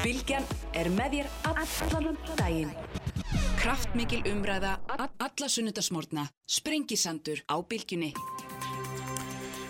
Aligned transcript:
Bilgjan 0.00 0.46
er 0.72 0.88
með 0.96 1.18
þér 1.18 1.26
allan 1.50 2.16
daginn. 2.38 2.70
Kraftmikil 3.60 4.22
umræða, 4.30 4.78
alla 4.96 5.48
sunnudasmórna, 5.52 6.24
sprengisandur 6.48 7.42
á 7.44 7.60
Bilgjunni. 7.60 8.14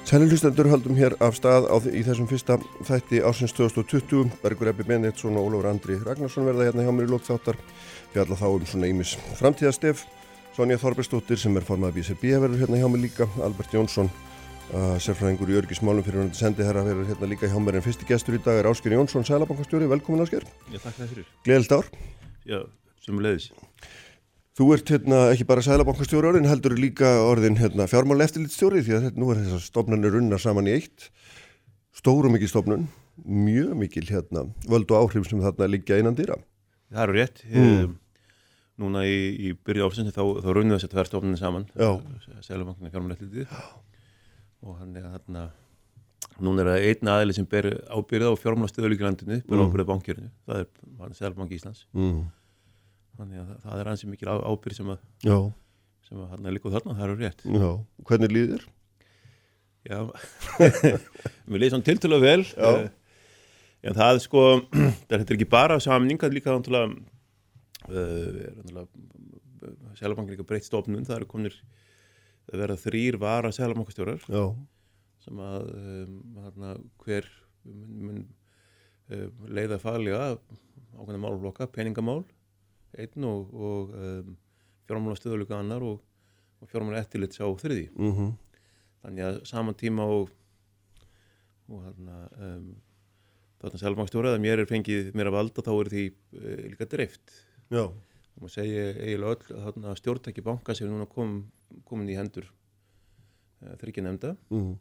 Sæli 0.07 0.29
hlustendur 0.31 0.71
haldum 0.71 0.95
hér 0.99 1.17
af 1.19 1.35
stað 1.39 1.67
á, 1.67 1.75
í 1.83 2.05
þessum 2.07 2.31
fyrsta 2.31 2.61
þætti 2.87 3.25
ásins 3.27 3.57
2020. 3.59 4.31
Bergur 4.45 4.71
Ebbi 4.71 4.87
Benediktsson 4.87 5.35
og 5.35 5.51
Ólafur 5.51 5.71
Andri 5.73 5.99
Ragnarsson 5.99 6.47
verða 6.47 6.71
hérna 6.71 6.87
hjá 6.87 6.95
mér 6.95 7.11
í 7.11 7.13
lókþáttar. 7.13 7.59
Við 8.15 8.23
alla 8.25 8.39
þá 8.39 8.49
um 8.53 8.67
svona 8.71 8.91
ímis 8.91 9.19
framtíðastef. 9.43 10.07
Sonja 10.55 10.79
Þorbjörnsdóttir 10.79 11.43
sem 11.43 11.59
er 11.59 11.67
formað 11.67 11.99
BCB 11.99 12.37
verður 12.39 12.65
hérna 12.65 12.79
hjá 12.79 12.91
mér 12.91 13.09
líka. 13.09 13.27
Albert 13.43 13.75
Jónsson 13.75 14.11
Uh, 14.71 14.95
sérfræðingur 15.03 15.51
í 15.51 15.57
örgismálum 15.59 16.05
fyrir 16.07 16.21
hann 16.23 16.29
sendi 16.31 16.63
herra 16.63 16.85
vera 16.87 17.03
hérna 17.09 17.27
líka 17.27 17.49
hjá 17.51 17.57
mér 17.59 17.81
en 17.81 17.83
fyrsti 17.83 18.07
gestur 18.07 18.37
í 18.37 18.39
dag 18.45 18.55
er 18.61 18.69
Ásker 18.71 18.93
Jónsson, 18.95 19.25
sælabankastjóri, 19.27 19.89
velkomin 19.91 20.23
Ásker 20.23 20.47
Já, 20.71 20.79
takk 20.85 20.95
fyrir. 21.01 21.27
Gleðild 21.43 21.75
ár. 21.75 21.89
Já, 22.47 22.61
sem 23.03 23.19
leiðis 23.19 23.49
Þú 24.55 24.69
ert 24.77 24.93
hérna 24.95 25.19
ekki 25.33 25.49
bara 25.49 25.67
sælabankastjóri 25.67 26.31
orðin 26.31 26.47
heldur 26.47 26.77
líka 26.79 27.11
orðin 27.27 27.59
hérna, 27.59 27.89
fjármál 27.91 28.23
eftirlitstjóri 28.23 28.85
því 28.87 28.95
að 28.95 29.09
þetta, 29.09 29.19
nú 29.19 29.33
er 29.35 29.43
þessar 29.43 29.67
stofnanir 29.67 30.21
unna 30.23 30.39
saman 30.39 30.71
í 30.71 30.79
eitt. 30.79 31.11
Stóru 31.91 32.31
mikið 32.31 32.55
stofnun 32.55 32.87
mjög 33.27 33.75
mikil 33.83 34.07
hérna 34.07 34.47
völdu 34.71 34.95
áhrif 34.95 35.27
sem 35.27 35.43
þarna 35.43 35.67
liggja 35.67 35.99
einan 35.99 36.15
dýra 36.15 36.39
Það 36.95 37.03
eru 37.09 37.19
rétt. 37.19 37.43
Mm. 37.51 37.99
Núna 38.79 39.03
í, 39.03 39.19
í 39.35 39.53
byrju 39.67 39.91
áfsensi 39.91 40.15
þá, 40.15 40.23
þá 40.47 40.51
runnum 40.55 40.79
þess 40.79 40.87
og 44.65 44.77
hann 44.81 44.97
er 44.99 45.09
þarna 45.09 45.49
núna 46.41 46.65
er 46.65 46.71
það 46.71 46.87
einn 46.89 47.11
aðli 47.15 47.37
sem 47.37 47.47
ber 47.49 47.69
ábyrða 47.93 48.33
á 48.33 48.41
fjármálastöðuleiklandinu, 48.41 49.41
ber 49.47 49.57
mm. 49.59 49.65
ábyrða 49.67 49.89
bankjörinu 49.91 50.31
það 50.49 50.63
er 50.63 51.17
Sælbank 51.19 51.55
Íslands. 51.57 51.87
Mm. 51.97 52.21
þannig 53.19 53.43
að 53.43 53.51
það 53.65 53.83
er 53.83 53.91
ansið 53.93 54.13
mikil 54.15 54.31
ábyrð 54.31 54.79
sem 54.79 54.93
að, 54.95 55.01
sem 56.09 56.21
að 56.21 56.31
hann 56.35 56.47
er 56.47 56.57
líka 56.57 56.73
þarna, 56.73 56.97
það 56.97 57.07
eru 57.07 57.19
rétt. 57.21 57.45
Já, 57.45 57.71
hvernig 58.09 58.35
líðir? 58.37 58.65
Já, 59.89 60.01
mér 61.49 61.63
líði 61.63 61.73
svona 61.75 61.89
tiltölu 61.89 62.21
vel. 62.21 62.41
Uh, 62.57 62.89
en 63.85 63.97
það 63.97 64.15
er 64.15 64.25
sko 64.25 64.47
þetta 65.09 65.21
er 65.21 65.37
ekki 65.37 65.51
bara 65.53 65.81
samning, 65.83 66.21
það 66.21 66.31
er 66.31 66.39
líka 66.39 66.51
uh, 67.91 68.85
Sælbank 70.01 70.29
er 70.29 70.35
líka 70.37 70.49
breytt 70.49 70.69
stofnun, 70.69 71.05
það 71.05 71.21
eru 71.21 71.29
kominir 71.29 71.57
það 72.49 72.63
verða 72.65 72.83
þrýr 72.85 73.19
vara 73.21 73.53
selamakastjórar 73.55 74.27
sem 75.21 75.41
að 75.45 75.71
um, 75.77 76.67
hver 77.05 77.29
mun, 77.65 77.97
mun 78.09 78.21
um, 79.13 79.49
leiða 79.49 79.81
faglega 79.83 80.37
ákveðna 80.97 81.23
málflokka, 81.23 81.69
peningamál 81.71 82.23
einn 82.99 83.27
og, 83.29 83.53
og 83.55 83.95
um, 83.95 84.37
fjármála 84.89 85.19
stöðuleika 85.19 85.59
annar 85.61 85.85
og, 85.87 86.01
og 86.61 86.71
fjármála 86.71 87.03
eftirlit 87.05 87.37
sá 87.37 87.45
þriði 87.47 87.91
mm 87.95 88.13
-hmm. 88.13 88.31
þannig 89.03 89.27
að 89.29 89.43
saman 89.53 89.79
tíma 89.79 90.09
og, 90.09 90.31
og 91.69 91.85
þarna 91.85 92.17
þarna 93.61 93.81
selamakastjóra 93.81 94.35
að 94.35 94.43
mér 94.45 94.63
er 94.63 94.69
fengið 94.69 95.11
mér 95.17 95.31
að 95.31 95.37
valda 95.37 95.65
þá 95.65 95.73
er 95.75 95.91
því 95.93 96.05
uh, 96.11 96.61
líka 96.73 96.89
dreift. 96.89 97.35
Já. 97.71 97.85
Og 97.85 98.45
maður 98.45 98.55
segja 98.55 98.85
eiginlega 98.97 99.59
öll 99.61 99.89
að 99.91 99.99
stjórntæki 100.01 100.45
banka 100.47 100.77
sem 100.77 100.89
núna 100.89 101.09
kom, 101.11 101.43
komin 101.89 102.13
í 102.13 102.17
hendur 102.19 102.47
uh, 102.47 103.75
þryggja 103.83 104.07
nefnda. 104.07 104.33
Mm. 104.55 104.73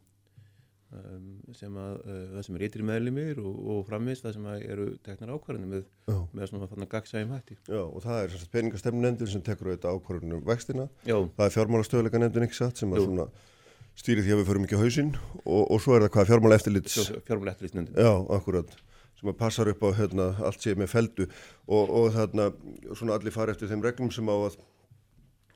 um, 0.96 1.28
sem 1.56 1.76
að 1.82 2.00
uh, 2.00 2.24
það 2.34 2.46
sem 2.48 2.58
er 2.58 2.66
ytri 2.68 2.88
meðlumir 2.88 3.42
og, 3.44 3.60
og 3.74 3.84
framvist 3.88 4.26
það 4.26 4.36
sem 4.38 4.50
eru 4.58 4.88
teknar 5.06 5.34
ákvarðinu 5.36 5.70
með, 5.76 5.86
með 6.32 6.50
svona 6.52 6.70
þannig 6.72 6.92
gagsægjum 6.96 7.36
hætti. 7.36 7.60
Já 7.70 7.82
og 7.84 8.02
það 8.06 8.24
er 8.24 8.50
peningastefnendur 8.56 9.32
sem 9.32 9.46
tekur 9.46 9.72
auðvitað 9.72 9.96
ákvarðinu 10.00 10.40
um 10.40 10.44
vextina. 10.50 10.90
Já. 11.06 11.16
það 11.38 11.46
er 11.46 11.56
fjármálastöðuleika 11.58 12.22
nefndin 12.24 12.48
ekki 12.48 12.62
satt 12.62 12.82
sem 12.82 12.94
að 12.94 13.08
svona 13.08 13.30
stýri 13.98 14.24
því 14.24 14.34
að 14.34 14.40
við 14.40 14.48
förum 14.48 14.66
ekki 14.66 14.78
á 14.78 14.82
hausinn 14.84 15.10
og, 15.44 15.64
og 15.66 15.82
svo 15.82 15.96
er 15.96 16.06
það 16.06 16.12
hvað 16.14 16.30
fjármála 16.30 16.58
eftirlits 16.60 16.98
Fjármála 17.26 17.54
eftirlits 17.54 17.92
Já, 17.96 18.12
akkurat 18.36 18.74
sem 19.20 19.28
að 19.28 19.36
passar 19.40 19.68
upp 19.68 19.82
á 19.84 19.88
hérna, 19.98 20.30
allt 20.48 20.64
séð 20.64 20.80
með 20.80 20.92
feldu 20.94 21.26
og, 21.26 21.90
og 21.90 22.06
þarna 22.14 22.46
svona 22.96 23.18
allir 23.18 23.34
fara 23.34 23.52
eftir 23.52 23.68
þeim 23.68 23.82
reglum 23.84 24.12
sem 24.14 24.30
á 24.32 24.36
að, 24.36 24.56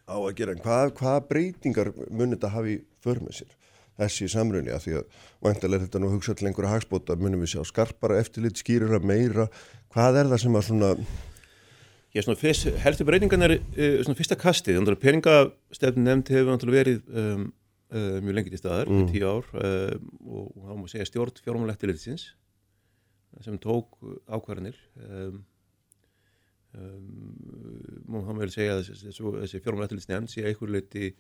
á 0.04 0.16
að 0.16 0.32
gera. 0.38 0.56
Hvað, 0.64 0.94
hvað 1.00 1.20
breytingar 1.30 1.92
munir 2.08 2.36
þetta 2.38 2.54
hafi 2.54 2.80
för 3.04 3.22
með 3.24 3.40
sér 3.40 3.60
þessi 4.00 4.28
samrunni 4.32 4.72
að 4.74 4.86
því 4.86 4.96
að 4.98 5.20
vantilega 5.44 5.78
er 5.78 5.86
þetta 5.86 6.00
nú 6.02 6.10
hugsað 6.14 6.38
til 6.40 6.48
einhverja 6.48 6.72
hagspóta 6.72 7.16
munum 7.18 7.44
við 7.44 7.54
sjá 7.54 7.68
skarpara 7.68 8.18
eftirlit, 8.22 8.58
skýrira 8.58 8.98
meira 8.98 9.46
hvað 9.94 10.20
er 10.22 10.32
það 10.32 10.42
sem 10.44 10.58
að 10.58 10.66
svona 10.70 10.90
Já, 12.14 12.20
svona 12.22 12.38
fyrst, 12.38 12.68
helstu 12.78 13.02
breytingan 13.06 13.42
er 13.42 13.56
uh, 13.58 14.00
svona 14.06 14.14
fyrsta 14.14 14.36
kastið, 14.38 14.76
þannig 14.78 14.94
að 14.94 15.00
peningastefn 15.02 16.04
nefnd 16.06 16.28
hefur 16.30 16.70
verið 16.70 17.00
um, 17.10 17.48
uh, 17.90 18.20
mjög 18.22 18.36
lengið 18.38 18.54
í 18.54 18.60
staðar, 18.60 18.90
mm. 18.90 19.08
tíu 19.10 19.26
ár 19.26 19.48
uh, 19.58 19.96
og 20.22 20.52
þá 20.60 20.76
má 20.78 20.84
segja 20.92 21.08
stjórn 21.10 21.42
fjármálættilegðsins 21.42 22.28
sem 23.42 23.58
tók 23.58 23.98
ákvarðanir 24.30 24.78
um, 24.94 25.40
um, 26.74 28.20
hann 28.28 28.40
vel 28.40 28.50
segja 28.52 28.78
að 28.78 28.90
þessi 28.90 29.60
fjármálættilegðsnefnd 29.64 30.32
sé 30.32 30.44
einhver 30.48 30.72
leiti 30.74 31.10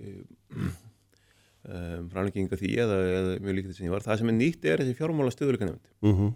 um, 0.00 0.70
um 1.68 2.08
framlegginga 2.12 2.58
því 2.60 2.72
eða, 2.84 2.98
eða 3.18 3.36
mjög 3.44 3.58
líkt 3.58 3.70
þess 3.70 3.82
að 3.82 3.88
ég 3.88 3.94
var. 3.94 4.06
Það 4.06 4.20
sem 4.22 4.32
er 4.32 4.38
nýtt 4.38 4.66
er 4.68 4.82
þessi 4.82 4.98
fjármála 4.98 5.34
stöðuleika 5.34 5.68
nefnd 5.68 5.92
mm 6.02 6.16
-hmm. 6.18 6.34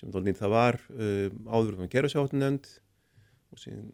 sem 0.00 0.12
þá 0.14 0.20
nýtt. 0.26 0.42
Það 0.42 0.54
var 0.56 0.80
um, 0.90 1.40
áður 1.46 1.80
með 1.80 1.92
gerðsáttu 1.96 2.42
nefnd 2.42 2.70
og 3.52 3.62
síðan, 3.62 3.90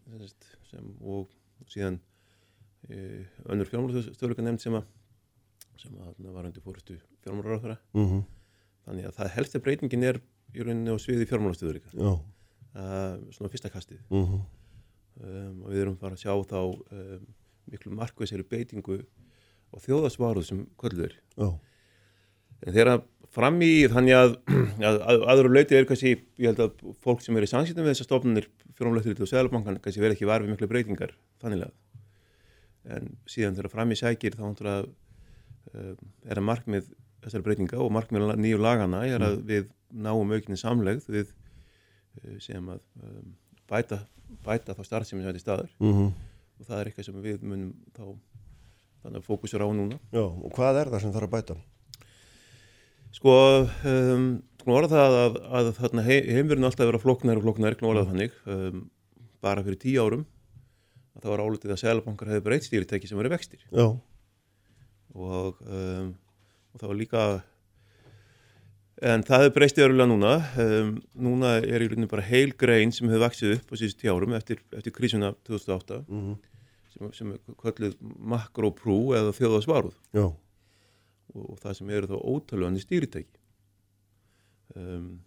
sem, 0.69 0.93
og 1.01 1.29
síðan 1.69 1.99
uh, 2.89 3.21
önnur 3.49 3.69
fjármála 3.71 4.05
stöðuleika 4.11 4.45
nefnd 4.45 4.65
sem 4.67 4.79
að 4.79 4.91
sem 5.81 5.93
að 5.97 6.31
var 6.31 6.45
undir 6.45 6.61
fórstu 6.61 6.95
fjármála 7.25 7.55
ráðfæra 7.55 7.77
mm 7.93 8.07
-hmm 8.07 8.23
þannig 8.87 9.09
að 9.09 9.17
það 9.19 9.33
helsti 9.37 9.61
breytingin 9.63 10.07
er 10.07 10.19
í 10.53 10.63
rauninni 10.63 10.93
á 10.93 10.97
sviði 11.01 11.27
fjármálastöður 11.29 11.79
uh, 12.75 13.15
svona 13.33 13.51
fyrsta 13.53 13.71
kastið 13.73 14.01
uh 14.09 14.17
mhm. 14.19 14.33
-huh. 14.33 14.43
um, 15.23 15.63
og 15.63 15.71
við 15.71 15.81
erum 15.81 15.97
fara 15.97 16.17
að 16.17 16.23
sjá 16.25 16.33
þá 16.53 16.59
um, 16.61 17.27
miklu 17.71 17.95
markveðseri 17.95 18.43
beitingu 18.43 18.99
og 19.73 19.81
þjóðasvaruð 19.81 20.45
sem 20.45 20.65
kvöldur 20.77 21.15
uh. 21.37 21.55
en 22.65 22.73
þegar 22.73 23.03
fram 23.33 23.61
í 23.61 23.87
þannig 23.89 24.17
að, 24.17 24.35
að, 24.89 24.99
að 25.01 25.23
aðra 25.33 25.53
löyti 25.53 25.75
er 25.77 25.87
kannski, 25.89 26.17
ég 26.37 26.51
held 26.51 26.59
að 26.59 26.83
fólk 27.01 27.21
sem 27.21 27.37
er 27.37 27.47
í 27.47 27.49
sansýtum 27.49 27.83
við 27.83 27.95
þessar 27.95 28.09
stofnunir 28.09 28.49
fjármálastöður 28.77 29.25
og 29.25 29.31
Sælabankan 29.31 29.79
kannski 29.81 30.01
verð 30.01 30.17
ekki 30.17 30.29
varfið 30.29 30.53
miklu 30.53 30.69
breytingar 30.69 31.15
þannig 31.41 31.65
að 31.67 31.73
en 32.93 33.13
síðan 33.29 33.55
þegar 33.55 33.71
fram 33.71 33.93
í 33.93 33.97
sækir 33.97 34.35
þá 34.35 34.43
um, 34.43 35.95
er 36.27 36.39
að 36.39 36.47
markmið 36.49 36.89
þessari 37.23 37.45
breytinga 37.45 37.79
og 37.79 37.93
markmiðan 37.95 38.41
nýju 38.43 38.59
lagana 38.59 39.05
er 39.07 39.23
að 39.23 39.37
mm. 39.37 39.45
við 39.47 39.69
náum 40.03 40.33
aukinni 40.33 40.59
samlegð 40.59 41.07
við 41.13 41.31
sem 42.43 42.69
að 42.73 42.79
um, 43.03 43.33
bæta, 43.69 43.99
bæta 44.45 44.75
þá 44.77 44.83
starf 44.87 45.09
sem 45.09 45.19
við 45.19 45.29
hætti 45.29 45.43
staður 45.43 45.71
mm 45.79 45.93
-hmm. 45.93 46.09
og 46.59 46.67
það 46.69 46.79
er 46.79 46.89
eitthvað 46.89 47.07
sem 47.09 47.21
við 47.21 47.43
munum 47.43 47.73
þá 47.95 48.03
þannig 49.03 49.19
að 49.19 49.27
fókusur 49.27 49.65
á 49.65 49.67
núna 49.67 49.99
Já, 50.11 50.25
og 50.25 50.49
hvað 50.55 50.81
er 50.81 50.91
það 50.91 51.01
sem 51.01 51.13
þarf 51.15 51.29
að 51.29 51.35
bæta? 51.37 51.55
Sko, 53.13 53.33
um, 53.85 54.29
sko 54.59 54.73
orða 54.73 54.89
það 54.89 55.17
að, 55.23 55.41
að, 55.59 55.67
að 55.83 55.99
heimverðinu 56.07 56.69
alltaf 56.69 56.87
vera 56.87 57.01
floknar 57.01 57.37
og 57.37 57.43
floknar, 57.43 57.75
ekki 57.75 57.85
orða 57.85 58.07
þannig 58.09 58.39
um, 58.45 58.87
bara 59.43 59.63
fyrir 59.63 59.81
tíu 59.81 60.01
árum 60.01 60.25
að 61.13 61.21
það 61.21 61.31
var 61.33 61.43
álutið 61.45 61.75
að 61.75 61.83
selabankar 61.83 62.31
hefði 62.31 62.45
breytt 62.47 62.65
stýritæki 62.65 63.07
sem 63.07 63.19
verið 63.19 63.37
vextir 63.37 63.67
Já 63.69 63.87
og 65.13 65.59
og 66.73 66.81
það 66.81 66.89
var 66.89 66.97
líka 66.97 67.23
en 69.03 69.23
það 69.27 69.43
hefur 69.43 69.53
breyst 69.57 69.79
í 69.79 69.83
örulega 69.83 70.07
núna. 70.09 70.31
Um, 70.59 70.93
núna 71.25 71.57
er 71.59 71.83
í 71.83 71.89
rauninu 71.91 72.09
bara 72.11 72.25
heil 72.25 72.53
grein 72.59 72.93
sem 72.95 73.09
hefur 73.11 73.25
vaksið 73.25 73.57
upp 73.57 73.73
á 73.73 73.75
síðust 73.79 73.99
tjárum 74.01 74.35
eftir, 74.37 74.63
eftir 74.75 74.95
krísuna 74.95 75.33
2008 75.47 75.99
mm 76.07 76.21
-hmm. 76.21 76.37
sem, 76.93 77.11
sem 77.19 77.33
er 77.33 77.57
kvöldið 77.59 77.97
makroprú 78.01 78.97
eða 79.17 79.35
þjóðasvaruð 79.35 79.97
og, 80.23 80.35
og 81.35 81.59
það 81.59 81.77
sem 81.77 81.89
eru 81.89 82.11
þá 82.11 82.17
ótalöðandi 82.21 82.83
stýritæki. 82.85 83.39
Um, 84.75 85.21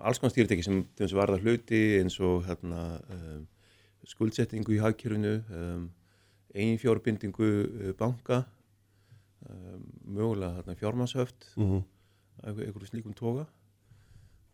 alls 0.00 0.18
konar 0.18 0.34
stýritæki 0.34 0.64
sem, 0.64 0.84
sem 0.98 1.18
varða 1.18 1.38
hluti 1.38 2.00
eins 2.00 2.18
og 2.20 2.44
hérna, 2.44 3.00
um, 3.10 3.46
skuldsettingu 4.04 4.74
í 4.74 4.82
hagkjörunu 4.82 5.42
um, 5.50 5.90
einfjárbindingu 6.54 7.50
uh, 7.64 7.92
banka 7.98 8.44
mögulega 10.04 10.62
þarna 10.62 10.74
fjármannshöft 10.80 11.52
mm 11.56 11.64
-hmm. 11.64 11.82
Einhverju 12.44 12.90
slíkum 12.90 13.16
toga. 13.16 13.46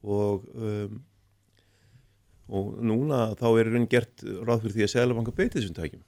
Og 0.00 0.46
um, 0.54 1.00
og 2.50 2.78
núna 2.82 3.30
þá 3.38 3.48
er 3.60 3.68
raun 3.70 3.86
gert 3.90 4.24
ráð 4.42 4.64
fyrir 4.64 4.76
því 4.76 4.86
að 4.86 4.92
Sælabanka 4.94 5.34
beiti 5.34 5.60
þessum 5.60 5.76
tækjum. 5.76 6.02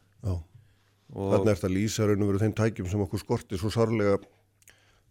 Þannig 1.13 1.51
er 1.53 1.59
þetta 1.59 1.71
lýsa 1.71 2.07
raun 2.09 2.25
og 2.25 2.31
veru 2.33 2.41
þeim 2.43 2.55
tækjum 2.59 2.89
sem 2.91 3.05
okkur 3.05 3.21
skorti 3.21 3.59
svo 3.61 3.71
sarlega 3.73 4.17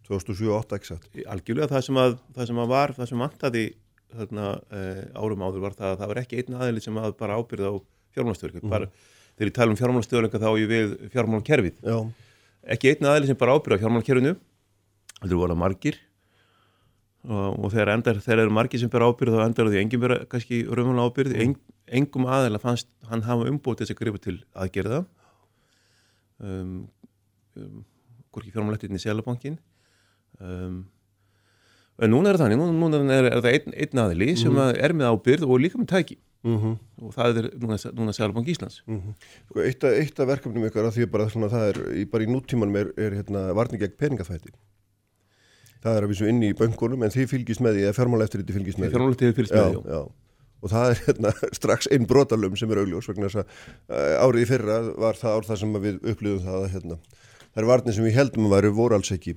2007-2008 0.08 0.78
ekki 0.78 0.90
satt? 0.90 1.08
Algjörlega 1.30 1.70
það 1.70 1.86
sem 1.86 2.00
að, 2.02 2.18
það 2.36 2.50
sem 2.50 2.60
að 2.60 2.70
var, 2.74 2.94
það 2.98 3.10
sem 3.10 3.24
vantaði 3.24 3.64
þarna, 4.12 4.48
uh, 4.74 5.02
árum 5.22 5.46
áður 5.46 5.64
var 5.64 5.76
það 5.78 5.92
að 5.92 5.98
það 6.02 6.12
var 6.12 6.22
ekki 6.22 6.40
einn 6.42 6.58
aðeins 6.58 6.88
sem 6.88 7.00
að 7.00 7.14
bara 7.22 7.38
ábyrða 7.38 7.72
á 7.72 7.74
fjármálastöðuleika 8.12 8.66
mm. 8.66 8.74
bara 8.74 8.90
þegar 9.38 9.48
ég 9.48 9.56
tala 9.56 9.72
um 9.72 9.80
fjármálastöðuleika 9.80 10.42
þá 10.42 10.48
er 10.50 10.58
ég 10.60 10.72
við 10.72 10.96
fjármálakerfið. 11.14 11.78
Já. 11.86 11.98
ekki 12.76 12.92
einn 12.92 13.08
aðeins 13.08 13.32
sem 13.32 13.40
bara 13.40 13.56
ábyrða 13.56 13.78
á 13.80 13.82
fjármálakerfinu 13.86 14.34
heldur 15.22 15.40
voru 15.40 15.56
margir 15.56 16.02
og, 17.28 17.58
og 17.58 17.68
þegar 17.70 17.92
endar 17.94 18.18
þegar 18.22 18.44
eru 18.44 18.54
margir 18.54 18.82
sem 18.82 18.90
bara 18.90 19.08
ábyrða 19.10 19.42
þá 19.42 19.44
endar 19.46 19.70
því 19.70 19.82
enginn 19.82 20.02
vera 20.02 20.16
kannski 20.30 20.62
raunverulega 20.66 21.10
ábyrð 21.10 21.36
mm. 21.36 21.42
en, 21.44 21.54
engum 22.00 22.26
aðeins 22.26 22.62
fannst 22.62 22.88
hann 23.10 23.22
hafa 23.26 23.50
umbútið 23.50 23.84
þess 23.84 23.94
að 23.94 24.00
gripa 24.00 24.22
til 24.22 24.38
aðgerða. 24.64 25.04
Um, 26.42 26.72
um, 27.58 27.84
hvorki 28.32 28.50
fjármálættirinn 28.54 28.98
í 28.98 29.02
Selabankin 29.02 29.58
um, 30.40 30.82
en 32.02 32.10
núna 32.10 32.32
er 32.32 32.40
það 32.40 32.48
þannig, 32.48 32.74
núna 32.80 33.00
er, 33.14 33.28
er 33.28 33.44
það 33.44 33.52
einn, 33.52 33.74
einn 33.84 34.02
aðili 34.02 34.30
sem 34.40 34.50
Mhm. 34.50 34.62
að 34.64 34.82
er 34.82 34.94
með 34.96 35.12
ábyrð 35.12 35.46
og 35.46 35.60
líka 35.62 35.78
með 35.78 35.90
tæki. 35.92 36.18
Mm 36.42 36.58
-hmm. 36.58 36.78
og 37.06 37.14
það 37.14 37.36
er 37.38 37.46
núna, 37.62 37.76
núna 37.94 38.12
Selabank 38.12 38.48
Íslands. 38.50 38.82
Sko, 38.82 39.60
eitt, 39.62 39.84
eitt 39.84 40.18
af 40.18 40.26
verkefnum 40.26 40.64
ykkar 40.66 40.88
að 40.88 40.96
því 40.96 41.06
bara 41.06 41.28
svona, 41.30 41.46
það 41.46 41.68
er 41.68 41.76
í, 42.00 42.04
bara 42.10 42.24
í 42.24 42.26
nútímanum 42.26 42.76
er, 42.80 42.90
er 42.98 43.14
hérna, 43.14 43.54
varning 43.54 43.78
gegn 43.78 43.94
peningaþvætti 43.94 44.50
það 45.82 45.98
er 45.98 46.06
að 46.06 46.12
vísu 46.14 46.28
inni 46.30 46.52
í 46.52 46.58
böngunum 46.58 47.06
en 47.06 47.14
þið 47.14 47.30
fylgist 47.30 47.62
með 47.64 47.78
því, 47.78 47.86
eða 47.88 47.96
þetta 48.22 48.56
fylgist 48.58 48.82
með 48.82 48.92
því. 48.92 49.32
fylgst 49.38 49.54
já, 49.54 49.62
með 49.62 49.72
því 49.76 50.02
og 50.62 50.70
það 50.70 50.92
er 50.92 51.00
hérna, 51.06 51.32
strax 51.58 51.90
einn 51.92 52.06
brotalum 52.08 52.54
sem 52.58 52.70
er 52.72 52.82
augljós 52.82 53.08
vegna 53.10 53.30
þess 53.30 53.42
að 53.42 53.46
uh, 53.90 54.22
árið 54.22 54.44
í 54.44 54.48
fyrra 54.52 54.78
var 55.02 55.18
það 55.18 55.36
ár 55.36 55.48
það 55.50 55.60
sem 55.62 55.76
við 55.82 55.98
upplýðum 56.12 56.44
það 56.46 56.58
að 56.58 56.72
hérna, 56.76 56.98
það 57.42 57.62
er 57.62 57.68
varnir 57.72 57.96
sem 57.96 58.06
við 58.06 58.18
heldum 58.20 58.48
að 58.48 58.56
væri 58.56 58.72
voru 58.78 58.98
alls 58.98 59.12
ekki 59.14 59.36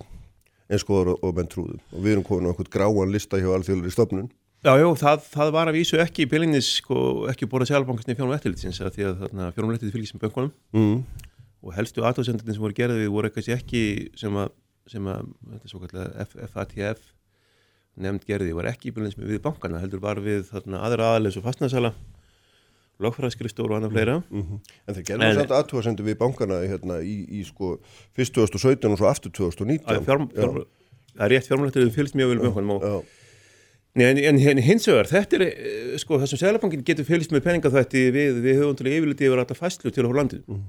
eins 0.65 0.85
góður 0.85 1.13
og, 1.13 1.21
og 1.25 1.37
menn 1.37 1.51
trúðum 1.51 1.81
og 1.91 1.99
við 2.01 2.15
erum 2.15 2.25
komin 2.25 2.49
á 2.49 2.51
einhvern 2.53 2.73
gráan 2.73 3.13
lista 3.13 3.41
hjá 3.41 3.51
alþjóðlega 3.53 3.93
stofnun. 3.93 4.31
Já, 4.65 4.71
já, 4.81 4.87
það, 4.97 5.25
það 5.29 5.51
var 5.53 5.69
að 5.69 5.75
vísu 5.77 5.99
ekki 6.01 6.23
í 6.23 6.29
beilinnis 6.29 6.67
sko, 6.79 6.95
ekki 7.29 7.45
búið 7.45 7.67
að 7.67 7.69
Selabankasni 7.69 8.15
að 14.85 14.93
með 14.93 14.93
mm. 14.93 14.93
sem 14.93 15.05
við 15.05 15.13
að, 15.15 15.29
að 15.35 15.53
þetta 15.53 15.63
er 15.63 15.71
svo 15.71 15.81
kallega 15.83 16.49
FATF 16.53 17.11
nefnd 17.95 18.27
gerði 18.27 18.55
var 18.57 18.69
ekki 18.69 18.91
í 18.91 18.95
beilinnis 18.95 19.17
við 19.17 19.41
bankana 19.43 19.79
heldur 19.79 20.03
var 20.03 20.19
við 20.23 20.45
þarna, 20.49 20.83
aðra 20.83 21.13
aðalis 21.13 21.39
og 21.39 21.45
fastnaðsala 21.47 21.93
lögfræðskristóru 23.03 23.73
og 23.73 23.79
annað 23.79 23.95
fleira. 23.95 24.15
Mm 24.31 24.59
En 24.87 24.95
þeir 24.95 25.05
gerðum 25.09 25.35
samt 25.39 25.53
aðtúasendu 25.57 26.03
við 26.05 26.17
bankana 26.19 26.61
hérna, 26.63 27.01
í, 27.03 27.15
í 27.39 27.43
sko 27.47 27.75
fyrst 28.15 28.35
2017 28.35 28.91
og 28.91 28.99
svo 28.99 29.09
aftur 29.09 29.33
2019 29.35 29.95
að 29.95 30.07
fjárm, 30.07 30.29
fjárm, 30.31 30.61
það 31.15 31.25
er 31.25 31.33
rétt 31.33 31.49
fjármálættir 31.49 31.91
fylgst 31.95 32.15
mjög 32.15 32.31
vel 32.31 32.37
með 32.39 32.47
böngunum 32.47 32.75
og 32.77 32.85
Já, 32.85 32.95
Nei, 33.95 34.09
en, 34.09 34.17
en, 34.19 34.39
en 34.51 34.59
hins 34.59 34.83
vegar, 34.89 35.07
þetta 35.07 35.37
er, 35.37 35.43
eh, 35.47 35.91
sko, 36.01 36.17
þessum 36.19 36.39
Sælabankin 36.41 36.81
getur 36.83 37.05
fylgst 37.07 37.31
með 37.31 37.45
peningaþvætti 37.45 38.01
við, 38.11 38.41
við 38.43 38.57
höfum 38.59 38.75
til 38.75 38.89
yfirliti 38.91 39.27
yfir 39.29 39.39
þetta 39.39 39.55
fæslu 39.55 39.91
til 39.95 40.03
á 40.03 40.11
landinu. 40.11 40.43
Mhm. 40.51 40.65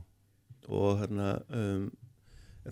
og 0.67 1.01
hérna, 1.01 1.33
um, 1.55 1.91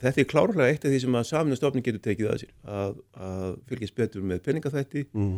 þetta 0.03 0.23
er 0.23 0.29
klárlega 0.31 0.69
eitt 0.71 0.85
af 0.85 0.93
því 0.93 1.01
sem 1.05 1.19
að 1.19 1.27
saminu 1.29 1.59
stofnin 1.59 1.85
getur 1.87 2.03
tekið 2.05 2.31
að 2.31 2.41
sér, 2.43 2.53
að, 2.77 2.97
að 3.29 3.57
fylgjast 3.71 3.97
betur 3.99 4.27
með 4.27 4.43
peningaþvætti 4.47 5.05
mm. 5.13 5.35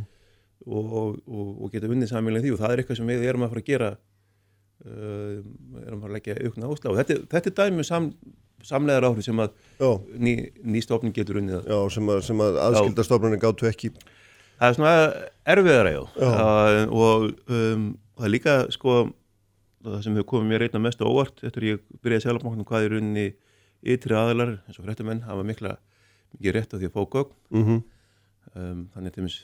og, 0.66 0.96
og, 0.96 1.20
og, 1.50 1.68
geta 1.72 1.90
unnið 1.90 2.12
samílega 2.12 2.46
því. 2.46 2.54
Og 2.54 2.62
það 2.62 2.74
er 2.74 2.82
eitthvað 2.82 3.00
sem 3.00 3.12
við 3.12 3.26
erum 3.30 3.46
að 3.46 3.52
fara 3.52 3.64
að 3.64 3.70
gera, 3.70 3.92
uh, 4.86 5.36
erum 5.82 5.98
að 5.98 6.02
fara 6.06 6.10
að 6.10 6.16
leggja 6.18 6.38
aukna 6.42 6.72
áslá 6.72 6.92
og 6.92 6.98
þetta, 7.02 7.18
þetta 7.34 7.52
er 7.52 7.56
dæmi 7.60 7.82
um 7.82 7.88
sam, 7.90 8.10
samlegar 8.66 9.08
áhrif 9.10 9.28
sem 9.28 9.44
að 9.44 9.60
ný, 10.16 10.34
ný 10.64 10.84
stofnin 10.84 11.16
getur 11.16 11.40
unnið 11.42 11.60
að. 11.60 11.70
Já 11.74 11.96
sem, 11.98 12.12
að, 12.14 12.24
sem 12.30 12.44
að 12.46 12.60
aðskildastofnunni 12.64 13.42
gáttu 13.42 13.70
ekki. 13.70 13.92
Það 14.56 14.70
er 14.70 14.78
svona 14.78 14.98
Já. 16.16 16.32
Uh, 16.32 16.82
og 16.96 17.26
um, 17.52 17.88
það 18.16 18.28
er 18.28 18.32
líka, 18.32 18.60
sko, 18.72 19.00
það 19.84 19.98
sem 20.06 20.16
hefur 20.16 20.30
komið 20.30 20.54
mér 20.54 20.64
einna 20.66 20.80
mest 20.86 21.02
á 21.04 21.06
óvart 21.06 21.44
eftir 21.44 21.66
ég 21.74 21.82
byrjaði 22.00 22.16
að 22.16 22.24
segja 22.24 22.38
ytri 23.84 24.16
aðilar, 24.16 24.56
eins 24.66 24.78
og 24.80 24.86
fréttamenn, 24.86 25.22
hafa 25.26 25.44
mikla, 25.46 25.76
mikið 26.36 26.56
rétt 26.56 26.74
á 26.74 26.76
því 26.76 26.88
að 26.88 26.96
fá 26.96 27.02
gögn, 27.12 27.36
mm 27.50 27.64
-hmm. 27.64 27.82
um, 28.54 28.80
þannig 28.94 29.14
til 29.14 29.22
dæmis, 29.22 29.38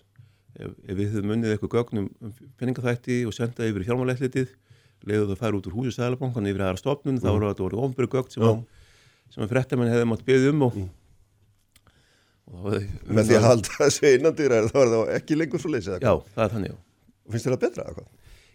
ef, 0.57 0.71
ef 0.89 0.97
við 0.99 1.13
höfum 1.13 1.35
unnið 1.37 1.55
eitthvað 1.55 1.75
gögn 1.77 2.03
um, 2.03 2.09
um 2.21 2.33
penningaþætti 2.59 3.19
og 3.27 3.35
sendaði 3.37 3.73
yfir 3.73 3.87
fjármálætlitið, 3.89 4.55
leiðu 5.03 5.29
það 5.33 5.43
færi 5.43 5.59
út 5.59 5.69
úr 5.69 5.77
húsu 5.77 5.93
sælabankan 5.97 6.47
yfir 6.47 6.63
aðra 6.63 6.81
stofnun, 6.81 7.21
þá 7.21 7.31
voru 7.31 7.51
þetta 7.51 7.67
voru 7.67 7.85
ofnbyrðu 7.87 8.13
gögn 8.17 8.31
sem, 8.31 8.43
að, 8.43 8.65
sem 9.31 9.43
að 9.45 9.53
fréttamenn 9.55 9.93
hefði 9.93 10.09
mátt 10.11 10.27
beðið 10.27 10.51
um 10.53 10.63
og, 10.69 10.79
og 12.53 12.67
það 12.71 12.89
með 13.11 13.29
því 13.29 13.39
að 13.39 13.47
halda 13.49 13.77
þessu 13.81 14.13
innandýra 14.17 14.63
þá 14.69 14.79
er 14.79 14.93
það 14.95 15.15
ekki 15.19 15.39
lengur 15.39 15.63
svo 15.63 15.73
leysið 15.73 15.99
Já, 15.99 16.15
það 16.35 16.45
er 16.45 16.53
þannig, 16.55 16.71
já. 16.71 16.79
finnst 17.33 17.47
þér 17.47 17.57
það 17.57 17.65
betra 17.67 17.83
eða 17.83 17.97
hvað? 17.99 18.11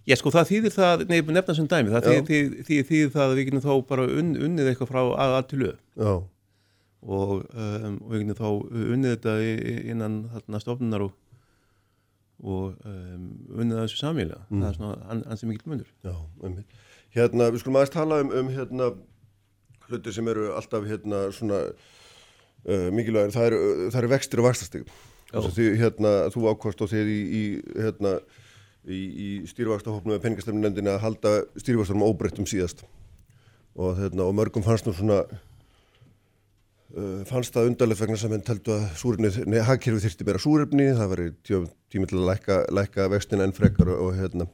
Já, 0.07 0.15
sko, 0.15 0.31
það 0.31 0.49
þýðir 0.51 0.73
það, 0.73 1.01
nefnum 1.09 1.35
nefna 1.35 1.53
sem 1.57 1.67
dæmi, 1.67 1.91
það 1.91 2.05
þýðir, 2.07 2.25
þýðir, 2.27 2.65
þýðir, 2.67 2.85
þýðir 2.87 3.13
það 3.15 3.23
að 3.25 3.33
við 3.35 3.47
getum 3.49 3.63
þá 3.65 3.71
bara 3.89 4.05
unn, 4.21 4.33
unnið 4.47 4.69
eitthvað 4.71 4.91
frá 4.93 4.99
að, 5.03 5.33
að 5.35 5.47
til 5.49 5.59
lög 5.63 5.73
Já, 5.99 6.13
og, 7.17 7.33
um, 7.51 7.97
og 8.05 8.13
við 8.13 8.23
getum 8.23 8.39
þá 8.39 8.47
unnið 8.95 9.15
þetta 9.15 9.33
innan 9.93 10.15
þarna 10.31 10.61
stofnunar 10.63 11.05
og, 11.09 11.11
og 12.43 12.87
um, 12.87 13.27
unnið 13.57 13.75
það 13.75 13.83
þessu 13.83 13.99
samílega. 13.99 14.39
Það 14.53 14.69
er 14.69 14.79
svona 14.79 15.11
an, 15.11 15.25
ansið 15.27 15.51
mikill 15.51 15.73
munur. 15.73 15.91
já, 16.07 16.15
einmitt. 16.43 16.81
Hérna, 17.17 17.51
við 17.51 17.63
skulum 17.63 17.81
aðeins 17.81 17.95
tala 17.97 18.23
um, 18.23 18.33
um 18.39 18.49
hérna 18.53 18.89
hluti 19.87 20.15
sem 20.15 20.31
eru 20.31 20.49
alltaf 20.55 20.87
hérna 20.87 21.27
svona 21.35 21.61
uh, 21.67 22.89
mikilvægir, 22.95 23.35
það 23.35 23.51
eru, 23.51 23.61
eru 23.91 24.15
vextir 24.15 24.43
og 24.43 24.49
vaxtastig. 24.49 24.87
Já. 25.27 25.41
því 25.43 25.71
hérna 25.81 26.11
þú 26.31 26.45
ákvast 26.53 26.81
og 26.85 26.91
þið 26.93 27.09
í, 27.11 27.21
í 27.27 27.41
hérna 27.75 28.13
í, 28.87 28.99
í 28.99 29.27
stýrvaxtahopnum 29.49 30.15
eða 30.15 30.23
peningastemnendina 30.23 30.95
að 30.95 31.03
halda 31.03 31.33
stýrvaxtarum 31.59 32.05
óbreyttum 32.07 32.47
síðast. 32.49 32.83
Og, 33.77 33.97
hérna, 33.99 34.25
og 34.25 34.33
mörgum 34.37 34.65
fannst 34.65 34.87
nú 34.87 34.93
svona 34.97 35.19
uh, 36.95 37.21
fannst 37.29 37.53
það 37.55 37.73
undarlegt 37.73 38.01
vegna 38.01 38.17
sem 38.19 38.33
henn 38.33 38.45
teldu 38.47 38.73
að 38.73 39.67
hagkerfi 39.67 40.05
þyrfti 40.07 40.27
meira 40.27 40.41
súrefni, 40.41 40.87
það 40.97 41.11
var 41.13 41.23
tími 41.93 42.09
til 42.09 42.21
að 42.21 42.29
lækka, 42.31 42.55
lækka 42.73 43.09
vextin 43.13 43.43
enn 43.45 43.55
frekar 43.55 43.93
og, 43.93 44.07
og 44.07 44.17
hérna, 44.17 44.49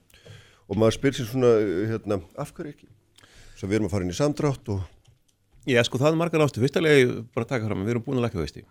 og 0.68 0.76
maður 0.80 0.98
spyr 1.00 1.16
sér 1.20 1.30
svona, 1.32 1.54
uh, 1.62 1.86
hérna, 1.94 2.20
af 2.36 2.52
hverju 2.58 2.76
ekki? 2.76 2.92
Svo 3.54 3.70
við 3.70 3.80
erum 3.80 3.88
að 3.88 3.96
fara 3.96 4.08
inn 4.08 4.16
í 4.16 4.20
samdrátt 4.20 4.76
og 4.76 4.84
Já, 5.64 5.80
sko, 5.88 5.96
það 5.96 6.10
er 6.10 6.18
margar 6.20 6.42
ástu. 6.44 6.60
Fyrstulega 6.60 7.22
bara 7.32 7.48
taka 7.48 7.70
fram, 7.70 7.86
við 7.88 7.94
erum 7.94 8.04
búin 8.04 8.18
að 8.20 8.26
lækka 8.26 8.42
vexti. 8.42 8.66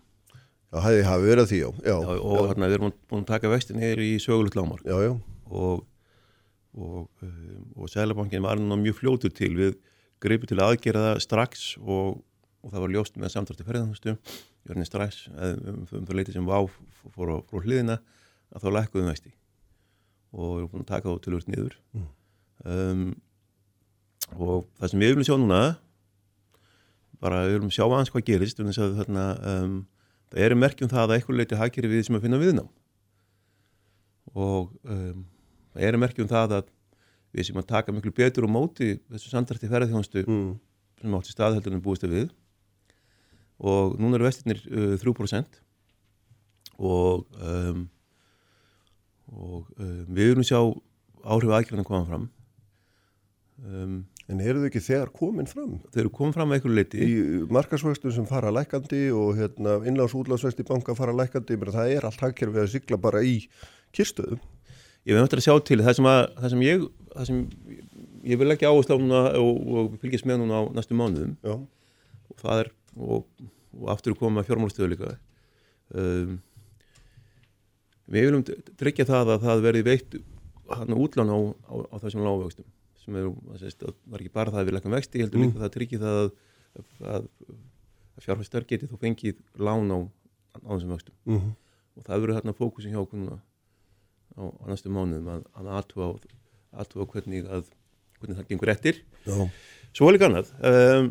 Já, 0.73 0.79
hefði 0.85 1.05
hafi 1.05 1.25
verið 1.25 1.43
að 1.43 1.51
því, 1.51 1.61
já, 1.63 1.69
já, 1.85 1.93
Já, 1.93 2.13
og 2.21 2.47
þarna 2.51 2.69
við 2.69 2.77
erum 2.77 2.93
búin 3.09 3.23
að 3.23 3.31
taka 3.31 3.53
vexti 3.53 3.77
niður 3.77 4.03
í 4.05 4.11
sögulegt 4.21 4.57
lámar 4.57 4.85
já, 4.85 4.95
já, 5.05 5.11
og, 5.53 5.83
og, 6.75 7.09
um, 7.25 7.67
og 7.77 7.93
Sælabankin 7.93 8.45
var 8.45 8.61
nú 8.61 8.79
mjög 8.81 9.01
fljótur 9.01 9.35
til. 9.35 9.53
Við 9.59 9.77
greipi 10.23 10.49
til 10.51 10.61
að 10.61 10.73
aðgera 10.73 11.05
það 11.09 11.23
strax 11.27 11.67
og, 11.83 12.23
og 12.63 12.73
það 12.73 12.85
var 12.85 12.95
ljóst 12.97 13.21
með 13.21 13.35
samdrætti 13.35 13.67
ferðarnastu 13.67 14.17
jörni 14.69 14.87
strax 14.87 15.27
um, 15.33 15.87
um 15.91 16.07
það 16.07 16.19
leiti 16.19 16.35
sem 16.35 16.47
vá 16.47 16.59
fór 17.15 17.35
á 17.35 17.57
hliðina 17.59 17.99
að 18.53 18.67
þá 18.67 18.69
lækkuðum 18.79 19.11
vexti. 19.11 19.33
Og 20.33 20.53
við 20.53 20.61
erum 20.63 20.73
búin 20.73 20.85
að 20.85 20.93
taka 20.93 21.13
þá 21.13 21.25
til 21.25 21.37
úr 21.37 21.49
niður 21.51 21.79
um, 22.65 23.09
og 24.39 24.69
það 24.79 24.93
sem 24.93 25.03
við 25.03 25.11
viljum 25.13 25.29
sjá 25.29 25.35
núna 25.37 25.63
bara 27.23 27.43
við 27.47 27.57
viljum 27.59 27.75
sjá 27.75 27.85
aðeins 27.85 28.13
hvað 28.13 28.29
gerist 28.31 28.63
að 28.63 28.97
þarna, 29.01 29.27
um, 29.53 29.75
það 30.33 30.47
eru 30.47 30.59
merkjum 30.59 30.91
það 30.91 31.05
að 31.05 31.17
eitthvað 31.17 31.39
leiti 31.39 31.59
hagkerfi 31.61 31.93
við 31.93 32.07
sem 32.09 32.19
að 32.19 32.25
finna 32.27 32.41
viðnám. 32.41 32.71
Og 34.33 34.73
um, 34.89 35.27
eru 35.81 36.01
merkjum 36.03 36.29
það 36.31 36.57
að 36.59 36.71
við 37.33 37.49
sem 37.49 37.59
að 37.63 37.71
taka 37.71 37.95
miklu 37.95 38.13
betur 38.13 38.47
og 38.47 38.53
móti 38.53 38.95
þessu 39.09 39.33
samdrætti 39.33 39.71
ferðarþjónustu 39.71 40.25
mm, 40.27 40.53
sem 41.01 41.17
átti 41.17 41.33
staðheldur 41.33 41.77
en 41.77 41.85
búist 41.85 42.05
við. 42.05 42.31
Og 43.63 43.97
núna 44.01 44.19
eru 44.19 44.27
vestirnir 44.27 44.61
uh, 44.69 44.95
3% 45.01 45.61
og 46.83 47.27
um, 47.39 47.87
og 49.33 49.69
um, 49.79 50.07
við 50.13 50.33
erum 50.35 50.45
sjá 50.45 50.59
áhrif 51.23 51.53
aðgjörðan 51.57 51.87
koma 51.89 52.07
fram. 52.09 52.25
Um, 53.63 54.01
en 54.27 54.41
eru 54.43 54.63
þau 54.63 54.69
ekki 54.69 54.83
þegar 54.83 55.13
komin 55.15 55.49
fram? 55.49 55.77
þau 55.93 56.01
eru 56.03 56.11
komið 56.15 56.37
fram 56.37 56.51
að 56.51 56.57
einhverju 56.57 56.77
leiti 56.77 57.05
Í 57.05 57.13
markasvöxtum 57.53 58.15
sem 58.17 58.27
fara 58.27 58.51
lækandi 58.55 59.05
og 59.15 59.37
hérna, 59.39 59.77
innláðs 59.87 60.17
útláðsvexti 60.19 60.67
banka 60.67 60.97
fara 60.99 61.15
lækandi, 61.15 61.59
það 61.63 61.95
er 61.95 62.09
allt 62.09 62.25
hagkerfi 62.25 62.63
að 62.65 62.73
sigla 62.75 62.99
bara 63.01 63.23
í 63.23 63.39
kyrstöðum. 63.95 64.43
Ég 65.09 65.19
veit 65.19 65.35
að 65.35 65.43
sjá 65.43 65.55
til. 65.67 65.81
Það 65.83 65.97
sem, 65.99 66.09
að, 66.09 66.21
það 66.39 66.53
sem 66.55 66.63
ég 66.67 66.85
það 67.13 67.29
sem 67.29 67.41
ég 68.23 68.39
vil 68.41 68.55
ekki 68.55 68.69
áherslu 68.69 68.99
á 68.99 69.03
núna 69.03 69.23
og, 69.41 69.57
og 69.75 69.97
fylgjast 70.03 70.29
með 70.29 70.43
núna 70.45 70.63
á 70.63 70.63
næstu 70.79 70.97
mánuðum 70.97 71.35
Já, 71.43 71.57
og 71.59 72.43
það 72.43 72.63
er 72.63 72.71
og, 72.95 73.49
og 73.81 73.89
aftur 73.95 74.15
koma 74.19 74.45
fjármálstöðu 74.47 74.93
líka. 74.93 75.17
Um, 75.93 76.37
við 78.13 78.29
viljum 78.29 78.45
tryggja 78.79 79.09
það 79.09 79.35
að 79.35 79.49
það 79.49 79.65
verði 79.67 79.87
veitt 79.89 80.17
hann 80.73 80.95
útlán 80.97 81.33
á, 81.35 81.39
á, 81.69 81.75
á 81.93 81.97
þessum 82.05 82.25
lágvöxtum 82.25 82.69
sem 83.03 83.19
það 83.19 83.59
sést, 83.59 83.83
var 83.83 84.23
ekki 84.23 84.33
bara 84.33 84.53
það 84.55 84.61
að 84.61 84.69
við 84.69 84.77
leggum 84.77 84.95
vexti, 84.95 85.19
ég 85.19 85.27
heldur 85.27 85.43
líka 85.43 85.63
það 85.65 85.73
tryggja 85.75 86.01
það 86.05 86.19
að, 86.21 86.29
að, 87.17 87.25
að 88.15 88.27
fjárfæstar 88.29 88.67
geti 88.71 88.87
þá 88.87 88.95
fengið 89.03 89.41
lán 89.59 89.91
á, 89.91 89.99
á 90.63 90.71
þessum 90.71 90.95
vöxtum. 90.95 91.17
Mm 91.27 91.51
og 91.97 92.07
það 92.07 92.23
verður 92.23 92.39
hérna 92.39 92.55
fókusin 92.57 92.95
hjá 92.95 93.01
okkur 93.03 93.21
núna 93.21 93.39
á, 94.37 94.43
næstu 94.71 94.93
mánuðum 94.93 95.31
að, 95.33 95.45
að 95.59 95.71
aðtúa, 95.79 97.07
hvernig, 97.13 97.47
að, 97.47 97.69
hvernig 98.21 98.39
það 98.39 98.49
gengur 98.51 98.73
eftir. 98.73 99.03
Já. 99.27 99.37
Svo 99.93 100.09
er 100.09 100.17
líka 100.17 100.29
annað. 100.29 100.53
Um, 100.65 101.11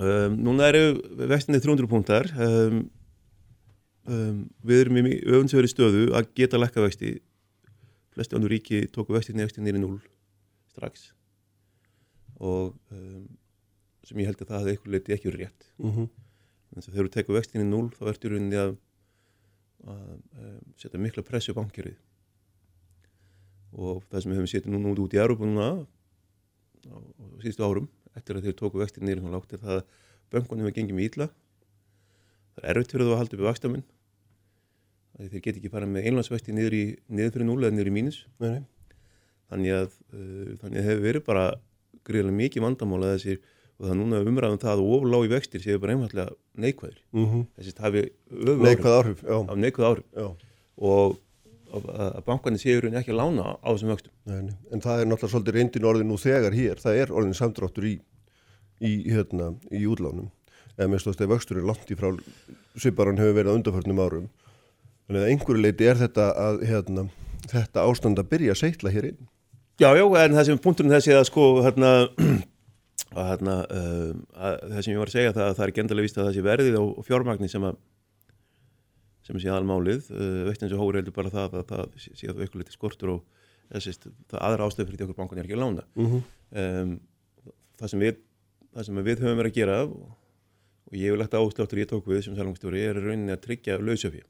um, 0.00 0.38
núna 0.48 0.70
eru 0.72 0.84
vestinni 1.28 1.60
300 1.60 1.90
punktar. 1.90 2.30
Um, 2.40 2.80
um, 4.08 4.38
við 4.64 4.86
erum 4.86 5.00
í 5.02 5.18
öfunnsöfri 5.20 5.70
stöðu 5.70 6.08
að 6.16 6.30
geta 6.38 6.60
lækka 6.60 6.84
vexti. 6.86 7.18
Flesti 8.12 8.36
ánur 8.36 8.52
ríki 8.52 8.86
tóku 8.92 9.14
vextinni 9.16 9.44
vextinni 9.44 9.70
nýri 9.70 9.82
0 9.84 9.98
strax. 10.72 11.10
Og 12.40 12.72
um, 12.94 13.26
sem 14.08 14.22
ég 14.22 14.30
held 14.30 14.40
að 14.40 14.48
það 14.48 14.62
hefði 14.62 14.76
eitthvað 14.76 14.96
leiti 14.96 15.16
ekki 15.16 15.30
verið 15.30 15.44
rétt. 15.44 15.68
Mm 15.78 15.92
-hmm. 15.92 16.08
Þannig 16.72 16.88
að 16.88 16.94
þegar 16.94 17.06
þú 17.06 17.12
tekur 17.16 17.36
vextinni 17.36 17.68
0 17.68 17.90
þá 17.98 18.02
ertu 18.08 18.28
í 18.28 18.32
rauninni 18.32 18.58
að, 18.62 18.72
að 19.84 20.08
um, 20.16 20.64
setja 20.80 21.02
mikla 21.02 21.22
pressu 21.28 21.52
á 21.52 21.58
bankjörið. 21.60 22.00
Og 23.72 24.02
það 24.10 24.24
sem 24.24 24.32
við 24.32 24.40
höfum 24.40 24.52
setið 24.52 24.74
núna 24.74 24.92
út 24.92 25.16
í 25.16 25.20
Európa 25.22 25.48
núna 25.48 25.68
á, 25.72 25.74
á 26.92 26.96
síðustu 27.40 27.64
árum 27.64 27.88
eftir 28.18 28.36
að 28.36 28.48
þeir 28.48 28.58
tóku 28.58 28.80
vextinni 28.82 29.08
nýri 29.08 29.24
hún 29.24 29.32
lágt 29.32 29.54
er 29.54 29.62
það 29.62 29.78
að 29.78 29.86
böngunum 30.32 30.68
er 30.68 30.76
gengið 30.76 30.98
með 30.98 31.08
ítla. 31.08 31.28
Það 32.52 32.68
er 32.68 32.76
erfitt 32.76 32.94
fyrir 32.94 33.08
þú 33.08 33.14
að 33.14 33.20
halda 33.22 33.36
upp 33.36 33.42
í 33.42 33.48
vakstaminn. 33.48 33.84
Þeir 35.22 35.44
get 35.44 35.58
ekki 35.60 35.72
fara 35.72 35.88
með 35.88 36.08
einlandsvexti 36.08 36.54
niður, 36.56 36.76
niður 37.12 37.34
fyrir 37.36 37.48
0 37.48 37.56
eða 37.62 37.74
niður 37.76 37.90
í 37.90 37.94
mínus. 37.96 38.20
Nei, 38.42 38.48
nei. 38.58 38.96
Þannig 39.52 39.74
að, 39.76 39.98
uh, 40.12 40.52
þannig 40.62 40.80
að 40.80 40.86
hefur 40.88 41.02
verið 41.06 41.26
bara 41.26 41.44
greiðilega 42.08 42.38
mikið 42.38 42.64
vandamál 42.64 43.02
að 43.02 43.12
þessir 43.16 43.42
og 43.82 43.88
það 43.88 43.98
núna 43.98 44.22
umræðum 44.22 44.62
það 44.62 44.72
að 44.72 44.94
oflági 44.96 45.30
vextir 45.32 45.64
séu 45.64 45.82
bara 45.82 45.96
einfallega 45.96 46.36
neikvæðir. 46.64 46.98
Mm 47.12 47.26
-hmm. 47.28 47.44
Þessi 47.56 47.74
hafi 47.82 48.02
Neikvæð 48.30 48.96
áhrif, 48.98 49.24
áhrif. 49.26 50.48
Og 50.76 51.18
að, 51.78 52.18
bankarnir 52.26 52.62
séu 52.62 52.80
rauninni 52.82 53.00
ekki 53.00 53.14
að 53.14 53.20
lána 53.20 53.54
á 53.58 53.68
þessum 53.70 53.92
vöxtum. 53.92 54.14
Nei. 54.28 54.54
En 54.72 54.84
það 54.84 55.02
er 55.02 55.08
náttúrulega 55.10 55.32
svolítið 55.34 55.58
reyndin 55.58 55.88
orðin 55.88 56.10
nú 56.12 56.18
þegar 56.20 56.56
hér. 56.56 56.82
Það 56.82 57.00
er 57.02 57.12
orðin 57.12 57.38
samdráttur 57.38 57.88
í, 57.88 57.94
í, 58.82 58.92
hérna, 59.12 59.50
í 59.72 59.82
útlánum. 59.90 60.30
Eða 60.76 60.88
með 60.92 61.04
stóðst 61.04 61.24
að 61.24 61.34
vöxtur 61.34 61.60
er 61.60 61.68
langt 61.68 61.92
í 61.92 61.98
frá 61.98 62.08
sviparan 62.80 63.20
hefur 63.20 63.36
verið 63.38 63.52
á 63.52 63.56
undarförnum 63.58 64.02
árum. 64.02 64.30
Þannig 65.06 65.22
að 65.22 65.32
einhverju 65.32 65.64
leiti 65.66 65.88
er 65.90 66.00
þetta 66.00 66.28
að 66.40 66.62
hérna, 66.70 67.06
þetta 67.50 67.84
ástand 67.84 68.22
að 68.22 68.30
byrja 68.32 68.54
að 68.54 68.62
seitla 68.62 68.92
hér 68.94 69.10
inn. 69.12 69.22
Já, 69.80 69.90
já, 69.98 70.04
en 70.04 70.36
það 70.36 70.46
sem 70.48 70.60
punkturinn 70.62 70.94
þessi 70.94 71.14
að 71.16 71.26
sko, 71.28 71.46
hérna, 71.64 71.90
að, 73.12 73.24
hérna 73.32 73.56
um, 73.66 74.20
að 74.36 74.58
það 74.62 74.78
sem 74.78 74.92
ég 74.92 75.00
var 75.00 75.10
að 75.10 75.16
segja 75.16 75.34
það 75.36 75.46
að 75.48 75.56
það 75.56 75.64
er 75.64 75.72
ekki 75.72 75.82
endalega 75.82 76.06
vist 76.06 76.20
að 76.20 76.28
það 76.28 76.36
sé 76.36 76.44
verðið 76.46 76.78
á 76.78 76.84
fjármagni 77.08 77.50
sem 77.50 77.66
að 77.66 77.80
sem 79.22 79.38
sé 79.38 79.48
aðalmálið, 79.52 80.10
uh, 80.10 80.42
veitt 80.48 80.62
eins 80.62 80.72
og 80.74 80.82
hóri 80.82 80.98
heldur 81.00 81.14
bara 81.14 81.30
það 81.30 81.56
að 81.60 81.66
það 81.72 81.96
sé 82.02 82.28
að 82.30 82.40
eitthvað 82.42 82.62
liti 82.62 82.74
skortur 82.74 83.12
og 83.16 83.22
þessist, 83.72 84.08
það 84.28 84.42
aðra 84.48 84.66
ástöðu 84.66 84.86
fyrir 84.88 84.98
því 85.00 85.06
okkur 85.06 85.20
bankan 85.22 85.38
er 85.38 85.46
ekki 85.46 85.56
að 85.56 85.62
lána. 85.62 85.84
Mm 85.94 86.06
-hmm. 86.10 86.22
um, 86.62 87.00
það 87.78 87.88
sem 87.94 88.00
við 88.00 88.16
það 88.72 88.84
sem 88.88 88.96
við 89.04 89.22
höfum 89.22 89.38
verið 89.40 89.52
að 89.52 89.58
gera 89.60 89.78
og, 89.84 90.16
og 90.88 90.94
ég 90.96 91.10
hef 91.12 91.18
lagt 91.18 91.34
ásláttur 91.38 91.78
ég 91.78 91.88
tók 91.88 92.06
við 92.06 92.22
sem 92.24 92.36
salungstjóri 92.36 92.80
er 92.82 92.96
rauninni 93.00 93.32
að 93.32 93.40
tryggja 93.46 93.78
lausöfi 93.78 94.22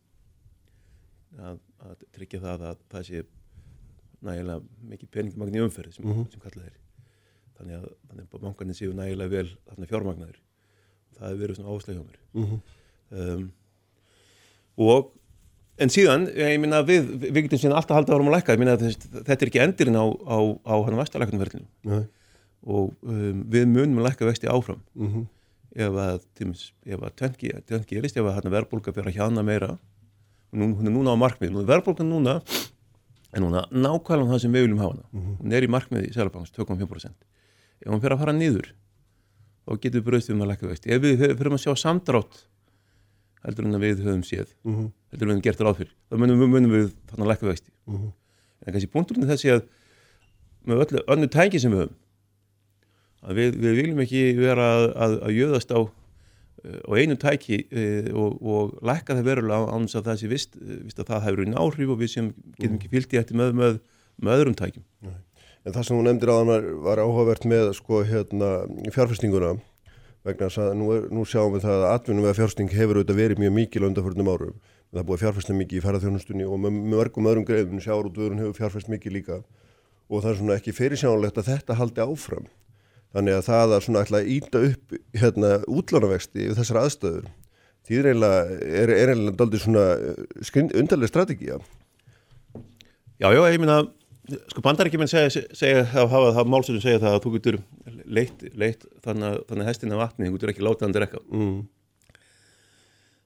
að, 1.38 1.58
að 1.80 2.04
tryggja 2.12 2.40
það 2.42 2.64
að 2.70 2.76
það 2.92 3.06
sé 3.08 3.22
nægilega 4.22 4.60
mikið 4.92 5.10
peningmagn 5.16 5.56
í 5.56 5.62
umferð 5.64 5.92
sem, 5.96 6.04
Mhm. 6.06 6.26
sem 6.30 6.40
kallað 6.40 6.66
er. 6.66 6.76
Þannig 7.58 7.74
að, 7.78 7.88
að 8.34 8.40
bankarnir 8.42 8.74
séu 8.78 8.92
nægilega 8.94 9.30
vel 9.30 9.48
fjármagnaður 9.86 10.38
það 11.16 11.28
hefur 11.28 11.42
verið 11.42 11.56
svona 11.58 11.70
áhersla 11.72 11.94
hjá 11.94 12.04
mér. 12.04 12.20
Mm 12.34 12.60
um, 13.12 13.52
og 14.80 15.12
en 15.82 15.92
síðan, 15.92 16.26
ég 16.36 16.58
minna 16.62 16.82
við 16.86 17.08
við 17.22 17.44
getum 17.46 17.60
síðan 17.60 17.76
alltaf 17.78 17.98
haldið 17.98 18.16
árum 18.16 18.30
að 18.30 18.36
lækka. 18.38 18.56
Minna 18.60 18.74
þetta 18.80 19.36
er 19.36 19.50
ekki 19.50 19.62
endirinn 19.62 19.98
á, 19.98 20.04
á, 20.06 20.38
á 20.68 20.74
hann 20.84 20.98
vastalækunumferðinu 21.00 21.66
Nei. 21.88 22.02
og 22.66 22.92
um, 23.02 23.46
við 23.52 23.70
munum 23.70 24.02
að 24.02 24.10
lækka 24.10 24.28
vexti 24.28 24.50
áfram. 24.52 24.82
Mm 24.94 25.08
-hmm. 25.12 25.24
ef 25.86 25.98
að, 26.04 26.20
að 26.98 27.16
tönki 27.16 27.96
gerist, 27.96 28.16
ef 28.16 28.28
að 28.28 28.52
verðbólka 28.52 28.92
fyrir 28.92 29.12
að 29.12 29.18
hjana 29.18 29.42
meira. 29.42 29.78
Nú, 30.52 30.74
hún 30.76 30.86
er 30.86 30.92
núna 30.92 31.16
á 31.16 31.16
markmið 31.16 31.56
og 31.56 31.68
verðbólka 31.68 32.04
núna 32.04 32.42
er 33.32 33.40
núna 33.40 33.64
nákvæmlega 33.72 34.34
það 34.34 34.40
sem 34.42 34.52
við 34.52 34.66
viljum 34.66 34.82
hafa 34.82 34.94
hana. 34.94 35.36
Hún 35.40 35.52
er 35.52 35.64
í 35.64 35.70
markmið 35.72 36.08
í 36.10 36.12
Sælabanks 36.12 36.52
2,5% 36.52 37.08
ef 37.82 37.90
hún 37.90 38.02
fyrir 38.02 38.14
að 38.14 38.22
fara 38.22 38.32
niður 38.36 38.74
þá 39.64 39.78
getur 39.80 40.00
við 40.00 40.06
bröðst 40.06 40.30
um 40.30 40.42
að 40.42 40.50
lækka 40.52 40.68
vexti. 40.68 40.92
Ef 40.92 41.00
við 41.02 41.22
fyrir 41.38 41.52
að 41.56 41.62
sjá 41.64 41.72
samdrátt 41.78 42.44
heldur 43.46 43.68
en 43.68 43.78
að 43.78 43.86
við 43.86 44.02
höfum 44.06 44.24
séð. 44.26 44.52
Mm 44.62 44.74
-hmm. 44.74 44.90
heldur 45.10 45.26
en 45.26 45.28
við 45.28 45.34
höfum 45.36 45.46
gert 45.46 45.60
ráð 45.60 45.78
fyrir. 45.80 45.94
Þá 46.10 46.14
munum 46.18 46.50
munum 46.50 46.72
við 46.72 46.92
þarna 47.10 47.30
lækka 47.32 47.46
vexti. 47.46 47.70
En 47.86 48.72
kannski 48.72 48.92
punkturinn 48.92 49.24
er 49.24 49.32
þessi 49.34 49.50
að 49.50 49.62
með 50.66 50.84
öllu 50.84 51.02
önnu 51.10 51.28
tæki 51.28 51.60
sem 51.60 51.72
við 51.72 51.84
höfum 51.84 51.98
að 53.22 53.38
við, 53.38 53.58
við 53.62 53.80
viljum 53.80 54.04
ekki 54.04 54.22
vera 54.38 54.68
að, 54.76 54.84
að, 55.04 55.16
að 55.26 55.36
jöðast 55.38 55.74
á, 55.74 55.80
eh, 56.64 56.78
á 56.82 56.90
einu 56.98 57.18
tæki 57.22 57.58
e, 57.70 57.84
og, 58.10 58.38
og 58.42 58.72
lækka 58.82 59.18
það 59.18 59.28
verulega 59.30 59.74
án 59.74 59.86
þess 59.86 60.00
að 60.00 60.08
það 60.08 60.20
sé 60.20 60.30
vist, 60.32 60.56
eh, 60.58 60.78
vist 60.88 61.02
að 61.02 61.10
það 61.12 61.26
hefur 61.28 61.44
einn 61.44 61.58
áhrif 61.62 61.92
og 61.94 62.00
við 62.00 62.14
sem 62.16 62.30
getum 62.58 62.78
ekki 62.80 62.92
fyllt 62.94 63.14
í 63.14 63.20
eftir 63.22 63.38
með, 63.38 63.52
með, 63.58 63.78
með 64.18 64.38
öðrum 64.38 64.58
tækjum. 64.58 64.86
En 65.62 65.74
það 65.76 65.84
sem 65.86 65.98
þú 65.98 66.06
nefndir 66.08 66.32
á 66.34 66.38
hann 66.40 66.50
var, 66.50 66.70
var 66.88 67.02
áhugavert 67.04 67.46
með 67.46 67.68
sko 67.78 68.02
hérna 68.06 68.50
fjárfestinguna 68.90 69.54
vegna 70.26 70.48
að 70.48 70.72
nú, 70.78 70.88
er, 70.94 71.08
nú 71.10 71.24
sjáum 71.26 71.56
við 71.56 71.66
það 71.66 71.80
að 71.80 71.92
atvinnum 71.96 72.26
við 72.26 72.32
að 72.32 72.38
fjárfesting 72.38 72.72
hefur 72.76 73.00
auðvitað 73.00 73.20
verið 73.20 73.42
mjög 73.42 73.54
mikil 73.58 73.82
á 73.82 73.88
undanförnum 73.88 74.30
árum. 74.32 74.56
Það 74.92 75.00
er 75.00 75.06
búið 75.08 75.16
að 75.16 75.22
fjárfesta 75.24 75.56
mikið 75.58 75.78
í 75.78 75.82
ferðarþjónustunni 75.86 76.46
og 76.46 76.58
með, 76.62 76.80
mörgum 76.92 77.28
öðrum 77.30 77.46
greifin 77.48 77.82
sjáurútvörun 77.82 78.42
hefur 78.42 78.58
fjárfest 78.58 78.90
mikið 78.92 79.16
líka 79.16 79.38
og 80.12 80.20
það 80.20 80.30
er 80.30 80.38
svona 80.40 80.56
ekki 80.58 80.74
fyrirsjánulegt 80.76 81.38
að 81.40 81.48
þetta 81.48 81.78
haldi 81.78 82.04
áfram. 82.04 82.50
Þannig 83.12 83.38
að 83.38 83.46
það 83.48 83.76
að 83.76 83.84
svona 83.86 84.02
ætla 84.04 84.20
að 84.20 84.32
íta 84.34 84.60
upp 84.68 84.98
hérna 85.16 85.52
útlánavexti 85.68 86.44
við 86.50 86.58
þessar 86.60 86.82
aðstöður 86.82 87.30
því 87.86 87.98
er 87.98 88.08
eiginlega, 88.12 89.32
daldið 89.38 89.64
svona 89.64 89.86
uh, 89.98 90.60
undarlega 90.78 91.10
strategía. 91.10 91.58
Já, 93.22 93.28
já, 93.30 93.42
ég 93.52 93.60
minna, 93.62 93.82
sko 94.30 94.62
bandaríkjumenn 94.62 95.10
segja, 95.10 95.30
segja 95.56 95.84
það, 95.90 96.08
hafa 96.12 96.34
það 96.36 96.50
málsöldum 96.54 96.84
segja 96.84 97.02
það 97.02 97.16
að 97.16 97.22
þú 97.24 97.32
getur 97.36 97.58
leitt, 98.06 98.44
leitt 98.54 98.86
þannig, 99.04 99.40
þannig 99.48 99.70
hestin 99.70 99.94
af 99.96 100.02
vatni, 100.02 100.28
þú 100.28 100.36
getur 100.36 100.52
ekki 100.52 100.66
látað 100.66 100.86
hann 100.86 100.96
drekka. 100.96 101.22
Mm. 101.32 101.58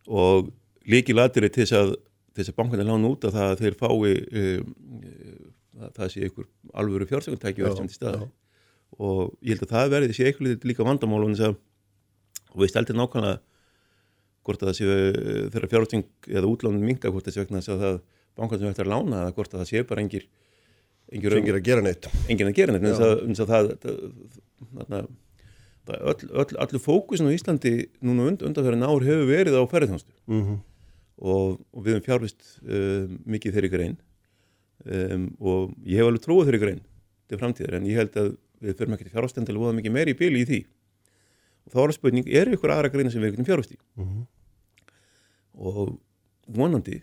og 0.06 0.50
líki 0.86 1.16
latir 1.16 1.48
til 1.48 1.64
þess 1.64 1.76
að 1.76 1.94
þess 2.36 2.52
að 2.52 2.58
bankarnir 2.60 2.88
lána 2.88 3.10
út 3.10 3.24
að 3.26 3.36
það 3.36 3.50
að 3.50 3.62
þeir 3.62 3.76
fái 3.80 3.92
um, 3.92 4.74
að 5.76 5.92
það 5.98 6.10
sé 6.12 6.24
einhver 6.26 6.48
alvöru 6.80 7.08
fjársökundtæki 7.10 7.64
verið 7.64 7.80
sem 7.80 7.90
til 7.90 7.98
staði 7.98 8.28
og 9.02 9.34
ég 9.42 9.56
held 9.56 9.66
að 9.66 9.74
það 9.74 9.92
verði 9.92 10.16
sé 10.16 10.28
eitthvað 10.28 10.66
líka 10.68 10.86
vandamál 10.86 11.22
og 11.24 11.32
þess 11.32 11.48
að 11.50 11.56
og 12.56 12.62
við 12.62 12.72
steltum 12.72 13.00
nákvæmlega 13.00 13.40
hvort 14.46 14.62
að 14.62 14.70
það 14.70 14.78
sé 14.78 14.98
þeirra 15.52 15.70
fjársökung 15.72 16.30
eða 16.30 16.50
útlánum 16.52 16.86
minga 16.86 17.12
hvort 17.12 17.28
sé 17.28 17.42
vegna 17.42 17.60
að 17.60 17.82
það 17.82 17.96
bankarnir 18.36 18.62
sem 18.62 18.74
ættir 18.74 18.86
að 18.86 18.92
lána 18.94 19.22
eða 19.24 19.34
hvort 19.36 19.54
að 19.54 19.62
það 19.62 19.70
sé 19.72 19.82
bara 19.88 20.04
engir 20.04 20.28
Fengir 21.12 21.58
að 21.58 21.66
gera 21.68 21.82
neitt. 21.84 22.08
engin 22.28 22.50
að 22.50 22.56
gera 22.58 22.74
neitt 22.74 22.86
en 22.86 22.96
það, 22.98 23.20
það, 23.46 23.68
það, 24.90 25.08
það 25.86 26.06
öll, 26.42 26.56
allur 26.64 26.82
fókusin 26.82 27.28
á 27.30 27.36
Íslandi 27.36 27.74
núna 28.02 28.26
und, 28.32 28.42
undanferðin 28.42 28.86
ár 28.86 29.06
hefur 29.06 29.28
verið 29.30 29.58
á 29.58 29.62
ferðarþjónustu 29.70 30.14
Mm 30.26 30.42
-hmm. 30.42 30.58
og, 31.18 31.60
og 31.72 31.84
við 31.84 31.94
hefum 31.94 32.06
fjárvist 32.08 32.48
um, 32.62 33.18
mikið 33.24 33.54
þeirri 33.54 33.70
grein. 33.70 33.96
Um, 34.86 35.36
og 35.40 35.74
ég 35.86 35.96
hef 35.98 36.06
alveg 36.06 36.22
trúið 36.22 36.46
þeirri 36.46 36.62
grein 36.64 36.80
til 37.28 37.38
framtíðar 37.38 37.78
en 37.78 37.86
ég 37.86 37.96
held 37.96 38.16
að 38.16 38.36
við 38.60 38.76
fyrir 38.76 38.92
ekki 38.94 39.04
til 39.06 39.14
fjárvast 39.14 39.38
til 39.38 39.54
að 39.54 39.62
voða 39.62 39.76
mikið 39.78 39.92
meiri 39.92 40.10
í 40.14 40.18
bíli 40.18 40.42
í 40.42 40.46
því. 40.46 40.60
Og 41.66 41.72
þá 41.72 41.78
er 41.82 41.88
að 41.88 41.94
spurning, 41.98 42.28
eru 42.28 42.52
ykkur 42.54 42.70
aðra 42.70 42.90
greina 42.92 43.10
sem 43.10 43.22
við 43.22 43.30
getum 43.34 43.46
fjárvist 43.46 43.72
í? 43.72 43.78
Mhm. 43.96 44.26
og 45.56 45.98
vonandi 46.46 47.02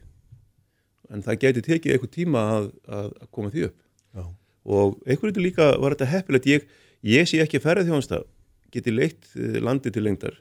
en 1.09 1.23
það 1.23 1.39
geti 1.39 1.61
tekið 1.61 1.93
eitthvað 1.93 2.11
tíma 2.13 2.43
að, 2.57 2.67
að, 2.87 3.09
að 3.21 3.31
koma 3.31 3.49
því 3.49 3.63
upp 3.67 3.82
Já. 4.13 4.23
og 4.63 4.99
einhverju 5.07 5.33
þetta 5.33 5.43
líka 5.43 5.69
var 5.81 5.95
þetta 5.95 6.11
heppilegt. 6.11 6.49
Ég, 6.49 6.67
ég 7.07 7.29
sé 7.29 7.41
ekki 7.43 7.61
ferða 7.63 7.87
þjónsta 7.89 8.23
geti 8.73 8.93
leitt 8.93 9.29
eh, 9.37 9.59
landi 9.61 9.93
til 9.93 10.05
lengdar. 10.05 10.37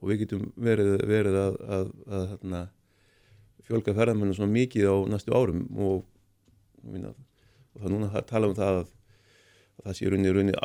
Og 0.00 0.10
við 0.10 0.24
getum 0.24 0.46
verið, 0.60 0.94
verið 1.08 1.36
að, 1.36 1.58
að, 1.76 1.90
að, 2.08 2.30
að 2.60 3.66
fjölga 3.68 3.94
ferðamennu 3.98 4.36
svona 4.36 4.54
mikið 4.54 4.88
á 4.88 4.96
næstu 5.12 5.34
árum. 5.36 5.66
Og, 5.76 6.00
minna, 6.86 7.12
og 7.74 7.84
það 7.84 7.94
núna 7.94 8.24
tala 8.28 8.50
um 8.50 8.56
það 8.56 8.80
að, 8.80 8.88
að 9.82 9.90
það 9.90 9.98
sé 9.98 10.10
runni, 10.14 10.34
runni, 10.34 10.56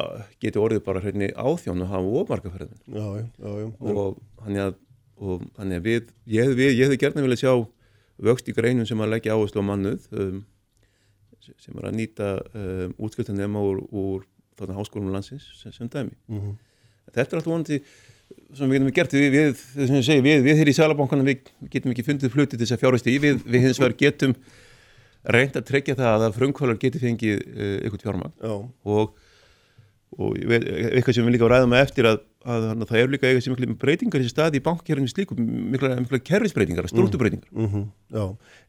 geti 0.43 0.62
orðið 0.62 0.83
bara 0.88 1.03
hreinu 1.03 1.29
áþjón 1.35 1.85
að 1.85 1.93
hafa 1.93 2.24
ómarka 2.24 2.53
ferðamenn. 2.53 2.81
Já, 2.88 3.05
já, 3.19 3.53
já, 3.59 3.69
og 3.91 4.19
hann 4.45 4.59
er 4.59 4.69
að, 4.69 4.81
og, 5.19 5.47
hann 5.59 5.75
er 5.75 5.85
við, 5.85 6.12
ég 6.31 6.50
hefði 6.50 6.69
ég 6.71 6.83
hefði 6.88 7.01
gerna 7.03 7.25
viljað 7.27 7.43
sjá 7.43 7.53
vöxt 8.25 8.47
í 8.47 8.55
greinum 8.55 8.88
sem 8.88 9.01
að 9.03 9.17
leggja 9.17 9.35
áherslu 9.35 9.59
á 9.59 9.67
mannuð 9.67 10.07
um, 10.15 10.43
sem 11.61 11.77
er 11.77 11.89
að 11.89 11.97
nýta 11.99 12.31
um, 12.53 12.95
útskriftanema 13.07 13.61
úr, 13.61 13.81
úr 13.91 14.25
þarna 14.59 14.77
háskólum 14.79 15.13
landsins 15.13 15.47
sem, 15.59 15.73
sem 15.75 15.91
dæmi. 15.91 16.15
Mhm. 16.31 16.57
Þetta 17.11 17.21
er 17.21 17.39
alltaf 17.39 17.51
vonandi 17.51 17.81
sem 18.55 18.69
við 18.69 18.79
getum 18.79 18.93
gert 18.95 19.15
við, 19.15 19.35
við, 19.35 19.91
segi, 20.01 20.21
við, 20.25 20.43
við 20.45 20.59
hér 20.59 20.71
í 20.71 20.75
Sælabankanum 20.75 21.27
við 21.27 21.51
getum 21.71 21.93
ekki 21.93 22.05
fundið 22.07 22.33
fluti 22.33 22.55
til 22.55 22.63
þess 22.63 22.75
að 22.77 22.81
fjárhæsti 22.81 23.13
í 23.13 23.19
við, 23.21 23.43
við 23.45 23.67
hins 23.67 23.81
vegar 23.81 23.97
getum 23.99 24.33
reynd 25.35 25.57
að 25.57 25.67
tryggja 25.69 25.97
það 25.99 26.27
að 26.27 26.37
frumkvölar 26.39 26.79
geti 26.81 27.01
fengið 27.01 27.41
uh, 27.41 27.75
ykkur 27.87 28.01
fjármagn 28.01 28.33
Já. 28.41 28.55
og, 28.95 29.13
og 30.17 30.39
eitthvað 30.41 31.17
sem 31.17 31.27
við 31.27 31.37
líka 31.37 31.51
ræðum 31.51 31.73
með 31.73 31.85
eftir 31.85 32.09
að, 32.09 32.19
að, 32.45 32.67
að 32.71 32.85
það 32.91 33.01
er 33.01 33.11
líka 33.11 33.27
eitthvað 33.29 33.45
sem 33.45 33.55
miklu 33.55 33.77
breytingar 33.81 34.23
í 34.23 34.29
staði 34.31 34.61
í 34.61 34.63
bankkerfinu 34.65 35.11
slíku, 35.11 35.37
mikla, 35.39 35.95
mikla 36.03 36.21
kerfisbreytingar, 36.29 36.89
strúttubreytingar 36.91 37.49
Mm 37.51 37.85
Já, 38.15 38.25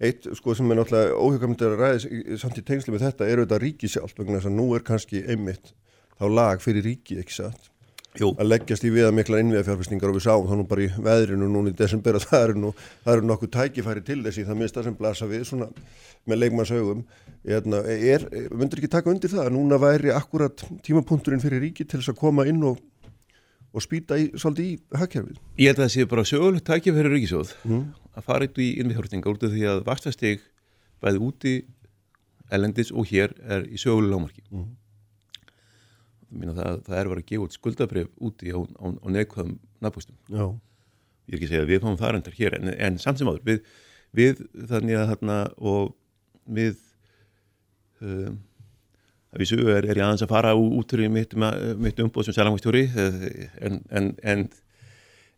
eitt 0.09 0.26
sko 0.35 0.56
sem 0.56 0.71
er 0.73 0.80
náttúrulega 0.80 1.16
óhjöfgamöndir 1.21 1.75
að 1.75 1.83
ræðis 1.83 2.40
samt 2.42 2.59
í 2.59 2.64
tengslu 2.66 2.95
með 2.95 3.06
þetta 3.06 3.30
eru 3.30 3.45
þetta 3.45 3.62
ríki 3.62 3.90
sjálf 3.92 4.16
vegna 4.16 4.40
þess 4.40 4.50
að 4.50 4.59
nú 4.59 4.66
er 4.75 4.85
kannski 4.87 5.23
einmitt 5.28 5.75
þá 6.16 6.26
lag 6.33 6.64
fyrir 6.64 6.87
ríki, 6.88 7.21
ekki 7.21 7.37
satt? 7.37 7.71
Jú. 8.16 8.30
að 8.40 8.49
leggjast 8.49 8.85
í 8.87 8.90
viða 8.92 9.12
mikla 9.12 9.40
innviðafjárfestingar 9.42 10.11
og 10.11 10.16
við 10.16 10.25
sáum 10.25 10.47
það 10.49 10.61
nú 10.61 10.66
bara 10.71 10.85
í 10.85 10.88
veðrinu 11.04 11.49
núna 11.52 11.73
í 11.73 11.76
desember 11.76 12.16
að 12.16 12.26
það 12.30 12.45
eru 12.47 12.61
nú, 12.62 12.71
það 13.04 13.12
eru 13.12 13.28
nokkuð 13.30 13.50
tækifæri 13.56 14.04
til 14.06 14.18
þessi 14.25 14.45
það 14.47 14.61
minnst 14.61 14.78
það 14.78 14.87
sem 14.87 14.97
blasa 14.97 15.28
við 15.28 15.45
svona 15.50 15.68
með 16.26 16.40
leikmannsaugum. 16.42 17.02
Hérna, 17.47 17.83
er, 17.87 18.25
myndir 18.56 18.80
ekki 18.80 18.90
taka 18.97 19.12
undir 19.12 19.33
það 19.33 19.45
að 19.45 19.54
núna 19.54 19.80
væri 19.83 20.14
akkurat 20.16 20.64
tímapunkturinn 20.87 21.42
fyrir 21.45 21.62
ríki 21.62 21.85
til 21.85 22.00
þess 22.00 22.14
að 22.14 22.21
koma 22.23 22.47
inn 22.49 22.64
og, 22.66 22.80
og 23.76 23.85
spýta 23.85 24.16
í, 24.21 24.30
svolítið 24.38 24.68
í 24.71 24.75
hagkerfið 24.97 25.38
Ég 25.61 25.71
held 25.71 25.78
að 25.78 25.85
það 25.85 25.92
sé 25.95 26.09
bara 26.09 26.26
sögulegt 26.28 26.66
tækja 26.66 26.95
fyrir 26.97 27.12
ríkisjóð 27.12 27.54
mm. 27.68 27.83
að 28.16 28.26
fara 28.26 28.49
í 28.49 28.68
innviðhjórtinga 28.80 29.33
út 29.33 29.47
af 29.47 29.52
því 29.52 29.64
að 29.73 29.83
vakstastig 29.87 30.45
bæði 31.04 31.23
úti 31.26 31.54
elendis 32.56 32.92
og 32.95 33.09
hér 33.11 33.35
er 33.42 33.66
í 33.66 33.78
söguleg 33.80 34.12
lámarki. 34.12 34.45
Mína, 36.30 36.54
það, 36.56 36.80
það 36.87 37.00
er 37.00 37.11
verið 37.11 37.25
að 37.25 37.28
gefa 37.30 37.47
út 37.47 37.56
skuldabrif 37.56 38.09
úti 38.23 38.54
á, 38.54 38.59
á, 38.59 38.87
á 38.90 39.06
neikvæðum 39.14 39.52
nafnbústum 39.85 40.16
Já, 40.26 40.47
ég 41.26 41.35
er 41.35 41.38
ekki 41.38 41.47
að 41.47 41.52
segja 41.52 41.66
að 41.66 41.71
við 41.71 41.85
fáum 41.85 42.00
það 42.00 42.12
reyndar 42.16 42.38
hér 42.40 42.56
en, 42.59 42.73
en 42.88 42.99
samt 43.02 43.21
sem 43.21 43.30
áður 43.30 43.45
við, 43.47 43.61
við 44.16 44.42
þannig 44.73 44.99
að 44.99 45.12
þarna 45.12 45.38
og 45.73 45.95
við 46.59 46.80
um, 48.02 48.40
að 49.45 49.50
sögu 49.52 49.73
er, 49.75 49.85
er 49.90 49.99
ég 50.00 50.05
aðeins 50.07 50.23
að 50.26 50.31
fara 50.33 50.52
út 50.59 50.93
fyrir 50.95 51.11
mitt, 51.12 51.35
ma- 51.38 51.55
mitt 51.81 51.99
umbóð 52.02 52.28
sem 52.28 52.37
selangvægstjóri 52.37 52.85
en, 53.66 53.81
en, 53.90 54.12
en 54.23 54.47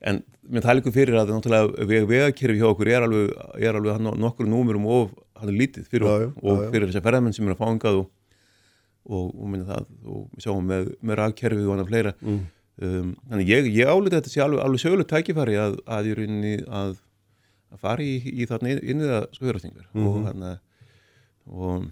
en 0.09 0.21
mér 0.47 0.63
það 0.63 0.77
líka 0.79 0.91
fyrir 0.95 1.17
að 1.19 1.33
náttúrulega 1.35 1.87
veg, 1.91 2.05
vegakerfi 2.07 2.61
hjá 2.61 2.69
okkur 2.71 2.89
er 2.93 3.03
alveg, 3.03 3.33
er 3.59 3.75
alveg 3.81 4.05
nokkur 4.23 4.47
númurum 4.47 4.85
of 4.87 5.09
hann 5.41 5.51
er 5.51 5.57
lítið 5.59 5.89
fyrir 5.91 6.07
okkur 6.07 6.29
og 6.53 6.61
já. 6.63 6.69
fyrir 6.71 6.87
þessar 6.93 7.03
ferðamenn 7.09 7.35
sem 7.35 7.49
er 7.49 7.57
að 7.57 7.63
fáingað 7.65 7.99
og, 8.05 8.07
og, 9.11 9.25
og 9.35 9.49
minna 9.51 9.67
það 9.67 9.89
og 10.15 10.21
við 10.37 10.47
sjáum 10.47 10.71
með, 10.71 10.93
með 11.03 11.19
rafkerfið 11.19 11.67
og 11.67 11.75
annað 11.75 11.91
fleira 11.91 12.13
mm. 12.23 12.39
um, 12.87 13.11
þannig 13.33 13.51
ég, 13.51 13.69
ég 13.81 13.91
álita 13.91 14.21
þetta 14.21 14.33
sé 14.37 14.45
alveg, 14.47 14.63
alveg 14.69 14.85
sögulegt 14.85 15.11
tækifæri 15.17 15.59
að, 15.65 15.77
að 15.99 16.11
í 16.13 16.15
rauninni 16.21 16.55
að, 16.71 16.95
að 17.75 17.83
fara 17.89 18.07
í, 18.07 18.15
í 18.39 18.47
þarna 18.53 18.77
inn, 18.77 18.83
inn 18.95 19.03
í 19.03 19.11
það 19.11 19.27
skoðurastingar 19.41 19.91
Mhm. 19.91 20.07
og 20.13 20.21
þarna 20.31 20.55
og 21.49 21.89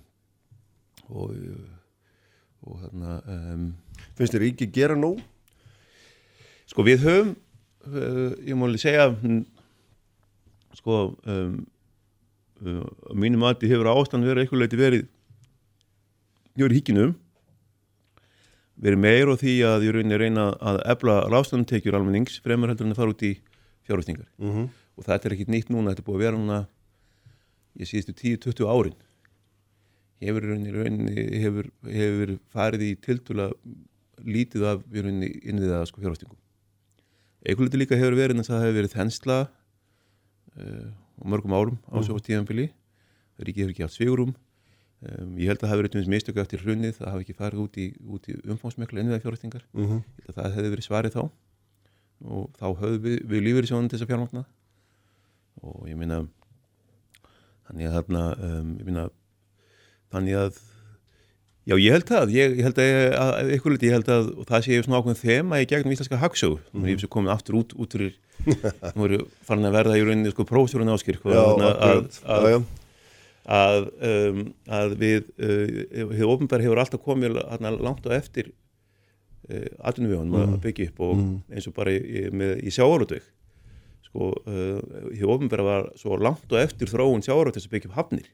og, 1.10 1.34
og 2.66 2.82
þarna 2.82 3.16
um, 3.32 3.66
finnst 4.18 4.34
þér 4.34 4.44
ríki 4.44 4.70
gera 4.74 4.98
nóg? 4.98 5.20
sko 6.66 6.84
við 6.86 7.04
höfum 7.06 7.34
uh, 7.86 8.32
ég 8.42 8.56
alveg 8.58 8.82
segja 8.82 9.10
sko 10.76 10.96
um, 11.26 11.60
uh, 12.66 12.82
á 13.10 13.12
mínu 13.14 13.40
mati 13.40 13.70
hefur 13.70 13.92
ástand 13.92 14.26
verið 14.26 14.44
eitthvað 14.44 14.64
leiti 14.64 14.80
verið 14.80 15.06
verið 16.56 16.80
híkinum 16.80 17.14
verið 18.76 19.00
meir 19.00 19.30
og 19.32 19.40
því 19.40 19.54
að 19.64 19.86
ég 19.86 19.94
rauninni 19.96 20.20
reyna 20.20 20.50
að 20.60 20.82
efla 20.92 21.20
ráðstandentekjur 21.32 21.96
almennings 21.96 22.40
fremur 22.44 22.72
heldur 22.72 22.88
en 22.88 22.96
að 22.96 23.00
fara 23.00 23.14
út 23.14 23.24
í 23.24 23.36
fjárhustingar 23.86 24.28
Mm 24.36 24.52
-hmm. 24.52 24.68
og 24.96 25.04
þetta 25.04 25.28
er 25.28 25.32
ekkit 25.32 25.48
nýtt 25.48 25.70
núna, 25.70 25.94
þetta 25.94 26.02
er 26.02 26.08
búið 26.08 26.18
að 26.18 26.24
vera 26.24 26.36
núna 26.36 26.66
ég 27.78 27.88
síðustu 27.88 28.12
10-20 28.12 28.68
árin 28.68 28.96
hefur 30.22 30.46
í 30.46 30.72
rauninni, 30.72 31.26
hefur, 31.42 31.70
hefur 31.90 32.34
farið 32.54 32.86
í 32.88 32.92
tiltúla 33.04 33.50
lítið 34.24 34.66
af 34.70 34.84
í 34.96 35.30
innviða 35.50 35.84
sko 35.88 36.00
fjárhastingum 36.00 36.38
eitthvað 37.44 37.68
lítið 37.68 37.82
líka 37.82 38.00
hefur 38.00 38.18
verið 38.18 38.38
en 38.38 38.48
það 38.48 38.64
hefur 38.64 38.78
verið 38.80 38.96
þensla 38.96 39.38
uh, 40.56 40.88
á 41.20 41.24
mörgum 41.24 41.56
árum 41.56 41.78
á 41.92 41.96
svo 42.02 42.18
tíðanbili 42.18 42.70
ríkið 43.38 43.66
hefur 43.66 43.74
ekki 43.74 43.86
haft 43.86 43.98
svigurum 43.98 44.32
um, 44.32 45.36
ég 45.36 45.50
held 45.50 45.60
að 45.60 45.66
það 45.66 45.74
hefur 45.74 45.88
verið 45.88 46.12
mistöku 46.14 46.42
eftir 46.42 46.64
hrunnið 46.64 46.96
það 46.98 47.12
hafi 47.12 47.26
ekki 47.26 47.36
farið 47.36 47.64
út 47.66 47.76
í, 47.80 47.86
út 48.06 48.30
í 48.30 48.38
umfámsmekla 48.54 49.02
innviða 49.02 49.22
fjárhastingar 49.24 49.66
Mm 49.72 49.86
-hmm. 49.86 50.00
ég 50.18 50.24
held 50.26 50.38
að 50.38 50.42
það 50.42 50.56
hefði 50.56 50.72
verið 50.74 50.88
svarið 50.88 51.16
þá. 51.16 51.22
Og 52.24 52.44
þá 52.56 52.66
höfðu 52.80 52.98
við, 53.04 53.16
við 53.28 53.42
lífið 53.44 53.68
sjónum 53.68 53.88
til 53.88 53.98
þess 53.98 54.06
að 54.06 54.10
fjármagna. 54.10 54.44
Og 55.60 55.88
ég 55.88 55.96
minna 56.00 56.22
þannig 57.66 57.86
að 57.86 57.96
þarna 57.96 58.22
um, 58.46 58.70
ég 58.78 58.84
minna 58.86 59.04
þannig 60.14 60.38
að 60.40 60.62
já 61.66 61.74
ég 61.82 61.92
held 61.96 62.06
það, 62.06 62.30
ég, 62.36 62.52
ég 62.60 62.66
held 62.68 62.78
að, 62.78 62.92
að, 63.18 63.30
að 63.40 63.52
ykkur 63.56 63.74
liti, 63.74 63.88
ég 63.90 63.96
held 63.96 64.10
að 64.14 64.28
það 64.46 64.66
sé 64.66 64.76
svona 64.86 65.00
ákveðin 65.00 65.22
þema 65.22 65.60
í 65.62 65.66
gegnum 65.72 65.94
íslenska 65.96 66.20
hagsögu 66.22 66.58
mm 66.60 66.66
-hmm. 66.78 66.88
ég 66.92 67.02
er 67.02 67.10
komin 67.10 67.32
aftur 67.34 67.58
út, 67.58 67.74
út 67.74 67.96
fyrir 67.96 68.14
nú 68.96 69.06
eru 69.08 69.18
farin 69.42 69.66
að 69.66 69.74
verða 69.80 69.96
í 69.98 70.04
rauninni 70.06 70.30
sko 70.30 70.44
prófstjórun 70.46 70.92
áskir 70.94 71.18
Já, 71.18 71.42
akkurat. 71.42 72.20
að, 72.22 72.46
já. 72.52 72.58
að, 73.56 73.88
um, 74.10 74.54
að 74.68 74.94
við 75.00 75.22
uh, 75.42 76.12
hefur 76.14 76.32
ofnbær 76.36 76.62
hefur 76.62 76.78
alltaf 76.78 77.02
komið 77.02 77.40
hana, 77.50 77.70
langt 77.74 78.06
á 78.06 78.14
eftir 78.14 78.52
uh, 79.50 79.66
atvinnuvjónum 79.90 80.36
Mm. 80.36 80.54
að 80.54 80.62
byggja 80.62 80.88
upp 80.92 81.00
og 81.00 81.18
eins 81.50 81.66
og 81.66 81.74
bara 81.74 81.90
í, 81.90 82.28
með, 82.30 82.62
í 82.62 82.70
sjávarútveg 82.70 83.22
sko, 84.06 84.30
uh, 84.46 84.78
hefur 85.16 85.34
ofnbær 85.34 85.62
var 85.66 85.90
svo 85.98 86.14
langt 86.20 86.46
á 86.54 86.62
eftir 86.62 86.86
þróun 86.86 87.24
sjávarútveg 87.26 87.66
að 87.66 87.74
byggja 87.74 87.90
upp 87.90 87.98
hafnir 87.98 88.28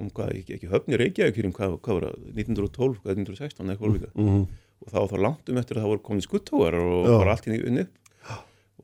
kom 0.00 0.10
hvað, 0.16 0.32
ekki, 0.40 0.56
ekki 0.58 0.70
höfnir 0.72 1.02
Reykjavík 1.04 1.36
fyrir 1.38 1.54
hvað, 1.56 1.76
hvað 1.84 1.98
var 1.98 2.06
það, 2.08 2.28
1912 2.34 3.00
hvað 3.04 3.22
1916 3.22 3.72
eitthvað 3.74 3.96
líka 3.96 4.10
Mm 4.14 4.28
-hmm. 4.28 4.46
og 4.80 4.92
þá 4.94 5.00
þá 5.12 5.16
langt 5.26 5.48
um 5.52 5.60
eftir 5.60 5.76
að 5.76 5.82
það 5.84 5.92
voru 5.92 6.06
komin 6.08 6.26
skuttóar 6.26 6.74
og 6.80 7.06
Já. 7.06 7.18
bara 7.18 7.30
allt 7.36 7.46
í 7.46 7.60
unni 7.66 7.86
upp 7.86 7.94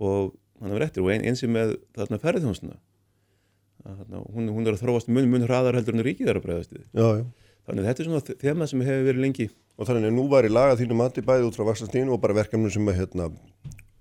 og 0.01 0.35
hann 0.61 0.73
var 0.73 0.83
eftir 0.87 1.03
og 1.03 1.11
ein, 1.11 1.25
eins 1.25 1.43
og 1.43 1.51
með 1.51 1.77
þarna 1.97 2.19
ferðjónsuna 2.21 2.77
hún, 3.87 4.49
hún 4.51 4.67
er 4.67 4.75
að 4.75 4.83
þróast 4.83 5.09
mun, 5.09 5.31
mun 5.31 5.47
hraðar 5.47 5.75
heldur 5.79 5.95
en 5.95 6.05
ríkið 6.05 6.29
er 6.29 6.37
að 6.37 6.45
bregðast 6.47 6.73
Já, 6.73 7.09
já. 7.21 7.25
þannig 7.67 7.81
að 7.83 7.87
þetta 7.89 8.03
er 8.03 8.07
svona 8.09 8.41
þema 8.41 8.67
sem 8.67 8.81
hefur 8.81 9.07
verið 9.09 9.21
lengi 9.25 9.49
Og 9.77 9.85
þannig 9.85 10.09
að 10.09 10.17
nú 10.17 10.25
var 10.33 10.47
í 10.49 10.53
laga 10.53 10.77
þínu 10.79 10.97
mati 10.97 11.21
bæði 11.25 11.51
út 11.51 11.57
frá 11.57 11.67
vaksastínu 11.69 12.15
og 12.15 12.21
bara 12.23 12.37
verkefnum 12.39 12.73
sem 12.73 12.87
að 12.89 12.97
hérna, 13.03 13.27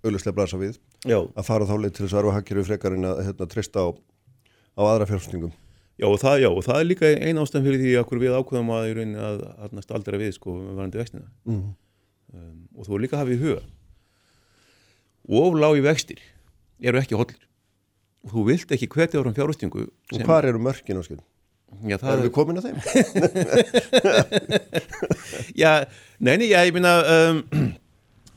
auðvitað 0.06 0.36
blasa 0.38 0.60
við 0.62 0.78
já, 1.04 1.18
að 1.20 1.48
fara 1.50 1.68
þá 1.68 1.76
leið 1.82 1.96
til 1.98 2.06
þess 2.06 2.16
að 2.16 2.20
arfa 2.22 2.36
hagkerfi 2.38 2.64
frekar 2.70 2.96
en 2.96 3.08
að 3.10 3.20
hérna, 3.26 3.48
treysta 3.52 3.84
á, 3.84 3.88
á 3.92 4.82
aðra 4.86 5.08
fjárfestingum. 5.10 5.52
Já, 6.00 6.06
og 6.10 6.18
það, 6.22 6.36
já, 6.44 6.50
og 6.52 6.64
það 6.66 6.80
er 6.82 6.88
líka 6.90 7.06
ein 7.16 7.40
ástæðan 7.42 7.66
fyrir 7.70 7.82
því 7.84 7.92
að 8.02 8.20
við 8.26 8.36
ákveðum 8.40 8.72
að, 8.76 8.88
í 8.90 8.96
rauninni 8.98 9.22
að, 9.30 9.38
að 9.66 9.84
staldra 9.86 10.20
við 10.22 10.32
sko 10.38 10.50
varandi 10.76 11.00
vextina 11.02 11.28
Mm. 11.46 11.62
um, 12.36 12.58
og 12.76 12.88
þú 12.90 13.00
líka 13.06 13.20
hafið 13.22 13.38
í 13.38 13.44
huga 13.46 13.62
of 15.42 15.56
lági 15.62 15.82
vextir 15.86 16.20
eru 16.86 17.00
ekki 17.02 17.16
hollir 17.18 17.42
og 18.26 18.34
þú 18.34 18.44
vilt 18.50 18.72
ekki 18.76 18.88
hvetja 18.92 19.22
áram 19.22 19.36
fjárhustingu 19.38 19.86
Og 20.14 20.22
hvar 20.26 20.46
eru 20.50 20.60
mörkin 20.62 21.00
áskil? 21.02 21.22
já, 21.86 21.98
það 21.98 22.12
Erum 22.12 22.20
er 22.20 22.28
við 22.28 22.34
komin 22.36 22.60
að 22.60 22.66
þeim? 22.68 22.78
Já, 25.62 25.72
neini, 26.24 26.48
ég 26.52 26.74
minna 26.76 26.94
um, 27.06 27.40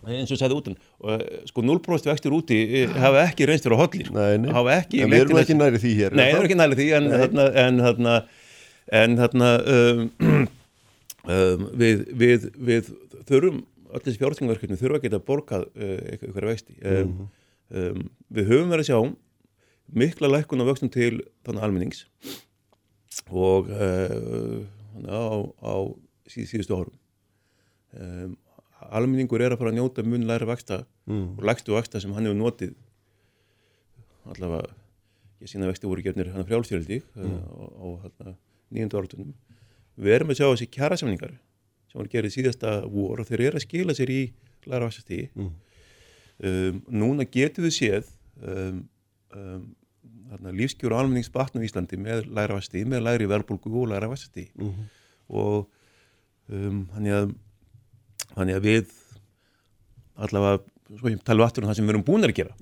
eins 0.06 0.30
og 0.32 0.38
sagði 0.40 0.58
útan 0.60 0.76
og, 1.00 1.22
sko 1.50 1.62
0% 1.66 2.10
vextir 2.12 2.34
úti 2.36 2.58
eh, 2.84 2.92
hafa 3.02 3.24
ekki 3.26 3.48
reynst 3.48 3.66
fyrir 3.66 3.78
nei. 4.44 4.52
hafa 4.54 4.76
ekki 4.82 5.02
En 5.04 5.10
við 5.10 5.24
erum 5.24 5.40
ekki 5.42 5.56
næri 5.58 5.80
því 5.82 5.94
hér. 5.98 6.14
Nei, 6.18 6.28
er 6.28 6.30
það 6.30 6.36
það? 6.36 6.42
er 6.44 6.48
ekki 6.48 6.58
næli 6.60 6.78
því 6.78 6.86
en 6.98 7.08
þarna, 7.14 7.48
en 7.64 7.82
þarna 7.86 8.14
en 9.00 9.16
þarna 9.18 9.48
um, 9.74 10.04
um, 11.34 11.66
við, 11.82 12.04
við, 12.22 12.46
við 12.70 12.92
þurfum 13.28 13.58
öll 13.88 14.02
þessi 14.04 14.20
fjárhættingverkefni 14.20 14.78
þurfa 14.80 14.98
að 15.00 15.04
geta 15.08 15.20
borgað 15.24 15.66
uh, 15.74 15.96
einhverja 16.14 16.52
vexti 16.54 16.76
um, 16.82 17.08
Mhm. 17.08 17.28
um, 17.82 18.10
við 18.38 18.50
höfum 18.52 18.70
verið 18.72 18.84
að 18.86 18.90
sjá 18.92 19.16
mikla 19.98 20.28
lækkun 20.28 20.60
á 20.60 20.68
vöxtum 20.68 20.90
til 20.92 21.14
þannig 21.46 21.64
almennings 21.64 22.04
og 23.32 23.68
uh, 23.72 24.60
á, 25.08 25.20
á 25.64 25.74
síð, 26.28 26.46
síðustu 26.52 26.76
árum 26.76 26.94
um, 27.96 28.36
almenningur 28.90 29.40
er 29.42 29.52
að 29.54 29.58
fara 29.62 29.70
að 29.72 29.78
njóta 29.80 30.04
mun 30.06 30.26
læra 30.28 30.46
vexta 30.46 30.84
Mm. 31.08 31.38
og 31.38 31.44
lægstu 31.48 31.72
vexta 31.72 32.00
sem 32.00 32.12
hann 32.12 32.26
hefur 32.28 32.36
notið 32.36 32.74
allavega 34.28 34.68
ég 35.40 35.48
sína 35.52 35.68
vexti 35.70 35.88
voru 35.88 36.02
gefnir 36.04 36.28
hann 36.34 36.44
frjálstjöldi 36.48 36.98
mm. 37.16 37.38
á, 37.48 37.64
á 37.80 37.86
hérna, 38.04 38.34
nýjöndu 38.74 38.98
áratunum 39.00 39.30
við 39.98 40.14
erum 40.18 40.32
að 40.34 40.40
sjá 40.40 40.46
þessi 40.50 40.68
kjærasamningar 40.74 41.32
sem 41.88 41.96
voru 42.00 42.12
gerðið 42.12 42.34
síðasta 42.36 42.74
vor 42.92 43.22
og 43.22 43.28
þeir 43.30 43.46
eru 43.48 43.60
að 43.60 43.64
skila 43.64 43.96
sér 43.96 44.12
í 44.12 44.20
læra 44.68 44.88
vaxtastíði 44.90 45.30
Mm. 45.38 45.50
um, 46.44 46.82
núna 47.02 47.24
getum 47.26 47.64
við 47.66 47.74
séð 47.78 48.12
um, 48.44 48.84
um, 49.34 49.64
lífskjóru 50.52 50.94
almenningsbatn 50.98 51.56
á 51.58 51.64
Íslandi 51.64 51.96
með 51.98 52.28
læra 52.28 52.54
vaxtastíði, 52.58 52.84
með 52.92 53.04
læri 53.08 53.26
verðbólgu 53.32 53.72
og 53.80 53.88
læra 53.94 54.10
vaxtastíði 54.12 54.50
Mhm. 54.60 54.88
og 55.30 55.68
um, 56.52 56.84
þannig 56.92 57.16
að 57.22 57.34
þannig 58.34 58.58
að 58.58 58.68
við 58.68 58.94
allavega, 60.18 60.62
svo 60.98 61.12
ég 61.12 61.24
tala 61.26 61.46
aftur 61.46 61.64
um 61.64 61.70
það 61.70 61.78
sem 61.78 61.88
við 61.88 61.94
erum 61.94 62.06
búin 62.06 62.28
að 62.28 62.36
gera. 62.38 62.54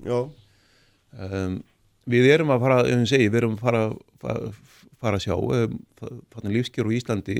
Um, 1.17 1.61
við 2.07 2.31
erum 2.31 2.51
að 2.53 2.65
fara, 2.65 2.81
ef 2.85 2.99
ég 3.03 3.07
segi, 3.13 3.29
við 3.29 3.41
erum 3.41 3.55
að 3.57 3.63
fara, 3.65 3.85
fara, 4.21 4.51
fara 5.01 5.21
að 5.21 5.25
sjá 5.25 5.35
um, 5.37 5.79
þannig 6.35 6.57
lífskjör 6.57 6.89
úr 6.89 6.99
Íslandi 6.99 7.39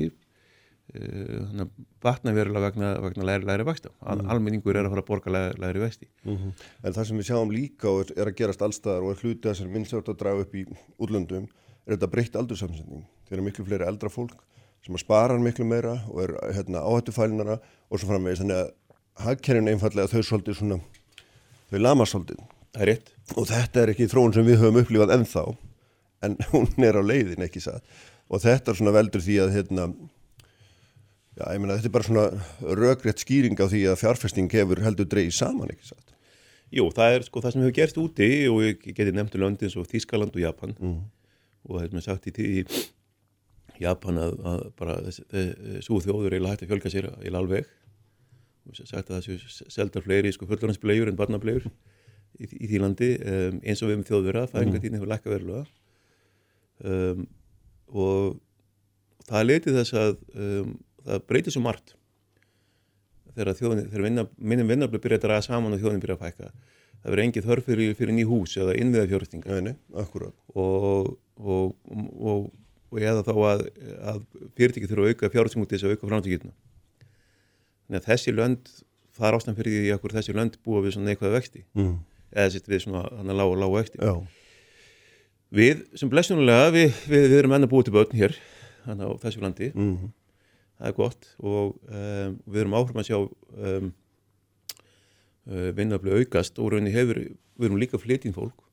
þannig 0.88 1.66
að 1.66 1.72
batna 2.00 2.32
verulega 2.32 2.70
vegna, 2.70 2.90
vegna 3.04 3.24
læri, 3.28 3.44
læri 3.44 3.64
vexta 3.68 3.90
mm. 3.92 4.22
almenningur 4.32 4.76
er 4.78 4.86
að 4.86 4.94
fara 4.94 5.02
að 5.04 5.08
borga 5.10 5.32
læri, 5.34 5.60
læri 5.60 5.82
vexti. 5.82 6.08
Mm 6.24 6.36
-hmm. 6.36 6.52
En 6.82 6.94
það 6.96 7.08
sem 7.08 7.18
við 7.18 7.26
sjáum 7.28 7.52
líka 7.52 7.88
og 7.90 8.12
er 8.16 8.30
að 8.30 8.38
gerast 8.38 8.62
allstaðar 8.62 9.04
og 9.04 9.10
er 9.12 9.20
hluti 9.22 9.48
að 9.48 9.58
sem 9.58 9.72
minnst 9.72 9.92
átt 9.92 10.08
að 10.08 10.20
draga 10.22 10.40
upp 10.46 10.54
í 10.54 10.64
útlöndum 10.98 11.48
er 11.86 11.96
þetta 11.96 12.12
breytt 12.12 12.36
aldursamsending 12.36 13.04
þeir 13.28 13.36
eru 13.36 13.42
miklu 13.42 13.64
fleiri 13.64 13.84
eldra 13.84 14.08
fólk 14.08 14.40
sem 14.86 14.96
að 14.96 15.04
spara 15.04 15.38
miklu 15.42 15.66
meira 15.68 15.98
og 16.08 16.22
er 16.24 16.34
hérna, 16.56 16.82
áhættufælinara 16.84 17.58
og 17.58 18.00
svo 18.00 18.10
framvegis. 18.10 18.42
Þannig 18.42 18.60
að 18.62 18.74
hagkerfin 19.24 19.72
einfallega 19.72 20.12
þau 20.12 20.22
svolítið 20.26 20.60
svona 20.60 20.78
þau 21.70 21.80
lama 21.82 22.06
svolítið. 22.08 22.44
Og 23.36 23.48
þetta 23.48 23.82
er 23.82 23.94
ekki 23.94 24.08
þróun 24.10 24.36
sem 24.36 24.46
við 24.46 24.62
höfum 24.62 24.82
upplifað 24.82 25.16
ennþá 25.16 25.44
en 26.26 26.36
hún 26.52 26.86
er 26.86 26.98
á 26.98 27.02
leiðin 27.02 27.46
ekki 27.46 27.62
satt? 27.64 27.84
Og 28.28 28.42
þetta 28.44 28.72
er 28.72 28.80
svona 28.80 28.94
veldur 28.96 29.24
því 29.24 29.42
að 29.44 29.56
hérna 29.56 29.90
Já, 31.38 31.54
meina 31.54 31.76
þetta 31.78 31.86
er 31.86 31.94
bara 31.94 32.06
svona 32.06 32.74
röggrétt 32.80 33.20
skýring 33.22 33.60
á 33.62 33.70
því 33.70 33.84
að 33.92 34.00
fjárfesting 34.00 34.48
hefur 34.50 34.80
heldur 34.82 35.06
dreyið 35.06 35.36
saman, 35.36 35.70
ekki 35.70 35.92
satt? 35.92 36.16
Jú, 36.74 36.88
það 36.90 37.14
er 37.14 37.26
sko 37.28 37.42
það 37.44 37.54
sem 37.54 37.62
hefur 37.62 37.76
gerst 37.76 38.00
úti 38.02 38.28
og 38.50 38.64
ég 38.66 38.80
geti 38.82 39.12
nefntu 39.14 39.38
löndins 39.38 39.76
og 39.78 39.86
Þískaland 39.86 40.34
og 40.34 40.42
Japan. 40.42 40.74
Mm. 40.82 40.98
og 41.68 41.76
það 41.76 41.84
er 41.84 41.94
mér 41.94 42.04
sagt 42.04 42.26
í, 42.26 42.32
í 42.34 42.64
Japan 43.82 44.20
að, 44.22 44.38
að 44.50 44.64
bara 44.78 44.96
svo 45.84 46.00
þjóður 46.04 46.36
eiginlega 46.36 46.54
hægt 46.54 46.64
að 46.64 46.72
fjölga 46.72 46.92
sér 46.94 47.10
eiginlega 47.12 47.42
alveg. 47.42 47.70
Og 48.68 48.78
sagt 48.78 49.08
að 49.08 49.14
það 49.14 49.26
séu 49.26 49.68
seldar 49.72 50.04
fleiri 50.04 50.32
sko 50.34 50.48
fullorðansblegur 50.48 51.10
en 51.10 51.18
barnablegur 51.18 51.68
í, 51.68 52.48
í 52.48 52.68
því 52.68 52.82
landi 52.82 53.10
um, 53.18 53.60
eins 53.64 53.82
og 53.82 53.90
við 53.90 54.00
um 54.00 54.08
þjóðverða, 54.08 54.48
færingatíðin 54.52 54.98
hefur 54.98 55.12
lækka 55.12 55.32
verulega. 55.32 55.64
Um, 56.84 57.24
og 57.88 58.36
það 59.28 59.48
leiti 59.48 59.74
þess 59.74 59.96
að 59.98 60.18
um, 60.34 60.74
það 61.06 61.24
breytir 61.30 61.56
svo 61.56 61.64
margt. 61.64 61.94
Þegar 63.34 63.54
þjóðin, 63.58 63.86
þegar 63.88 64.06
vinna, 64.08 64.26
minnum 64.36 64.72
vinnarblöð 64.72 65.04
byrja 65.04 65.20
að 65.20 65.26
draga 65.26 65.46
saman 65.46 65.76
og 65.76 65.82
þjóðin 65.82 66.02
byrja 66.02 66.18
að 66.18 66.24
fækka. 66.26 66.52
Það 66.98 67.12
verður 67.12 67.24
engið 67.24 67.48
þörf 67.48 67.68
fyrir, 67.68 67.92
fyrir 67.98 68.16
ný 68.16 68.24
hús 68.26 68.56
eða 68.58 68.74
innviða 68.82 69.10
fjórastinga 69.12 69.58
og, 70.58 71.12
og, 71.38 71.76
og, 72.18 72.48
og 72.88 73.00
eða 73.02 73.24
þá 73.26 73.34
að, 73.36 73.64
að 74.12 74.20
fyrirtæki 74.56 74.88
þurfa 74.90 75.06
að 75.06 75.14
auka 75.14 75.32
fjárastingu 75.34 75.68
til 75.68 75.78
þess 75.78 75.88
að 75.88 75.96
auka 75.96 76.10
framtíkitna 76.10 76.52
þannig 77.88 78.02
að 78.02 78.08
þessi 78.08 78.34
lönd 78.36 78.70
það 79.18 79.28
er 79.28 79.38
ástæðan 79.38 79.58
fyrir 79.58 79.74
því 79.74 79.94
að 79.94 80.14
þessi 80.18 80.36
lönd 80.36 80.58
búa 80.64 80.82
við 80.84 80.94
svona 80.94 81.10
neikvæða 81.10 81.34
vexti. 81.34 81.64
Mm. 81.78 81.96
eða 82.28 82.52
sitt 82.54 82.68
við 82.68 82.84
svona 82.84 83.06
hann 83.08 83.32
að 83.32 83.40
lága 83.40 83.56
lága 83.62 83.78
vexti. 83.78 83.98
Já. 84.04 84.14
við 85.58 85.82
sem 85.96 86.10
blessunulega 86.12 86.68
við, 86.74 86.92
við, 87.08 87.26
við 87.32 87.38
erum 87.40 87.56
enna 87.56 87.70
búið 87.70 87.88
til 87.88 87.96
börn 87.96 88.18
hér 88.18 88.36
þannig 88.84 89.08
á 89.08 89.12
þessu 89.24 89.42
landi. 89.44 89.70
Mm. 89.74 90.12
Það 90.78 90.90
er 90.90 90.96
gott 90.98 91.30
og 91.40 91.74
um, 91.88 92.36
við 92.46 92.60
erum 92.62 92.76
áhrifin 92.78 93.02
að 93.02 93.08
sjá 93.08 93.18
um, 93.18 93.90
uh, 95.48 95.70
vinnafli 95.74 96.20
aukast 96.20 96.60
og 96.60 96.76
við 96.76 97.66
erum 97.66 97.80
líka 97.80 97.98
flytjum 97.98 98.36
fólk 98.36 98.67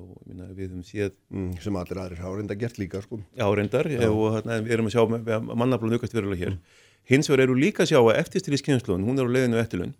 og 0.00 0.20
minna, 0.28 0.48
við 0.54 0.68
hefum 0.68 0.84
séð 0.86 1.12
mm, 1.30 1.50
sem 1.64 1.78
allir 1.80 2.00
aðrir 2.02 2.22
hafa 2.24 2.38
reynda 2.40 2.56
gert 2.58 2.80
líka 2.80 3.02
sko. 3.04 3.20
já 3.36 3.46
reyndar 3.48 3.88
já. 3.92 4.06
og 4.08 4.36
hérna, 4.36 4.60
við 4.64 4.76
erum 4.76 4.90
að 4.90 4.96
sjá 4.96 5.02
að 5.04 5.50
mannaflan 5.50 5.96
aukast 5.96 6.16
verulega 6.16 6.44
hér 6.44 6.56
mm. 6.56 6.80
hins 7.12 7.30
vegar 7.30 7.44
eru 7.46 7.58
líka 7.58 7.84
að 7.84 7.92
sjá 7.92 8.00
að 8.00 8.18
eftirstyrðiskynnslun 8.22 9.06
hún 9.06 9.20
er 9.20 9.30
á 9.30 9.34
leiðinu 9.36 9.60
eftirlun 9.62 9.94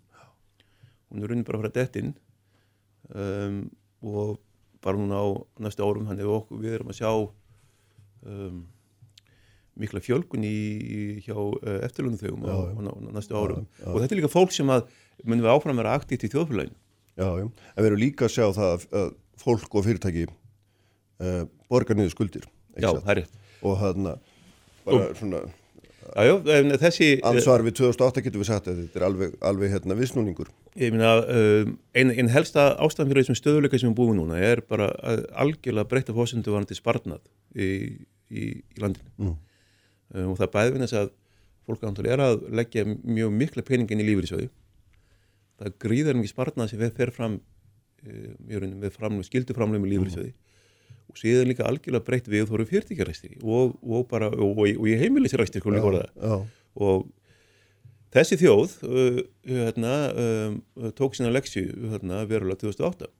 hún 1.11 1.23
er 1.23 1.31
rauninni 1.31 1.47
bara 1.47 1.71
dætt 1.71 1.97
inn 2.01 2.13
um, 3.13 3.63
og 4.01 4.37
bara 4.81 4.97
núna 4.97 5.21
á 5.21 5.27
næstu 5.61 5.85
árum 5.85 6.07
þannig 6.09 6.27
að 6.27 6.53
við 6.61 6.77
erum 6.79 6.93
að 6.93 7.01
sjá 7.01 7.11
um 8.21 8.61
mikla 9.81 10.01
fjölgun 10.03 10.43
í, 10.45 11.21
hjá 11.25 11.35
uh, 11.37 11.79
eftirlunum 11.85 12.19
þegum 12.19 12.43
á, 12.45 12.53
á, 12.53 12.81
á 12.91 12.93
næstu 13.15 13.37
árum 13.37 13.63
já, 13.63 13.85
já. 13.85 13.89
og 13.93 13.99
þetta 14.01 14.15
er 14.15 14.19
líka 14.19 14.31
fólk 14.31 14.53
sem 14.55 14.71
að 14.73 14.89
munum 15.23 15.45
við 15.45 15.53
áfram 15.53 15.79
vera 15.79 15.95
aktíft 15.97 16.25
í 16.27 16.31
þjóðfélaginu 16.33 16.77
Já, 17.19 17.27
já, 17.37 17.43
en 17.43 17.83
við 17.83 17.89
erum 17.89 17.99
líka 17.99 18.25
að 18.25 18.33
sjá 18.33 18.45
það 18.55 18.69
að, 18.71 18.83
að 18.97 19.09
fólk 19.41 19.73
og 19.75 19.87
fyrirtæki 19.87 20.27
uh, 20.27 21.43
borgar 21.71 21.97
niður 21.97 22.13
skuldir. 22.15 22.45
Já, 22.77 22.91
það 22.91 23.11
er 23.13 23.19
rétt. 23.21 23.41
Og 23.61 23.75
þarna 23.81 24.15
bara 24.85 25.09
og, 25.09 25.17
svona 25.19 25.41
Já, 26.11 26.33
já, 26.33 26.77
þessi 26.81 27.07
Ansvar 27.23 27.61
við 27.63 27.75
2008 27.77 28.23
getur 28.25 28.41
við 28.41 28.47
sagt 28.49 28.65
að 28.71 28.79
þetta 28.81 28.99
er 28.99 29.03
alveg, 29.05 29.35
alveg 29.45 29.69
hérna 29.75 29.95
vissnúningur 29.99 30.49
Ég 30.81 30.95
meina, 30.95 31.11
um, 31.29 31.75
einn 31.93 32.13
ein 32.15 32.31
helsta 32.33 32.71
ástæðan 32.81 33.11
fyrir 33.11 33.25
þessum 33.25 33.37
stöðuleika 33.37 33.79
sem 33.79 33.91
við 33.91 33.99
búum 33.99 34.17
núna 34.17 34.39
er 34.41 34.63
bara 34.65 34.89
algjörlega 35.39 35.87
breytta 35.91 36.15
fósendu 36.15 36.55
varandi 36.55 36.75
sparnað 36.75 37.21
í, 37.53 37.69
í, 38.31 38.47
í 38.49 38.81
landinu. 38.81 39.13
Mm. 39.21 39.37
Eh, 40.15 40.25
og 40.25 40.39
það 40.39 40.47
er 40.47 40.53
bæðið 40.55 40.83
þess 40.85 40.97
að 41.03 41.13
fólk 41.69 41.85
ántulega 41.85 42.17
er 42.17 42.25
að 42.25 42.45
leggja 42.59 42.87
mjög 42.89 43.37
mikla 43.37 43.65
peningin 43.67 44.01
í 44.01 44.07
lífyrísöðu 44.09 44.49
það 45.61 45.77
gríðar 45.85 46.17
mikið 46.17 46.33
spartnað 46.33 46.71
sem 46.71 46.81
við 46.81 46.95
fer 46.97 47.13
fram 47.15 47.37
með 48.01 48.87
eh, 48.87 48.93
framlum, 48.95 49.23
skilduframlum 49.25 49.85
í 49.85 49.93
lífyrísöði 49.93 50.31
mm. 50.31 51.07
og 51.11 51.21
síðan 51.21 51.49
líka 51.51 51.67
algjörlega 51.69 52.07
breytt 52.07 52.29
við 52.31 52.47
þóru 52.49 52.67
fyrirtíkjaræstir 52.69 53.39
og, 53.41 53.77
og 53.81 54.13
og, 54.17 54.45
og, 54.51 54.85
í 54.89 54.97
heimilisræstir 55.01 55.63
sko 55.63 55.75
og 56.81 57.09
þessi 58.11 58.37
þjóð 58.39 58.77
uh, 58.87 59.17
hérna, 59.47 59.95
uh, 60.11 60.91
tók 60.97 61.17
sína 61.17 61.31
leksju 61.33 61.65
hérna, 61.91 62.23
verulega 62.29 62.63
2008 62.63 63.11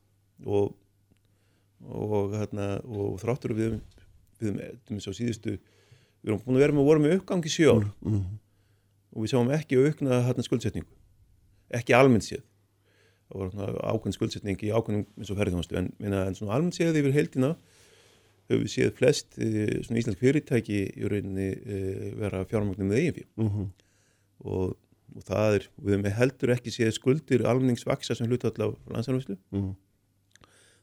og 0.48 0.78
og 1.82 2.36
hérna, 2.38 2.76
þráttur 3.18 3.56
við 3.58 3.80
við, 4.42 4.58
við, 4.58 4.74
við 4.90 5.06
síðustu 5.18 5.56
við 6.22 6.30
erum 6.30 6.42
búin 6.46 6.60
að 6.60 6.66
vera 6.66 6.76
með, 6.78 6.88
vorum 6.88 7.06
með 7.06 7.16
uppgang 7.18 7.46
í 7.46 7.52
sjálf 7.52 7.88
mm, 8.02 8.14
mm. 8.14 8.40
og 9.16 9.24
við 9.24 9.32
sjáum 9.34 9.54
ekki 9.56 9.80
aukna 9.82 10.22
hérna 10.28 10.46
skuldsetningu. 10.46 10.92
Ekki 11.74 11.96
almennt 11.98 12.28
séð 12.28 12.44
það 13.32 13.62
var 13.62 13.78
ákveðin 13.92 14.18
skuldsetning 14.18 14.64
í 14.66 14.72
ákveðin 14.72 15.06
eins 15.18 15.32
og 15.32 15.40
ferðarþjónustu 15.40 15.78
en, 15.80 15.92
en 16.04 16.38
svona 16.38 16.56
almennt 16.58 16.78
séð 16.78 17.00
yfir 17.02 17.16
heldina 17.16 17.54
höfum 18.52 18.66
við 18.66 18.74
séð 18.74 18.94
flest 18.98 19.38
eh, 19.40 19.80
svona 19.86 20.02
íslensk 20.02 20.22
fyrirtæki 20.22 20.80
í 20.92 21.10
rauninni 21.10 21.50
eh, 21.52 22.08
vera 22.20 22.44
fjármagnum 22.50 22.92
með 22.92 23.02
eigin 23.02 23.16
fyrir 23.18 23.30
mm 23.40 23.50
-hmm. 23.50 23.70
og, 24.46 24.76
og 25.16 25.28
það 25.28 25.58
er, 25.60 25.70
við 25.78 25.96
hefum 25.96 26.18
heldur 26.20 26.54
ekki 26.56 26.76
séð 26.76 26.92
skuldir 26.98 27.46
almenningsvaksa 27.48 28.16
sem 28.16 28.28
hluta 28.28 28.52
allavega 28.52 28.96
landsanvæslu 28.96 29.38
mm 29.38 29.62
-hmm. 29.62 29.76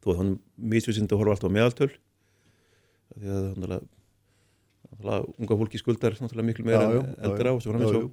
þó 0.02 0.08
að 0.12 0.18
þannig 0.22 0.38
mísvísind 0.74 1.12
að 1.12 1.18
horfa 1.18 1.37
alltaf 1.37 1.50
á 1.52 1.56
meðaltöl 1.58 1.92
því 3.18 3.28
að 3.34 3.52
þannig 3.52 3.70
að 3.78 5.28
unga 5.38 5.56
fólki 5.61 5.78
skuldar 5.78 6.16
miklu 6.42 6.64
meira 6.64 6.88
já, 6.88 7.00
en 7.00 7.30
eldra 7.30 7.52
og 7.52 7.62
svo 7.62 7.72
framins 7.72 7.96
og 7.96 8.11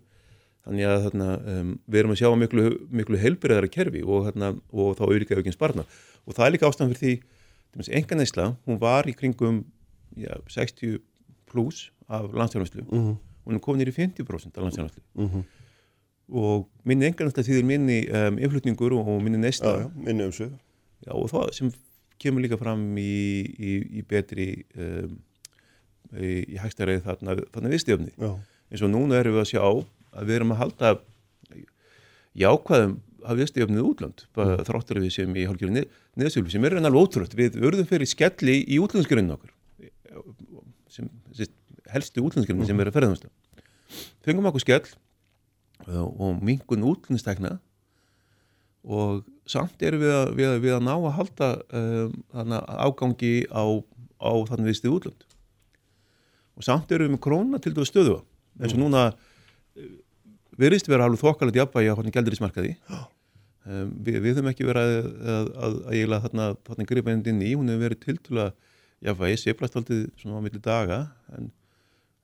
þannig 0.66 0.90
að 0.90 1.04
þarna, 1.06 1.30
um, 1.54 1.72
við 1.86 2.02
erum 2.02 2.14
að 2.16 2.20
sjá 2.22 2.30
miklu, 2.42 2.66
miklu 2.90 3.22
heilbyrðara 3.22 3.72
kerfi 3.72 4.02
og, 4.04 4.30
þarna, 4.30 4.52
og 4.74 4.96
þá 4.98 5.04
auðvitað 5.06 5.42
aukinn 5.42 5.56
sparna 5.56 5.86
og 6.26 6.38
það 6.38 6.46
er 6.46 6.56
líka 6.56 6.70
ástæðan 6.70 6.94
fyrir 6.94 7.02
því 7.76 7.92
enga 8.00 8.18
neysla, 8.18 8.48
hún 8.66 8.80
var 8.82 9.10
í 9.10 9.14
kringum 9.18 9.62
já, 10.18 10.32
60 10.50 11.00
pluss 11.52 11.92
af 12.08 12.32
landstjárnarslu 12.34 12.86
mm 12.86 12.98
-hmm. 12.98 13.16
og 13.46 13.52
hún 13.52 13.60
kom 13.60 13.78
nýri 13.78 13.92
50% 13.92 14.58
af 14.58 14.64
landstjárnarslu 14.64 15.02
mm 15.14 15.28
-hmm. 15.28 15.44
og 16.30 16.70
minni 16.84 17.06
enga 17.06 17.26
neysla 17.26 17.44
er 17.58 17.64
minni 17.64 18.08
um, 18.10 18.38
influtningur 18.38 18.94
og 18.94 19.24
minni 19.24 19.38
neysla. 19.38 19.80
Já, 19.80 19.90
minni 19.96 20.24
umsöð 20.24 20.52
og 21.08 21.30
það 21.30 21.52
sem 21.54 21.72
kemur 22.20 22.42
líka 22.42 22.58
fram 22.58 22.98
í, 22.98 23.44
í, 23.60 24.00
í 24.00 24.02
betri 24.02 24.66
um, 24.78 25.20
í, 26.18 26.46
í 26.54 26.58
hægstærið 26.58 27.04
þarna, 27.04 27.36
þarna 27.54 27.70
viðstjöfni 27.70 28.12
eins 28.72 28.82
og 28.82 28.90
núna 28.90 29.20
erum 29.20 29.34
við 29.34 29.44
að 29.44 29.52
sjá 29.52 29.86
að 30.16 30.30
við 30.30 30.40
erum 30.40 30.56
að 30.56 30.62
halda 30.64 30.94
jákvæðum 32.36 32.96
að 33.26 33.42
viðstjöfnið 33.42 33.88
útland 33.90 34.26
mm. 34.36 34.64
þráttur 34.68 35.02
við 35.02 35.14
sem 35.16 35.38
í 35.38 35.46
hálfgjörðu 35.50 35.86
neðsjölu 36.20 36.52
sem 36.54 36.68
er 36.68 36.78
alveg 36.80 37.00
ótrútt, 37.02 37.36
við 37.38 37.58
urðum 37.62 37.88
fyrir 37.90 38.10
skelli 38.10 38.60
í 38.70 38.80
útlandsgrunni 38.84 39.34
okkur 39.36 39.54
sem, 40.92 41.10
helstu 41.92 42.24
útlandsgrunni 42.26 42.64
mm. 42.64 42.70
sem 42.70 42.84
er 42.84 42.92
að 42.92 42.98
ferðast 43.00 43.28
fengum 44.26 44.50
okkur 44.52 44.66
skell 44.66 44.86
og 45.86 46.44
mingun 46.46 46.86
útlandstekna 46.92 47.58
og 48.86 49.26
samt 49.50 49.82
erum 49.86 50.02
við 50.02 50.14
að, 50.14 50.32
við 50.38 50.50
að, 50.50 50.60
við 50.62 50.76
að 50.76 50.86
ná 50.86 50.94
að 50.96 51.16
halda 51.20 51.50
um, 51.80 52.56
ágangi 52.86 53.34
á, 53.50 53.66
á 54.22 54.32
þannig 54.50 54.70
viðstið 54.70 54.98
útland 55.00 55.26
og 56.56 56.66
samt 56.66 56.92
eru 56.94 57.08
við 57.08 57.16
með 57.16 57.24
krónuna 57.26 57.62
til 57.62 57.74
þú 57.76 57.88
stöðu 57.90 58.18
eins 58.62 58.74
og 58.74 58.78
mm. 58.80 58.84
núna 58.86 59.06
verðist 60.62 60.90
vera 60.90 61.08
alveg 61.08 61.22
þokkalegt 61.22 61.60
jafnvægi 61.60 61.92
á 61.92 61.96
hvernig 61.98 62.16
gældur 62.16 62.36
í 62.36 62.40
smarkaði 62.40 62.74
um, 62.90 63.92
við, 64.06 64.20
við 64.24 64.32
höfum 64.34 64.52
ekki 64.52 64.68
verið 64.68 64.84
að, 64.84 64.94
að, 65.00 65.10
að, 65.36 65.50
að 65.66 65.78
eiginlega 65.94 66.26
þarna, 66.28 66.50
þarna 66.70 66.90
gripa 66.92 67.16
inn 67.16 67.42
í, 67.42 67.54
hún 67.54 67.72
hefur 67.72 67.86
verið 67.86 68.04
til 68.06 68.18
tula 68.28 68.50
jafnvægi, 69.06 69.42
séplast 69.42 69.80
aldrei 69.80 70.06
svona 70.22 70.40
á 70.40 70.46
milli 70.46 70.62
daga 70.64 71.02
en, 71.38 71.50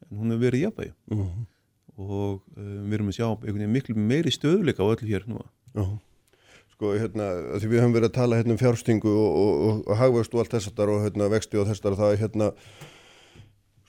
en 0.07 0.21
hún 0.21 0.35
hefur 0.35 0.45
verið 0.47 0.67
jafnvægi 0.67 0.93
uh 0.93 1.17
mhm. 1.17 1.25
-huh. 1.25 1.49
og 1.97 2.41
um, 2.57 2.85
við 2.87 2.95
erum 2.99 3.11
að 3.11 3.19
sjá 3.19 3.67
miklu 3.67 3.95
meiri 3.95 4.31
stöðuleika 4.31 4.83
á 4.83 4.91
öllu 4.91 5.07
hér 5.07 5.27
nú 5.27 5.41
uh 5.41 5.45
-huh. 5.75 5.99
Sko, 6.81 6.95
hérna, 6.97 7.25
því 7.61 7.67
við 7.69 7.81
höfum 7.83 7.93
verið 7.93 8.09
að 8.09 8.13
tala 8.17 8.37
hérna 8.39 8.53
um 8.55 8.57
fjárstingu 8.57 9.09
og, 9.09 9.35
og, 9.37 9.53
og, 9.65 9.87
og 9.87 9.97
hagvöxt 9.97 10.33
og 10.33 10.39
allt 10.39 10.53
þess 10.55 10.67
að 10.71 10.77
það 10.79 10.89
og 10.89 11.03
hérna, 11.03 11.27
vexti 11.29 11.57
og 11.61 11.67
þess 11.67 11.85
að 11.85 11.97
það 11.99 12.15
hérna 12.17 12.47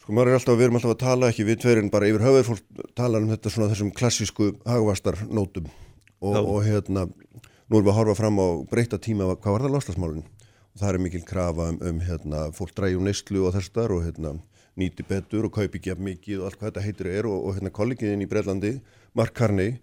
Sko 0.02 0.16
maður 0.16 0.32
er 0.32 0.40
alltaf, 0.40 0.56
við 0.58 0.64
erum 0.66 0.76
alltaf 0.80 0.92
að 0.96 1.02
tala 1.04 1.28
ekki 1.30 1.44
við 1.46 1.58
tveirinn 1.62 1.88
bara 1.92 2.06
yfir 2.10 2.24
höfuð 2.26 2.48
fólk 2.48 2.86
tala 2.98 3.20
um 3.22 3.28
þetta 3.30 3.50
svona 3.54 3.68
þessum 3.70 3.92
klassísku 3.94 4.48
hagvastarnótum 4.66 5.68
og, 5.70 6.38
og 6.42 6.58
hérna 6.66 7.04
nú 7.06 7.78
erum 7.78 7.86
við 7.86 7.92
að 7.92 7.98
horfa 8.00 8.16
fram 8.18 8.40
á 8.42 8.46
breyta 8.72 8.98
tíma 8.98 9.28
hvað 9.30 9.54
var 9.54 9.64
það 9.64 9.76
lostasmálinn 9.76 10.24
og 10.26 10.82
það 10.82 10.88
er 10.88 10.98
mikil 11.04 11.22
krafa 11.28 11.68
um, 11.70 11.78
um 11.86 12.02
hérna 12.02 12.42
fólk 12.56 12.74
drægjum 12.80 13.06
neyslu 13.06 13.46
og 13.46 13.54
þess 13.54 13.76
þar 13.78 13.94
og 13.94 14.02
hérna 14.08 14.34
nýti 14.82 15.06
betur 15.06 15.46
og 15.46 15.54
kaupi 15.54 15.78
ekki 15.78 15.94
af 15.94 16.02
mikið 16.02 16.42
og 16.42 16.50
allt 16.50 16.58
hvað 16.58 16.72
þetta 16.72 16.86
heitir 16.88 17.12
er 17.12 17.30
og, 17.30 17.38
og 17.38 17.56
hérna 17.60 17.74
kollegiðin 17.78 18.26
í 18.26 18.30
Breitlandi, 18.34 18.74
Mark 19.14 19.38
Carney 19.38 19.76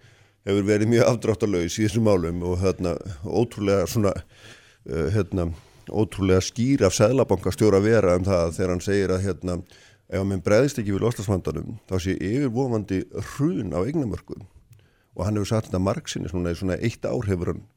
hefur 0.43 0.67
verið 0.67 0.97
mjög 0.97 1.13
afdráttalauðis 1.13 1.79
í 1.79 1.87
þessum 1.87 2.09
málum 2.11 2.43
og 2.43 2.59
hérna 2.59 2.97
ótrúlega 3.23 3.87
svona 3.87 4.17
uh, 4.19 5.07
hérna 5.15 5.53
ótrúlega 5.89 6.43
skýr 6.43 6.83
af 6.87 6.95
Sæðlabankastjóra 6.97 7.79
vera 7.83 8.17
um 8.19 8.27
það 8.27 8.57
þegar 8.57 8.75
hann 8.75 8.83
segir 8.83 9.13
að 9.15 9.29
hérna 9.29 9.61
ef 10.09 10.21
hann 10.21 10.45
bregðist 10.45 10.79
ekki 10.81 10.95
við 10.95 11.03
loslasvandanum 11.05 11.75
þá 11.89 11.95
sé 12.01 12.15
yfirvofandi 12.17 13.03
hrun 13.35 13.75
á 13.77 13.79
eignamörku 13.83 14.39
og 14.39 15.25
hann 15.25 15.37
hefur 15.37 15.51
sagt 15.51 15.69
þetta 15.69 15.83
margsinni 15.83 16.31
svona 16.31 16.53
í 16.53 16.57
svona 16.57 16.79
eitt 16.79 17.05
ár 17.05 17.27
hefur 17.29 17.53
hann 17.53 17.67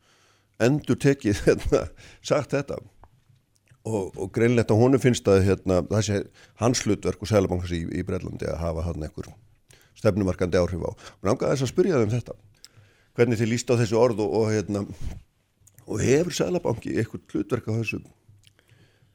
endur 0.63 0.99
tekið 1.01 1.43
hérna, 1.47 1.87
sagt 2.25 2.55
þetta. 2.57 2.79
Og, 3.83 4.13
og 4.15 4.29
greinlegt 4.35 4.71
að 4.71 4.79
honum 4.79 5.03
finnst 5.03 5.27
að 5.27 5.43
hérna, 5.49 5.81
sé 6.07 6.21
hans 6.61 6.85
hlutverk 6.85 7.23
og 7.25 7.31
Sælabankars 7.31 7.73
í, 7.75 7.83
í 7.91 8.05
Breitlandi 8.07 8.47
að 8.47 8.61
hafa 8.61 8.85
hann 8.87 9.03
einhver 9.03 9.33
stefnumarkandi 9.99 10.61
áhrif 10.61 10.85
á. 10.87 10.91
Og 10.95 11.27
náttúrulega 11.27 11.57
þess 11.57 11.67
að 11.67 11.73
spyrja 11.73 11.99
þau 11.99 12.07
um 12.07 12.13
þetta. 12.13 12.37
Hvernig 13.19 13.41
þið 13.41 13.51
líst 13.51 13.73
á 13.75 13.81
þessu 13.81 13.99
orð 13.99 14.23
og, 14.23 14.37
og, 14.39 14.47
hérna, 14.55 14.85
og 15.89 16.05
hefur 16.05 16.39
Sælabanki 16.39 16.95
eitthvað 16.95 17.35
hlutverk 17.35 17.67
á 17.67 17.73
þessu 17.81 18.05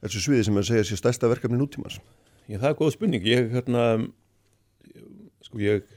þessu 0.04 0.22
sviði 0.22 0.46
sem 0.46 0.58
að 0.60 0.68
segja 0.68 0.86
sér 0.86 1.00
stærsta 1.00 1.30
verkefni 1.32 1.58
nútímas 1.58 1.96
Já, 2.48 2.56
það 2.56 2.68
er 2.70 2.76
góð 2.78 2.92
spurning. 2.94 3.28
Ég, 3.28 3.50
hérna, 3.52 3.84
sko 5.44 5.60
ég, 5.60 5.90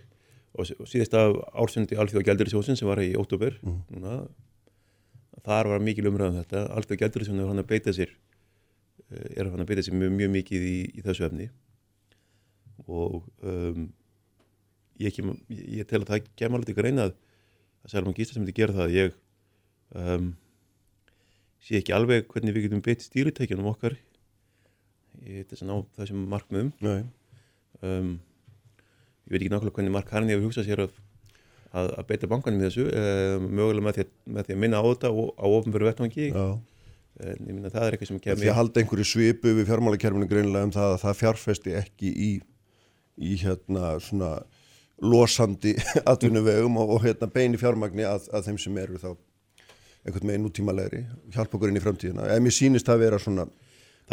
og 0.51 0.67
síðast 0.67 1.15
af 1.15 1.37
ársundi 1.63 1.95
Alþjóða 1.95 2.25
Gjaldurisjósin 2.27 2.79
sem 2.79 2.89
var 2.89 2.99
í 3.03 3.13
óttúber, 3.19 3.55
mm. 3.63 3.77
núna, 3.95 4.17
þar 5.45 5.71
var 5.71 5.85
mikil 5.85 6.09
umræðan 6.11 6.35
um 6.35 6.43
þetta. 6.43 6.65
Alþjóða 6.75 7.01
Gjaldurisjósin 7.05 7.41
er 7.43 7.51
hann 7.53 7.63
að 7.63 7.71
beita 7.71 7.95
sér, 7.95 8.11
eh, 9.07 9.27
er 9.37 9.51
hann 9.53 9.63
að 9.63 9.71
beita 9.71 9.87
sér 9.87 9.95
mjög, 9.95 10.13
mjög 10.19 10.33
mikið 10.35 10.67
í, 10.67 10.77
í 10.91 11.05
þessu 11.07 11.27
efni 11.29 11.49
og 12.89 13.27
um, 13.45 13.89
ég, 14.99 15.13
kem, 15.15 15.33
ég 15.49 15.87
tel 15.89 16.01
að 16.01 16.09
það 16.09 16.29
kemur 16.39 16.59
alveg 16.61 16.73
ekki 16.73 16.81
að 16.81 16.87
reyna 16.87 17.09
að 17.09 17.17
að 17.81 18.13
Gísla 18.17 18.35
sem 18.35 18.43
hefði 18.45 18.55
gerað 18.57 18.79
það, 18.81 18.95
ég 18.95 19.13
um, 19.97 20.31
sé 21.61 21.79
ekki 21.79 21.95
alveg 21.95 22.27
hvernig 22.29 22.55
við 22.55 22.67
getum 22.67 22.83
beitt 22.85 23.05
stýritækjanum 23.05 23.69
okkar 23.71 23.97
í 25.25 25.43
þess 25.49 25.63
að 25.63 25.69
ná 25.69 25.75
þessum 25.99 26.25
markmiðum. 26.31 26.71
Um, 27.81 28.11
ég 29.27 29.33
veit 29.33 29.39
ekki 29.41 29.53
nákvæmlega 29.53 29.77
hvernig 29.77 29.95
Mark 29.95 30.11
Harni 30.13 30.35
hefur 30.35 30.49
hugsað 30.49 30.67
sér 30.67 30.83
að, 30.85 30.99
að, 31.71 31.89
að 32.01 32.07
beita 32.09 32.29
bankanum 32.31 32.61
í 32.61 32.67
þessu 32.67 32.87
um, 32.89 33.47
mögulega 33.49 33.87
með 33.87 33.97
því, 33.97 34.05
að, 34.05 34.13
með 34.35 34.47
því 34.47 34.57
að 34.57 34.61
minna 34.65 34.81
á 34.81 34.83
þetta 34.89 35.11
á 35.11 35.45
ofnböru 35.49 35.89
vettvangi. 35.89 36.29
En 37.21 37.43
ég 37.45 37.51
minna 37.51 37.69
að 37.69 37.75
það 37.75 37.85
er 37.85 37.95
eitthvað 37.95 38.09
sem 38.11 38.21
kemur 38.23 38.41
Því 38.41 38.49
að 38.49 38.57
halda 38.57 38.81
einhverju 38.81 39.07
svipu 39.09 39.53
við 39.57 39.67
fjármálakerfinu 39.69 40.29
greinlega 40.31 40.67
um 40.69 40.73
það 40.73 40.93
að 40.95 41.01
það 41.03 41.19
fjárfesti 41.19 41.75
ekki 41.77 42.11
í, 42.11 42.29
í 43.21 43.33
hérna 43.43 43.91
svona 44.01 44.31
losandi 45.01 45.75
atvinnuvegum 46.11 46.79
og, 46.81 46.95
og 46.95 47.03
hérna 47.05 47.29
beini 47.33 47.59
fjármagni 47.61 48.07
að, 48.07 48.29
að 48.33 48.47
þeim 48.49 48.61
sem 48.61 48.79
eru 48.81 49.01
þá 49.01 49.11
einhvern 50.01 50.31
veginn 50.31 50.47
úttímalegri 50.49 51.03
hjálpa 51.33 51.57
okkur 51.57 51.69
inn 51.69 51.77
í 51.77 51.83
framtíðina. 51.83 52.29
Ef 52.33 52.41
mér 52.41 52.55
sínist 52.55 52.87
það 52.87 52.97
að 52.97 53.03
vera 53.05 53.19
svona 53.21 53.45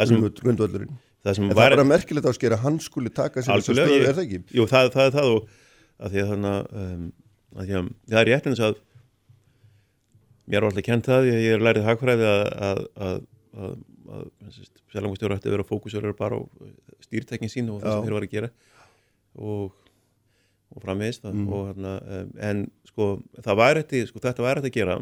grundvöldurinn 0.07 0.97
en 1.27 1.49
það 1.51 1.65
er 1.65 1.75
bara 1.75 1.87
merkilegt 1.87 2.27
á 2.27 2.31
að 2.31 2.37
skera 2.37 2.59
hann 2.61 2.77
skuli 2.79 3.11
taka 3.11 3.43
sér 3.43 3.59
þess 3.59 3.71
að 3.73 3.79
stöðu, 3.79 3.97
er 3.99 4.13
það 4.13 4.21
ekki? 4.23 4.39
Jú, 4.55 4.67
það, 4.71 4.91
það 4.93 5.09
er 5.09 5.15
það 5.17 5.31
og 5.33 5.49
að 5.99 6.13
því 6.13 6.21
að 6.21 6.29
þannig 6.33 6.77
um, 6.81 7.01
að 7.55 7.73
að 7.73 7.89
það 8.13 8.21
er 8.21 8.29
rétt 8.29 8.47
eins 8.49 8.61
að 8.63 8.79
mér 10.49 10.61
er 10.61 10.69
alltaf 10.69 10.87
kent 10.87 11.09
það 11.09 11.27
ég 11.29 11.49
er 11.57 11.65
lærið 11.65 11.89
hagfræði 11.89 12.29
að 12.29 12.81
að, 13.09 13.19
selangustjóru 14.89 15.35
ætti 15.35 15.49
að 15.49 15.55
vera 15.57 15.67
fókusörur 15.67 16.15
bara 16.17 16.39
á 16.39 16.41
stýrteknin 17.03 17.51
sín 17.51 17.69
og 17.73 17.83
það 17.83 17.93
sem 17.93 18.07
þeir 18.07 18.15
var 18.15 18.25
að 18.25 18.33
gera 18.33 18.49
og, 19.35 19.75
og 20.73 20.83
framvegist 20.85 21.27
mm. 21.27 21.43
og 21.53 21.67
hérna 21.67 21.93
um, 21.99 22.31
en 22.49 22.63
sko 22.87 23.09
það 23.37 23.59
var 23.61 23.81
eftir, 23.83 24.07
sko 24.09 24.23
þetta 24.23 24.45
var 24.45 24.61
eftir 24.61 24.71
að 24.71 24.79
gera 24.79 24.97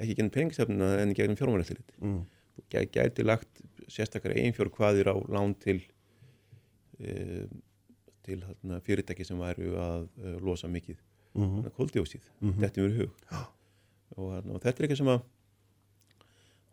ekki 0.00 0.16
genið 0.18 0.34
peningstefnuna 0.34 0.90
en 1.02 1.14
genið 1.14 1.40
fjármárættilit 1.42 1.94
mm. 2.00 2.18
gæti 2.72 3.28
lagt 3.28 3.62
sérstaklega 3.88 4.42
einfjör 4.44 4.70
hvaðir 4.74 5.10
á 5.12 5.16
lán 5.28 5.54
til 5.60 5.82
e, 7.00 7.46
til 8.24 8.40
þarna, 8.40 8.80
fyrirtæki 8.84 9.26
sem 9.26 9.40
væru 9.40 9.74
að 9.80 10.06
e, 10.16 10.34
losa 10.40 10.68
mikið 10.68 10.96
mm 11.34 11.44
-hmm. 11.44 11.70
koldjósið, 11.76 12.30
mm 12.40 12.50
-hmm. 12.50 12.60
þetta 12.60 12.80
er 12.80 12.88
mjög 12.88 12.96
hug 13.00 13.10
og, 14.16 14.46
og 14.54 14.60
þetta 14.62 14.78
er 14.78 14.84
eitthvað 14.84 14.96
sem 14.96 15.08
að 15.14 15.20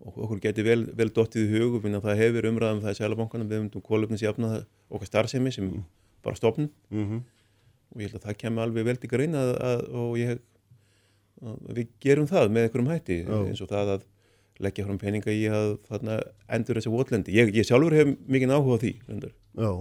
okkur 0.01 0.39
getur 0.41 0.65
vel, 0.65 0.85
vel 0.97 1.09
dottið 1.13 1.47
í 1.47 1.59
hug 1.59 1.75
og 1.77 2.03
það 2.03 2.21
hefur 2.21 2.47
umræðan 2.49 2.79
um 2.79 2.83
það 2.83 2.95
í 2.95 2.99
sælabankanum 2.99 3.49
við 3.49 3.59
um 3.59 3.81
kólöfnisjafna 3.81 4.65
okkar 4.89 5.07
starfsemi 5.07 5.51
sem 5.51 5.67
mm. 5.67 5.83
bara 6.23 6.35
stopnum 6.35 6.69
-hmm. 6.91 7.21
og 7.91 8.01
ég 8.01 8.09
held 8.09 8.15
að 8.15 8.25
það 8.25 8.37
kemur 8.37 8.63
alveg 8.63 8.85
vel 8.85 8.97
til 8.97 9.09
grein 9.09 9.35
að, 9.35 9.51
að, 9.61 9.79
og 9.93 10.17
ég, 10.17 10.39
að 11.41 11.75
við 11.77 11.87
gerum 11.99 12.27
það 12.27 12.49
með 12.49 12.63
einhverjum 12.63 12.91
hætti 12.91 13.17
Já. 13.23 13.47
eins 13.47 13.61
og 13.61 13.69
það 13.69 13.93
að 13.95 14.01
leggja 14.61 14.85
fram 14.87 14.99
peninga 15.01 15.33
í 15.33 15.43
að 15.51 15.75
þarna, 15.89 16.17
endur 16.57 16.79
þessi 16.79 16.93
votlendi. 16.93 17.35
Ég, 17.35 17.51
ég 17.55 17.67
sjálfur 17.67 17.95
hef 17.97 18.15
mikið 18.31 18.55
áhuga 18.55 18.77
á 18.77 18.83
því. 18.83 18.93
Endur. 19.11 19.35
Já, 19.57 19.71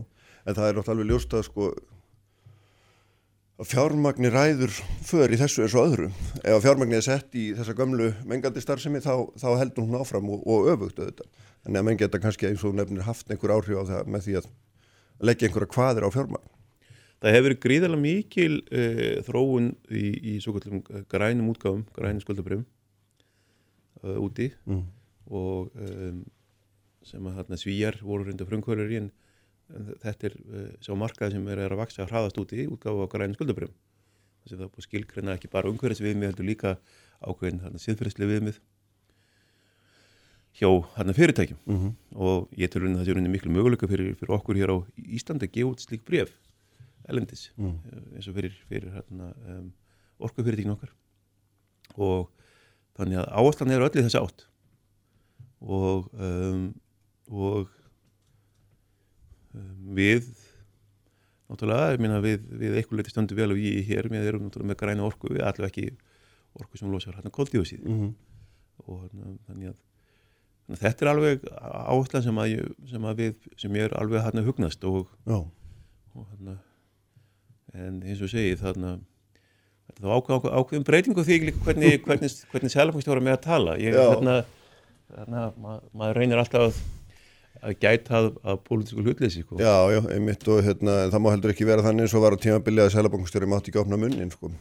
en 0.45 0.57
það 0.57 0.69
er 0.69 0.79
náttúrulega 0.79 0.95
alveg 0.97 1.11
ljóst 1.11 1.37
að 1.37 1.47
sko 1.49 1.71
að 3.61 3.69
fjármagnir 3.69 4.33
ræður 4.33 4.73
för 5.05 5.33
í 5.35 5.39
þessu 5.41 5.67
eins 5.67 5.75
og 5.77 5.91
öðru. 5.91 6.07
Ef 6.41 6.63
fjármagnir 6.65 7.03
er 7.03 7.05
sett 7.05 7.37
í 7.37 7.51
þessa 7.59 7.75
gömlu 7.77 8.09
mengandi 8.29 8.63
starfsemi 8.65 9.03
þá, 9.05 9.29
þá 9.37 9.49
heldur 9.61 9.85
hún 9.85 10.01
áfram 10.01 10.31
og, 10.33 10.47
og 10.49 10.71
öfugt 10.73 11.03
auðvitað. 11.03 11.29
Þannig 11.61 11.83
að 11.83 11.87
menn 11.91 12.01
geta 12.01 12.23
kannski 12.23 12.49
eins 12.49 12.65
og 12.65 12.79
nefnir 12.79 13.05
haft 13.05 13.29
einhver 13.29 13.53
áhrif 13.53 13.83
á 13.85 13.85
það 13.91 14.09
með 14.15 14.25
því 14.27 14.39
að 14.41 14.49
leggja 15.29 15.51
einhverja 15.51 15.73
kvaðir 15.75 16.09
á 16.09 16.15
fjármagn. 16.15 16.51
Það 17.21 17.37
hefur 17.37 17.57
gríðarlega 17.61 18.01
mikil 18.01 18.53
uh, 18.65 19.21
þróun 19.27 19.73
í, 19.93 20.07
í 20.09 20.35
svo 20.41 20.57
kallum 20.57 20.81
grænum 21.13 21.53
útgáfum, 21.53 21.85
grænum 21.93 22.25
skuldabröfum 22.25 22.65
uh, 24.03 24.17
úti 24.23 24.51
mm. 24.67 24.83
og 25.31 25.75
um, 25.75 26.23
sem 27.07 27.27
að 27.27 27.41
þarna 27.41 27.61
svíjar 27.61 28.01
voru 28.05 28.29
reynda 28.29 28.49
frumkvölar 28.49 28.91
í 28.93 28.99
en, 29.01 29.13
en 29.77 29.93
þetta 30.03 30.31
er 30.31 30.41
uh, 30.41 30.67
sá 30.85 30.93
markað 30.99 31.37
sem 31.37 31.47
er 31.53 31.65
að 31.67 31.79
vaksa 31.81 32.05
að 32.05 32.13
hraðast 32.15 32.43
úti 32.43 32.67
útgáfa 32.69 33.07
á 33.09 33.13
græn 33.13 33.37
skuldabröfum 33.39 33.79
þess 34.41 34.55
að 34.55 34.59
það 34.59 34.67
er 34.67 34.75
búið 34.75 34.89
skilgreina 34.89 35.37
ekki 35.37 35.53
bara 35.53 35.71
umhverfis 35.71 36.05
viðmið 36.05 36.31
heldur 36.33 36.49
líka 36.49 36.77
ákveðin 37.21 37.63
þarna 37.65 37.83
síðferðslega 37.83 38.35
viðmið 38.35 38.61
hjá 40.61 40.69
þarna 40.97 41.15
fyrirtækjum 41.17 41.59
mm 41.65 41.77
-hmm. 41.77 41.93
og 42.17 42.49
ég 42.57 42.73
raunin 42.75 42.97
að 42.97 43.01
það 43.01 43.07
sé 43.07 43.15
raunin 43.15 43.33
miklu 43.33 43.53
möguleika 43.53 43.89
fyrir, 43.89 44.15
fyrir 44.19 44.35
okkur 44.35 44.57
hér 44.57 44.73
á 44.75 44.77
Íslandi 44.97 45.47
að 45.47 45.55
gefa 45.55 45.71
út 45.71 45.85
slík 45.85 46.05
bref 46.05 46.33
elendis 47.09 47.51
mm. 47.57 47.77
eins 48.17 48.29
og 48.29 48.35
fyrir, 48.35 48.57
fyrir 48.69 49.03
um, 49.11 49.73
orkufyrirtækjum 50.19 50.75
okkar 50.75 50.93
og 51.97 52.31
þannig 52.99 53.21
að 53.23 53.29
áherslan 53.41 53.75
er 53.75 53.85
öll 53.87 53.93
í 53.95 54.05
þessi 54.05 54.21
átt. 54.21 54.47
Og, 55.61 56.07
um, 56.17 56.63
og 57.29 57.69
um, 59.55 59.91
við 59.99 60.31
náttúrulega, 61.51 61.93
ég 61.95 62.03
minna 62.03 62.23
við, 62.25 62.47
við 62.63 62.79
eitthvað 62.79 63.01
leiti 63.01 63.13
stundu 63.13 63.37
vel 63.39 63.51
og 63.55 63.61
ég 63.61 63.85
hér, 63.89 64.09
við 64.13 64.31
erum 64.31 64.47
náttúrulega 64.47 64.71
með 64.71 64.81
græna 64.83 65.07
orku, 65.07 65.31
við 65.35 65.45
allavega 65.45 65.71
ekki 65.71 65.87
orku 66.61 66.81
sem 66.81 66.91
losar 66.91 67.17
hérna 67.19 67.33
koldíosíð 67.35 67.85
mm 67.85 68.01
-hmm. 68.01 68.11
og 68.87 69.05
þannig 69.11 69.27
að, 69.27 69.37
þannig 69.47 70.79
að 70.79 70.83
þetta 70.85 71.05
er 71.05 71.11
alveg 71.13 71.47
áherslan 71.61 72.23
sem 72.23 72.39
að, 72.39 72.49
ég, 72.55 72.73
sem 72.91 73.05
að 73.05 73.23
við, 73.23 73.49
sem 73.57 73.77
ég 73.77 73.89
er 73.89 73.97
alveg 73.99 74.25
hérna 74.25 74.47
hugnast 74.47 74.85
og, 74.85 75.09
og 76.15 76.27
hérna 76.31 76.59
en 77.75 78.03
eins 78.03 78.23
og 78.23 78.31
segi 78.31 78.57
þarna 78.59 78.99
þá 80.01 80.15
ákveð, 80.17 80.49
ákveðum 80.61 80.87
breytingu 80.87 81.25
því 81.27 81.39
hvernig, 81.65 81.99
hvernig, 82.07 82.39
hvernig 82.53 82.73
selafangstjóra 82.75 83.25
með 83.25 83.37
að 83.37 83.43
tala 83.47 83.77
ég, 83.81 83.99
þarna, 83.99 84.37
þarna, 85.11 85.45
mað, 85.61 85.85
maður 86.01 86.21
reynir 86.21 86.43
alltaf 86.43 86.67
að, 86.67 86.81
að 87.61 87.77
gæta 87.85 88.17
að, 88.21 88.31
að 88.45 88.61
pólitísku 88.69 89.05
hlutleysi 89.05 89.45
sko. 89.45 89.61
Já, 89.61 89.75
já, 89.95 90.01
einmitt 90.17 90.49
og 90.51 90.63
hérna, 90.67 90.97
það 91.13 91.25
má 91.25 91.31
heldur 91.35 91.55
ekki 91.55 91.69
vera 91.69 91.85
þannig 91.87 92.09
eins 92.09 92.17
og 92.17 92.25
var 92.25 92.37
á 92.37 92.43
tímabili 92.47 92.85
að 92.85 92.95
selafangstjóri 92.97 93.51
mátti 93.51 93.73
ekki 93.73 93.83
opna 93.85 94.01
munnin 94.01 94.33
sko. 94.33 94.53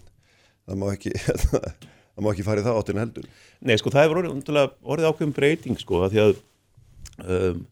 það 0.67 0.83
má 0.83 0.87
ekki 0.91 1.15
það 1.23 2.23
má 2.25 2.31
ekki 2.33 2.47
fara 2.47 2.63
í 2.63 2.67
það 2.67 2.79
áttina 2.83 3.05
heldur 3.05 3.27
Nei, 3.59 3.75
sko, 3.79 3.93
það 3.95 4.07
hefur 4.07 4.23
orðið, 4.23 4.63
orðið 4.83 5.11
ákveðum 5.11 5.35
breyting 5.35 5.79
sko, 5.79 6.03
að 6.05 6.15
því 6.15 6.25
að 6.25 6.39
um, 7.25 7.67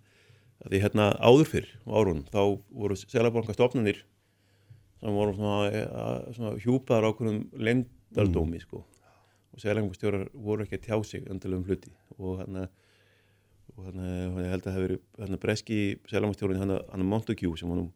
að 0.67 0.73
því 0.73 0.83
hérna 0.83 1.07
áður 1.21 1.49
fyrr 1.51 1.67
á 1.87 1.89
árunum, 1.95 2.23
þá 2.31 2.41
voru 2.75 2.97
selafangastofnunir 2.99 4.01
sem 4.97 5.17
voru 5.17 5.35
svona, 5.37 5.69
eh, 5.69 6.33
svona 6.35 6.55
hjúpaðar 6.63 7.09
ákveðum 7.11 7.39
lendardómi 7.53 8.57
mm. 8.57 8.65
sko. 8.65 8.83
Og 9.53 9.63
selangustjórar 9.63 10.27
voru 10.33 10.65
ekki 10.65 10.79
að 10.79 10.85
tjá 10.87 10.97
sig 11.05 11.29
öndilegum 11.29 11.65
hluti. 11.67 11.93
Og 12.17 12.41
hann 12.41 12.67
og 13.77 13.85
hann 13.85 14.01
held 14.01 14.63
að 14.63 14.65
það 14.65 14.75
hefur 14.77 14.93
verið 15.19 15.39
breski 15.43 15.79
selangustjórin 16.09 16.61
hann 16.61 17.05
Montague 17.05 17.57
sem 17.59 17.69
nú 17.69 17.91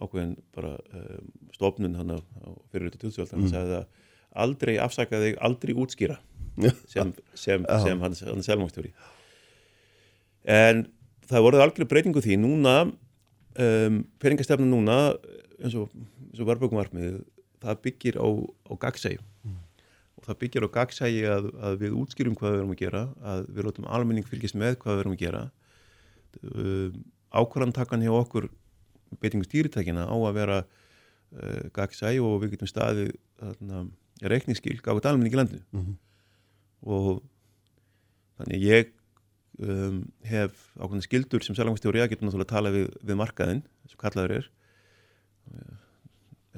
ákveðin 0.00 0.36
bara 0.54 0.76
um, 0.94 1.32
stofnun 1.54 1.96
hann 1.98 2.12
á 2.14 2.18
fyrirlutu 2.70 3.00
tjóðsvöld 3.00 3.32
hann 3.34 3.42
Mm. 3.42 3.50
sagði 3.50 3.78
að 3.80 3.86
aldrei 4.30 4.76
afsaka 4.78 5.18
þig, 5.18 5.38
aldrei 5.42 5.74
útskýra 5.74 6.20
sem, 6.92 7.12
sem, 7.34 7.66
sem 7.66 8.00
hann, 8.00 8.14
hann 8.14 8.46
selmangstjóri 8.46 8.92
en 10.44 10.86
það 11.28 11.44
voruð 11.46 11.64
algjör 11.64 11.88
breytingu 11.90 12.22
því. 12.24 12.38
Núna 12.40 12.76
um, 12.86 14.00
peningastefna 14.22 14.66
núna 14.66 14.98
eins 15.60 15.76
og, 15.78 15.90
eins 16.30 16.42
og 16.42 16.48
verðbökumarkmið 16.50 17.20
það 17.60 17.82
byggir 17.84 18.18
á, 18.22 18.26
á 18.70 18.72
gagsægi 18.80 19.18
og 20.20 20.26
það 20.28 20.38
byggir 20.42 20.66
á 20.68 20.74
gagsægi 20.74 21.22
að, 21.32 21.48
að 21.64 21.78
við 21.80 21.96
útskýrum 21.96 22.36
hvað 22.36 22.52
við 22.52 22.60
erum 22.60 22.74
að 22.74 22.82
gera 22.82 23.02
að 23.32 23.46
við 23.48 23.66
látum 23.66 23.88
almenning 23.88 24.28
fylgjast 24.28 24.58
með 24.60 24.76
hvað 24.82 24.98
við 24.98 25.02
erum 25.04 25.14
að 25.16 25.22
gera. 25.22 25.42
Um, 26.44 27.00
ákvarðantakan 27.40 28.04
hjá 28.04 28.12
okkur 28.18 28.50
beitingu 29.22 29.48
stýritækina 29.48 30.04
á 30.06 30.14
að 30.14 30.36
vera 30.36 30.60
uh, 30.60 31.64
gagsægi 31.76 32.20
og 32.20 32.36
við 32.44 32.54
getum 32.54 32.70
þarna, 33.40 33.82
reikningsskil 34.20 34.76
gáðið 34.84 35.10
almenning 35.10 35.34
í 35.34 35.40
landinu. 35.40 35.64
Mhm. 35.72 35.98
og 36.80 37.22
þannig 38.40 38.62
ég 38.64 38.92
um, 39.60 40.04
hef 40.24 40.68
ákveðin 40.76 41.04
skildur 41.04 41.44
sem 41.44 41.56
selangastjóri 41.56 42.00
að 42.00 42.12
geta 42.12 42.24
náttúrulega 42.24 42.48
að 42.48 42.54
tala 42.54 42.72
við, 42.76 42.88
við 43.04 43.18
markaðinn 43.20 43.64
sem 43.88 44.00
kallaður 44.00 44.36
er 44.38 44.50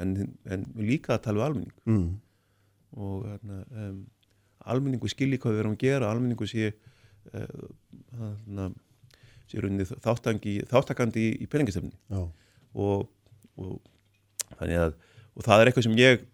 en, 0.01 0.15
en 0.49 0.67
líka 0.79 1.17
að 1.17 1.25
tala 1.27 1.41
við 1.41 1.47
almenning 1.49 1.75
mm. 1.89 2.07
og 2.97 3.27
hérna, 3.29 3.61
um, 3.85 3.99
almenningu 4.73 5.11
skilji 5.11 5.41
hvað 5.43 5.57
við 5.57 5.65
erum 5.65 5.77
að 5.77 5.85
gera, 5.85 6.11
almenningu 6.13 6.49
sé 6.49 6.71
uh, 6.73 7.67
hérna, 8.19 8.71
sé 9.51 9.63
rauninni 9.63 9.89
þáttangi, 9.93 10.59
þáttakandi 10.71 11.27
í, 11.29 11.35
í 11.45 11.51
peningastefni 11.51 11.93
Já, 12.13 12.23
og, 12.73 13.09
og 13.61 13.81
þannig 14.59 14.87
að 14.87 14.97
og 15.33 15.47
það 15.47 15.61
er 15.61 15.71
eitthvað 15.71 15.87
sem 15.89 16.01
ég 16.01 16.25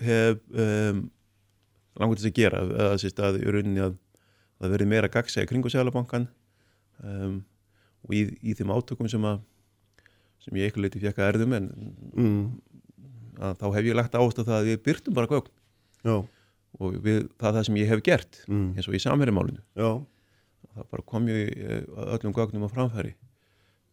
hef 0.00 0.38
um, 0.56 1.04
langur 2.00 2.20
til 2.20 2.30
að 2.30 2.38
gera 2.38 2.62
að, 2.64 2.70
að 2.86 2.94
að 3.84 3.98
það 4.60 4.74
verði 4.74 4.88
meira 4.88 5.08
gagsæði 5.12 5.48
kringu 5.48 5.72
Sælabankan 5.72 6.26
um, 7.04 7.40
og 8.04 8.16
í, 8.16 8.26
í 8.44 8.56
þeim 8.56 8.72
átökum 8.74 9.08
sem 9.08 9.24
að 9.28 9.40
sem 10.40 10.56
ég 10.56 10.68
eitthvað 10.68 10.86
leiti 10.86 11.02
fjekka 11.02 11.28
erðum 11.28 11.54
en 11.56 11.68
mm. 12.16 12.44
Að 13.40 13.56
þá 13.60 13.66
hef 13.76 13.88
ég 13.88 13.96
lagt 13.98 14.16
áherslu 14.18 14.44
það 14.46 14.58
að 14.58 14.68
við 14.70 14.78
byrtum 14.86 15.16
bara 15.16 15.30
gögn 15.30 15.50
já, 16.04 16.14
og 16.80 16.96
við, 17.04 17.18
það 17.40 17.48
er 17.50 17.56
það 17.58 17.66
sem 17.68 17.80
ég 17.80 17.90
hef 17.90 18.04
gert 18.06 18.40
mm. 18.46 18.68
eins 18.76 18.88
og 18.88 18.96
í 18.96 19.02
samverjumálinu 19.02 19.62
já. 19.80 19.90
það 20.76 20.88
bara 20.94 21.06
kom 21.12 21.28
ég 21.32 21.52
eh, 21.56 21.82
öllum 22.16 22.36
gögnum 22.36 22.66
á 22.68 22.70
framfæri 22.72 23.14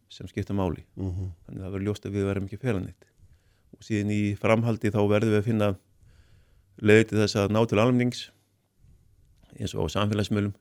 sem 0.08 0.28
skipta 0.30 0.56
máli 0.56 0.84
Mm 0.96 1.10
-hmm. 1.10 1.28
þannig 1.46 1.60
að 1.60 1.64
það 1.64 1.72
verður 1.72 1.86
ljóst 1.88 2.06
að 2.06 2.14
við 2.16 2.28
verðum 2.28 2.46
ekki 2.48 2.62
félagneitt 2.62 3.04
og 3.76 3.84
síðan 3.84 4.10
í 4.10 4.22
framhaldi 4.36 4.90
þá 4.90 5.00
verðum 5.08 5.32
við 5.34 5.38
að 5.38 5.48
finna 5.48 5.68
leiði 6.80 7.18
þess 7.18 7.36
að 7.36 7.52
ná 7.52 7.60
til 7.68 7.78
almennings 7.78 8.30
eins 9.58 9.74
og 9.74 9.84
á 9.84 9.94
samfélagsmiðlum 9.96 10.54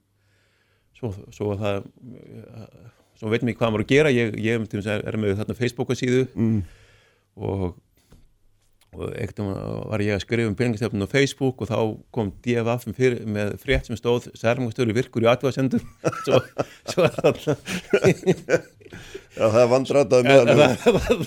svo, 0.98 1.14
svo 1.32 1.54
að 1.54 1.60
það 1.64 1.78
svo 3.18 3.32
veitum 3.32 3.50
ég 3.50 3.58
hvað 3.58 3.74
maður 3.74 3.86
að 3.86 3.92
gera 3.94 4.14
ég, 4.14 4.36
ég 4.38 4.58
er 4.58 5.18
með 5.18 5.38
þarna 5.40 5.58
Facebooka 5.58 5.96
síðu 5.98 6.28
Mm. 6.36 6.64
og, 7.36 7.78
og 8.96 9.12
ekkert 9.20 9.42
var 9.92 10.02
ég 10.02 10.16
að 10.16 10.24
skrifa 10.24 10.50
um 10.50 10.56
peningastefnun 10.58 11.06
á 11.06 11.12
Facebook 11.12 11.62
og 11.62 11.70
þá 11.70 11.80
kom 12.16 12.32
DFF 12.46 12.88
fyrir, 12.96 13.20
með 13.28 13.58
frétt 13.62 13.90
sem 13.90 14.00
stóð 14.00 14.30
særmungstöru 14.40 14.96
virkur 14.96 15.26
í 15.26 15.30
atvæðasendur 15.32 15.84
svo, 16.26 16.40
svo 16.88 17.08
er 17.08 17.20
það 17.20 18.64
Já, 19.38 19.44
það 19.52 19.60
er 19.60 19.68
en 20.48 20.52
hann. 20.52 20.78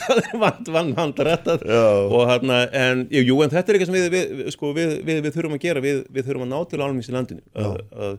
það 0.00 0.20
er 0.22 0.38
vand, 0.40 0.70
vand, 0.74 0.94
vand 0.96 1.20
rættað. 1.28 1.64
Já, 1.68 1.82
og 2.08 2.24
hérna, 2.30 2.60
en, 2.80 3.02
jú, 3.12 3.36
en 3.44 3.52
þetta 3.52 3.70
er 3.70 3.78
eitthvað 3.78 3.90
sem 3.90 3.98
við, 3.98 4.08
við, 4.14 4.48
sko, 4.54 4.70
við, 4.76 4.94
við, 5.06 5.20
við 5.26 5.36
þurfum 5.36 5.56
að 5.58 5.62
gera 5.66 5.82
við, 5.84 6.00
við 6.08 6.26
þurfum 6.26 6.46
að 6.46 6.50
ná 6.54 6.58
til 6.70 6.80
almennings 6.80 7.10
í 7.10 7.14
landinu. 7.14 7.44
Að, 7.60 7.76
að, 8.08 8.16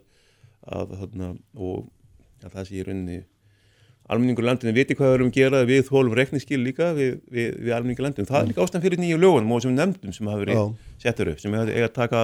að, 0.77 1.34
og 1.58 1.89
að 2.45 2.56
það 2.56 2.69
sé 2.69 2.77
í 2.77 2.86
rauninni 2.88 3.19
almenningur 4.12 4.45
landinu 4.45 4.74
viti 4.76 4.95
hvað 5.00 5.10
við 5.12 5.17
erum 5.17 5.32
að 5.32 5.38
gera 5.39 5.63
við 5.69 5.82
þólum 5.88 6.15
rekningsskil 6.19 6.60
líka 6.65 6.91
við, 6.97 7.17
við, 7.32 7.50
við 7.63 7.76
almenningur 7.78 8.06
landinu, 8.08 8.28
það 8.30 8.41
er 8.41 8.50
líka 8.52 8.65
ástæðan 8.65 8.86
fyrir 8.86 9.02
nýju 9.02 9.19
lögunum 9.21 9.56
og 9.56 9.63
sem 9.63 9.76
nefndum 9.78 10.15
sem 10.15 10.28
hafa 10.32 10.43
verið 10.43 10.62
settur 11.02 11.32
upp, 11.32 11.39
sem 11.43 11.56
eiga 11.58 11.88
að 11.88 11.93
taka 11.95 12.24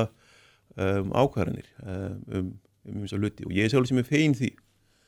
um, 0.75 1.11
ákvarðanir 1.15 1.69
um, 1.83 2.17
um, 2.41 2.49
um 2.91 3.01
þess 3.05 3.15
að 3.17 3.23
luti 3.25 3.47
og 3.47 3.55
ég 3.55 3.67
er 3.69 3.73
sjálf 3.73 3.89
sem 3.91 4.03
er 4.03 4.09
fein 4.09 4.35
því 4.37 4.53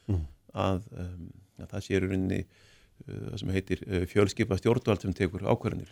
Mm. 0.10 0.24
að, 0.58 0.86
um, 0.98 1.26
að 1.62 1.68
það 1.76 1.84
sé 1.86 1.94
í 1.94 2.00
rauninni 2.02 2.38
uh, 2.42 3.18
það 3.28 3.36
sem 3.44 3.52
heitir 3.54 3.84
uh, 3.86 4.06
fjölskipa 4.10 4.58
stjórnvald 4.58 5.04
sem 5.06 5.14
tekur 5.14 5.44
ákvarðanir. 5.46 5.92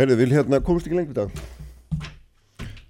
Herðu, 0.00 0.16
vil 0.22 0.30
hérna, 0.32 0.62
komast 0.64 0.88
ekki 0.88 0.96
lengri 0.96 1.12
í 1.12 1.18
dag? 1.18 1.34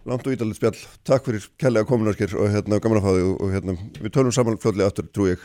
Langt 0.09 0.27
og 0.27 0.35
ídalit 0.35 0.59
spjall. 0.59 0.79
Takk 1.07 1.29
fyrir 1.29 1.45
kærlega 1.63 1.87
kominarskir 1.87 2.33
og 2.35 2.49
hérna, 2.51 2.81
gaman 2.83 2.99
að 2.99 3.05
fá 3.05 3.13
þig 3.15 3.29
og, 3.31 3.53
hérna, 3.55 3.75
við 4.01 4.15
tölum 4.17 4.35
saman 4.35 4.59
fljóðlega 4.59 4.91
aftur, 4.91 5.07
trú 5.15 5.29
ég. 5.31 5.45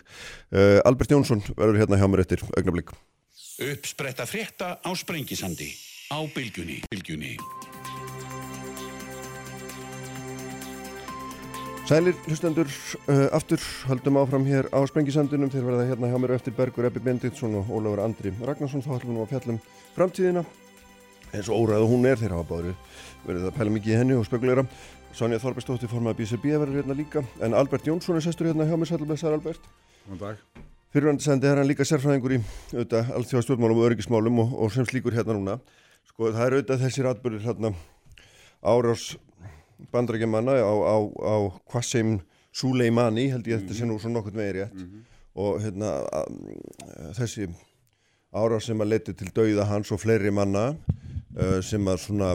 Uh, 0.50 0.80
Albert 0.88 1.14
Jónsson 1.14 1.44
verður 1.52 1.78
hérna 1.84 2.00
hjá 2.02 2.08
mér 2.10 2.24
eftir 2.26 2.42
augnablík. 2.58 2.96
Uppspretta 3.62 4.26
frétta 4.30 4.74
á 4.82 4.90
Sprengisandi 4.98 5.70
á 6.10 6.18
Bylgjunni. 6.34 6.82
Bylgjunni. 6.90 7.38
Sælir 11.88 12.18
hlustendur, 12.26 12.68
uh, 13.08 13.30
aftur 13.38 13.62
haldum 13.88 14.18
áfram 14.20 14.46
hér 14.50 14.74
á 14.74 14.82
Sprengisandunum 14.90 15.54
þeir 15.54 15.70
verða 15.70 15.86
hérna 15.92 16.10
hjá 16.10 16.18
mér 16.20 16.34
eftir 16.36 16.58
Bergur 16.58 16.90
Ebbi 16.90 17.06
Benditsson 17.06 17.62
og 17.62 17.70
Ólafur 17.70 18.02
Andri 18.04 18.34
Ragnarsson 18.42 18.82
þá 18.82 18.98
ætlum 18.98 19.14
við 19.14 19.20
nú 19.20 19.24
að 19.24 19.36
fjallum 19.36 19.62
framtíðina 19.96 20.44
eins 21.34 21.50
og 21.50 21.64
óræðu 21.64 21.90
hún 21.92 22.08
er 22.08 22.20
þeir 22.20 22.36
hafa 22.38 22.48
báður 22.52 22.76
verið 23.28 23.50
að 23.50 23.58
pæla 23.58 23.74
mikið 23.76 23.94
í 23.94 23.98
henni 24.00 24.16
og 24.18 24.26
spekuleira. 24.28 24.64
Sonja 25.18 25.40
Þorbergsdóttir 25.42 25.90
formaði 25.92 26.22
BCB 26.22 26.54
verður 26.62 26.80
hérna 26.82 26.96
líka. 26.98 27.24
En 27.44 27.56
Albert 27.58 27.88
Jónsson 27.88 28.20
er 28.20 28.24
sestur 28.24 28.50
hérna 28.52 28.68
hjá 28.70 28.78
mér 28.78 28.92
sælublesaður 28.92 29.40
Albert. 29.40 29.70
Fyrirvændi 30.94 31.26
sendi 31.26 31.50
er 31.50 31.60
hann 31.60 31.68
líka 31.68 31.86
sérfræðingur 31.88 32.38
í 32.38 32.40
auðvitað 32.72 33.10
allþjóða 33.18 33.46
stjórnmálum 33.48 33.82
og 33.82 33.88
öryggismálum 33.90 34.42
og, 34.44 34.54
og 34.64 34.72
sem 34.76 34.88
slíkur 34.88 35.18
hérna 35.18 35.36
núna. 35.36 35.58
Sko 36.08 36.32
það 36.32 36.44
er 36.46 36.56
auðvitað 36.58 36.84
þessir 36.86 37.10
atbyrðir 37.12 37.48
hérna 37.50 37.74
árás 38.64 39.10
bandrækjamanna 39.94 40.56
á, 40.64 40.74
á, 40.74 40.96
á 41.04 41.36
Qasem 41.74 42.20
Soleimani 42.56 43.28
held 43.34 43.50
ég 43.50 43.58
að 43.58 43.66
þetta 43.66 43.78
sé 43.78 43.90
nú 43.90 44.00
svo 44.02 44.14
nokkurn 44.14 44.40
veginn 44.40 44.62
rétt. 44.62 44.86
Og 45.38 45.60
hérna 45.62 45.92
að, 46.08 46.40
þessi 47.20 47.50
árás 48.34 48.70
sem 48.70 48.82
að 48.82 48.94
leti 48.94 49.18
til 49.18 49.30
dauða 49.36 49.68
hans 49.70 49.92
og 49.94 50.02
fleiri 50.02 50.32
manna 50.34 50.72
uh, 51.38 51.60
sem 51.66 51.88
að 51.90 52.02
svona 52.04 52.34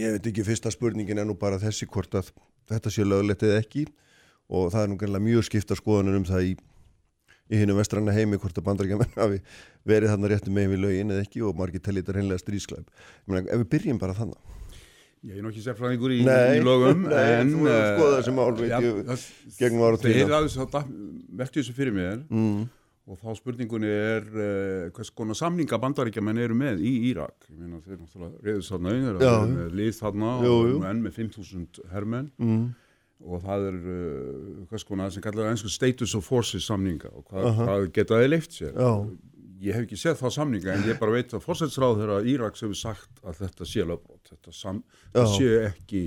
ég 0.00 0.16
veit 0.16 0.28
ekki 0.32 0.44
fyrsta 0.46 0.72
spurningin 0.72 1.20
er 1.20 1.28
nú 1.28 1.36
bara 1.38 1.60
þessi 1.60 1.88
hvort 1.90 2.14
að 2.18 2.30
þetta 2.70 2.92
sé 2.94 3.04
löglegt 3.04 3.44
eða 3.44 3.60
ekki 3.60 3.86
og 4.52 4.70
það 4.72 4.84
er 4.84 4.90
nú 4.92 4.98
greinlega 5.00 5.26
mjög 5.26 5.48
skipta 5.48 5.76
skoðanir 5.78 6.16
um 6.18 6.24
það 6.28 6.48
í, 6.50 6.54
í 7.52 7.60
hinu 7.60 7.76
vestranna 7.76 8.14
heimi 8.16 8.38
hvort 8.40 8.58
að 8.58 8.66
bandarækjaman 8.68 9.12
hafi 9.22 9.42
verið 9.88 10.12
þarna 10.14 10.32
réttum 10.32 10.56
megin 10.56 10.74
við 10.74 10.82
lögin 10.86 11.14
eða 11.14 11.26
ekki 11.26 11.44
og 11.46 11.56
margir 11.58 11.84
tellir 11.84 12.04
þetta 12.04 12.16
reynlega 12.18 12.42
strísklæp. 12.42 12.90
Ég 13.26 13.32
meina, 13.34 13.46
ef 13.48 13.62
við 13.64 13.70
byrjum 13.76 14.00
bara 14.02 14.16
þannig. 14.16 14.58
Ég 15.22 15.38
er 15.38 15.44
nokkið 15.46 15.66
sérfræðingur 15.68 16.12
í, 16.16 16.20
í 16.26 16.62
lögum, 16.66 17.04
nei, 17.12 17.26
en... 17.38 17.50
þú 17.52 17.66
hefur 17.68 17.76
eh, 17.76 17.90
skoðað 17.92 18.14
þessi 18.16 18.32
mál, 18.34 18.46
veit 18.58 18.72
ja, 18.72 19.16
gegnum 19.60 19.84
ára 19.86 20.00
Þeir 20.02 20.16
tíma. 20.16 20.24
eru 20.24 20.36
aðeins 20.40 20.56
að 20.58 20.78
velti 21.38 21.60
þessu 21.60 21.74
fyrir 21.76 21.94
mér 21.94 22.16
Mm, 22.26 22.64
og 23.06 23.18
þá 23.18 23.32
spurningunni 23.34 23.88
er 23.90 24.26
uh, 24.30 24.90
hvers 24.94 25.10
konar 25.10 25.34
samninga 25.34 25.78
bandaríkjaman 25.82 26.38
eru 26.38 26.54
með 26.54 26.84
í 26.86 26.92
Írak. 27.10 27.48
Ég 27.50 27.58
meina 27.58 27.80
þeir 27.82 27.98
náttúrulega 27.98 28.44
reyður 28.46 28.68
þarna, 28.68 28.92
þeir 28.92 29.08
eru 29.08 29.50
með 29.56 29.74
lið 29.80 29.96
þarna 29.98 30.30
Jú, 30.44 30.52
og 30.54 30.70
jú. 30.70 30.78
menn 30.84 31.02
með 31.02 31.18
5.000 31.18 31.82
hermenn 31.92 32.30
mm, 32.38 32.62
og 33.26 33.42
það 33.42 33.66
er 33.72 33.76
uh, 33.82 34.62
hvers 34.70 34.86
konar 34.86 35.10
sem 35.14 35.22
kallar 35.22 35.50
einsku 35.50 35.68
status 35.70 36.14
of 36.18 36.24
forces 36.26 36.64
samninga 36.70 37.10
og 37.10 37.26
hvað, 37.30 37.50
Aha. 37.50 37.66
hvað 37.68 37.90
geta 37.98 38.22
þeir 38.22 38.32
leift 38.36 38.54
sér. 38.60 38.72
Já. 38.78 38.92
Ég 39.62 39.76
hef 39.78 39.84
ekki 39.86 39.98
séð 39.98 40.16
það 40.18 40.32
samninga 40.38 40.72
en 40.74 40.86
ég 40.88 40.96
bara 40.98 41.12
veit 41.14 41.30
að 41.36 41.44
fórsætsráð 41.44 42.00
þeirra 42.00 42.16
Íraks 42.26 42.64
hefur 42.64 42.78
sagt 42.78 43.20
að 43.22 43.36
þetta 43.44 43.66
sé 43.70 43.84
lögbrot, 43.86 44.24
þetta, 44.32 44.54
sam, 44.58 44.80
þetta 45.12 45.28
sé 45.36 45.50
ekki 45.68 46.00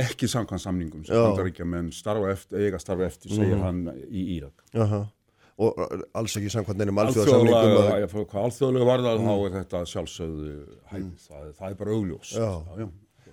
ekki 0.00 0.28
samkvæmt 0.30 0.62
samningum 0.62 1.00
sem 1.08 1.16
bandaríkja 1.18 1.64
menn 1.66 1.88
starfa 1.90 2.28
eftir, 2.34 2.60
eiga 2.62 2.78
starfa 2.78 3.08
eftir, 3.08 3.32
segir 3.32 3.56
Mhm. 3.56 3.64
hann 3.64 3.80
í 4.12 4.26
Írak. 4.36 4.60
aha. 4.76 5.00
Og 5.60 5.76
alls 6.16 6.36
ekki 6.40 6.48
samkvæmt 6.54 6.80
já, 8.00 8.06
fyrir 8.08 8.26
hvað 8.30 8.46
alþjóðlega 8.46 8.86
varðar 8.88 9.18
þá 9.26 9.32
er 9.44 9.54
þetta 9.58 9.82
sjálfsögðu 9.92 10.52
hæð, 10.92 11.06
það, 11.26 11.42
er- 11.46 11.54
það 11.58 11.68
er 11.74 11.78
bara 11.82 11.96
augljós. 11.98 12.30
Já. 12.38 12.50
já. 12.80 12.88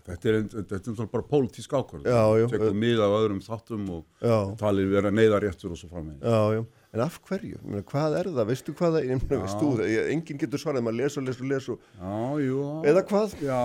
Er, 0.07 0.15
þetta 0.15 0.29
er 0.31 0.35
náttúrulega 0.47 1.11
bara 1.11 1.23
pólitísk 1.27 1.73
ákvörð. 1.75 2.05
Já, 2.07 2.19
já. 2.39 2.45
Tekur 2.51 2.75
mið 2.79 3.01
af 3.03 3.15
öðrum 3.17 3.39
þáttum 3.43 3.87
og 3.91 4.03
Já. 4.23 4.37
talið 4.59 4.91
vera 4.93 5.09
neyðaréttur 5.11 5.73
og 5.75 5.79
svo. 5.81 6.03
Já, 6.23 6.37
já. 6.55 6.61
En 6.95 7.01
af 7.03 7.17
hverju? 7.27 7.57
Meina, 7.67 7.81
hvað 7.83 8.15
er 8.21 8.29
það? 8.31 8.47
Veistu 8.47 8.73
hvað 8.79 8.93
það 8.95 8.99
er? 9.01 9.07
Ég 9.11 9.25
meina, 9.25 9.41
veist 9.43 9.59
þú 9.59 9.71
það? 9.81 9.97
Enginn 10.13 10.39
getur 10.39 10.61
svarað, 10.63 10.85
maður 10.87 10.99
les 11.01 11.17
og 11.19 11.25
les 11.27 11.41
og 11.43 11.49
les 11.51 11.67
og... 11.73 11.89
Já, 11.99 12.13
jú. 12.45 12.61
Eða 12.87 13.03
hvað? 13.09 13.35
Já, 13.43 13.59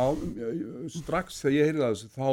strax 0.99 1.39
þegar 1.45 1.55
ég 1.57 1.71
heyrði 1.71 1.85
það 1.87 2.03
þá 2.17 2.27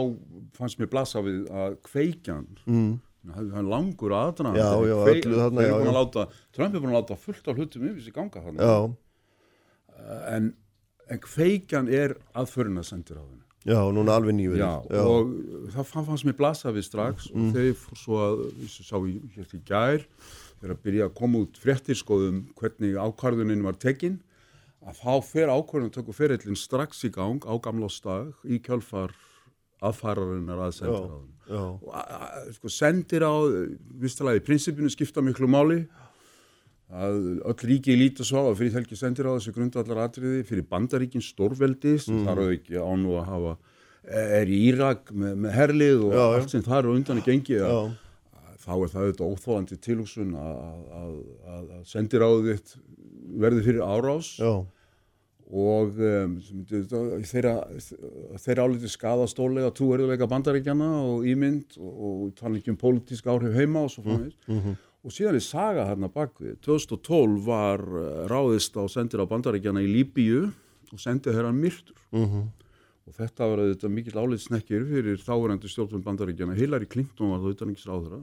fannst 0.57 0.81
mér 0.81 0.89
blassa 0.95 1.21
við 1.25 1.45
að 1.53 1.77
kveikjan, 1.89 2.47
Mm. 2.65 2.89
Það 3.27 3.59
er 3.59 3.67
langur 3.67 4.15
aðdraðan. 4.15 5.91
Láta, 5.95 6.25
Trump 6.55 6.73
er 6.75 6.83
búin 6.83 6.93
að 6.93 6.97
láta 7.01 7.19
fullt 7.19 7.51
af 7.51 7.59
hlutum 7.59 7.85
yfir 7.89 8.05
sig 8.05 8.15
ganga 8.15 8.43
þarna. 8.45 8.69
Já, 8.69 8.77
en, 10.35 10.49
en 11.11 11.21
kveikjan 11.25 11.91
er 11.91 12.15
aðförina 12.37 12.85
sendir 12.87 13.19
á 13.19 13.23
þennu. 13.23 13.45
Já, 13.67 13.79
núna 13.91 14.15
alveg. 14.15 14.39
Já, 14.55 14.71
og 15.03 15.33
það 15.73 15.89
fann, 15.89 16.05
fannst 16.07 16.25
mér 16.29 16.37
blasa 16.39 16.71
við 16.71 16.85
strax 16.87 17.27
og 17.33 17.49
þeir 17.57 17.73
fór 17.75 17.99
svo 17.99 18.21
að, 18.23 18.45
ég 18.63 18.71
sá 18.87 18.95
í, 19.03 19.17
hér 19.35 19.49
til 19.51 19.59
gær, 19.67 20.05
þegar 20.61 20.75
að 20.75 20.83
byrja 20.87 21.07
að 21.09 21.15
koma 21.19 21.41
út 21.43 21.59
fréttir 21.59 21.99
skoðum 21.99 22.45
hvernig 22.59 22.95
ákvarðunin 22.95 23.65
var 23.67 23.75
tekinn, 23.81 24.21
að 24.79 25.01
þá 25.01 25.13
fer 25.27 25.51
ákvarðun 25.51 25.91
tökur 25.91 26.15
ferillin 26.15 26.57
strax 26.57 27.03
í 27.03 27.11
gang 27.11 27.43
á 27.43 27.53
gamlóstag 27.59 28.31
í 28.47 28.61
kjálfar 28.63 29.11
aðfararinnar 29.85 30.63
að 30.67 30.75
sendir 30.77 30.99
á 30.99 31.09
þennu. 31.09 31.35
Já, 31.49 31.63
Og 31.65 32.53
sko, 32.59 32.69
sendir 32.69 33.23
á, 33.25 33.33
vistalega 34.03 34.41
í 34.41 34.45
prinsipinu 34.45 34.91
skipta 34.93 35.23
miklu 35.25 35.47
máli, 35.49 35.79
að 36.89 37.17
öll 37.45 37.65
ríki 37.69 37.95
líta 37.97 38.25
svo 38.25 38.43
á 38.45 38.49
að 38.49 38.59
fyrir 38.63 38.75
þelgi 38.79 38.97
sendir 38.97 39.29
á 39.29 39.37
þessu 39.37 39.53
grundvallar 39.53 40.03
atriði 40.07 40.43
fyrir 40.45 40.65
bandaríkin 40.69 41.21
stórveldi 41.21 41.95
sem 42.01 42.23
þar 42.25 42.41
á 42.41 42.45
ekki 42.49 42.81
á 42.81 42.89
nú 42.97 43.13
að 43.19 43.27
hafa 43.29 43.55
er 44.09 44.49
í 44.49 44.59
Írak 44.71 45.11
með, 45.13 45.35
með 45.45 45.53
herlið 45.53 46.05
og 46.07 46.15
Já, 46.17 46.23
allt 46.39 46.53
sem 46.55 46.63
þar 46.65 46.79
er 46.79 46.89
á 46.89 46.95
undan 46.95 47.21
í 47.21 47.25
gengi 47.27 47.59
að, 47.61 47.91
þá 48.63 48.71
er 48.73 48.91
það 48.93 49.03
auðvitað 49.03 49.33
óþólandi 49.35 49.77
tilhugsun 49.85 50.33
að, 50.39 50.57
að, 51.01 51.13
að, 51.53 51.69
að 51.77 51.83
sendir 51.91 52.25
á 52.25 52.29
þitt 52.49 52.73
verði 53.43 53.65
fyrir 53.67 53.85
árás. 53.85 54.31
Já, 54.41 54.51
og 55.49 55.97
um, 55.97 56.35
þeirra, 57.25 57.55
þeirra 58.37 58.65
álítið 58.67 58.91
skada 58.93 59.25
stólega 59.29 59.71
trúverðuleika 59.73 60.27
bandaríkjana 60.29 60.89
og 61.01 61.25
ímynd 61.25 61.79
og, 61.81 61.95
og 62.05 62.35
tala 62.37 62.59
ekki 62.59 62.75
um 62.75 62.77
pólitísk 62.77 63.25
áhrif 63.31 63.57
heima 63.57 63.87
og 63.87 63.89
svo 63.93 64.05
framvegis. 64.05 64.37
og 64.99 65.15
síðan 65.15 65.39
er 65.39 65.45
saga 65.45 65.87
hérna 65.89 66.11
bakvið 66.13 66.59
2012 66.67 67.39
var 67.47 67.81
uh, 67.81 68.25
ráðist 68.29 68.77
á 68.77 68.85
sendir 68.91 69.25
á 69.25 69.31
bandaríkjana 69.31 69.81
í 69.81 69.89
Líbíu 69.89 70.51
og 70.93 71.01
sendið 71.01 71.39
þeirra 71.39 71.53
myrtur. 71.55 71.97
Og 73.09 73.15
þetta 73.17 73.47
var 73.49 73.63
auðvitað 73.63 73.93
mikill 73.95 74.19
álitsnekkir 74.21 74.83
fyrir 74.85 75.17
þáverandi 75.25 75.69
stjórnum 75.71 76.03
bandaríkjana 76.05 76.53
Hillary 76.53 76.85
Clinton 76.85 77.31
var 77.33 77.41
það 77.41 77.55
utanriksráðura 77.55 78.19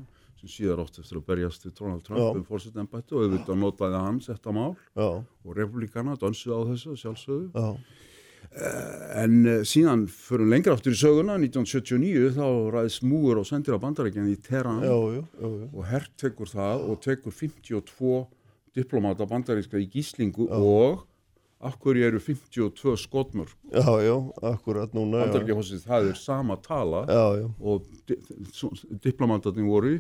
sem 0.47 0.55
síðar 0.55 0.85
átt 0.87 1.01
eftir 1.03 1.21
að 1.21 1.27
berjast 1.29 1.67
til 1.67 1.75
Donald 1.77 2.07
Trump 2.07 2.41
um 2.41 2.45
fórsetembættu 2.47 3.19
og 3.19 3.27
auðvitað 3.27 3.63
notaði 3.63 4.03
hann 4.07 4.21
þetta 4.25 4.55
mál. 4.55 4.75
Já, 4.95 5.09
og 5.21 5.57
republikana 5.59 6.17
dansuði 6.21 6.57
á 6.57 6.63
þessu 6.73 6.99
sjálfsögðu. 7.03 7.49
Já, 7.53 7.97
en 9.21 9.35
uh, 9.45 9.59
síðan 9.67 10.07
förum 10.09 10.49
lengra 10.53 10.77
aftur 10.77 10.95
í 10.95 11.01
söguna 11.01 11.37
1979 11.41 12.31
þá 12.39 12.47
ræðist 12.73 13.05
múur 13.05 13.43
og 13.43 13.49
sendir 13.49 13.77
á 13.77 13.83
bandarækjan 13.83 14.31
í 14.33 14.39
Teheran 14.41 14.81
já, 14.87 14.95
og 14.95 15.83
hert 15.91 16.15
tekur 16.21 16.49
það 16.49 16.87
og 16.87 17.03
tekur 17.05 17.35
52 17.37 18.23
diplomata 18.77 19.27
bandaríska 19.29 19.81
í 19.81 19.89
gíslingu 19.93 20.49
og 20.53 21.05
af 21.67 21.77
hverju 21.81 22.05
eru 22.05 22.21
52 22.21 22.97
skotmörk? 23.01 23.57
Já, 23.73 23.89
já, 24.05 24.17
akkurat 24.45 24.93
núna, 24.95 25.25
bandaríkjahósið, 25.25 25.87
það 25.89 26.11
er 26.11 26.19
sama 26.21 26.57
tala 26.61 27.05
já, 27.09 27.25
já, 27.41 27.47
og 27.61 27.87
di 28.09 28.19
diplomatarnir 29.05 29.69
voru 29.69 29.97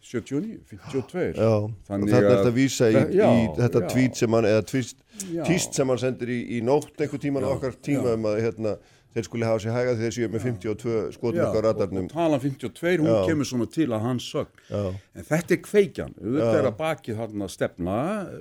79, 0.00 0.60
52 0.70 1.34
já, 1.36 1.48
og 1.48 1.72
Þannig 1.88 2.14
að- 2.16 2.28
þetta 2.30 2.52
vísa 2.56 2.86
í, 2.90 2.94
Já, 3.14 3.26
í 3.28 3.42
þetta 3.58 3.82
tweet 3.92 4.16
sem 4.16 4.32
hann, 4.32 4.44
eða 4.48 4.62
tvist, 4.64 4.96
Já. 5.32 5.44
tíst 5.44 5.74
sem 5.76 5.88
hann 5.88 5.98
sendir 6.00 6.28
í, 6.32 6.38
í 6.56 6.62
nótt 6.64 6.96
einhver 6.96 7.20
tíman 7.20 7.44
okkar 7.44 7.76
tíma 7.84 8.14
um 8.16 8.24
að 8.24 8.40
hérna, 8.40 8.72
þeir 9.14 9.26
skuli 9.26 9.44
hafa 9.44 9.58
sér 9.58 9.74
hæga 9.74 9.92
því 9.98 10.06
þeir 10.06 10.14
séu 10.16 10.28
með 10.30 10.42
52 10.46 11.12
skotmörk 11.18 11.52
á 11.52 11.58
og, 11.58 11.64
radarnum. 11.66 12.04
og 12.06 12.12
talan 12.14 12.40
52, 12.40 12.98
hún 13.02 13.26
kemur 13.28 13.44
svona 13.50 13.66
til 13.70 13.88
að 13.90 14.00
hans 14.06 14.22
sögn. 14.32 14.48
Já, 14.70 14.94
En 15.16 15.24
þetta 15.24 15.50
er 15.56 15.62
kveikjan, 15.66 16.14
þetta 16.14 16.58
er 16.62 16.68
að 16.70 16.76
baki 16.78 17.16
þarna 17.18 17.48
stefna 17.50 17.96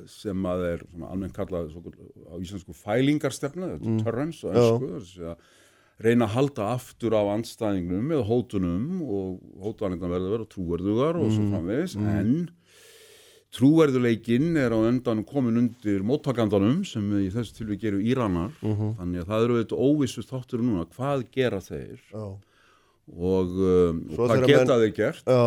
sem 0.07 0.43
að 0.45 0.65
er 0.73 0.83
almennt 1.09 1.33
kallað 1.33 1.73
á 1.73 2.35
íslensku 2.39 2.73
fælingarstefna, 2.77 3.73
þetta 3.75 3.95
er 3.97 4.03
törrens 4.05 4.43
og 4.45 4.53
að 4.53 5.35
reyna 5.99 6.25
að 6.29 6.33
halda 6.37 6.67
aftur 6.77 7.11
á 7.17 7.21
andstæðingnum 7.35 8.05
með 8.13 8.21
hótunum 8.29 9.01
og 9.03 9.41
hótanirna 9.65 10.07
verður 10.11 10.29
að 10.29 10.35
vera 10.37 10.49
trúverðugar 10.53 11.19
og 11.19 11.31
svo 11.35 11.47
framvegis, 11.51 11.95
en 11.99 12.31
trúverðuleikin 13.55 14.51
er 14.61 14.71
á 14.75 14.79
endanum 14.89 15.25
komin 15.27 15.57
undir 15.63 16.03
móttakandanum 16.05 16.83
sem 16.85 17.05
í 17.17 17.29
þessu 17.33 17.55
tilvík 17.57 17.83
eru 17.89 18.01
Íranar, 18.05 18.51
þannig 18.61 19.23
að 19.23 19.31
það 19.31 19.45
eru 19.47 19.57
þetta 19.63 19.79
óvissu 19.89 20.23
þáttur 20.29 20.61
núna, 20.63 20.85
hvað 20.93 21.23
gera 21.33 21.59
þeir? 21.65 21.97
Já, 22.13 22.25
og, 23.09 23.55
um, 23.57 24.03
og 24.13 24.19
hvað 24.29 24.45
geta 24.45 24.65
menn- 24.69 24.83
þeir 24.85 24.93
gert? 24.99 25.23
já, 25.25 25.41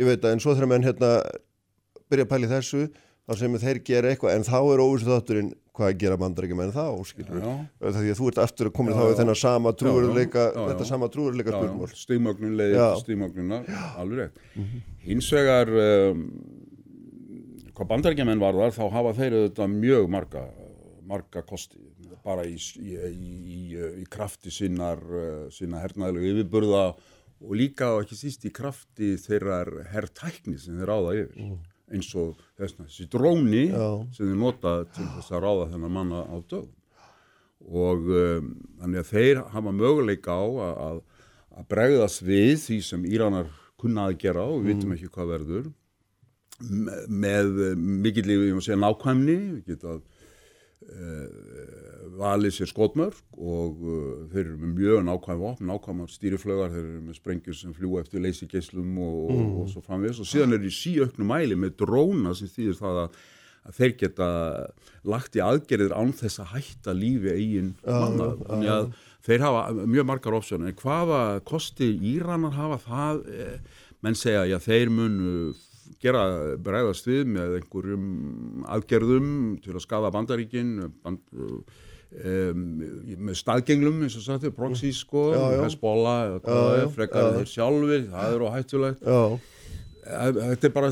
ég 0.00 0.08
veit 0.10 0.24
að 0.24 0.32
en 0.32 0.40
svo 0.46 0.54
þegar 0.56 0.72
menn 0.72 0.86
hérna 0.88 1.10
byrja 2.08 2.24
að 2.24 2.32
pæli 2.32 2.50
þessu, 2.54 2.86
þá 3.28 3.36
sem 3.42 3.58
þeir 3.66 3.82
gera 3.84 4.10
eitthvað, 4.14 4.34
en 4.38 4.48
þá 4.48 4.56
er 4.72 4.84
óvissu 4.86 5.10
þátturinn 5.12 5.52
hvað 5.76 5.96
gera 6.00 6.16
bandarækjum 6.20 6.60
en 6.64 6.72
þá, 6.74 6.84
skilur 7.08 7.40
Já. 7.42 7.54
Það 7.82 7.96
því 8.00 8.12
að 8.12 8.20
þú 8.20 8.28
ert 8.30 8.40
aftur 8.44 8.70
að 8.70 8.74
koma 8.78 8.92
Já, 8.92 8.96
þá 8.96 9.02
í 9.04 9.08
já. 9.10 9.16
þennan 9.20 9.38
sama 9.42 9.72
trúveruleika, 9.80 10.44
Já, 10.44 10.46
já, 10.46 10.60
já, 10.60 10.68
þetta 10.70 10.86
já. 10.86 10.90
sama 10.90 11.08
stigmögnun 12.02 12.54
leiðir 12.60 12.78
Já. 12.80 12.86
til 12.94 13.02
stigmögnunar, 13.04 13.66
alveg 14.00 14.22
rétt. 14.22 14.40
Hins 15.06 15.28
vegar, 15.36 15.72
um, 15.86 16.22
hvað 17.76 17.90
bandarækjumenn 17.92 18.40
varðar, 18.42 18.72
þá 18.76 18.84
hafa 18.96 19.12
þeir 19.20 19.36
auðvitað 19.40 19.76
mjög 19.76 20.08
marga, 20.16 20.46
marga 21.06 21.44
kosti, 21.46 21.82
bara 22.26 22.42
í, 22.48 22.56
í, 22.80 22.96
í, 22.96 23.36
í, 23.56 23.60
í 24.02 24.08
krafti 24.10 24.50
sinnar, 24.50 24.98
uh, 25.04 25.46
sinna 25.54 25.84
hernaðilegu 25.84 26.32
yfirburða 26.32 26.86
og 27.36 27.52
líka 27.52 27.92
og 27.94 28.06
ekki 28.06 28.16
síst 28.18 28.46
í 28.48 28.50
krafti 28.56 29.12
þeirrar 29.20 29.68
herrtækni 29.92 30.56
sem 30.58 30.78
þeir 30.80 30.88
ráða 30.88 31.16
yfir. 31.20 31.50
Eins 31.94 32.08
og 32.18 32.34
þessna, 32.58 32.86
þessi 32.88 33.06
dróni 33.12 33.66
sem 34.16 34.26
þeir 34.26 34.40
nota 34.40 34.72
til 34.96 35.06
þess 35.16 35.30
að 35.36 35.42
ráða 35.44 35.68
þennan 35.74 35.94
manna 35.94 36.22
á 36.26 36.36
dögum. 36.50 36.72
Og 37.66 38.10
um, 38.14 38.50
þannig 38.80 39.00
að 39.02 39.10
þeir 39.12 39.40
hafa 39.54 39.72
möguleika 39.74 40.34
á 40.34 40.44
að, 40.46 40.74
að, 40.86 40.98
að 41.56 41.68
bregðast 41.72 42.22
við 42.26 42.52
því 42.64 42.78
sem 42.90 43.06
Íranar 43.08 43.48
kunna 43.80 44.08
að 44.10 44.18
gera 44.22 44.44
og 44.48 44.60
við 44.62 44.74
vitum 44.74 44.92
ekki 44.96 45.10
hvað 45.14 45.32
verður. 45.34 45.66
Me- 46.70 47.02
með 47.12 47.58
eh, 47.66 47.74
mikill 47.76 48.30
segja 48.64 48.78
nákvæmni 48.80 49.34
við 49.36 49.66
geta 49.74 49.96
uh, 49.96 51.26
valið 52.16 52.54
sér 52.56 52.70
skotmörk 52.70 53.38
og 53.38 53.80
uh, 53.84 54.26
þeir 54.32 54.42
eru 54.44 54.58
með 54.62 54.74
mjög 54.80 55.06
nákvæm 55.06 55.40
vopn, 55.42 55.70
nákvæmar 55.70 56.12
stýriflögar, 56.12 56.74
þeir 56.74 56.82
eru 56.82 57.00
með 57.06 57.18
sprengjur 57.20 57.58
sem 57.58 57.74
fljúa 57.76 58.02
eftir 58.04 58.24
leysigeislum 58.24 59.00
og, 59.04 59.16
og, 59.32 59.42
og 59.62 59.72
svo 59.72 59.82
framvegis. 59.84 60.20
Og 60.22 60.30
síðan 60.30 60.56
eru 60.56 60.70
í 60.70 60.76
síauknu 60.76 61.28
mæli 61.28 61.58
með 61.60 61.76
dróna 61.82 62.34
sem 62.36 62.50
þýðir 62.52 62.78
það 62.80 63.02
að, 63.04 63.20
að 63.66 63.80
þeir 63.80 63.96
geta 64.02 64.30
lagt 65.06 65.38
í 65.38 65.44
aðgerðir 65.44 65.96
án 65.96 66.14
þess 66.16 66.42
að 66.42 66.52
hætta 66.54 66.96
lífi 66.96 67.34
eigin 67.34 67.74
manna, 67.84 68.32
þannig 68.46 68.74
að 68.76 68.90
þeir 69.26 69.42
hafa 69.42 69.86
mjög 69.86 70.06
margar 70.06 70.38
opsjónir, 70.38 70.70
en 70.70 70.80
hvaða 70.80 71.22
kosti 71.46 71.88
Íranar 72.14 72.54
hafa 72.54 72.82
það, 72.84 73.22
eh, 73.34 73.80
menn 74.04 74.18
segja, 74.18 74.44
já 74.46 74.58
þeir 74.62 74.92
munu 74.94 75.54
gera 76.02 76.22
bregðast 76.62 77.08
við 77.08 77.26
með 77.34 77.56
einhverjum 77.60 78.06
aðgerðum 78.74 79.28
til 79.64 79.74
að 79.74 79.84
skafa 79.84 80.12
bandaríkin 80.14 80.72
band, 81.02 81.22
um, 82.24 82.62
með 83.28 83.38
staðgenglum 83.42 84.00
eins 84.06 84.16
og 84.20 84.24
sagt, 84.24 84.48
proxy 84.56 84.92
sko, 84.96 85.26
Já, 85.34 85.42
er, 86.62 86.80
já, 86.80 86.88
frekar 86.94 87.30
þeir 87.36 87.52
sjálfur, 87.52 88.08
það 88.14 88.38
er 88.38 88.46
óhættulegt. 88.48 89.06
Þetta 90.06 90.68
er 90.68 90.70
bara, 90.70 90.90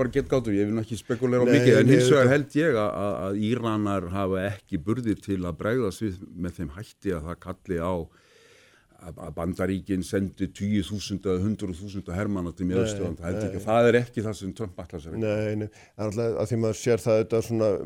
bara 0.00 0.10
getgátur, 0.10 0.54
ég 0.56 0.66
vil 0.66 0.80
ekki 0.82 0.96
spekulera 0.98 1.46
Nei, 1.46 1.52
mikið, 1.60 1.76
en 1.78 1.92
hins 1.92 2.08
vegar 2.10 2.32
held 2.32 2.56
ég 2.58 2.78
að, 2.82 2.88
að- 3.28 3.42
Íranar 3.48 4.08
hafa 4.10 4.40
ekki 4.48 4.80
burðir 4.82 5.20
til 5.22 5.38
að 5.46 5.60
bregðast 5.60 6.02
við 6.02 6.16
með 6.34 6.56
þeim 6.58 6.72
hætti 6.74 7.14
að 7.14 7.28
það 7.28 7.38
kalli 7.44 7.78
á 7.78 7.92
að 7.94 9.20
að 9.22 9.34
Bandaríkin 9.36 10.02
sendi 10.02 10.48
10.000 10.50 11.22
eða 11.22 11.44
100.000 11.46 12.16
hermanna 12.16 12.50
til 12.56 12.66
mjöðstöðan, 12.66 13.14
það 13.20 13.60
það 13.62 13.90
er 13.92 13.98
ekki 14.00 14.24
það 14.26 14.36
sem 14.40 14.54
Trump 14.58 14.80
ætla 14.82 14.98
sér 15.04 15.14
ekki. 15.14 15.22
nei, 15.22 15.52
en 15.52 15.62
alltaf 16.02 16.40
að 16.42 16.50
því 16.50 16.58
maður 16.64 16.80
sér 16.80 17.04
það 17.04 17.22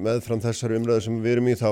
meðfram 0.08 0.40
þessari 0.46 0.78
umræðu 0.80 1.04
sem 1.04 1.18
við 1.20 1.34
erum 1.36 1.50
í 1.52 1.56
þá, 1.60 1.70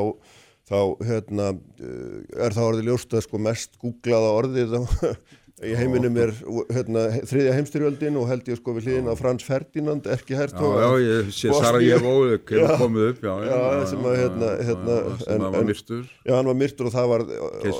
þá 0.70 0.78
hérna, 1.10 1.50
uh, 1.82 2.16
er 2.46 2.54
það 2.56 2.68
orðið 2.70 2.88
ljóst 2.92 3.14
að 3.18 3.26
sko 3.26 3.42
mest 3.42 3.76
googlaða 3.82 4.32
orðið 4.38 4.74
á, 4.78 4.82
í 5.70 5.74
heiminum 5.76 6.14
er 6.22 6.30
hérna, 6.72 7.00
þriðja 7.28 7.52
heimstyrjöldin 7.58 8.14
og 8.16 8.28
held 8.30 8.46
ég 8.48 8.56
sko 8.56 8.72
við 8.78 8.86
hliðin 8.86 9.10
á 9.12 9.14
Frans 9.18 9.44
Ferdinand, 9.44 10.06
ekki 10.14 10.32
Já, 10.32 10.38
hertog 10.44 10.78
já, 10.78 10.86
ég 11.04 11.28
sé. 11.36 11.50
Sarajevo, 11.52 12.12
hefur 12.30 12.62
Já. 12.62 12.70
komið 12.80 13.08
upp, 13.10 13.20
já, 13.26 13.34
Já, 13.50 13.58
sem 13.90 14.06
að, 14.08 14.16
hérna, 14.22 14.48
hérna, 14.70 14.96
sem 15.20 15.34
en- 15.34 15.44
að 15.50 15.58
var 15.58 15.68
myrstur. 15.68 16.06
Já, 16.24 16.32
hann 16.38 16.48
var 16.52 16.58
myrtur 16.62 16.88
og 16.88 16.94
það 16.96 17.10
var 17.12 17.26
já. 17.28 17.74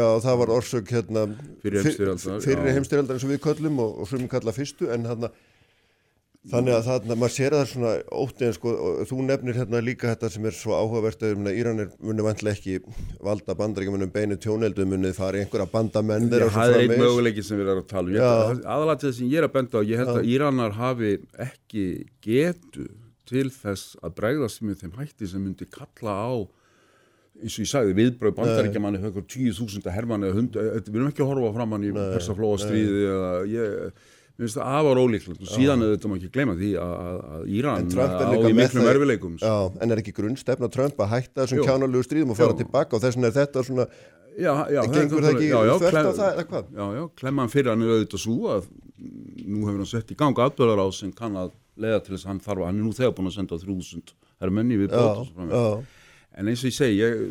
já, 0.00 0.06
það 0.26 0.40
var 0.42 0.54
orsök 0.56 0.90
hérna 0.96 1.22
Fyrri 1.62 1.84
heimsstyrjaldar, 1.84 2.42
fyrir 2.48 2.66
já. 2.66 2.74
heimstyrjaldar 2.80 3.14
eins 3.20 3.28
og 3.28 3.34
við 3.36 3.42
köllum 3.46 3.78
og, 3.86 3.94
og 4.02 4.10
sumum 4.10 4.32
kalla 4.32 4.56
fyrstu 4.56 4.90
en 4.90 5.06
hérna 5.12 5.30
þannig 6.48 6.72
að 6.72 6.86
þarna, 6.88 7.16
maður 7.20 7.32
sér 7.34 7.52
það 7.52 7.66
svona 7.68 7.90
ótti 8.16 8.46
en 8.46 8.54
sko, 8.56 8.70
þú 9.10 9.16
nefnir 9.28 9.58
hérna 9.60 9.80
líka 9.84 10.08
þetta 10.14 10.30
sem 10.32 10.46
er 10.48 10.54
svo 10.56 10.72
áhugavert 10.72 11.20
að 11.26 11.50
Íranir 11.52 11.90
muni 12.00 12.24
vantilega 12.24 12.56
ekki 12.56 12.78
valda 13.20 13.56
bandaríkjumunum 13.58 14.12
beinu 14.14 14.38
tjóneldu 14.40 14.86
munið 14.88 15.18
fari 15.18 15.42
einhverja 15.44 15.66
bandamenn 15.74 16.30
Já, 16.30 16.32
þeirra 16.32 16.48
það 16.54 16.70
er 16.72 16.78
einn 16.78 16.88
framvegis. 16.94 17.02
möguleiki 17.04 17.44
sem 17.44 17.60
við 17.60 17.68
erum 17.74 17.82
að 17.84 17.90
tala 17.92 18.08
um. 18.08 18.14
Ég 18.14 18.24
held 18.24 18.62
að- 18.64 18.70
Aðalega 18.76 19.00
til 19.02 19.10
þess 19.10 19.18
sem 19.20 19.28
ég 19.34 19.36
er 19.42 19.48
að 19.50 19.52
benda 19.58 19.76
á, 19.76 19.82
ég 19.90 20.00
held 20.00 20.14
að 20.16 20.30
Íranar 20.32 20.72
hafi 20.80 21.12
ekki 21.44 21.84
getu 22.24 22.86
til 23.30 23.50
þess 23.50 23.96
að 24.02 24.14
bregðast 24.16 24.62
með 24.64 24.80
þeim 24.80 24.96
hætti 24.96 25.28
sem 25.28 25.44
myndi 25.44 25.68
kalla 25.70 26.14
á 26.24 26.32
eins 27.40 27.54
og 27.56 27.62
ég 27.64 27.68
sagði, 27.70 27.92
viðbröð 28.00 28.34
bandaríkjamanni 28.36 28.98
höfður 29.04 29.28
tíu 29.28 29.52
þúsunda 29.56 29.92
hermanni 29.94 30.26
eða 30.28 30.34
hund, 30.40 30.56
eh, 30.56 30.80
við 30.88 30.96
erum 30.96 31.12
ekki 31.12 31.22
að 31.24 31.30
horfa 31.30 31.52
fram 31.54 31.70
hann 31.76 31.84
í 31.84 31.92
persaflóa 31.94 32.58
stríði 32.60 33.04
eða 33.12 33.30
ég, 33.48 33.92
mér 34.40 34.46
finnst 34.48 34.56
það 34.56 34.76
afar 34.80 35.00
ólíklegt 35.02 35.42
og 35.44 35.50
síðan 35.52 35.82
er 35.84 35.90
þetta 35.94 36.10
má 36.10 36.14
ekki 36.16 36.30
gleyma 36.32 36.54
því 36.56 36.70
að, 36.80 36.94
að, 37.00 37.18
að 37.36 37.50
Íran 37.58 37.90
á 37.92 38.32
í 38.40 38.54
miklum 38.56 38.88
erfileikum. 38.94 39.34
Já, 39.42 39.52
en 39.84 39.92
er 39.92 40.00
ekki 40.00 40.14
grunnstefna 40.16 40.70
Trump 40.72 41.02
að 41.04 41.12
hætta 41.12 41.42
þessum 41.44 41.60
Jú. 41.60 41.66
kjánalegu 41.68 42.06
stríðum 42.06 42.32
og 42.32 42.40
fara 42.40 42.54
Jú. 42.54 42.62
tilbaka 42.62 42.96
og 42.96 43.04
þess 43.04 43.18
vegna 43.20 43.28
er 43.28 43.36
þetta 43.36 43.64
svona 43.68 43.86
já, 44.40 44.52
já, 44.72 44.80
En 44.84 44.94
gengur 44.94 45.24
það 45.24 45.34
ekki 45.34 45.50
þvert 45.52 46.00
á 46.00 46.12
það, 46.16 46.30
eða 46.30 46.46
hvað? 46.50 46.70
Já, 46.78 46.84
já, 46.96 47.02
klemman 47.20 47.52
fyrir 47.52 47.72
hann 47.74 47.84
er 47.84 47.92
auðvitað 47.94 48.24
svo 48.24 48.54
að 48.54 48.68
nú 49.50 49.64
hefur 49.66 49.80
hann 49.82 49.90
sett 49.90 50.12
í 50.14 50.18
ganga 50.18 50.48
atbyrðar 50.48 50.82
á 50.84 50.86
sem 50.96 51.12
kann 51.16 51.36
að 51.40 51.52
leiða 51.80 52.02
til 52.04 52.14
þess 52.16 52.26
að 52.26 52.32
hann 52.32 52.42
þarf 52.44 52.62
að 52.64 52.68
hann 52.70 52.80
er 52.80 52.86
nú 52.86 52.92
þegar 52.96 53.14
búin 53.16 53.30
að 53.30 53.36
senda 53.38 53.60
3000 53.60 54.14
hermenni 54.40 54.78
við 54.80 54.88
Já, 54.92 54.96
bótt 54.96 55.22
og 55.22 55.28
svo 55.28 55.36
framvegis. 55.36 55.60
já, 55.60 55.99
En 56.38 56.46
eins 56.46 56.62
og 56.62 56.70
ég 56.70 56.74
segi, 56.76 56.98
ég, 57.00 57.22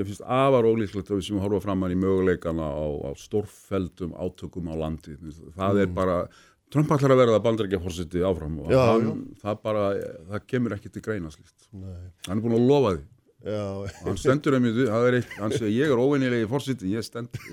ég 0.00 0.08
finnst 0.08 0.24
afar 0.26 0.66
ólíklegt 0.66 1.10
að 1.12 1.20
við 1.20 1.26
sem 1.28 1.38
horfa 1.42 1.60
fram 1.62 1.84
hann 1.86 1.94
í 1.94 1.98
möguleikana 2.02 2.66
á, 2.66 2.86
á 3.06 3.10
stórfeldum 3.16 4.16
átökum 4.18 4.66
á 4.70 4.74
landi. 4.74 5.14
Það 5.56 5.82
er 5.84 5.92
bara, 5.94 6.16
Trump 6.72 6.90
ætlar 6.96 7.14
að 7.14 7.22
verða 7.22 7.42
bandarækja 7.46 7.80
fórseti 7.84 8.24
áfram 8.26 8.58
og 8.64 8.66
Mm. 8.68 8.74
Já, 8.74 8.82
hann, 8.90 9.22
það 9.42 9.62
bara, 9.62 9.84
það 10.32 10.46
kemur 10.50 10.74
ekki 10.76 10.90
til 10.92 11.02
greina 11.06 11.30
slíkt. 11.30 11.68
Hann 12.26 12.36
er 12.38 12.42
búin 12.44 12.58
að 12.58 12.66
lofa 12.68 12.96
því. 12.96 13.06
Hann 13.38 14.16
stendur 14.18 14.56
það 14.58 15.04
er 15.06 15.16
eitt, 15.20 15.34
hann 15.38 15.52
segir, 15.54 15.70
ég 15.76 15.92
er 15.94 16.00
óvinnilegi 16.02 16.46
fórseti, 16.50 16.88
ég 16.90 17.04
stendur, 17.06 17.44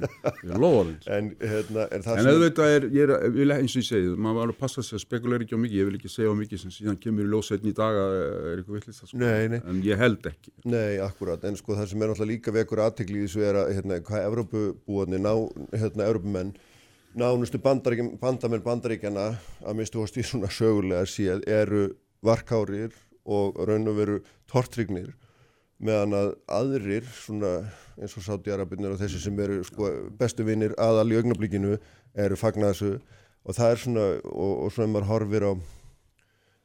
ég 0.42 0.56
lofa 0.58 0.80
því. 0.88 0.96
en 1.14 1.28
hérna 1.38 1.84
er 1.94 2.02
það 2.02 2.22
En 2.22 2.30
auðvitað 2.32 2.72
er, 2.74 2.88
ég 2.96 3.04
er, 3.06 3.26
vil 3.36 3.54
eins 3.54 3.76
og 3.76 3.84
ég 3.84 3.88
segi, 3.92 4.14
maður 4.18 4.40
var 4.40 4.54
að 4.56 4.58
passa 4.64 4.82
sig 4.82 4.98
að 4.98 5.04
spekulera 5.04 5.46
ekki 5.46 5.54
á 5.54 5.62
mikið, 5.62 5.78
ég 5.78 5.90
vil 5.90 6.00
ekki 6.00 6.10
segja 6.10 6.32
á 6.34 6.36
mikið 6.40 6.62
sem 6.64 6.74
síðan 6.74 6.98
kemur 7.04 7.28
í 7.28 7.30
ljósveitni 7.30 7.70
í 7.70 7.78
dag 7.78 8.00
að 8.02 8.18
er 8.18 8.64
eitthvað 8.64 8.80
villist 8.80 9.06
sko. 9.06 9.20
En 9.22 9.84
ég 9.86 10.02
held 10.02 10.30
ekki. 10.32 10.54
Nei, 10.74 10.96
akkurat, 11.06 11.46
en 11.46 11.60
sko 11.60 11.78
það 11.78 11.92
sem 11.92 12.02
er 12.02 12.12
náttúrulega 12.12 12.32
líka 12.34 12.54
vekur 12.56 12.82
aðtekli 12.88 13.22
í 13.22 13.28
þessu 13.28 13.46
er 13.46 13.60
að 13.62 13.74
hérna, 13.78 14.00
hvað 14.10 14.26
Evrópubúarnir, 14.32 15.22
ná, 15.22 15.34
hérna, 15.76 16.08
Evrópumenn, 16.10 16.56
nánustu 17.14 17.62
bandaríkjum, 17.62 18.16
bandamenn 18.24 18.66
bandaríkjana 18.66 19.28
að 19.62 19.78
minnstu 19.78 20.02
hóst 20.02 20.18
í 20.18 20.26
svona 20.26 20.50
sögulega 20.50 21.06
séð 21.08 21.46
eru 21.46 21.92
varkárir 22.26 22.98
og 23.26 23.62
raun 23.70 23.88
og 23.88 24.02
veru 24.02 24.18
tortrygnir 24.52 25.14
meðan 25.84 26.16
að 26.16 26.30
aðrir 26.58 27.08
svona 27.12 27.52
eins 28.00 28.16
og 28.16 28.26
Sáti-Arabinir 28.26 28.94
og 28.96 29.00
þessi 29.00 29.22
sem 29.24 29.40
eru 29.44 29.62
sko, 29.68 29.90
bestu 30.20 30.46
vinnir 30.48 30.76
aðal 30.82 31.10
í 31.12 31.18
augnablíkinu 31.20 31.78
eru 32.26 32.38
fagnar 32.40 32.74
þessu 32.74 33.00
og 33.46 33.58
það 33.58 33.72
er 33.72 33.82
svona 33.82 34.06
og, 34.24 34.54
og 34.66 34.72
svona 34.74 34.88
ef 34.88 34.94
maður 34.94 35.10
horfir 35.12 35.48
á 35.48 35.54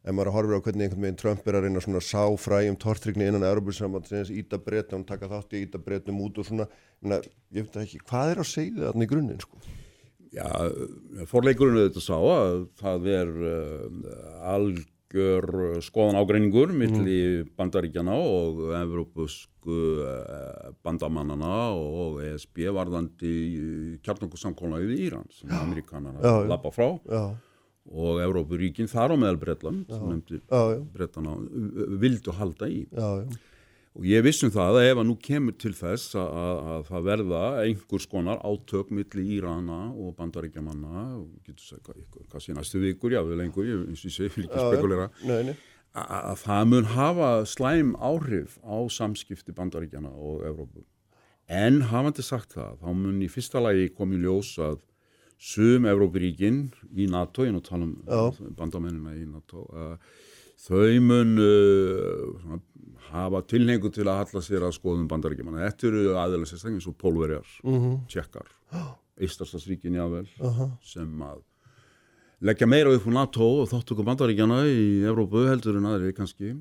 ef 0.00 0.14
maður 0.16 0.32
horfir 0.36 0.56
á 0.56 0.64
hvernig 0.64 0.86
einhvern 0.86 1.06
veginn 1.06 1.20
Trump 1.20 1.48
er 1.48 1.58
að 1.58 1.66
reyna 1.66 1.82
svona 1.84 2.04
sá 2.04 2.22
fræjum 2.40 2.78
tortrygni 2.80 3.26
innan 3.28 3.44
Európa-sambandsins, 3.50 4.30
íta 4.32 4.60
breytum, 4.62 5.04
taka 5.06 5.28
þátt 5.30 5.58
í 5.58 5.64
íta 5.66 5.82
breytum 5.82 6.22
út 6.24 6.40
og 6.40 6.48
svona, 6.48 6.68
ég, 7.04 7.28
ég 7.58 7.66
veit 7.66 7.82
ekki, 7.82 8.00
hvað 8.06 8.32
er 8.32 8.42
að 8.44 8.50
segja 8.52 8.86
þarna 8.86 9.06
í 9.06 9.10
grunninn 9.10 9.42
sko? 9.44 9.60
Já, 10.30 10.46
forleikurinn 11.26 11.80
auðvitað 11.82 12.06
sá 12.06 12.16
að 12.16 12.64
það 12.78 13.06
er 13.16 13.30
uh, 13.50 14.50
algjör 14.54 14.88
skoðan 15.82 16.18
ágreiningur 16.20 16.70
milli 16.76 17.42
bandaríkjana 17.58 18.14
og 18.14 18.60
evrópusku 18.78 19.76
uh, 20.06 20.70
bandamannana 20.86 21.70
og 21.74 22.20
ESB 22.22 22.68
varðandi 22.76 23.34
kjarnokkursamkólaðið 24.06 24.94
í 24.94 25.06
Íran 25.08 25.26
sem 25.34 25.50
já. 25.50 26.34
lappa 26.50 26.70
frá. 26.74 26.88
Já, 27.10 27.24
og 27.90 28.20
Evrópuríkin 28.22 28.86
þar 28.90 29.16
á 29.16 29.16
meðal 29.18 29.38
Bretland 29.40 29.88
sem 29.90 30.02
nefndi 30.06 30.40
Bretana 30.94 31.34
vildu 31.98 32.34
halda 32.36 32.68
í. 32.70 32.84
Já, 32.92 33.24
já, 33.24 33.40
og 33.98 34.06
ég 34.06 34.22
vissum 34.22 34.52
það 34.54 34.78
að 34.78 34.88
ef 34.90 35.00
að 35.02 35.08
nú 35.08 35.16
kemur 35.24 35.56
til 35.58 35.72
þess 35.74 36.14
að, 36.18 36.28
að, 36.42 36.60
að 36.74 36.84
það 36.90 37.08
verða 37.08 37.40
einhvers 37.64 38.06
konar 38.10 38.44
átök 38.46 38.92
milli 38.94 39.24
Írana 39.36 39.80
og 39.90 40.14
bandaríkjamanna 40.20 41.06
og 41.18 41.26
getur 41.46 41.64
sagt 41.64 41.90
hvað, 41.90 42.38
sé 42.44 42.54
næstu 42.54 42.82
vikur, 42.84 43.16
já, 43.16 43.22
við 43.26 43.42
lengur 43.42 43.66
ég, 43.66 43.82
eins 43.90 44.04
og 44.04 44.12
ég 44.12 44.16
segi, 44.16 44.32
vil 44.36 44.46
ekki 44.46 44.68
spekulera. 44.68 45.10
Nei, 45.26 45.40
nei, 45.50 45.56
að, 45.94 46.14
að 46.20 46.38
það 46.44 46.70
mun 46.70 46.88
hafa 46.94 47.32
slæm 47.50 47.92
áhrif 47.98 48.56
á 48.62 48.78
samskipti 48.94 49.54
bandaríkjana 49.56 50.12
og 50.14 50.46
Evrópu. 50.46 50.86
En 51.50 51.82
hafandi 51.90 52.22
sagt 52.22 52.54
það, 52.54 52.78
þá 52.78 52.94
mun 52.94 53.22
í 53.26 53.28
fyrsta 53.30 53.62
lagi 53.62 53.90
komið 53.96 54.26
ljós 54.28 54.54
að 54.62 54.78
sum 55.40 55.86
Evrópuríkin 55.88 56.68
í 56.94 57.08
NATO, 57.10 57.46
ég 57.46 57.54
nú 57.54 57.62
að 57.62 57.70
tala 57.72 57.88
um 57.88 58.54
bandamennina 58.58 59.16
í 59.18 59.24
NATO, 59.26 59.64
uh, 59.74 59.96
þau 60.60 61.00
mun 61.02 61.34
uh, 61.40 62.26
svona, 62.42 62.60
hafa 63.10 63.42
tilhengu 63.48 63.90
til 63.94 64.06
að 64.06 64.22
halla 64.22 64.42
sér 64.44 64.66
að 64.66 64.76
skoðum 64.76 65.06
bandaríkjamanna. 65.10 65.68
Þetta 65.68 65.88
eru 65.90 66.16
aðeins 66.20 66.52
sérstaklega 66.52 66.80
eins 66.80 66.88
og 66.90 66.96
pólverjar, 67.00 67.54
mm 67.64 67.78
-hmm. 67.78 67.94
tjekkar, 68.08 68.50
Eistarstadsríkin 69.20 69.96
jável, 69.98 70.26
sem 70.82 71.22
að 71.22 71.40
leggja 72.40 72.66
meira 72.66 72.92
upp 72.94 73.06
á 73.06 73.12
NATO 73.12 73.46
og 73.62 73.68
þáttöku 73.68 74.04
bandaríkjana 74.04 74.64
í 74.66 75.04
Evrópu 75.04 75.46
heldur 75.48 75.76
en 75.76 75.88
aðri 75.90 76.12
kannski. 76.16 76.54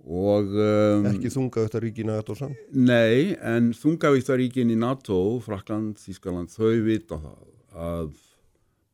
Og 0.00 0.46
um, 0.56 1.06
ekki 1.10 1.28
þunga 1.28 1.66
þetta 1.66 1.80
ríkina 1.84 2.16
þetta 2.20 2.32
og 2.32 2.38
sann. 2.38 2.54
Nei, 2.72 3.36
en 3.36 3.72
þungavíktaríkin 3.76 4.72
í 4.72 4.76
NATO, 4.80 5.40
Frakland, 5.44 5.98
Þískaland, 6.00 6.48
þau 6.48 6.80
vita 6.86 7.20
það 7.20 7.50
að 7.76 8.14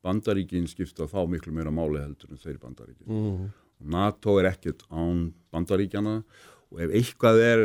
bandaríkin 0.07 0.67
skipta 0.71 1.07
þá 1.11 1.21
miklu 1.31 1.55
meira 1.55 1.71
máli 1.75 2.03
heldur 2.03 2.35
en 2.35 2.43
þeir 2.43 2.59
bandaríkin. 2.63 3.07
Mm. 3.07 3.47
NATO 3.93 4.39
er 4.41 4.51
ekkert 4.51 4.83
án 4.91 5.31
bandaríkjana 5.53 6.21
og 6.21 6.56
ef 6.75 6.95
eitthvað 6.99 7.43
er 7.45 7.65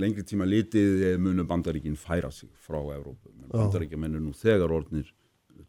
lengri 0.00 0.24
tíma 0.26 0.46
litið 0.48 1.04
eh, 1.06 1.18
munu 1.20 1.44
bandaríkin 1.48 1.98
færa 1.98 2.32
sig 2.34 2.50
frá 2.66 2.80
Evrópu. 2.80 3.30
Men 3.36 3.52
bandaríkjamenn 3.52 4.18
er 4.18 4.24
nú 4.24 4.34
þegar 4.36 4.74
orðnir 4.74 5.12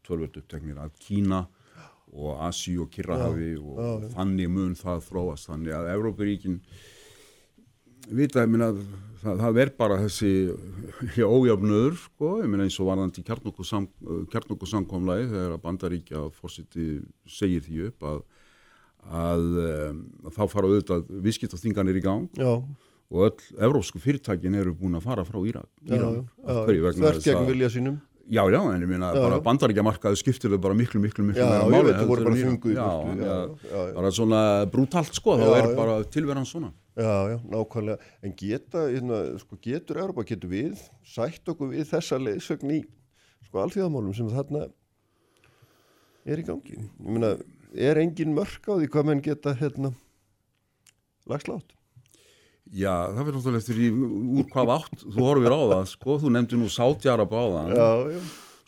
tölvöld 0.03 0.41
uppteknir 0.41 0.81
að 0.81 0.95
Kína 0.99 1.45
og 2.13 2.41
Asi 2.45 2.75
og 2.77 2.91
Kirrahafi 2.93 3.55
og 3.57 4.09
þannig 4.13 4.51
mun 4.51 4.75
það 4.77 5.07
þróast. 5.07 5.49
Þannig 5.49 5.77
að 5.77 5.89
Evrópuríkin 5.95 6.59
vita, 8.11 8.43
ég 8.43 8.51
meina, 8.51 8.69
það, 9.21 9.39
það 9.45 9.59
er 9.63 9.71
bara 9.79 9.97
þessi 10.03 10.31
já, 11.17 11.25
ójafnöður, 11.25 11.97
sko, 12.01 12.33
eins 12.43 12.79
og 12.81 12.89
varðandi 12.91 13.23
kjarnokkursamkomlæði 13.27 15.29
þegar 15.31 15.55
að 15.55 15.63
bandaríkja 15.63 16.19
fórsiti 16.37 16.87
segir 17.29 17.63
því 17.65 17.77
upp 17.89 17.99
að, 18.11 18.19
að, 19.09 19.45
að 20.23 20.37
þá 20.37 20.43
fara 20.51 20.69
auðvitað 20.71 21.05
viðskiptaþinganir 21.27 21.99
í 21.99 22.03
gang 22.03 22.39
Já, 22.39 22.53
og 23.13 23.27
öll 23.27 23.61
evrópsku 23.67 24.01
fyrirtækin 24.01 24.57
eru 24.57 24.73
búin 24.77 24.97
að 24.97 25.05
fara 25.05 25.25
frá 25.27 25.37
Írak. 25.45 25.69
þvert 25.85 27.23
gegn 27.25 27.47
vilja 27.51 27.69
sínum. 27.73 28.01
Já, 28.23 28.39
já, 28.47 28.59
en 28.71 28.79
ég 28.79 28.87
meina 28.87 29.09
bara 29.11 29.37
bandaríkjamarkaðu 29.43 30.15
skiptir 30.15 30.53
þau 30.53 30.61
bara 30.63 30.75
miklu, 30.79 31.01
miklu, 31.03 31.25
miklu 31.27 31.43
Já, 31.43 31.65
ég 31.67 31.83
veit, 31.83 31.97
þú 31.97 32.05
voru 32.07 32.23
bara 32.23 32.37
þunguð 32.39 32.77
bara 33.97 34.11
svona 34.15 34.39
brútalt 34.71 35.17
sko, 35.17 35.35
þá 35.41 35.49
er 35.57 35.67
bara 35.75 35.97
tilveran 36.07 36.47
svona. 36.47 36.71
Já, 36.95 37.33
já, 37.33 37.37
nákvæmlega. 37.51 38.11
En 38.23 38.35
geta, 38.39 38.85
hérna, 38.93 39.19
sko, 39.41 39.57
getur 39.65 39.99
Európa, 39.99 40.23
getur 40.29 40.53
við 40.53 40.79
sætt 41.03 41.51
okkur 41.51 41.73
við 41.73 41.89
þessa 41.91 42.21
leiðsögn 42.21 42.71
í 42.77 42.79
sko, 43.49 43.59
alþjóðamálum 43.65 44.15
sem 44.15 44.31
þarna 44.31 44.69
er 46.23 46.39
í 46.39 46.47
gangi? 46.47 46.79
Ég 46.79 47.09
meina, 47.11 47.33
er 47.73 47.99
engin 48.01 48.33
mörk 48.35 48.67
á 48.69 48.73
því 48.77 48.89
hvað 48.93 49.07
menn 49.09 49.23
geta, 49.25 49.53
hérna, 49.59 49.93
lagslátt? 51.29 51.73
Já, 52.73 52.93
það 53.13 53.19
fyrir 53.27 53.35
náttúrulega 53.37 53.61
eftir 53.61 53.81
í, 53.83 53.89
úr 54.39 54.47
hvað 54.53 54.71
átt 54.77 55.03
þú 55.03 55.25
horfir 55.27 55.53
á 55.53 55.61
það, 55.73 55.85
sko, 55.91 56.17
þú 56.23 56.31
nefndi 56.33 56.59
nú 56.61 56.69
Sáttjarab 56.73 57.33
á 57.35 57.43
það, 57.43 57.73
Já, 57.77 57.89
já. 58.15 58.21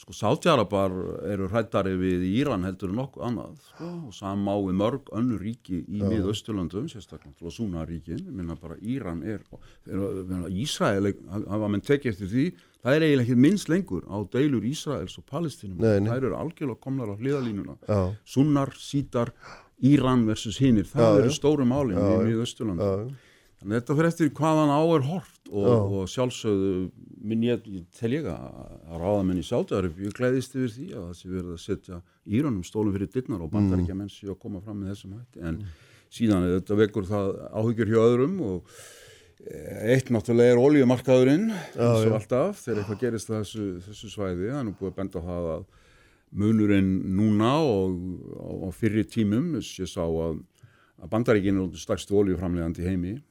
Sko 0.06 0.14
Sáttjarabar 0.14 0.92
eru 1.34 1.48
hrættari 1.50 1.96
við 1.98 2.26
Íran 2.30 2.66
heldur 2.68 2.92
en 2.92 3.00
nokkuð 3.00 3.24
annað, 3.26 3.56
sko, 3.72 3.88
og 4.06 4.14
sama 4.14 4.54
á 4.54 4.58
við 4.62 4.78
mörg 4.78 5.10
önnur 5.18 5.42
ríki 5.42 5.80
í 5.82 6.04
miðausturlöndum, 6.04 6.86
sérstaklega 6.92 7.34
til 7.40 7.50
að 7.50 7.56
súna 7.56 7.86
ríkin, 7.90 8.22
minna 8.30 8.54
bara 8.62 8.78
Íran 8.86 9.24
er, 9.26 9.42
er 9.90 10.46
Ísrael, 10.54 11.10
hafa 11.50 11.72
menn 11.74 11.82
tekið 11.82 12.12
eftir 12.14 12.30
því, 12.36 12.46
það 12.86 13.00
er 13.00 13.08
eiginlega 13.08 13.26
ekki 13.26 13.42
minnst 13.48 13.74
lengur 13.74 14.06
á 14.06 14.18
deilur 14.38 14.70
Ísraels 14.70 15.18
og 15.18 15.26
Palestinum, 15.26 15.82
Nei, 15.82 15.98
nei. 16.00 16.12
þær 16.14 16.30
eru 16.30 16.38
algjörlega 16.38 16.84
komnar 16.86 17.10
á 17.10 17.16
hliðalínuna, 17.18 17.80
Já. 17.90 18.02
sunnar, 18.30 18.76
sítar, 18.78 19.34
Íran 19.84 20.22
versus 20.30 20.62
hinnir, 20.62 20.86
það 20.88 21.10
Já, 21.10 21.22
eru 21.24 21.32
stóru 21.34 21.66
málin 21.68 21.98
Já, 21.98 22.22
í 22.30 22.38
já. 22.38 23.25
Þannig 23.66 23.80
að 23.80 23.82
þetta 23.82 23.94
fyrir 23.98 24.08
eftir 24.12 24.28
hvaðan 24.38 24.72
á 24.78 24.82
er 24.94 25.06
hort 25.08 25.48
og, 25.50 25.94
og 25.98 26.10
sjálfsögðu 26.14 26.74
minn 27.26 27.46
ég, 27.48 27.64
tel 27.98 28.12
ég 28.14 28.28
að, 28.30 28.60
að 28.86 29.00
ráðamenn 29.02 29.40
í 29.42 29.46
Sátaðarif, 29.48 29.96
ég 30.06 30.14
glæðist 30.14 30.54
yfir 30.54 30.70
því 30.76 30.86
að 30.92 31.08
það 31.08 31.16
sé 31.18 31.30
verið 31.32 31.56
að 31.56 31.64
setja 31.64 31.98
Íranum 32.30 32.68
stólum 32.70 32.94
fyrir 32.94 33.10
dittnar 33.10 33.42
og 33.42 33.50
bandaríkja 33.56 33.98
menn 33.98 34.14
séu 34.14 34.36
að 34.36 34.40
koma 34.46 34.62
fram 34.62 34.84
með 34.84 34.94
þessum 34.94 35.18
hætti. 35.18 35.42
En 35.50 35.60
síðan 36.14 36.46
er 36.46 36.56
þetta 36.60 36.80
vekur 36.84 37.10
það 37.10 37.34
áhyggjur 37.58 37.94
hjá 37.96 38.00
öðrum 38.04 38.38
og 38.52 38.72
eh, 39.50 39.84
eitt 39.98 40.14
náttúrulega 40.14 40.54
er 40.54 40.66
oljumarkaðurinn 40.68 41.52
eins 41.58 42.06
og 42.06 42.18
alltaf 42.22 42.62
þegar 42.62 42.86
eitthvað 42.86 43.04
gerist 43.08 43.34
þessu, 43.34 43.70
þessu 43.90 44.14
svæði, 44.14 44.52
það 44.54 44.62
er 44.62 44.66
nú 44.70 44.78
búið 44.78 44.94
að 44.94 44.98
benda 45.02 45.26
á 45.26 45.28
það 45.34 45.54
að 45.58 45.70
munurinn 46.46 46.98
núna 47.18 47.56
og 47.66 48.62
á 48.62 48.70
fyrri 48.78 49.10
tímum, 49.10 49.56
ég 49.58 49.90
sá 49.90 50.04
að, 50.06 50.44
að 51.02 51.16
bandaríkinn 51.18 51.66
er 51.66 51.80
stærstu 51.82 52.22
oljuframlegandi 52.22 52.86
í 52.86 52.94
heimi 52.94 53.22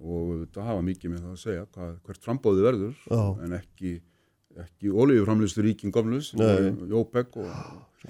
og 0.00 0.46
það 0.54 0.68
hafa 0.70 0.82
mikið 0.88 1.12
með 1.12 1.22
það 1.26 1.34
að 1.34 1.42
segja 1.42 1.66
hvað, 1.74 1.94
hvert 2.06 2.26
frambóði 2.26 2.66
verður 2.66 2.94
Já. 3.06 3.22
en 3.44 3.56
ekki, 3.58 3.92
ekki 4.64 4.92
olíuframlistu 5.04 5.64
ríkin 5.66 5.92
og 6.96 7.10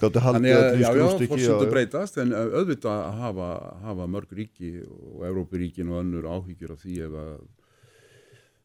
Gáttu 0.00 0.22
haldið 0.24 0.38
Þannig 0.38 0.54
að, 0.56 0.82
skrúfstykki, 0.88 1.28
fórsendur 1.34 1.66
já. 1.66 1.72
breytast, 1.74 2.14
en 2.22 2.30
uh, 2.32 2.54
auðvitað 2.62 3.00
að 3.02 3.18
hafa, 3.20 3.48
hafa 3.82 4.06
mörg 4.08 4.30
ríki 4.38 4.70
og 4.88 5.26
Evrópuríkin 5.28 5.90
og 5.92 5.98
önnur 6.00 6.28
áhyggjur 6.32 6.72
af 6.72 6.80
því 6.80 6.94
ef 7.04 7.16
að 7.20 7.34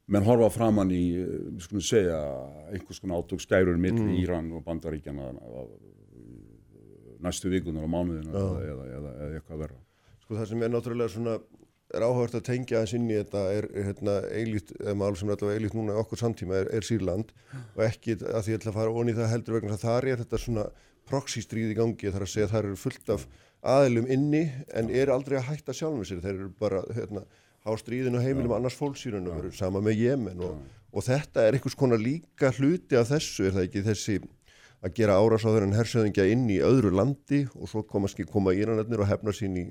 menn 0.08 0.24
horfa 0.24 0.48
framann 0.56 0.94
í, 0.96 1.02
skulum 1.60 1.84
segja, 1.84 2.22
einhvers 2.72 3.02
konar 3.04 3.20
átök 3.20 3.44
skærur 3.44 3.76
milli 3.76 4.06
Mm. 4.08 4.16
Íran 4.22 4.48
og 4.56 4.64
Bandaríkjana 4.64 5.34
næstu 7.24 7.52
vikunar 7.52 7.84
og 7.84 7.92
mánuðina 7.92 8.32
eða, 8.32 8.64
eða, 8.72 8.88
eða, 8.98 9.12
eða 9.26 9.40
eitthvað 9.42 9.62
verra. 9.66 9.80
Sko 10.24 10.38
það 10.38 10.50
sem 10.52 10.64
er 10.64 10.72
náttúrulega 10.74 11.12
svona 11.12 11.38
er 11.98 12.06
áhört 12.08 12.38
að 12.38 12.46
tengja 12.48 12.80
aðeins 12.80 12.94
inn 12.98 13.10
í 13.10 13.18
þetta 13.18 13.42
er 13.54 13.68
hérna, 13.76 14.18
eilít, 14.32 14.74
eða 14.80 14.96
mál 15.02 15.16
sem 15.18 15.30
er 15.30 15.38
allavega 15.38 15.60
eilít 15.60 15.78
núna 15.78 15.98
okkur 16.02 16.22
samtíma 16.22 16.62
er, 16.62 16.70
er 16.78 16.86
Sýrland. 16.88 17.34
Og 17.76 17.84
ekki 17.88 18.20
að 18.22 18.46
því 18.46 18.54
ég 18.54 18.62
ætla 18.62 18.74
að 18.74 18.80
fara 18.80 18.94
onni 19.02 19.18
það 19.18 19.34
heldur 19.34 19.58
vegna 19.58 19.74
þess 19.74 19.88
þar 19.88 20.08
er 20.12 20.22
þetta 20.24 20.42
svona 20.44 20.70
proxy 21.08 21.44
stríð 21.44 21.74
í 21.74 21.78
gangi 21.78 22.14
þar 22.14 22.26
að 22.26 22.32
segja 22.34 22.48
að 22.48 22.56
þar 22.56 22.70
eru 22.70 22.80
fullt 22.84 23.12
af 23.16 23.28
aðilum 23.78 24.10
inni 24.14 24.44
en 24.78 24.90
eru 24.94 25.16
aldrei 25.16 25.38
að 25.40 25.50
hætta 25.52 25.76
sjálfum 25.76 26.08
sér. 26.08 26.24
Þeir 26.24 26.34
eru 26.36 26.50
bara 26.62 26.84
hérna, 26.96 27.26
á 27.68 27.72
stríðinu 27.80 28.24
heimilum 28.24 28.56
annars 28.58 28.78
fólksýrunum 28.80 29.40
eru 29.42 29.52
sama 29.56 29.82
með 29.84 30.04
Jemen 30.06 30.44
og, 30.46 30.60
og 30.94 31.06
þetta 31.08 31.48
er 31.48 31.58
einhvers 31.58 31.78
konar 31.80 32.02
líka 32.02 32.52
hluti 32.56 33.00
af 33.00 33.10
þessu 33.12 33.48
er 33.48 33.58
það 33.58 33.68
ekki 33.68 33.86
þessi 33.88 34.20
að 34.86 34.94
gera 35.00 35.18
árásáður 35.18 35.66
en 35.66 35.76
hersöðingja 35.76 36.28
inn 36.32 36.46
í 36.54 36.62
öðru 36.64 36.94
landi 36.94 37.44
og 37.58 37.70
svo 37.72 37.84
koma, 37.88 38.10
koma 38.30 38.54
íranarnir 38.54 39.02
og 39.04 39.10
hefna 39.10 39.34
sín 39.36 39.58
í 39.58 39.66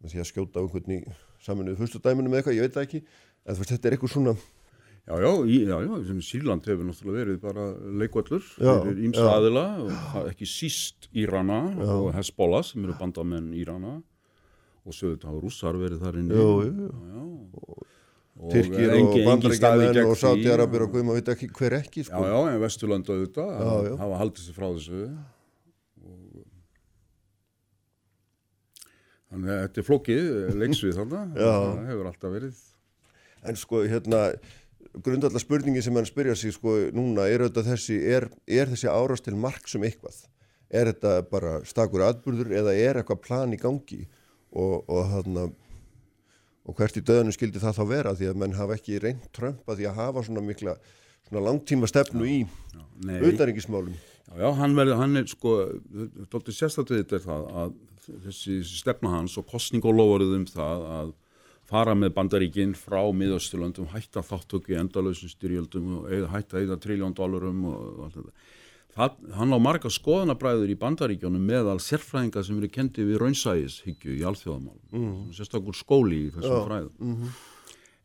með 0.00 0.14
því 0.14 0.22
að 0.22 0.30
skjóta 0.30 0.60
á 0.60 0.62
einhvern 0.64 0.94
í 0.96 1.00
saminuðu 1.44 1.76
fyrstudæminu 1.82 2.30
með 2.32 2.40
eitthvað, 2.40 2.56
ég 2.58 2.66
veit 2.66 2.74
það 2.78 2.86
ekki 2.88 3.00
en 3.04 3.54
þú 3.54 3.60
veist, 3.62 3.72
þetta 3.74 3.88
er 3.90 3.96
eitthvað 3.98 4.14
svona 4.16 4.34
Já, 5.10 5.14
já, 5.16 5.30
í, 5.48 5.54
já, 5.64 5.76
já, 5.80 5.92
sem 6.06 6.18
Sýrland 6.22 6.66
hefur 6.68 6.84
náttúrulega 6.86 7.22
verið 7.24 7.38
bara 7.42 7.62
leikvallur 8.02 8.42
Já, 8.60 8.72
fyrir 8.84 8.98
ímsa 9.08 9.24
já. 9.24 9.30
aðila 9.32 9.64
og 9.82 9.88
það- 10.12 10.28
ekki 10.30 10.46
síst 10.46 11.08
Írana 11.16 11.56
og 11.96 12.10
Hezbollah 12.14 12.62
sem 12.68 12.84
eru 12.84 12.94
bandamenn 13.00 13.48
Írana 13.56 13.94
og 14.84 14.92
þetta 15.16 15.26
hafa 15.32 15.40
rússar 15.42 15.74
verið 15.80 16.04
þar 16.04 16.20
Já, 16.20 17.24
og 18.40 18.52
Tyrkir 18.52 18.92
og 18.94 19.10
gegn 19.16 20.06
og 20.06 20.14
því. 20.14 20.20
Sátiarabir 20.22 20.84
og 20.86 20.92
guðma 20.94 21.16
veit 21.18 21.28
ekki 21.32 21.48
hver 21.58 21.74
ekki 21.80 22.04
Já, 22.04 22.08
sko. 22.08 22.22
já, 22.24 22.38
en 22.54 22.60
Vesturlanda 22.62 23.12
auðvitað 23.16 23.50
Já, 23.50 23.72
já. 23.90 23.96
hafa 24.04 24.20
haldið 24.22 24.46
sér 24.46 24.56
frá 24.56 24.68
þessu 24.76 25.00
þannig 29.30 29.52
að 29.54 29.60
þetta 29.64 29.80
er 29.82 29.86
flókið 29.88 30.30
leiksvið 30.60 30.98
þarna, 31.00 31.22
Já. 31.44 31.52
það 31.54 31.86
hefur 31.92 32.10
alltaf 32.10 32.34
verið. 32.34 32.64
En 33.50 33.56
sko 33.56 33.82
hérna 33.88 34.22
grundallar 35.06 35.42
spurningi 35.42 35.82
sem 35.84 35.96
hann 35.96 36.08
spyrja 36.08 36.34
sig 36.36 36.52
sko 36.56 36.74
núna 36.96 37.28
er 37.30 37.44
auðvitað 37.46 37.70
þessi 37.72 37.98
er, 38.10 38.26
er 38.50 38.70
þessi 38.72 38.90
árast 38.90 39.24
til 39.28 39.36
mark 39.38 39.68
sem 39.70 39.84
eitthvað? 39.86 40.24
Er 40.70 40.90
þetta 40.92 41.16
bara 41.30 41.56
stakur 41.66 42.04
atburður 42.06 42.52
eða 42.60 42.74
er 42.78 43.00
eitthvað 43.00 43.22
plan 43.24 43.54
í 43.54 43.58
gangi? 43.58 44.04
Og, 44.50 44.82
og 44.90 45.04
þarna 45.12 45.44
og 46.66 46.76
hvert 46.78 46.98
í 46.98 47.02
döðinu 47.06 47.32
skildi 47.34 47.62
það 47.62 47.78
þá 47.78 47.84
vera? 47.90 48.14
Því 48.18 48.28
að 48.30 48.40
menn 48.42 48.56
hafa 48.58 48.76
ekki 48.76 48.98
reynd 49.02 49.28
trömpa 49.34 49.74
því 49.78 49.86
að 49.90 50.00
hafa 50.02 50.24
svona 50.26 50.42
mikla 50.44 50.74
svona 51.28 51.42
langtíma 51.46 51.88
stefnu 51.90 52.26
í 52.26 52.40
Nei. 53.06 53.20
utanríkismálum. 53.30 53.94
Já, 53.94 54.34
já, 54.42 54.48
hann 54.58 54.74
verður, 54.78 54.98
hann 55.00 55.18
er 55.22 55.30
sko, 55.30 55.54
dóttir 56.30 56.54
sérstættið 56.54 57.00
þetta 57.04 57.18
er 57.18 57.24
það 57.24 57.46
að 57.62 57.72
þessi 58.08 58.60
stefna 58.66 59.16
hans 59.18 59.36
og 59.40 59.48
kostningólófarið 59.50 60.36
um 60.38 60.46
það 60.48 60.86
að 60.98 61.12
fara 61.70 61.94
með 61.94 62.14
bandaríkinn 62.16 62.72
frá 62.78 63.02
miðausturlöndum, 63.14 63.90
hætta 63.92 64.24
þáttöku 64.26 64.74
í 64.74 64.80
endalösum 64.80 65.30
styrjöldum 65.30 66.00
og 66.00 66.32
hætta 66.32 66.62
eða 66.62 66.80
triljón 66.82 67.14
dólarum 67.14 67.62
og, 67.70 67.84
allt 68.06 68.18
þetta. 68.18 68.48
Það, 68.90 69.20
hann 69.36 69.54
á 69.54 69.58
marga 69.62 69.90
skoðanabræður 69.94 70.72
í 70.72 70.76
bandaríkjónum 70.80 71.44
meðal 71.46 71.76
sérfræðinga 71.78 72.42
sem 72.42 72.56
eru 72.58 72.70
kendið 72.74 73.12
við 73.12 73.20
raunsæðishyggju 73.22 74.16
í 74.16 74.24
alþjóðamálum, 74.26 74.82
mm. 74.90 75.12
sérstakur 75.36 75.78
skóli 75.78 76.24
í 76.24 76.32
þessum 76.34 76.64
fræðum. 76.66 77.20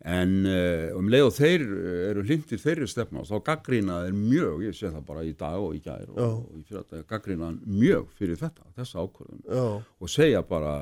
En 0.05 0.33
uh, 0.45 0.91
um 0.99 1.07
leið 1.09 1.23
og 1.25 1.31
þeir 1.33 1.63
eh, 1.65 2.01
eru 2.11 2.23
hlindir 2.27 2.59
þeirri 2.61 2.85
stefna 2.89 3.23
þá 3.25 3.39
gaggrina 3.47 4.03
er 4.05 4.13
mjög, 4.13 4.61
ég 4.67 4.75
sé 4.77 4.91
það 4.93 5.05
bara 5.07 5.23
í 5.25 5.31
dag 5.39 5.57
og 5.57 5.73
í 5.73 5.79
gær 5.81 6.11
og, 6.11 6.19
og 6.43 6.59
í 6.59 6.61
fyrir 6.67 6.83
þetta 6.83 7.07
gaggrina 7.09 7.49
mjög 7.63 8.11
fyrir 8.19 8.37
þetta, 8.37 8.67
þessa 8.77 9.01
ákvörðun. 9.01 9.41
Já. 9.49 9.63
og 9.81 10.11
segja 10.13 10.43
bara, 10.45 10.75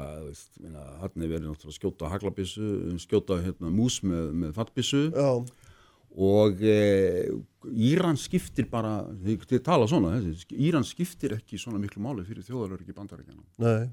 hann 1.00 1.24
er 1.24 1.32
verið 1.32 1.48
náttúrulega 1.48 1.72
að 1.72 1.78
skjóta 1.78 2.12
haglabissu, 2.12 2.74
skjóta 3.06 3.40
hérna, 3.46 3.72
mús 3.72 4.02
með, 4.04 4.28
með 4.44 4.54
fattbissu 4.60 5.06
og 6.14 6.68
eh, 6.68 7.32
Íran 7.64 8.20
skiptir 8.20 8.68
bara, 8.68 9.06
þið, 9.24 9.58
tala 9.64 9.88
svona, 9.88 10.18
þessi, 10.20 10.52
Íran 10.68 10.84
skiptir 10.84 11.38
ekki 11.40 11.62
svona 11.62 11.80
miklu 11.80 12.04
máli 12.04 12.28
fyrir 12.28 12.44
þjóðaröryggi 12.44 13.00
bandarækjana, 13.00 13.48
nei, 13.64 13.88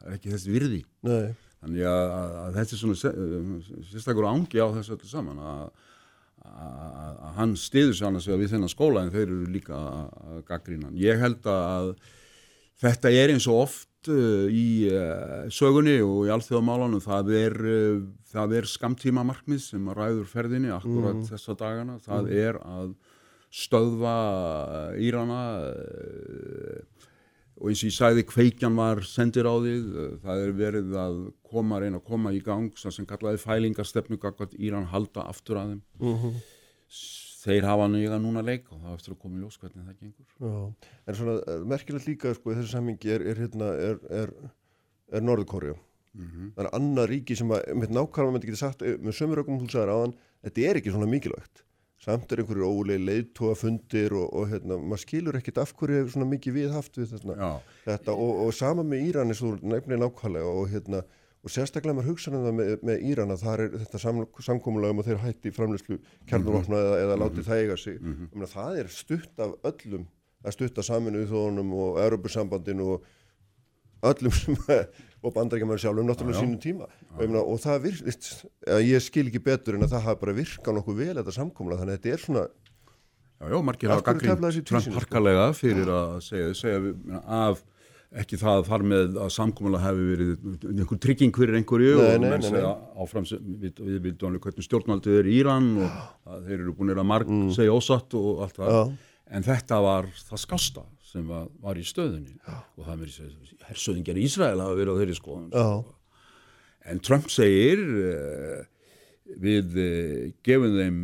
það 0.00 0.10
er 0.10 0.18
ekki 0.18 0.34
þessi 0.34 0.58
virði. 0.58 0.84
nei 1.06 1.28
Þannig 1.64 1.86
að, 1.88 2.58
þetta 2.58 2.76
er 2.76 2.80
svona 2.82 2.96
uh, 3.08 3.72
sérstakur 3.88 4.28
ángi 4.28 4.60
á 4.60 4.68
þessu 4.74 4.98
öllu 4.98 5.08
saman 5.08 5.40
að, 5.40 5.62
að, 6.44 7.14
að 7.14 7.30
hann 7.38 7.54
stiður 7.56 7.96
sér 7.96 8.08
annars 8.10 8.28
við 8.28 8.52
þennan 8.52 8.72
skóla 8.72 9.04
en 9.04 9.14
þeir 9.14 9.24
eru 9.24 9.40
líka 9.54 9.78
að, 9.78 10.44
hann. 10.90 11.00
Ég 11.00 11.24
held 11.24 11.48
að 11.48 11.94
þetta 12.84 13.14
er 13.16 13.32
eins 13.32 13.48
og 13.48 13.62
oft 13.62 14.12
uh, 14.12 14.44
í 14.52 14.90
uh, 14.92 15.48
sögunni 15.48 15.96
og 16.04 16.28
í 16.28 16.34
alþjóðamálunum 16.36 17.04
það 17.04 17.32
er, 17.40 17.58
er 18.60 18.68
skamtíma 18.68 19.24
markmið 19.24 19.64
sem 19.70 19.88
ræður 19.96 20.28
ferðinni 20.28 20.74
akkurat 20.74 21.24
þessa 21.30 21.56
dagana. 21.64 21.96
Það 22.04 22.32
er 22.44 22.60
að 22.60 22.92
stöðva 23.54 24.18
Írana 25.00 25.42
og 27.60 27.70
eins 27.70 27.82
og 27.84 27.90
ég 27.90 27.96
sagði 27.96 28.24
kveikjan 28.28 28.76
var 28.78 29.02
sendir 29.08 29.46
á 29.46 29.54
þig. 29.62 29.86
Það 30.24 30.42
er 30.42 30.52
verið 30.58 30.96
að 30.98 31.20
koma, 31.46 31.78
reyna 31.82 32.00
að 32.00 32.08
koma 32.10 32.34
í 32.34 32.42
gang 32.44 32.72
sem 32.80 32.94
sem 32.94 33.06
kallaði 33.08 33.42
fælingarstefnu 33.44 34.18
gagvart 34.22 34.56
Íran 34.58 34.90
halda 34.90 35.28
aftur 35.30 35.60
að 35.60 35.74
þeim. 35.74 36.34
Þeir 37.44 37.66
hafa 37.68 37.88
nýga 37.92 38.18
núna 38.24 38.40
leik 38.40 38.70
og 38.72 38.80
það 38.80 38.92
eftir 38.98 39.14
að 39.14 39.22
koma 39.22 39.36
í 39.36 39.42
ljós 39.42 39.58
hvernig 39.60 39.88
það 39.88 39.96
gengur. 40.00 40.28
Já, 40.40 40.92
en 41.06 41.18
svona 41.18 41.34
eh, 41.44 41.64
merkilegt 41.74 42.06
líka 42.08 42.32
sko 42.38 42.54
í 42.54 42.56
þessu 42.56 42.72
sammingi 42.72 43.10
er, 43.12 43.26
er 43.32 43.42
hérna 43.42 43.72
er, 43.90 43.98
er, 44.22 44.32
er 45.12 45.26
Norðurkóriða 45.26 45.76
það 46.54 46.64
er 46.64 46.70
annað 46.78 47.08
ríki 47.10 47.36
sem 47.38 47.50
að 47.54 47.64
með 47.74 47.94
nákvæmlega 47.96 48.70
eh, 48.86 48.98
með 49.02 49.16
sömur 49.18 49.42
ökum 49.42 49.60
þú 49.62 49.70
sagðir 49.72 49.94
áðan 49.94 50.16
þetta 50.46 50.66
er 50.68 50.80
ekki 50.80 50.94
svona 50.94 51.10
mikilvægt 51.10 51.64
samt 52.04 52.32
er 52.32 52.42
einhverju 52.42 52.68
ólega 52.68 53.00
leiðtóa 53.00 53.56
fundir 53.56 54.14
og, 54.16 54.28
og 54.36 54.48
hérna, 54.52 54.78
maður 54.78 55.04
skilur 55.06 55.38
ekkit 55.38 55.60
af 55.62 55.72
hverju 55.78 56.02
er 56.02 56.10
svona 56.12 56.28
mikið 56.28 56.58
viðhaft 56.58 56.98
við 57.00 57.14
Já. 57.32 57.50
þetta 57.86 58.16
og, 58.16 58.32
og 58.44 58.56
sama 58.56 58.84
með 58.86 59.06
Íran 59.08 59.32
eins 59.32 59.44
og 59.44 59.62
nefnir 59.64 60.02
nákvæmlega 60.02 60.50
og 60.50 60.68
hérna 60.72 61.04
og 61.44 61.52
sérstaklega 61.52 61.96
maður 61.98 62.12
hugsa 62.12 62.32
um 62.32 62.44
það 62.44 62.56
með, 62.58 62.74
með 62.88 63.06
Íran 63.10 63.34
að 63.34 63.42
það 63.44 63.62
er 63.64 63.74
þetta 63.82 64.00
sam, 64.00 64.20
samkomulega 64.46 64.96
um 64.96 65.02
að 65.02 65.10
þeir 65.10 65.22
hætti 65.24 65.54
framlýslu 65.54 65.98
kjarnurvopna 66.28 66.80
eða, 66.84 67.00
eða 67.02 67.18
láti 67.20 67.44
það 67.48 67.62
eiga 67.62 67.80
sig 67.80 67.98
mm 68.00 68.14
-hmm. 68.14 68.46
það 68.52 68.78
er 68.82 68.92
stutt 68.92 69.44
af 69.44 69.56
öllum 69.72 70.06
það 70.40 70.50
er 70.50 70.56
stutt 70.58 70.78
af 70.78 70.88
saminuðu 70.88 71.28
þóðunum 71.32 71.74
og 71.80 72.00
Europasambandinu 72.04 72.88
og 72.94 73.04
öllum 74.04 74.32
sem 74.36 74.56
og 75.24 75.32
bandaríkjumar 75.34 75.80
sjálfum 75.80 76.08
náttúrulega 76.08 76.42
sínum 76.42 76.60
tíma 76.60 76.88
og, 77.16 77.36
og 77.40 77.60
það 77.62 77.78
virkt, 77.88 78.30
ég 78.84 79.04
skil 79.04 79.28
ekki 79.30 79.40
betur 79.44 79.78
en 79.78 79.86
að 79.86 79.94
það 79.96 80.06
hafa 80.08 80.20
bara 80.22 80.36
virkað 80.36 80.78
nokkuð 80.78 80.98
vel 81.00 81.14
þetta 81.20 81.36
samkomulega 81.38 81.82
þannig 81.82 81.96
að 81.96 82.02
þetta 82.02 82.16
er 82.18 82.24
svona 82.28 82.46
Já, 83.34 83.48
já, 83.50 83.58
margir 83.66 83.90
Af 83.90 83.98
hafa 83.98 84.12
gaggrínt 84.14 84.66
Trump 84.68 84.84
sko? 84.86 84.94
harkalega 85.00 85.46
fyrir 85.58 85.88
að 85.90 86.12
segja, 86.24 86.50
segja 86.56 86.82
við, 86.84 87.00
af 87.24 87.64
ekki 88.14 88.38
það 88.38 88.60
þar 88.68 88.84
með 88.92 89.16
að 89.24 89.32
samkomulega 89.34 89.82
hefði 89.88 90.04
verið 90.12 90.68
einhver 90.70 91.00
trygging 91.02 91.34
fyrir 91.34 91.58
einhverju 91.58 91.96
Nei, 91.98 92.04
og 92.04 92.20
nei, 92.22 92.28
menn 92.30 92.44
nei, 92.44 92.50
segja 92.52 92.70
áfram 93.02 93.26
við, 93.26 93.80
við 93.82 93.98
vildum 94.06 94.28
alveg 94.30 94.46
hvernig 94.46 94.68
stjórnaldið 94.68 95.18
er 95.18 95.30
í 95.32 95.34
Íran 95.40 95.66
og 95.82 95.96
að 96.36 96.46
þeir 96.46 96.60
eru 96.60 96.76
búin 96.78 96.94
að 96.94 97.08
marg 97.10 97.32
segja 97.56 97.74
ósatt 97.74 98.14
og 98.20 98.44
allt 98.46 98.60
það 98.60 98.70
Mm. 98.74 98.94
Já. 98.94 99.34
en 99.38 99.46
þetta 99.50 99.80
var 99.82 100.06
það 100.28 100.42
skásta 100.44 100.84
sem 101.14 101.26
var, 101.30 101.46
var 101.62 101.78
í 101.78 101.84
stöðunni 101.86 102.34
og 102.50 102.82
það 102.88 103.00
mér 103.02 103.12
segja, 103.14 103.58
hersöðingar 103.68 104.18
í 104.18 104.26
Ísrael 104.26 104.58
hafa 104.62 104.78
verið 104.78 104.96
á 104.96 105.00
þeirri 105.00 105.18
skoðun 105.18 105.50
Já. 105.54 105.66
sko. 105.78 105.94
en 106.90 107.02
Trump 107.06 107.30
segir 107.32 107.82
uh, 107.84 108.62
við 109.46 109.78
uh, 109.78 110.20
gefum 110.46 110.78
þeim 110.78 111.00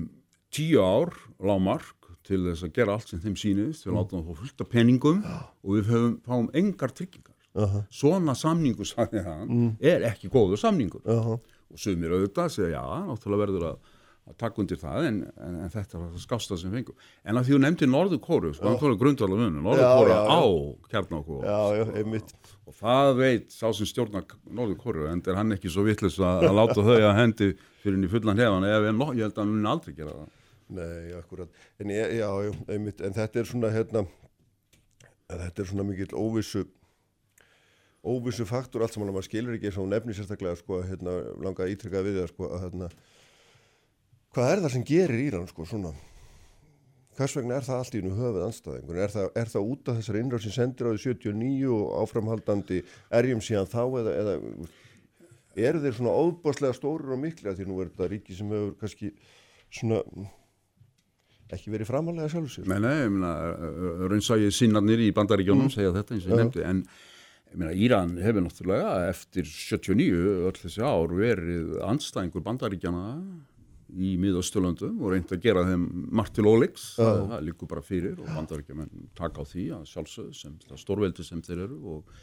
tíu 0.50 0.82
ár 0.82 1.14
lámark 1.40 2.10
til 2.26 2.42
þess 2.48 2.66
að 2.66 2.74
gera 2.76 2.94
allt 2.98 3.10
sem 3.10 3.22
þeim 3.22 3.36
sýnist 3.38 3.86
við 3.86 3.96
látum 3.96 4.20
það 4.20 4.26
fá 4.34 4.42
fullt 4.42 4.64
af 4.64 4.70
peningum 4.70 5.22
og 5.30 5.70
við 5.78 5.92
höfum, 5.94 6.16
fáum 6.26 6.50
engar 6.58 6.92
tryggingar 6.94 7.36
Aha. 7.58 7.80
svona 7.90 8.36
samningu, 8.38 8.84
sagði 8.86 9.24
hann 9.26 9.72
er 9.82 10.04
ekki 10.10 10.28
góður 10.30 10.60
samningur 10.60 11.02
Aha. 11.10 11.38
og 11.40 11.80
sumir 11.80 12.12
auðvitað 12.14 12.52
segja, 12.54 12.76
já, 12.78 13.06
náttúrulega 13.08 13.42
verður 13.46 13.66
að, 13.72 13.89
að 14.30 14.36
taka 14.40 14.62
undir 14.62 14.80
það 14.80 15.06
en, 15.10 15.20
en, 15.42 15.58
en 15.66 15.72
þetta 15.74 15.98
var 16.00 16.08
það 16.14 16.24
skásta 16.24 16.58
sem 16.60 16.72
fengu 16.74 16.94
en 17.26 17.40
að 17.40 17.48
því 17.48 17.56
þú 17.56 17.60
nefndi 17.66 17.90
Norður 17.90 18.22
Kóru 18.24 18.52
sko, 18.54 18.68
hann 18.70 18.80
tóra 18.80 18.98
grundvallar 19.00 19.42
munum, 19.42 19.62
Norður 19.66 19.90
Kóru 19.98 20.16
á 20.16 20.40
kjarnáku 20.92 21.40
Já, 21.44 21.58
já, 21.80 21.84
einmitt. 22.00 22.34
og 22.70 22.76
það 22.78 23.12
veit 23.20 23.54
sá 23.54 23.66
sem 23.74 23.90
stjórna 23.90 24.22
Norður 24.46 24.78
Kóru 24.84 25.08
en 25.10 25.22
er 25.26 25.40
hann 25.40 25.56
ekki 25.56 25.72
svo 25.72 25.84
vitlis 25.88 26.20
að, 26.22 26.46
að 26.50 26.58
láta 26.60 26.84
þau 26.86 26.98
að 26.98 27.16
hendi 27.18 27.50
fyrir 27.80 27.96
henni 27.96 28.12
fullan 28.12 28.40
hefan 28.40 28.68
ef 28.68 28.86
ég, 28.86 29.00
ég 29.18 29.24
held 29.24 29.34
að 29.34 29.42
hann 29.42 29.54
muni 29.56 29.70
aldrei 29.70 29.94
gera 29.96 30.14
það. 30.14 30.36
Nei, 30.70 31.12
akkurat. 31.18 31.62
En 31.82 31.90
ég, 31.90 32.12
já, 32.20 32.28
já, 32.46 32.50
einmitt, 32.70 33.00
en 33.02 33.14
þetta 33.16 33.40
er 33.40 33.48
svona, 33.48 33.70
hérna, 33.74 34.04
þetta 35.30 35.64
er 35.64 35.68
svona 35.70 35.86
mikill 35.88 36.12
óvissu, 36.14 36.62
óvissu 38.06 38.46
faktor 38.46 38.84
allt 38.84 38.94
saman. 38.94 39.10
Að 39.10 39.16
maður 39.18 39.28
skilur 39.28 39.56
ekki 39.56 39.70
eins 39.70 39.78
og 39.80 39.86
hún 39.86 39.94
nefnir 39.96 40.18
sérstaklega, 40.18 40.60
sko, 40.60 40.78
hérna, 40.86 41.16
langa 41.42 41.66
að 41.66 41.74
ítrykka 41.74 42.04
við 42.06 42.20
það, 42.20 42.30
sko, 42.34 42.50
að 42.54 42.66
hérna, 42.68 42.90
hvað 44.34 44.52
er 44.52 44.62
það 44.64 44.74
sem 44.76 44.86
gerir 44.86 45.24
Íran, 45.26 45.48
sko, 45.50 45.66
svona, 45.68 45.92
hvers 47.18 47.36
vegna 47.36 47.56
er 47.58 47.66
það 47.66 47.82
allt 47.82 47.96
í 47.98 48.02
nú 48.04 48.12
höfuð 48.16 48.44
anstæðingur? 48.46 49.00
Er 49.04 49.16
er 49.42 49.50
það 49.52 49.72
út 49.74 49.90
af 49.90 49.98
þessari 50.00 50.22
innráð 50.24 50.44
sem 50.46 50.56
sendir 50.56 50.88
á 50.88 50.90
því 50.94 51.02
79 51.16 51.72
og 51.74 51.96
áframhaldandi 52.04 52.82
erjum 53.20 53.42
síðan 53.44 53.70
þá 53.70 53.82
eða, 54.00 54.14
eða 54.22 54.36
eru 55.68 55.82
þeir 55.82 55.96
svona 55.98 56.14
óbáslega 56.14 56.76
stórir 56.76 57.14
og 57.14 57.20
mikli 57.20 57.50
að 57.50 57.60
því 57.60 57.68
nú 57.68 57.80
er 57.82 57.90
þetta 57.90 58.10
ríki 58.12 58.36
sem 58.38 58.52
hefur 58.54 58.76
kannski 58.80 59.12
svona 59.70 60.02
ekki 61.50 61.72
verið 61.72 61.90
framalega 61.90 62.30
sjálfur 62.30 62.52
sér. 62.54 62.68
Nei, 62.70 62.78
nei, 62.84 62.96
ég 63.02 63.14
meina, 63.14 63.32
raunsægi 64.10 64.52
sinnarnir 64.54 65.02
í 65.02 65.10
bandaríkjónum 65.16 65.72
segja 65.72 65.94
þetta 65.96 66.14
eins 66.14 66.28
og 66.28 66.34
ég 66.34 66.42
nefndi 66.44 66.66
en 66.66 66.84
ég 67.50 67.58
meina, 67.58 67.72
Íran 67.74 68.12
hefur 68.22 68.44
náttúrulega 68.46 68.92
eftir 69.10 69.48
79 69.50 70.20
öll 70.46 70.60
þessi 70.60 70.84
ár 70.86 71.14
verið 71.18 71.80
andstæðingur 71.88 72.46
bandaríkjana 72.46 73.04
í 73.90 74.14
miðausturlöndum 74.20 75.00
og 75.00 75.14
reyndi 75.14 75.36
að 75.36 75.44
gera 75.44 75.66
þeim 75.68 75.86
margt 76.20 76.36
til 76.38 76.46
óleiks, 76.46 76.86
það, 76.98 77.22
það 77.32 77.46
líkur 77.48 77.70
bara 77.70 77.84
fyrir 77.84 78.18
og 78.18 78.30
bandaríkjaman 78.30 78.90
taka 79.18 79.42
á 79.42 79.50
því 79.50 79.68
að 79.78 79.86
sjálfsögðu 79.90 80.34
sem 80.38 80.58
stórveldi 80.80 81.26
sem 81.26 81.42
þeir 81.46 81.64
eru 81.66 81.78
og 81.96 82.18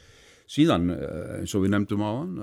síðan 0.47 0.91
eh, 0.95 1.39
eins 1.41 1.55
og 1.57 1.65
við 1.65 1.73
nefndum 1.75 2.05
á 2.05 2.11
hann 2.11 2.37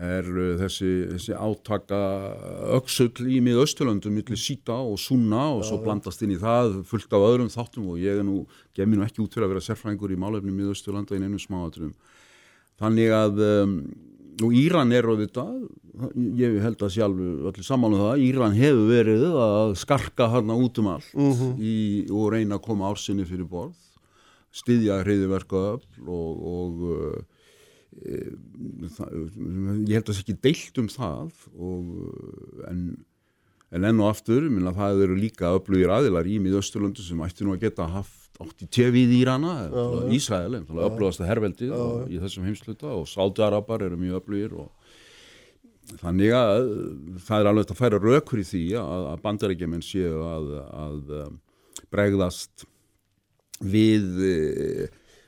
er 0.00 0.24
eh, 0.24 0.54
þessi, 0.62 0.90
þessi 1.12 1.36
átaka 1.36 2.00
öksull 2.78 3.28
í 3.28 3.40
miðausturlöndum 3.44 4.16
millir 4.16 4.40
síta 4.40 4.76
og 4.80 4.96
súna 5.00 5.50
og 5.58 5.64
svo 5.68 5.80
blandast 5.84 6.24
inn 6.24 6.32
í 6.34 6.40
það 6.40 6.80
fullt 6.88 7.12
af 7.12 7.26
öðrum 7.28 7.52
þáttum 7.52 7.92
og 7.92 8.00
ég 8.00 8.22
er 8.22 8.26
nú, 8.26 8.44
gef 8.74 8.88
mér 8.88 9.02
nú 9.02 9.06
ekki 9.06 9.22
út 9.24 9.36
fyrir 9.36 9.48
að 9.48 9.54
vera 9.54 9.66
sérfræðingur 9.68 10.14
í 10.14 10.20
málefni 10.20 10.54
miðausturlanda 10.56 11.18
í 11.18 11.22
einu 11.22 11.40
smáatrum 11.42 11.92
þannig 12.80 13.12
að 13.14 13.44
um, 13.44 13.76
og 14.42 14.54
Íran 14.56 14.92
er 14.94 15.06
þetta 15.20 15.46
ég 16.40 16.58
held 16.62 16.82
að 16.82 16.94
sjálf 16.96 17.18
allir 17.50 17.66
saman 17.66 17.94
um 17.94 18.02
það 18.02 18.24
Íran 18.26 18.56
hefur 18.58 18.88
verið 18.90 19.24
að 19.44 19.74
skarka 19.78 20.28
hana 20.32 20.56
út 20.58 20.80
um 20.82 20.90
allt 20.96 21.14
í, 21.62 21.74
og 22.10 22.32
reyna 22.34 22.58
að 22.58 22.64
koma 22.66 22.90
ársinni 22.90 23.26
fyrir 23.28 23.46
borð 23.50 23.78
styðja 24.54 25.00
hreiðiverka 25.02 25.62
öll 25.74 26.06
og, 26.06 26.42
og 26.50 26.84
uh, 26.90 27.22
e, 28.02 28.20
það, 28.96 29.16
ég 29.88 29.96
held 29.96 30.04
að 30.04 30.10
það 30.10 30.18
sé 30.18 30.24
ekki 30.24 30.38
deilt 30.46 30.80
um 30.82 30.90
það 30.92 31.48
og, 31.54 31.90
uh, 31.90 32.68
en, 32.70 32.84
en 33.74 33.86
enn 33.88 34.02
og 34.02 34.12
aftur 34.12 34.46
minna, 34.48 34.72
það 34.74 35.06
eru 35.08 35.16
líka 35.18 35.54
öflugir 35.56 35.92
aðilar 35.94 36.28
í 36.30 36.38
miðausturlöndu 36.42 37.02
sem 37.04 37.22
ætti 37.26 37.46
nú 37.46 37.56
að 37.56 37.66
geta 37.66 37.88
haft 37.90 38.38
átt 38.42 38.64
í 38.64 38.68
tefið 38.70 39.12
í 39.14 39.20
Írana, 39.22 39.54
Ísrael 40.14 40.56
öflugasta 40.58 41.26
herveldið 41.28 41.74
og, 41.76 42.06
í 42.10 42.18
þessum 42.22 42.46
heimsluta 42.48 42.90
og 42.94 43.06
Sáldarabar 43.10 43.84
eru 43.86 43.98
mjög 44.00 44.22
öflugir 44.22 44.56
og 44.64 44.72
þannig 46.00 46.34
að 46.34 46.70
það 47.26 47.40
er 47.40 47.50
alveg 47.50 47.70
að 47.70 47.80
færa 47.80 48.00
rökur 48.02 48.42
í 48.42 48.46
því 48.48 48.64
að, 48.80 49.08
að 49.12 49.22
bandaríkjumenn 49.26 49.84
séu 49.84 50.22
að, 50.26 50.50
að 50.72 51.14
um, 51.20 51.38
bregðast 51.94 52.66
við 53.62 54.08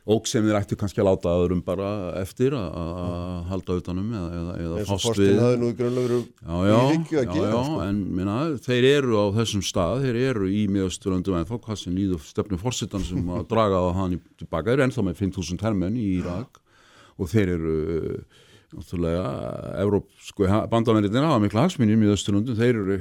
óg 0.07 0.29
sem 0.31 0.45
þeir 0.47 0.55
ættu 0.61 0.77
kannski 0.79 1.01
að 1.03 1.09
láta 1.09 1.33
öðrum 1.35 1.63
bara 1.67 1.89
eftir 2.21 2.55
að- 2.55 3.49
halda 3.51 3.75
utanum 3.81 4.13
eða, 4.15 4.29
eða, 4.39 4.53
eða 4.63 4.77
eins 4.79 4.87
og 4.87 4.93
fást 5.01 5.07
Forstin 5.09 5.33
við. 5.33 5.41
hafði 5.43 5.59
nú 5.63 5.71
grunlega 5.81 6.07
verið 6.07 6.23
já, 6.47 6.77
í 6.77 6.93
hyggju 6.95 7.19
að 7.19 7.27
já, 7.27 7.33
gera 7.35 7.51
já, 7.51 7.65
sko. 7.67 7.81
en 7.89 7.99
minna, 8.21 8.37
þeir 8.69 8.85
eru 8.93 9.19
á 9.19 9.25
þessum 9.41 9.65
stað, 9.67 10.05
þeir 10.07 10.21
eru 10.31 10.47
í 10.47 10.63
miðausturlöndum 10.71 11.39
en 11.41 11.49
þá 11.51 11.55
hvað 11.67 11.81
sem 11.83 11.97
líður 11.99 12.23
stefnu 12.23 12.59
fórsetan 12.63 13.03
sem 13.09 13.27
að 13.35 13.47
draga 13.53 13.83
á 13.83 13.89
hann 13.99 14.15
í- 14.15 14.23
tilbaka, 14.39 14.71
þeir 14.71 14.79
eru 14.79 14.87
ennþá 14.87 15.07
með 15.11 15.21
5.000 15.27 15.67
hermenn 15.67 15.99
í 15.99 16.07
Írak 16.21 16.63
og 17.19 17.31
þeir 17.33 17.55
eru 17.57 17.75
uh, 17.97 18.43
náttúrulega, 18.77 19.27
Evrópsku 19.83 20.47
bandamennir 20.71 21.23
hafa 21.23 21.39
mikla 21.43 21.67
hagsminni 21.67 21.95
í 21.97 22.01
miðausturlöndum, 22.03 22.57
þeir 22.59 22.79
eru, 22.83 22.97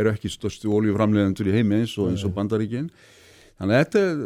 eru 0.00 0.10
ekki 0.12 0.30
störstu 0.32 0.72
oljuframlegendur 0.72 1.48
í 1.48 1.54
heimi 1.56 1.80
eins 1.82 1.94
og, 1.98 2.08
eins 2.12 2.24
og 2.28 2.32
bandaríkin 2.36 2.88
þannig 3.58 3.74
að 3.74 3.82
þetta 3.82 4.00
er, 4.06 4.16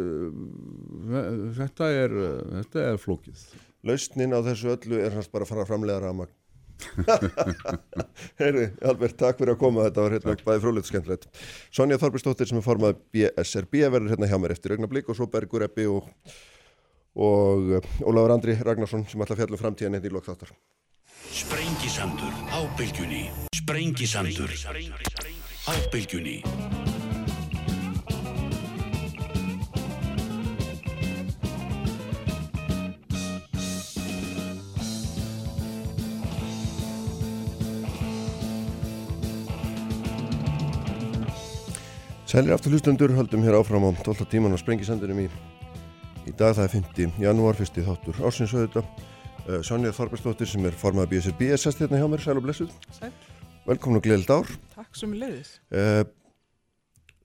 uh, 1.17 1.43
þetta 1.59 1.91
er, 2.03 2.15
uh, 2.21 2.55
þetta 2.59 2.87
er 2.87 3.01
flókið. 3.01 3.43
Lausnin 3.83 4.35
á 4.35 4.39
þessu 4.45 4.71
öllu 4.77 5.01
er 5.03 5.17
hans 5.17 5.29
bara 5.31 5.43
að 5.47 5.51
fara 5.53 5.67
framlega 5.67 6.03
rafmagn. 6.05 6.31
Heyri, 8.41 8.65
Albert, 8.83 9.17
takk 9.19 9.39
fyrir 9.39 9.53
að 9.55 9.61
koma. 9.61 9.85
Þetta 9.87 10.05
var 10.05 10.15
hérna 10.17 10.35
bæði 10.47 10.63
frólitt 10.63 10.89
skemmtilegt. 10.89 11.27
Sonja 11.73 11.99
Þorbjörnsdóttir 12.01 12.49
sem 12.49 12.59
er 12.59 12.65
formað 12.65 12.97
BSRB 13.13 13.73
verður 13.93 14.13
hérna 14.13 14.29
hjá 14.31 14.37
mér 14.41 14.55
eftir 14.55 14.75
augnablík 14.75 15.11
og 15.11 15.19
svo 15.19 15.29
Bergur 15.31 15.65
Ebbi 15.67 15.85
og, 15.91 16.09
og 17.15 17.75
uh, 17.77 17.91
Ólafur 18.03 18.35
Andri 18.35 18.57
Ragnarsson 18.59 19.05
sem 19.09 19.23
ætla 19.23 19.37
að 19.37 19.43
fjalla 19.43 19.59
um 19.59 19.63
framtíðan 19.63 19.99
hérna 19.99 20.11
í 20.11 20.15
lokþáttar 20.17 20.51
Sprengisandur 21.33 22.33
á 22.53 22.59
bylgjunni. 22.77 23.23
Sprengisandur 23.55 24.51
á 25.63 27.02
Sælir 42.33 42.55
aftur 42.55 42.71
hlustundur, 42.73 43.11
höldum 43.13 43.43
hér 43.45 43.53
áfram 43.59 43.83
á 43.85 43.93
12 43.93 44.25
tíman 44.25 44.55
á 44.55 44.57
sprengisendunum 44.57 45.19
í, 45.21 45.25
í 46.25 46.31
dag 46.33 46.55
það 46.57 46.63
er 46.63 46.71
5. 46.73 47.19
janúar, 47.21 47.53
fyrsti 47.59 47.83
þáttur 47.85 48.17
ársins 48.25 48.55
auðvitað. 48.55 48.87
Uh, 49.45 49.59
Sonja 49.61 49.91
Þorbjörnsdóttir 49.93 50.49
sem 50.49 50.65
er 50.65 50.73
formað 50.73 51.11
BSRB 51.11 51.51
er 51.53 51.61
sest 51.61 51.83
hérna 51.83 51.99
hjá 52.01 52.07
mér, 52.09 52.23
sæl 52.25 52.39
og 52.39 52.47
blessuð. 52.47 52.73
Sæl. 52.97 53.11
Velkomin 53.67 54.01
og 54.01 54.07
gleðild 54.07 54.33
ár. 54.33 54.49
Takk 54.73 54.97
sem 54.97 55.13
leiðis. 55.13 55.53
Uh, 55.69 56.01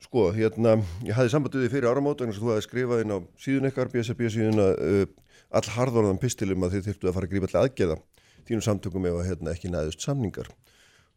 sko, 0.04 0.28
hérna, 0.36 0.76
ég 1.08 1.16
hafði 1.16 1.32
sambandið 1.38 1.64
því 1.64 1.72
fyrir 1.78 1.88
áramót 1.88 2.26
sem 2.26 2.36
þú 2.36 2.52
hafði 2.52 2.68
skrifað 2.68 3.06
inn 3.06 3.16
á 3.16 3.18
síðun 3.40 3.72
ykkar, 3.72 3.88
BSRB 3.96 4.28
síðuna, 4.36 4.70
uh, 4.76 5.36
all 5.56 5.68
harðorðan 5.78 6.20
pistilum 6.20 6.68
að 6.68 6.76
þið 6.76 6.90
þyrftu 6.90 7.08
að 7.08 7.16
fara 7.16 7.30
að 7.30 7.32
grípa 7.32 7.48
allir 7.48 7.62
aðgeða 7.64 8.02
þínum 8.44 8.68
samtökum 8.68 9.08
ef 9.08 9.22
að 9.22 9.30
hérna, 9.32 9.56
ekki 9.56 9.72
næðust 9.72 10.04
samningar. 10.04 10.52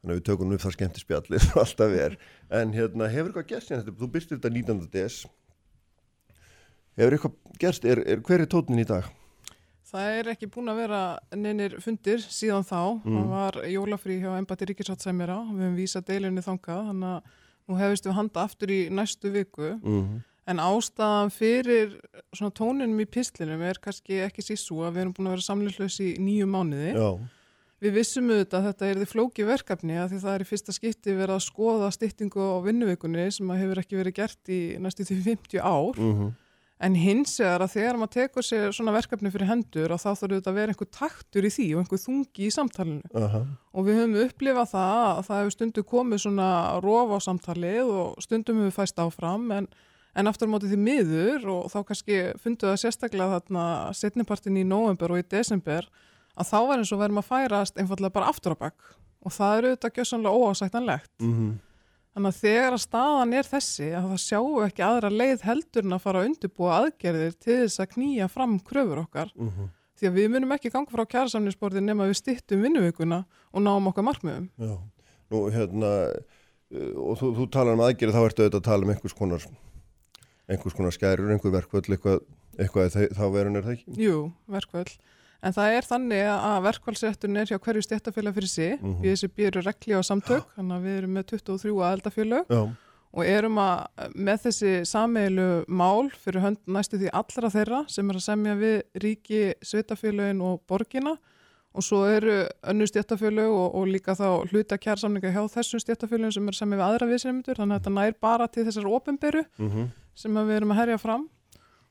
Þannig 0.02 0.16
að 0.16 0.20
við 0.20 0.26
tökum 0.30 0.54
upp 0.56 0.64
það 0.64 0.76
skemmti 0.76 1.04
spjallir 1.04 1.47
og 1.52 1.62
alltaf 1.62 1.95
er. 2.06 2.18
En 2.60 2.74
hérna, 2.76 3.10
hefur 3.12 3.32
eitthvað 3.32 3.49
gerst 3.54 3.72
hérna, 3.72 3.86
þetta? 3.86 3.97
þú 4.02 4.12
byrstir 4.16 4.39
þetta 4.39 4.54
19. 4.58 4.84
des. 4.95 5.18
Hefur 6.99 7.18
eitthvað 7.18 7.60
gerst, 7.62 7.86
er, 7.88 8.02
er, 8.06 8.24
hver 8.26 8.45
er 8.45 8.49
tónin 8.52 8.82
í 8.82 8.88
dag? 8.88 9.12
Það 9.91 10.18
er 10.18 10.32
ekki 10.32 10.47
búin 10.47 10.72
að 10.72 10.82
vera 10.86 11.04
neynir 11.36 11.78
fundir 11.84 12.22
síðan 12.24 12.64
þá. 12.64 12.82
Það 13.04 13.32
var 13.34 13.58
jólafrí 13.68 14.18
hjá 14.22 14.30
Embati 14.38 14.68
Ríkisáttsæmira. 14.70 15.38
Við 15.52 15.66
hefum 15.66 15.80
vísað 15.80 16.06
deilunni 16.08 16.43
þangað. 16.45 16.86
Þannig 16.91 17.16
að 17.16 17.39
nú 17.68 17.80
hefist 17.82 18.08
við 18.08 18.16
handa 18.16 18.45
aftur 18.45 18.72
í 18.72 18.82
næstu 18.93 19.34
viku. 19.36 19.74
Mm 19.82 20.22
En 20.49 20.60
ástæðan 20.60 21.30
fyrir 21.32 21.91
svona 22.34 22.54
tóninum 22.58 23.04
í 23.04 23.06
pislinum 23.10 23.62
er 23.64 23.78
kannski 23.82 24.24
ekki 24.26 24.43
svo 24.58 24.82
að 24.88 24.95
við 24.95 25.04
erum 25.04 25.14
búin 25.16 25.30
að 25.30 25.36
vera 25.36 25.45
samlilslaus 25.45 25.97
í 26.02 26.10
nýju 26.18 26.47
mánuði. 26.49 26.95
Já, 26.97 27.10
Við 27.82 27.96
vissum 27.98 28.30
auðvitað 28.30 28.60
að 28.60 28.68
þetta 28.70 28.88
er 28.88 29.00
því 29.02 29.10
flóki 29.10 29.48
verkefni 29.48 29.96
að 29.98 30.12
því 30.12 30.22
það 30.22 30.36
er 30.36 30.44
í 30.44 30.50
fyrsta 30.52 30.76
skipti 30.76 31.16
verið 31.18 31.36
að 31.38 31.46
skoða 31.48 31.90
styttingu 31.96 32.44
á 32.46 32.58
vinnuvikunni 32.62 33.26
sem 33.34 33.50
að 33.50 33.64
hefur 33.64 33.82
ekki 33.82 33.98
verið 33.98 34.18
gert 34.20 34.52
í 34.54 34.62
næstu 34.78 35.08
því 35.08 35.22
50 35.32 35.64
ár. 35.66 35.98
mm 35.98 36.32
En 36.82 36.96
hins 36.98 37.36
vegar 37.38 37.62
að 37.62 37.76
þegar 37.76 37.98
maður 38.02 38.14
tekur 38.16 38.46
sér 38.46 38.72
svona 38.74 38.94
verkefni 38.96 39.30
fyrir 39.30 39.50
hendur 39.52 39.92
og 39.94 40.00
þá 40.02 40.08
þarf 40.08 40.24
auðvitað 40.24 40.50
að 40.50 40.56
vera 40.58 40.74
einhver 40.74 40.90
taktur 40.98 41.46
í 41.46 41.52
því 41.54 41.66
og 41.76 41.82
einhver 41.84 42.02
þungi 42.02 42.48
í 42.48 42.54
samtalenu. 42.56 43.12
aha, 43.14 43.42
Og 43.78 43.86
við 43.86 44.00
höfum 44.00 44.16
upplifað 44.24 44.72
það 44.72 45.02
að 45.12 45.22
það 45.28 45.42
hefur 45.42 45.56
stundu 45.56 45.84
komið 45.92 46.24
svona 46.24 46.50
rof 46.82 47.14
á 47.14 47.20
samtalið 47.28 47.92
og 48.02 48.26
stundum 48.26 48.64
hefur 48.64 48.78
fæst 48.80 48.98
áfram 48.98 49.46
en, 49.54 49.70
en 50.18 50.32
aftur 50.32 50.50
á 50.50 50.54
móti 50.56 50.72
því 50.72 50.80
miður 50.82 51.46
og 51.54 51.70
þá 51.70 51.80
kannski 51.92 52.18
fundu 52.42 52.72
það 52.72 52.82
sérstaklega 52.82 53.38
þarna 53.38 53.66
setnipartin 54.02 54.58
í 54.58 54.66
november 54.66 55.14
og 55.14 55.22
í 55.22 55.28
desember 55.30 55.86
að 56.36 56.52
þá 56.52 56.58
var 56.70 56.78
eins 56.82 56.94
og 56.94 57.02
verðum 57.02 57.22
að 57.22 57.30
færast 57.32 57.82
einfallega 57.82 58.16
bara 58.18 58.32
aftur 58.32 58.56
á 58.56 58.62
bakk 58.68 58.96
og 59.22 59.36
það 59.36 59.58
eru 59.58 59.72
auðvitað 59.72 60.00
gjössanlega 60.00 60.40
óásættanlegt. 60.42 61.14
mm 61.22 61.52
Þannig 62.12 62.28
að 62.34 62.40
þegar 62.44 62.76
að 62.76 62.82
staðan 62.84 63.34
er 63.40 63.48
þessi 63.48 63.86
að 63.96 64.08
það 64.10 64.18
sjáum 64.20 64.56
við 64.58 64.66
ekki 64.66 64.84
aðra 64.84 65.12
leið 65.14 65.44
heldur 65.48 65.86
en 65.86 65.96
að 65.96 66.02
fara 66.04 66.22
að 66.22 66.26
undirbúa 66.28 66.80
aðgerðir 66.82 67.38
til 67.40 67.56
þess 67.62 67.80
að 67.80 67.94
knýja 67.94 68.28
fram 68.32 68.58
kröfur 68.68 69.00
okkar 69.06 69.32
mhm, 69.32 69.70
því 69.96 70.10
að 70.10 70.18
við 70.18 70.28
munum 70.34 70.52
ekki 70.58 70.72
ganga 70.74 70.92
frá 70.92 71.06
kjærasamninsborði 71.14 71.84
nema 71.86 72.10
við 72.10 72.20
styttum 72.20 72.66
vinnuvikuna 72.66 73.22
og 73.56 73.64
náum 73.64 73.88
okkar 73.94 74.08
markmiðum. 74.10 74.50
já. 74.60 74.76
Nú, 75.32 75.42
hérna, 75.56 75.94
uh, 76.12 76.92
og 77.00 77.16
þú, 77.22 77.32
þú 77.38 77.48
talar 77.56 77.80
um 77.80 77.86
aðgerið 77.86 78.18
þá 78.18 78.22
ertu 78.26 78.44
auðvitað 78.44 78.60
að 78.60 78.68
tala 78.68 78.84
um 78.84 78.92
einhvers 78.92 79.16
konar 79.16 79.48
einhvers 80.52 80.76
konar 80.76 80.96
skærur, 80.98 81.32
einhver 81.32 81.56
verkvöld 81.56 81.88
eitthvað, 81.96 82.20
eitthvað 82.60 82.98
þá 83.16 83.26
verun 83.32 83.56
er 83.56 83.70
það 83.70 83.78
ekki 83.78 84.04
Jú, 84.04 84.18
verkvöld. 84.52 84.98
En 85.44 85.54
það 85.54 85.74
er 85.78 85.88
þannig 85.89 86.28
að 86.30 86.64
verkvælsrétturinn 86.68 87.38
er 87.42 87.50
hjá 87.50 87.58
hverju 87.58 87.82
stéttafélag 87.88 88.34
fyrir 88.38 88.48
sig. 88.48 88.72
Mm 88.82 88.88
Mhm. 88.88 88.96
-hmm. 88.96 89.02
BSB 89.02 89.39
eru 89.48 89.62
regli 89.62 89.94
á 89.98 90.02
samtök, 90.04 90.46
þannig 90.58 90.76
að 90.78 90.84
við 90.86 90.98
erum 90.98 91.14
með 91.18 91.26
23 91.26 91.82
aðeldafélag 91.82 92.46
og 93.14 93.26
erum 93.26 93.58
að 93.58 93.88
með 94.16 94.38
þessi 94.46 94.86
sameilu 94.86 95.66
mál 95.68 96.10
fyrir 96.12 96.42
hönd 96.42 96.58
næstu 96.68 96.98
því 96.98 97.10
allra 97.12 97.50
þeirra 97.50 97.86
sem 97.89 98.10
er 98.10 98.16
að 98.16 98.22
semja 98.22 98.56
við 98.56 98.82
ríki, 98.96 99.54
sveitafélagin 99.62 100.42
og 100.42 100.62
borgina 100.68 101.18
og 101.74 101.84
svo 101.84 102.06
eru 102.06 102.48
önnu 102.64 102.86
stéttafélag 102.88 103.50
og, 103.50 103.76
og 103.76 103.88
líka 103.88 104.12
þá 104.16 104.46
hluta 104.52 104.78
kjærsamninga 104.78 105.32
hjá 105.32 105.44
þessum 105.50 105.80
stéttafélagin 105.80 106.32
sem 106.34 106.48
er 106.48 106.52
að 106.52 106.58
semja 106.58 106.78
við 106.78 106.88
aðra 106.88 107.08
viðsefndur, 107.08 107.56
þannig 107.56 107.76
að 107.76 107.80
þetta 107.80 107.94
nær 107.96 108.14
bara 108.22 108.48
til 108.48 108.66
þessar 108.66 108.88
ofinberu 108.88 109.44
mhm, 109.58 109.89
sem 110.16 110.38
að 110.38 110.46
við 110.48 110.56
erum 110.56 110.72
að 110.72 110.76
herja 110.78 110.98
fram 110.98 111.30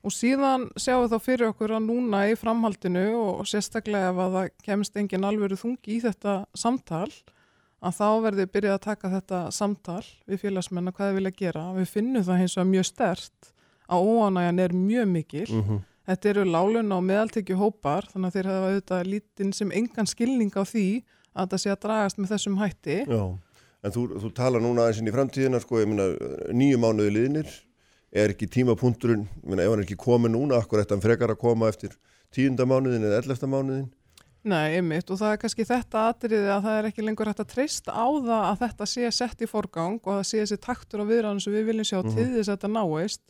og 0.01 0.13
síðan 0.15 0.67
sjáum 0.79 1.03
við 1.03 1.13
þá 1.13 1.25
fyrir 1.25 1.49
okkur 1.51 1.73
að 1.77 1.85
núna 1.85 2.23
í 2.31 2.37
framhaldinu 2.39 3.03
og 3.19 3.45
sérstaklega 3.49 4.09
ef 4.11 4.21
að 4.23 4.37
það 4.37 4.49
kemst 4.65 4.97
engin 4.97 5.27
alvöru 5.27 5.59
þungi 5.59 5.95
í 5.97 6.01
þetta 6.03 6.35
samtal 6.57 7.09
að 7.81 7.95
þá 7.97 8.07
verði 8.25 8.47
byrjað 8.53 8.75
að 8.77 8.83
taka 8.85 9.11
þetta 9.15 9.39
samtal 9.53 10.03
við 10.29 10.43
félagsmenn 10.43 10.89
að 10.91 10.97
hvað 10.97 11.11
þið 11.11 11.19
vilja 11.19 11.33
gera. 11.37 11.63
Við 11.77 11.87
finnum 11.95 12.25
það 12.27 12.41
hins 12.43 12.57
vegar 12.57 12.69
mjög 12.71 12.89
stert 12.89 13.53
að 13.91 14.09
óanægjan 14.11 14.61
er 14.65 14.75
mjög 14.77 15.07
mikil. 15.15 15.47
mhm, 15.49 15.79
Þetta 16.11 16.29
eru 16.31 16.43
lálun 16.49 16.91
og 16.95 17.03
meðaltekju 17.05 17.55
hópar 17.59 18.07
þannig 18.09 18.31
að 18.31 18.35
þeir 18.35 18.47
hafa 18.49 18.69
auðvitað 18.71 19.09
lítinn 19.11 19.51
sem 19.53 19.71
engan 19.71 20.09
skilning 20.09 20.49
á 20.57 20.65
því 20.65 20.85
að 21.31 21.43
þetta 21.45 21.59
sé 21.61 21.69
að 21.71 21.81
dragast 21.85 22.17
með 22.17 22.31
þessum 22.33 22.57
hætti. 22.57 22.97
já 23.05 23.23
En 23.81 23.93
þú, 23.93 24.01
þú 24.21 24.29
talar 24.37 24.61
núna 24.61 24.83
aðeins 24.85 24.99
inn 25.01 25.09
í 25.09 25.13
framtíðina 25.13 25.59
sko, 25.61 25.79
ég 25.81 25.87
meina, 25.89 26.05
nýju 26.53 26.77
mánuði 26.81 27.13
liðnir 27.15 27.47
er 28.11 28.33
ekki 28.33 28.49
tímapunkturinn, 28.51 29.25
ef 29.27 29.55
hann 29.55 29.63
er 29.65 29.85
ekki 29.85 29.99
komið 29.99 30.35
núna, 30.35 30.59
akkur 30.59 30.83
ætti 30.83 30.95
hann 30.95 31.03
frekar 31.03 31.33
að 31.33 31.41
koma 31.41 31.71
eftir 31.71 31.95
tíunda 32.31 32.67
mánuðin 32.67 33.07
eða 33.07 33.23
ellefta 33.23 33.49
mánuðin 33.49 33.89
Nei, 34.41 34.79
einmitt 34.79 35.09
og 35.13 35.19
það 35.19 35.35
er 35.35 35.39
kannski 35.43 35.65
þetta 35.69 36.03
atriði 36.09 36.47
að 36.49 36.63
það 36.65 36.77
er 36.79 36.87
ekki 36.89 37.03
lengur 37.05 37.29
hægt 37.29 37.43
að 37.43 37.51
treysta 37.51 37.93
á 37.93 38.09
það 38.09 38.45
að 38.47 38.63
þetta 38.63 38.87
sé 38.89 39.11
sett 39.13 39.43
í 39.45 39.49
forgang 39.49 39.99
og 40.01 40.15
að 40.15 40.17
það 40.17 40.29
sé 40.31 40.39
þessi 40.41 40.57
taktur 40.65 41.03
á 41.05 41.09
viðræðan 41.11 41.41
sem 41.43 41.53
við 41.53 41.67
viljum 41.69 41.87
sjá 41.91 41.99
til 42.07 42.25
þess 42.31 42.49
að 42.49 42.55
þetta 42.55 42.71
náist. 42.73 43.21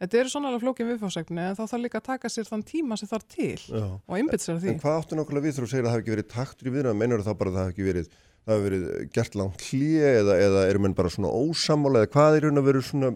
Þetta 0.00 0.18
eru 0.22 0.32
svona 0.32 0.48
alveg 0.50 0.64
flókin 0.64 0.88
viðfársegni 0.88 1.42
en 1.44 1.58
þá 1.58 1.62
þarf 1.68 1.82
líka 1.84 2.00
að 2.00 2.06
taka 2.08 2.30
sér 2.32 2.48
þann 2.48 2.64
tíma 2.66 2.96
sem 2.98 3.10
þarf 3.12 3.28
til 3.30 3.60
Já. 3.60 3.84
og 3.92 4.16
einbytt 4.16 4.42
sér 4.42 4.56
því. 4.62 4.72
En 4.72 4.80
hvað 4.80 4.96
áttu 5.02 5.18
nákvæmlega 5.20 5.44
við 5.44 5.60
þú 5.60 5.68
segir 5.68 5.84
að 5.84 5.86
það 5.86 5.94
hafi 5.94 6.02
ekki 6.02 6.14
verið 6.14 6.30
taktur 6.32 6.70
í 6.70 6.74
viðræðum, 6.74 6.98
meinar 7.04 7.24
það 7.28 7.38
bara 7.42 7.52
að 7.52 7.58
það 7.58 7.68
hafi 7.68 7.74
ekki 7.74 7.86
verið, 7.90 8.08
það 8.40 8.54
hafi 8.56 8.64
verið 8.64 8.88
gert 9.14 9.38
langt 9.38 9.68
hlýja 9.68 10.10
eða, 10.24 10.38
eða 10.48 10.64
eru 10.72 10.82
menn 10.82 10.96
bara 10.98 11.12
svona 11.14 11.30
ósamála 11.30 12.02
eða 12.02 12.12
hvað 12.16 12.40
er 12.40 12.48
að 12.50 12.66
vera 12.72 12.82
svona, 12.88 13.12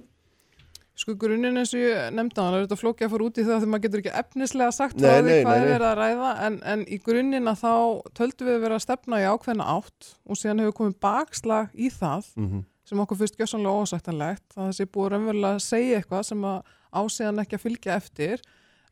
Sko 0.99 1.15
grunninn 1.15 1.61
eins 1.61 1.75
og 1.77 1.83
ég 1.83 2.09
nefndi 2.17 2.41
á 2.41 2.43
hann 2.43 2.57
er 2.59 2.65
þetta 2.65 2.79
flóki 2.81 3.07
að 3.07 3.13
fara 3.13 3.27
út 3.29 3.39
í 3.39 3.45
það 3.47 3.61
því 3.63 3.69
maður 3.71 3.85
getur 3.85 4.01
ekki 4.03 4.15
efnislega 4.19 4.73
sagt 4.75 4.97
Nei, 4.99 5.05
frá 5.07 5.19
því 5.19 5.29
nei, 5.29 5.43
hvað 5.45 5.53
nei, 5.53 5.59
er 5.59 5.69
nei. 5.69 5.75
verið 5.75 5.89
að 5.91 6.01
ræða 6.01 6.33
en, 6.47 6.57
en 6.73 6.83
í 6.89 6.99
grunninn 7.05 7.53
að 7.53 7.61
þá 7.61 7.75
töldum 8.19 8.51
við 8.51 8.59
vera 8.65 8.79
að 8.81 8.85
stefna 8.87 9.21
í 9.23 9.29
ákveðna 9.29 9.69
átt 9.77 10.11
og 10.27 10.41
síðan 10.41 10.65
hefur 10.65 10.77
komið 10.81 10.99
bakslag 11.07 11.71
í 11.79 11.93
það 11.95 12.33
mm 12.35 12.67
sem 12.89 13.01
okkur 13.03 13.19
fyrst 13.21 13.37
gjössanlega 13.37 13.83
ósættanlegt 13.85 14.55
það 14.57 14.71
sé 14.73 14.87
búið 14.89 15.11
raunverulega 15.13 15.59
að 15.59 15.65
segja 15.65 15.99
eitthvað 15.99 16.23
sem 16.25 16.45
að 16.49 16.71
ásíðan 16.97 17.43
ekki 17.43 17.59
að 17.59 17.65
fylgja 17.65 17.97
eftir. 17.99 18.45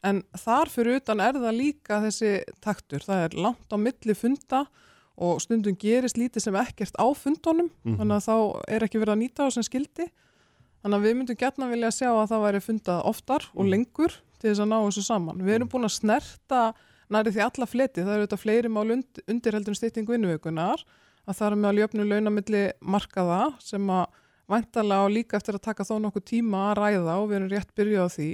En 0.04 0.20
þar 0.36 0.70
fyrir 0.70 1.00
utan 1.00 1.22
er 1.24 1.38
það 1.40 1.56
líka 1.56 2.00
þessi 2.04 2.32
taktur, 2.62 3.02
það 3.02 3.22
er 3.24 3.38
langt 3.46 3.72
á 3.72 3.76
milli 3.80 4.14
funda 4.14 4.66
og 5.16 5.40
stundum 5.40 5.78
gerist 5.80 6.18
lítið 6.20 6.44
sem 6.44 6.58
ekkert 6.60 6.98
á 7.00 7.06
fundunum 7.16 7.70
þannig 7.96 8.18
að 8.18 8.26
þannig 10.86 11.00
að 11.00 11.06
við 11.08 11.16
myndum 11.18 11.38
gætna 11.40 11.66
vilja 11.66 11.88
sjá 11.90 12.08
að 12.12 12.28
það 12.30 12.42
væri 12.44 12.58
fundað 12.62 13.06
oftar 13.10 13.46
og 13.58 13.66
lengur 13.66 14.12
til 14.38 14.52
þess 14.52 14.60
að 14.62 14.68
ná 14.70 14.76
þessu 14.84 15.02
saman. 15.02 15.40
Við 15.42 15.56
erum 15.56 15.70
búin 15.72 15.88
að 15.88 15.96
snerta 15.96 16.60
næri 17.10 17.32
því 17.34 17.42
alla 17.42 17.66
fleti, 17.66 18.04
það 18.06 18.12
eru 18.14 18.26
þetta 18.28 18.38
fleiri 18.38 18.70
mál 18.70 18.92
und, 18.94 19.18
undir 19.26 19.56
heldur 19.58 19.74
stytting 19.74 20.06
vinnuveikunar 20.06 20.84
að 21.26 21.38
það 21.40 21.48
er 21.48 21.56
með 21.58 21.68
að 21.68 21.80
ljöfnu 21.80 22.06
launamilli 22.06 22.62
markaða 22.94 23.40
sem 23.66 23.90
að 23.90 24.22
væntalega 24.46 25.02
á 25.02 25.06
líka 25.10 25.40
eftir 25.40 25.58
að 25.58 25.64
taka 25.66 25.88
þó 25.88 25.96
nokkuð 26.04 26.26
tíma 26.30 26.62
að 26.68 26.78
ræða 26.78 27.18
og 27.18 27.26
við 27.32 27.38
erum 27.40 27.50
rétt 27.50 27.74
byrjuð 27.74 28.06
á 28.06 28.08
því. 28.14 28.30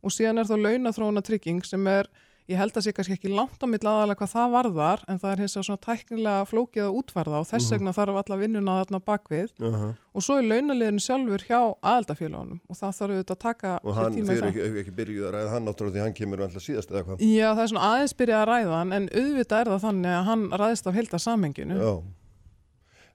Og 0.00 0.16
síðan 0.16 0.40
er 0.40 0.48
þá 0.48 0.56
launathróuna 0.56 1.24
trygging 1.26 1.60
sem 1.68 1.84
er, 1.92 2.08
ég 2.50 2.58
held 2.58 2.74
að 2.74 2.84
sé 2.86 2.92
kannski 2.94 3.14
ekki 3.14 3.30
langt 3.30 3.62
á 3.62 3.66
milli 3.70 3.86
aðalega 3.86 4.18
hvað 4.18 4.32
það 4.32 4.54
varðar 4.54 5.02
en 5.10 5.20
það 5.22 5.32
er 5.32 5.40
hins 5.44 5.54
vegar 5.56 5.66
svona 5.68 5.82
tæknilega 5.86 6.46
flókið 6.50 6.82
að 6.86 6.96
útvarða 7.00 7.40
og 7.40 7.46
þess 7.50 7.72
vegna 7.74 7.92
þarf 7.94 8.14
alla 8.20 8.38
vinnuna 8.40 8.76
þarna 8.80 9.00
bakvið 9.06 9.50
-huh. 9.60 9.92
og 10.14 10.20
svo 10.26 10.34
er 10.38 10.48
launaliðin 10.50 11.02
sjálfur 11.04 11.42
hjá 11.46 11.60
aðaldafélagunum 11.80 12.60
og 12.66 12.74
það 12.76 12.96
þarf 12.98 13.12
auðvitað 13.14 13.36
að 13.36 13.42
taka 13.44 13.70
og 13.82 13.94
hann, 13.94 14.12
þið 14.12 14.30
eru 14.30 14.40
það. 14.40 14.48
ekki, 14.50 14.60
ekki 14.82 14.94
byrjuð 14.98 15.24
að 15.26 15.34
ræða 15.36 15.50
hann 15.54 15.64
náttúrulega 15.68 15.94
því 15.94 16.02
hann 16.04 16.18
kemur 16.18 16.38
alltaf 16.46 16.62
síðast 16.64 16.90
eða 16.90 17.04
hvað. 17.06 17.16
Já, 17.20 17.48
það 17.54 17.62
er 17.62 17.70
svona 17.72 17.86
aðeins 17.90 18.14
byrjað 18.20 18.40
að 18.40 18.48
ræða 18.50 18.74
hann 18.80 18.92
en 18.92 19.04
auðvitað 19.14 19.60
er 19.60 19.68
það 19.70 19.84
þannig 19.86 20.12
að 20.18 20.24
hann 20.30 20.42
ræðist 20.50 20.86
af 20.86 20.94
heilda 20.94 21.18
samhenginu. 21.18 21.76
Já, 21.78 21.92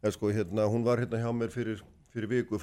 en 0.05 0.11
sko 0.11 0.25
hérna, 0.31 0.69
hún 0.71 0.83
var 0.86 0.97
hérna 1.03 1.17
hjá 1.19 1.31
mér 1.36 1.51
fyrir, 1.51 1.83
fyrir 2.13 2.29
viku 2.29 2.55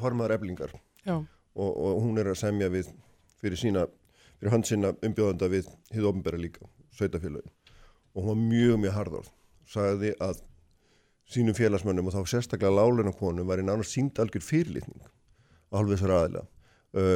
fyrir 4.42 4.56
hans 4.56 4.72
sinna 4.72 4.90
umbjóðanda 5.06 5.46
við 5.52 5.68
hið 5.94 6.08
ofnbæra 6.10 6.40
líka, 6.40 6.66
sveitafélagin 6.98 7.52
og 8.12 8.24
hún 8.24 8.28
var 8.28 8.40
mjög 8.40 8.80
mjög 8.82 8.96
harðorð. 8.96 9.28
Sagði 9.70 10.10
að 10.20 10.40
sínum 11.32 11.56
félagsmönnum 11.56 12.10
og 12.10 12.16
þá 12.16 12.32
sérstaklega 12.34 12.74
láluna 12.74 13.12
konum 13.16 13.46
var 13.48 13.62
í 13.62 13.64
nánast 13.64 13.94
sínd 13.94 14.18
algjör 14.20 14.44
fyrirlitning 14.44 15.06
á 15.06 15.78
halvu 15.78 15.94
þessar 15.94 16.14
aðila. 16.18 16.42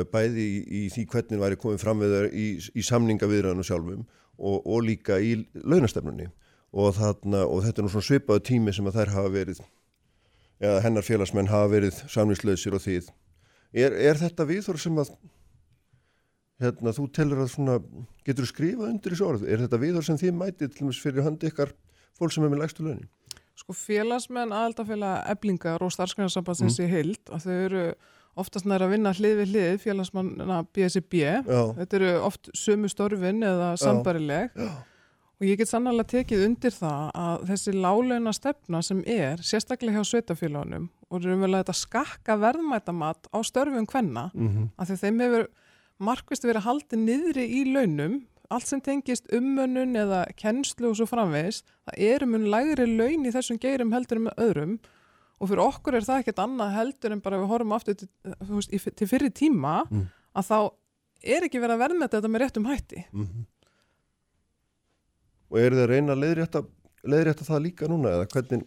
Bæði 0.09 0.47
í, 0.47 0.61
í 0.65 0.83
því 0.95 1.05
hvernig 1.13 1.43
væri 1.43 1.59
komið 1.61 1.83
fram 1.83 2.01
við 2.01 2.15
þær 2.15 2.29
í, 2.31 2.47
í 2.73 2.85
samninga 2.87 3.29
viðræðinu 3.29 3.67
sjálfum 3.67 4.07
og, 4.39 4.63
og 4.63 4.87
líka 4.87 5.19
í 5.21 5.35
launastefnunni. 5.53 6.31
Og, 6.77 6.95
þarna, 6.97 7.43
og 7.45 7.63
þetta 7.67 7.83
er 7.83 7.87
nú 7.87 7.93
svona 7.93 8.09
svipaðu 8.09 8.43
tími 8.47 8.73
sem 8.73 8.89
að 8.89 9.01
þær 9.01 9.13
hafa 9.17 9.35
verið 9.35 9.61
eða 10.61 10.81
hennar 10.87 11.05
félagsmenn 11.05 11.51
hafa 11.51 11.69
verið 11.75 12.01
samlýslausir 12.09 12.77
og 12.77 12.85
þið. 12.85 13.11
Er, 13.77 13.93
er 13.93 14.17
þetta 14.21 14.47
viðhor 14.49 14.81
sem 14.81 14.97
að 15.01 15.13
hérna, 16.63 16.95
þú 16.97 17.07
telur 17.15 17.43
að 17.45 17.53
svona 17.53 17.77
getur 18.27 18.49
skrifað 18.49 18.91
undir 18.93 19.15
þessu 19.15 19.29
orð? 19.29 19.47
Er 19.49 19.63
þetta 19.65 19.81
viðhor 19.83 20.07
sem 20.07 20.21
þið 20.21 20.35
mætið 20.41 20.73
til 20.73 20.81
dæmis 20.81 21.03
fyrir 21.03 21.27
handi 21.27 21.51
ykkar 21.51 21.73
fólk 22.19 22.35
sem 22.35 22.47
er 22.47 22.53
með 22.53 22.63
lægstu 22.65 22.87
launin? 22.87 23.09
Sko 23.57 23.73
félagsmenn 23.73 24.53
aðaldafélag 24.53 25.31
eblingar 25.33 25.85
og 25.85 25.93
starfsgrænarsambandsins 25.95 26.77
í 26.85 26.89
heild 26.91 27.33
að 27.33 27.47
þau 27.47 27.55
eru 27.57 27.85
oftast 28.37 28.69
næra 28.69 28.85
að 28.85 28.93
vinna 28.93 29.15
hlið 29.17 29.39
við 29.41 29.55
hlið 29.55 29.79
félagsmanna 29.87 30.59
BSB. 30.77 31.23
Já, 31.25 31.63
Þetta 31.79 31.97
eru 32.01 32.11
oft 32.27 32.51
sömu 32.57 32.91
störfin 32.93 33.41
eða 33.49 33.71
sambarileg 33.81 34.53
já, 34.53 34.69
og 35.37 35.45
ég 35.49 35.61
get 35.61 35.71
sannlega 35.71 36.09
tekið 36.13 36.45
undir 36.51 36.73
það 36.77 37.09
að 37.23 37.47
þessi 37.51 37.75
láleina 37.77 38.33
stefna 38.37 38.83
sem 38.85 39.03
er 39.09 39.41
sérstaklega 39.45 40.01
hjá 40.01 40.11
sveitafélagunum 40.13 40.91
og 41.09 41.25
þetta 41.25 41.77
skakka 41.77 42.37
verðmætamat 42.41 43.29
á 43.33 43.39
störfum 43.45 43.89
hvenna 43.89 44.31
mm 44.35 44.71
af 44.77 44.89
því 44.91 44.97
þeim 45.05 45.25
hefur 45.25 45.49
markvist 46.03 46.45
verið 46.45 46.67
haldið 46.67 47.01
niðri 47.07 47.45
í 47.61 47.63
launum 47.73 48.19
allt 48.53 48.69
sem 48.69 48.81
tengist 48.85 49.27
ummönnun 49.35 49.97
eða 49.99 50.21
kennslu 50.39 50.93
og 50.93 50.97
svo 51.01 51.07
framvegis, 51.11 51.63
það 51.89 52.03
eru 52.13 52.27
mun 52.31 52.45
lægri 52.53 52.85
laun 52.87 53.25
í 53.27 53.33
þessum 53.35 53.59
geirum 53.59 53.91
heldur 53.97 54.21
en 54.21 54.27
með 54.29 54.43
öðrum 54.45 54.77
og 55.41 55.51
fyrir 55.51 55.63
okkur 55.65 55.97
er 55.99 56.07
það 56.07 56.21
ekkert 56.23 56.43
annað 56.45 56.77
heldur 56.77 57.13
en 57.17 57.23
bara 57.25 57.41
við 57.43 57.51
horfum 57.51 57.75
aftur 57.77 57.97
til, 57.99 58.09
veist, 58.49 58.71
til 58.97 59.09
fyrir 59.11 59.33
tíma 59.35 59.81
Mm. 59.91 60.07
að 60.37 60.47
þá 60.51 60.59
er 61.27 61.45
ekki 61.49 61.59
verið 61.61 61.75
að 61.75 61.83
verðmeta 61.83 62.21
þetta 62.21 62.31
með 62.31 62.43
réttum 62.45 62.67
hætti. 62.71 63.03
og 65.51 65.59
eru 65.63 65.77
þið 65.77 65.83
að 65.85 65.91
reyna 65.93 66.13
að 66.15 66.23
leiðrétta, 66.25 66.63
leiðrétta 67.07 67.47
það 67.47 67.63
líka 67.67 67.89
núna 67.91 68.13
eða 68.17 68.29
hvernig 68.33 68.65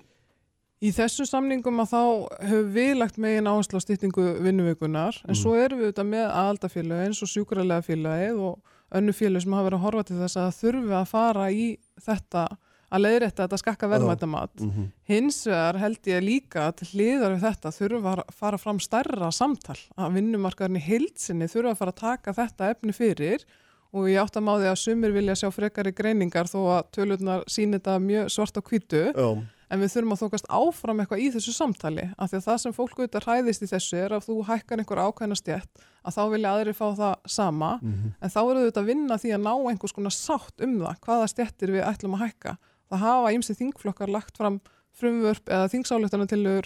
Í 0.79 0.93
þessum 0.95 1.27
samningum 1.27 1.81
að 1.83 1.91
þá 1.91 2.03
höfum 2.47 2.69
við 2.71 2.93
lagt 3.01 3.17
megin 3.19 3.49
áherslu 3.51 3.81
á 3.81 3.83
styttingu 3.83 4.23
vinnuvikunar 4.45 5.17
en 5.27 5.35
svo 5.35 5.57
erum 5.59 5.81
við 5.81 5.89
auðvitað 5.89 6.07
með 6.13 6.27
aðaldafélagi 6.29 7.07
eins 7.09 7.19
og 7.25 7.31
sjúkralega 7.33 7.83
félagið 7.83 8.39
og 8.47 8.77
önnu 8.95 9.15
félagi 9.15 9.43
sem 9.43 9.55
hafa 9.57 9.67
verið 9.67 9.79
að 9.79 9.85
horfa 9.85 10.05
til 10.07 10.19
þess 10.21 10.39
að 10.39 10.55
þurfi 10.61 10.95
að 10.95 11.11
fara 11.11 11.49
í 11.51 11.65
þetta 12.05 12.45
að 12.89 13.03
leiðrétta 13.03 13.43
þetta 13.43 13.59
skakka 13.61 13.89
verðmættamat. 13.91 14.55
mm 14.61 14.71
-hmm. 14.71 14.87
Hins 15.03 15.47
vegar 15.47 15.77
held 15.77 16.07
ég 16.07 16.23
líka 16.23 16.67
að 16.67 16.75
til 16.79 16.87
hliðar 16.93 17.35
við 17.35 17.43
þetta 17.43 17.75
þurfa 17.75 18.13
að 18.15 18.23
fara 18.33 18.57
fram 18.57 18.79
stærra 18.79 19.31
samtal 19.31 19.77
að 19.97 20.13
vinnumarkaðurinn 20.13 20.81
í 20.81 20.87
heilsinni 20.87 21.47
þurfa 21.51 21.71
að 21.71 21.77
fara 21.77 21.91
að 21.91 22.01
taka 22.01 22.33
þetta 22.33 22.69
efni 22.71 22.93
fyrir 22.93 23.45
og 23.93 24.09
ég 24.09 24.21
átt 24.21 24.37
að 24.37 24.45
má 24.45 24.53
því 24.57 24.67
að 24.69 24.81
sumir 24.83 25.11
vilja 25.11 25.35
sjá 25.35 25.51
frekari 25.51 25.91
greiningar 25.91 26.47
þó 26.47 26.59
að 26.79 26.83
tölurnar 26.91 27.43
sín 27.47 27.73
þetta 27.73 27.99
mjög 27.99 28.29
svart 28.29 28.57
á 28.57 28.61
hvítu 28.61 29.05
Já, 29.13 29.43
en 29.69 29.81
við 29.83 29.91
þurfum 29.93 30.13
að 30.15 30.21
þókast 30.23 30.47
áfram 30.49 31.01
eitthvað 31.01 31.21
í 31.23 31.27
þessu 31.35 31.53
samtali 31.53 32.05
af 32.17 32.31
því 32.31 32.39
að 32.39 32.45
það 32.47 32.59
sem 32.63 32.75
fólk 32.75 32.95
auðvitað 32.97 33.25
hræðist 33.27 33.65
í 33.65 33.69
þessu 33.69 33.99
er 33.99 34.15
að 34.15 34.25
þú 34.25 34.37
hækkar 34.47 34.81
einhver 34.81 35.01
ákveðna 35.05 35.37
stjætt 35.37 35.83
að 36.01 36.15
þá 36.15 36.21
vilja 36.33 36.53
aðri 36.53 36.73
fá 36.77 36.85
það 36.97 37.15
sama. 37.29 37.71
En 38.19 38.33
þá 38.33 38.39
eru 38.41 38.63
auðvitað 38.63 38.81
að 38.81 38.89
vinna 38.89 39.17
því 39.21 39.33
að 39.35 39.43
ná 39.45 39.53
einhvers 39.69 39.95
konar 39.95 40.15
sátt 40.15 40.65
um 40.65 40.77
það 40.81 41.01
hvaða 41.05 41.27
stjættir 41.33 41.73
við 41.75 41.85
ætlum 41.85 42.17
að 42.17 42.23
hækka. 42.25 42.55
Það 42.89 43.03
hafa 43.05 43.33
ímsi 43.35 43.57
þingflokkar 43.59 44.13
lagt 44.13 44.37
fram 44.41 44.59
frumvörp 44.97 45.49
eða 45.49 45.69
þingsáleitana 45.69 46.27
tilur 46.29 46.65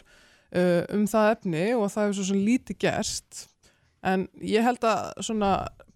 uh, 0.55 0.83
um 0.93 1.03
það 1.09 1.31
efni 1.35 1.65
og 1.75 1.91
það 1.91 2.07
hefur 2.07 2.29
svo 2.29 2.39
lítið 2.39 2.79
gerst. 2.85 3.47
En 4.03 4.27
ég 4.39 4.63
held 4.63 4.83
að 4.87 5.11
svona 5.23 5.53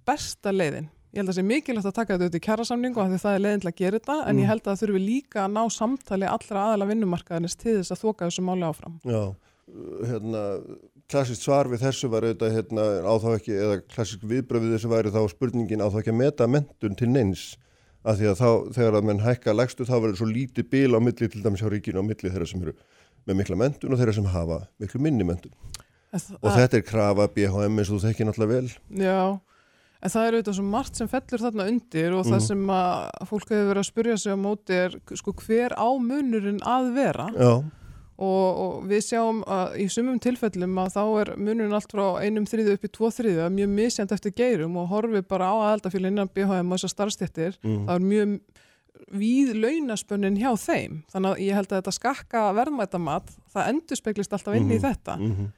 besta 0.08 0.52
leiðin 0.52 0.92
ég 1.18 1.24
held 1.24 1.32
að 1.32 1.34
það 1.34 1.40
sé 1.40 1.48
mikilvægt 1.50 1.90
að 1.90 1.96
taka 1.98 2.14
þetta 2.16 2.30
út 2.30 2.38
í 2.38 2.44
kjærasamningu 2.46 3.02
af 3.02 3.08
því 3.10 3.20
það 3.24 3.36
er 3.36 3.44
leiðin 3.44 3.62
til 3.64 3.70
að 3.72 3.78
gera 3.82 4.00
þetta 4.00 4.18
en 4.30 4.42
ég 4.42 4.50
held 4.52 4.62
að 4.62 4.68
það 4.70 4.82
þurfi 4.84 5.02
líka 5.02 5.44
að 5.44 5.54
ná 5.56 5.62
samtali 5.74 6.28
allra 6.30 6.66
aðala 6.68 6.88
vinnumarkaðinist 6.92 7.62
til 7.64 7.78
þess 7.80 7.96
að 7.96 8.04
þoka 8.04 8.28
þessu 8.28 8.44
máli 8.46 8.68
áfram 8.68 9.00
Já, 9.08 9.24
hérna, 10.12 10.44
klassist 11.10 11.46
svar 11.48 11.72
við 11.72 11.86
þessu 11.88 12.12
var 12.14 12.28
auðvitað 12.28 12.58
hérna, 12.58 12.86
á 13.02 13.14
þá 13.24 13.30
ekki, 13.34 13.56
eða 13.56 13.80
klassist 13.96 14.28
viðbröð 14.30 14.68
við 14.68 14.76
þessu 14.76 14.92
væri 14.94 15.16
þá 15.16 15.22
spurningin 15.34 15.82
á 15.82 15.88
þá 15.90 15.98
ekki 16.04 16.14
að 16.14 16.22
meta 16.22 16.50
mentun 16.52 17.00
til 17.00 17.10
neins, 17.10 17.48
af 18.06 18.20
því 18.20 18.30
að 18.32 18.38
þá 18.44 18.50
þegar 18.78 19.00
að 19.00 19.10
menn 19.10 19.26
hækka 19.26 19.58
legstu 19.58 19.90
þá 19.90 19.96
verður 19.98 20.22
svo 20.22 20.30
lítið 20.30 20.70
bil 20.70 20.94
á 20.94 21.00
milli 21.02 21.32
til 21.34 21.42
dæmis 21.42 21.66
á 21.66 21.72
ríkinu 21.74 22.06
á 22.06 22.06
milli 22.06 22.30
þeirra 22.30 22.48
sem 22.52 22.62
eru 22.62 22.78
með 23.28 23.42
mikla 23.42 23.60
mentun 23.60 23.92
og 23.96 24.00
þeirra 24.00 24.16
sem 24.16 24.30
hafa 24.32 24.62
miklu 24.80 25.02
minni 25.04 25.28
mentun. 25.28 25.56
Og 26.40 26.48
þetta 26.54 26.80
er 26.80 26.86
krafa 26.88 27.28
BHM 27.34 27.82
eins 27.82 27.90
og 27.92 27.98
þú 27.98 28.06
þekkir 28.06 28.30
náttúrulega 28.30 28.54
vel. 28.54 28.70
Já, 29.04 29.20
en 30.02 30.14
það 30.14 30.28
er 30.28 30.36
auðvitað 30.38 30.58
svo 30.60 30.66
margt 30.68 31.00
sem 31.00 31.10
fellur 31.12 31.42
þarna 31.46 31.66
undir 31.72 32.14
og 32.18 32.28
það 32.28 32.44
sem 32.48 32.68
að 32.70 33.26
fólk 33.32 33.50
hefur 33.50 33.70
verið 33.72 33.82
að 33.82 33.90
spurja 33.90 34.18
sig 34.22 34.36
á 34.36 34.38
móti 34.38 34.78
er 34.78 34.96
sko 35.18 35.34
hver 35.42 35.74
á 35.74 35.88
munurinn 35.98 36.62
að 36.62 36.92
vera? 36.98 37.28
Og, 38.18 38.46
og 38.58 38.86
við 38.90 39.04
sjáum 39.06 39.44
að 39.46 39.76
í 39.84 39.88
sumum 39.94 40.16
tilfellum 40.18 40.78
að 40.82 40.96
þá 40.96 41.02
er 41.22 41.32
munurinn 41.38 41.76
allt 41.78 41.92
frá 41.94 42.18
einum 42.24 42.48
þriðu 42.50 42.74
upp 42.74 42.88
í 42.88 42.90
tvo 42.96 43.12
þriðu 43.14 43.50
mjög 43.54 43.70
misjænt 43.78 44.14
eftir 44.16 44.34
geirum 44.34 44.78
og 44.82 44.88
horfi 44.90 45.22
bara 45.22 45.52
á 45.54 45.56
aðaldafíl 45.68 46.08
innan 46.10 46.32
BHM 46.34 46.72
og 46.72 46.80
þessar 46.80 46.94
starfstéttir 46.96 47.60
það 47.62 47.94
er 48.00 48.08
mjög 48.08 48.40
víð 49.12 49.54
launaspönnin 49.56 50.38
hjá 50.40 50.52
þeim. 50.60 51.02
Þannig 51.12 51.34
að 51.34 51.42
ég 51.46 51.58
held 51.58 51.72
að 51.72 51.82
þetta 51.82 51.94
skakka 51.96 52.46
verðmættamat 52.58 53.36
það 53.54 53.70
endur 53.72 54.00
speglist 54.00 54.34
alltaf 54.34 54.56
inn 54.58 54.72
í 54.72 54.80
þetta. 54.84 55.18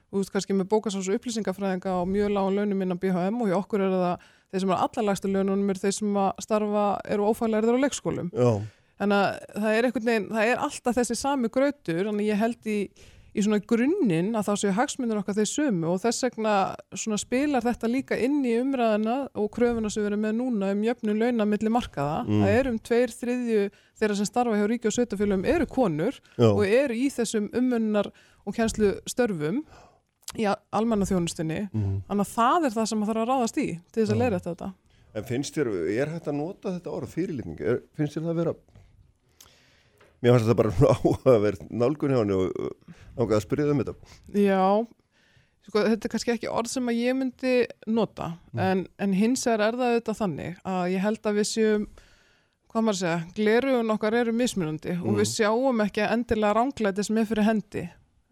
þú 0.09 0.21
veist 0.21 0.33
kannski 0.33 0.57
með 0.57 0.69
bókasás 0.73 1.09
og 1.09 1.19
upplýsingafræðinga 1.19 1.95
og 2.01 2.07
mjög 2.09 2.33
lágum 2.35 2.55
launum 2.59 2.81
innan 2.81 2.99
BHM 2.99 3.41
og 3.41 3.49
hjá 3.49 3.57
okkur 3.59 3.85
er 3.85 3.95
það 3.95 4.27
þeir 4.49 4.63
sem 4.63 4.73
er 4.73 4.83
allarlægstu 4.85 5.31
laununum 5.31 5.69
er 5.69 5.79
þeir 5.83 5.95
sem 5.99 6.17
að 6.17 6.43
starfa 6.45 6.85
eru 7.05 7.29
ófælæriður 7.29 7.77
á 7.77 7.83
leikskólum. 7.85 8.31
Já, 8.33 8.49
þannig 8.99 9.19
að 9.19 9.61
það 9.63 9.77
er 9.77 9.89
veginn, 9.99 10.27
það 10.33 10.51
er 10.51 10.63
alltaf 10.65 10.99
þessi 10.99 11.15
sami 11.19 11.51
grötur, 11.53 12.03
þannig 12.05 12.25
að 12.25 12.29
ég 12.31 12.43
held 12.43 12.69
í 12.69 12.79
í 13.35 13.43
svona 13.45 13.59
grunninn 13.69 14.31
að 14.37 14.47
þá 14.47 14.53
séu 14.63 14.71
hagsmunir 14.77 15.19
okkar 15.21 15.37
þeir 15.37 15.49
sömu 15.51 15.91
og 15.91 15.99
þess 16.01 16.25
vegna 16.25 16.53
svona 16.97 17.19
spilar 17.21 17.65
þetta 17.65 17.91
líka 17.91 18.17
inn 18.17 18.39
í 18.47 18.55
umræðina 18.61 19.17
og 19.37 19.51
kröfuna 19.53 19.91
sem 19.93 20.01
við 20.03 20.09
erum 20.11 20.23
með 20.25 20.33
núna 20.39 20.71
um 20.73 20.81
jöfnum 20.87 21.21
launa 21.21 21.45
milli 21.49 21.73
markaða, 21.73 22.23
það 22.25 22.55
er 22.55 22.71
um 22.71 22.79
tveir 22.89 23.13
þriðju 23.19 23.67
þeirra 24.01 24.17
sem 24.17 24.29
starfa 24.31 24.57
hjá 24.57 24.65
ríki 24.71 24.89
og 24.89 24.95
sveitafélagum 24.97 25.45
eru 25.53 25.69
konur 25.69 26.17
Já. 26.39 26.49
og 26.49 26.63
eru 26.65 26.97
í 26.97 27.07
þessum 27.13 27.51
umönnar 27.53 28.09
og 28.45 28.57
kjænslu 28.57 28.95
störfum 29.09 29.61
í 30.39 30.45
almannaþjónustinni 30.49 31.63
þannig 31.73 32.25
að 32.25 32.33
það 32.33 32.65
er 32.69 32.75
það 32.77 32.89
sem 32.91 32.99
maður 33.01 33.13
þarf 33.13 33.23
að 33.23 33.29
ráðast 33.33 33.57
í 33.61 33.67
til 33.91 34.03
þess 34.03 34.13
að 34.13 34.21
leira 34.23 34.39
þetta. 34.45 34.73
En 35.17 35.25
finnst 35.25 35.55
þér, 35.57 35.69
er 35.89 36.11
hægt 36.13 36.27
að 36.29 36.35
nota 36.37 36.73
þetta 36.75 36.91
orð 36.93 37.13
fyrirlitning? 37.15 37.57
Finnst 37.97 38.13
þér 38.13 38.27
það 38.27 38.29
að 38.29 38.41
vera, 38.43 38.53
mér 40.19 40.35
fannst 40.35 40.47
þetta 40.47 40.59
bara 40.61 40.73
áhugaverð 40.93 41.65
nálgun 41.69 42.15
hjá 42.15 42.21
henni 42.21 42.37
og 42.37 42.49
ákveða 43.19 43.39
að 43.39 43.45
spyrja 43.45 43.71
um 43.73 43.83
þetta. 43.83 43.95
Já, 44.35 44.65
sko, 45.67 45.85
þetta 45.87 46.09
er 46.09 46.13
kannski 46.15 46.35
ekki 46.35 46.51
orð 46.51 46.73
sem 46.73 46.91
að 46.91 47.01
ég 47.03 47.17
myndi 47.19 47.55
nota 47.87 48.33
en, 48.57 48.85
en 48.99 49.15
hins 49.17 49.47
er 49.47 49.63
það 49.63 49.87
auðvitað 49.87 50.21
þannig 50.23 50.61
að 50.75 50.83
ég 50.95 51.05
held 51.07 51.31
að 51.31 51.41
við 51.41 51.49
séum 51.53 51.89
hvað 52.69 52.85
maður 52.85 52.95
að 52.95 52.99
segja, 53.01 53.19
glerugun 53.37 53.93
okkar 53.95 54.15
eru 54.19 54.33
mismunandi 54.37 54.97
og 55.01 55.15
við 55.17 55.31
sjáum 55.31 55.79
ekki 55.81 56.03
endilega 56.05 56.57
ránglæti 56.59 57.05
sem 57.07 57.17
er 57.17 57.29
fyrir 57.29 57.47
hendi 57.47 57.85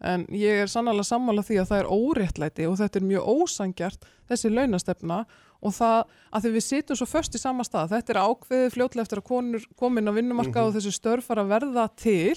en 0.04 0.24
ég 0.30 0.62
er 0.62 0.70
sannlega 0.70 1.06
sammála 1.06 1.42
því 1.42 1.60
að 1.62 1.70
það 1.72 1.82
er 1.82 1.90
óréttlæti 1.90 2.66
og 2.68 2.78
þetta 2.78 3.00
er 3.00 3.06
mjög 3.08 3.28
ósangjart 3.34 4.08
þessi 4.30 4.50
launastefna 4.52 5.18
og 5.58 5.74
það 5.74 6.00
að 6.30 6.44
því 6.44 6.52
við 6.54 6.66
sitjum 6.68 6.98
svo 7.00 7.08
först 7.10 7.34
í 7.34 7.40
sama 7.42 7.66
stað. 7.66 7.94
Þetta 7.96 8.14
er 8.14 8.20
ákveðið 8.22 8.74
fljótlega 8.76 9.06
eftir 9.06 9.22
að 9.22 9.28
konur 9.30 9.64
komin 9.78 10.10
á 10.10 10.12
vinnumarka 10.14 10.66
og 10.66 10.74
þessi 10.76 10.94
störf 10.94 11.26
fara 11.26 11.42
að 11.42 11.54
verða 11.56 11.86
til 11.98 12.36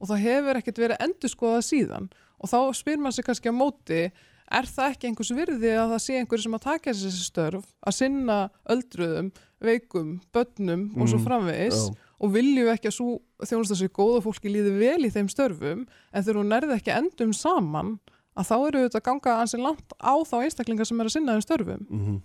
og 0.00 0.10
það 0.10 0.24
hefur 0.24 0.60
ekkert 0.60 0.80
verið 0.82 1.04
endurskoðað 1.06 1.68
síðan. 1.68 2.08
Og 2.42 2.50
þá 2.50 2.58
spyr 2.76 2.98
maður 3.00 3.18
sig 3.18 3.28
kannski 3.28 3.52
á 3.54 3.54
móti 3.54 4.00
er 4.46 4.68
það 4.70 4.92
ekki 4.92 5.10
einhvers 5.10 5.32
virði 5.34 5.72
að 5.74 5.94
það 5.94 6.02
sé 6.04 6.18
einhverju 6.20 6.46
sem 6.46 6.58
að 6.58 6.66
taka 6.66 6.92
þessi 6.94 7.24
störf 7.26 7.70
að 7.86 7.96
sinna 7.96 8.40
öldruðum, 8.74 9.30
veikum, 9.62 10.10
börnum 10.34 10.88
og 10.98 11.10
svo 11.10 11.22
framvegis? 11.22 11.86
Já. 11.86 12.05
Og 12.16 12.32
viljum 12.32 12.70
ekki 12.72 12.88
að 12.90 12.96
svo 12.96 13.08
þjónust 13.44 13.74
þessi 13.74 13.90
góða 13.96 14.22
fólki 14.24 14.52
líði 14.52 14.72
vel 14.80 15.04
í 15.04 15.12
þeim 15.12 15.28
störfum 15.32 15.82
en 15.86 16.22
þegar 16.24 16.38
hún 16.40 16.52
nærði 16.54 16.78
ekki 16.78 16.94
endum 16.96 17.34
saman 17.36 17.96
að 18.36 18.48
þá 18.50 18.54
eru 18.68 18.84
þetta 18.86 19.00
að 19.02 19.06
ganga 19.10 19.34
ansi 19.42 19.60
langt 19.60 19.96
á 20.00 20.14
þá 20.28 20.36
einstaklingar 20.44 20.88
sem 20.88 21.00
er 21.00 21.10
að 21.10 21.14
sinna 21.16 21.36
þeim 21.36 21.44
störfum 21.46 22.22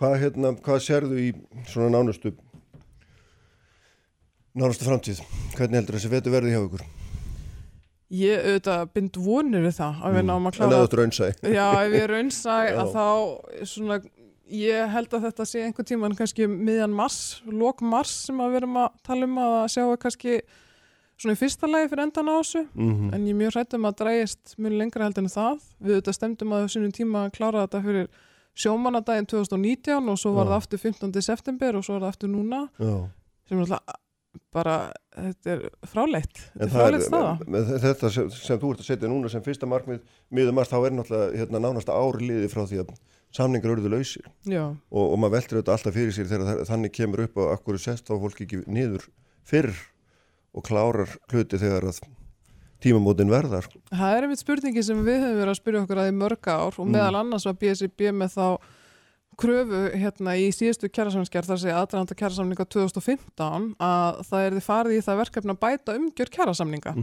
Hvað, 0.00 0.14
hérna, 0.22 0.54
hvað 0.64 0.78
sérðu 0.80 1.16
í 1.20 1.26
svona 1.68 1.90
nánustu, 1.92 2.30
nánustu 4.56 4.86
framtíð? 4.86 5.18
Hvernig 5.58 5.76
heldur 5.82 5.98
þessi 5.98 6.10
vetu 6.14 6.32
verði 6.32 6.54
hjá 6.54 6.60
ykkur? 6.62 6.84
Ég 8.16 8.46
auðvitað 8.46 8.86
bind 8.96 9.18
vonir 9.22 9.66
við 9.66 9.74
það 9.76 10.00
að 10.06 10.16
við 10.16 10.24
náum 10.30 10.48
að 10.48 10.54
En 10.54 10.56
klára 10.56 10.78
eða 10.78 10.88
þú 10.94 10.98
raunsæ. 11.02 11.28
Já, 11.52 11.66
ef 11.84 11.92
ég 11.98 12.06
raunsæ 12.10 12.56
Já. 12.70 12.78
að 12.80 12.94
þá 12.96 13.04
svona, 13.74 13.98
ég 14.50 14.90
held 14.94 15.14
að 15.14 15.28
þetta 15.28 15.46
sé 15.48 15.62
einhver 15.64 15.86
tíman 15.86 16.16
kannski 16.18 16.48
miðjan 16.50 16.94
mars, 16.96 17.40
lok 17.46 17.82
mars 17.82 18.12
sem 18.26 18.40
að 18.42 18.50
við 18.50 18.60
erum 18.62 18.80
að 18.82 18.98
tala 19.06 19.28
um 19.28 19.38
að 19.44 19.54
sjá 19.74 19.84
kannski 20.02 20.40
svona 21.20 21.36
í 21.36 21.40
fyrsta 21.40 21.68
lagi 21.68 21.90
fyrir 21.92 22.06
endan 22.06 22.32
á 22.32 22.34
þessu 22.40 22.64
Mm 22.74 23.12
en 23.14 23.26
ég 23.28 23.34
er 23.34 23.38
mjög 23.42 23.54
hrættum 23.54 23.86
að 23.88 23.96
drægist 24.00 24.54
mjög 24.58 24.76
lengra 24.80 25.04
heldur 25.04 25.26
en 25.26 25.34
það. 25.34 25.62
Við 25.78 25.94
auðvitað 25.94 26.18
stemdum 26.18 26.52
að 26.52 26.66
þessum 26.66 26.92
tíma 26.92 27.24
að 27.26 27.32
klára 27.36 27.64
þetta 27.66 27.82
fyrir 27.86 28.06
sjómanadaginn 28.56 29.26
2019 29.30 30.08
og 30.10 30.18
svo 30.18 30.32
var 30.34 30.46
Já. 30.46 30.50
það 30.50 30.60
aftur 30.60 30.78
15. 30.78 31.22
september 31.22 31.76
og 31.76 31.84
svo 31.84 31.96
var 31.96 32.06
það 32.06 32.14
aftur 32.14 32.32
núna 32.32 32.62
Já. 32.78 32.94
sem 33.48 33.58
er 33.58 33.62
alltaf 33.66 33.99
bara, 34.54 34.74
þetta 35.14 35.52
er 35.54 35.62
fráleitt 35.86 36.42
þetta 36.54 36.66
er 36.66 36.72
fráleitt 36.74 37.06
staða. 37.06 37.32
með, 37.44 37.54
með 37.54 37.84
þetta 37.84 38.10
sem, 38.16 38.30
sem 38.34 38.60
þú 38.60 38.72
ert 38.74 38.82
að 38.82 38.90
setja 38.90 39.10
núna 39.12 39.30
sem 39.32 39.44
fyrsta 39.44 39.68
markmið 39.70 40.02
miður 40.34 40.56
marst, 40.58 40.74
þá 40.74 40.86
er 40.88 40.96
náttúrulega 40.96 41.40
hérna, 41.40 41.62
nánasta 41.62 41.96
ári 41.96 42.30
liði 42.30 42.50
frá 42.52 42.64
því 42.64 42.82
að 42.84 42.94
samningar 43.36 43.76
eruðu 43.76 43.92
lausir 43.94 44.26
og, 44.26 45.04
og 45.04 45.16
maður 45.22 45.36
veldur 45.36 45.60
þetta 45.60 45.76
alltaf 45.76 45.96
fyrir 45.96 46.16
sér 46.16 46.30
þegar 46.32 46.64
þannig 46.70 46.94
kemur 46.96 47.24
upp 47.28 47.38
að 47.38 47.52
akkur 47.54 47.78
sest 47.82 48.10
þá 48.10 48.16
fólk 48.24 48.42
ekki 48.46 48.64
niður 48.66 49.06
fyrr 49.46 49.70
og 50.50 50.66
klárar 50.66 51.14
hluti 51.30 51.60
þegar 51.60 51.86
að 51.92 52.00
tímamótin 52.80 53.30
verðar. 53.30 53.68
það 53.92 54.16
er 54.16 54.26
einmitt 54.26 54.42
spurningi 54.42 54.82
sem 54.82 55.00
við 55.04 55.20
höfum 55.20 55.38
verið 55.38 55.52
að 55.52 55.58
spyrja 55.60 55.82
okkur 55.84 56.00
að 56.00 56.10
í 56.10 56.14
mörg 56.16 56.48
ár 56.48 56.78
og 56.80 56.88
meðal 56.88 57.20
annars 57.20 57.46
var 57.46 57.58
BSIB 57.60 58.06
með 58.16 58.34
þá 58.34 58.46
kröfu 59.40 59.82
hérna 59.96 60.36
í 60.38 60.50
síðustu 60.54 60.90
kjærasamningsgerð 60.92 61.52
þar 61.52 61.62
sé 61.62 61.74
aðdraðanda 61.74 62.18
kjærasamninga 62.20 62.66
2015 62.76 63.70
að 63.80 64.20
það 64.28 64.46
er 64.46 64.58
þið 64.58 64.66
farið 64.66 64.98
í 64.98 65.06
það 65.06 65.22
verkefni 65.24 65.54
að 65.54 65.62
bæta 65.64 65.96
umgjör 65.98 66.34
kjærasamninga 66.36 66.94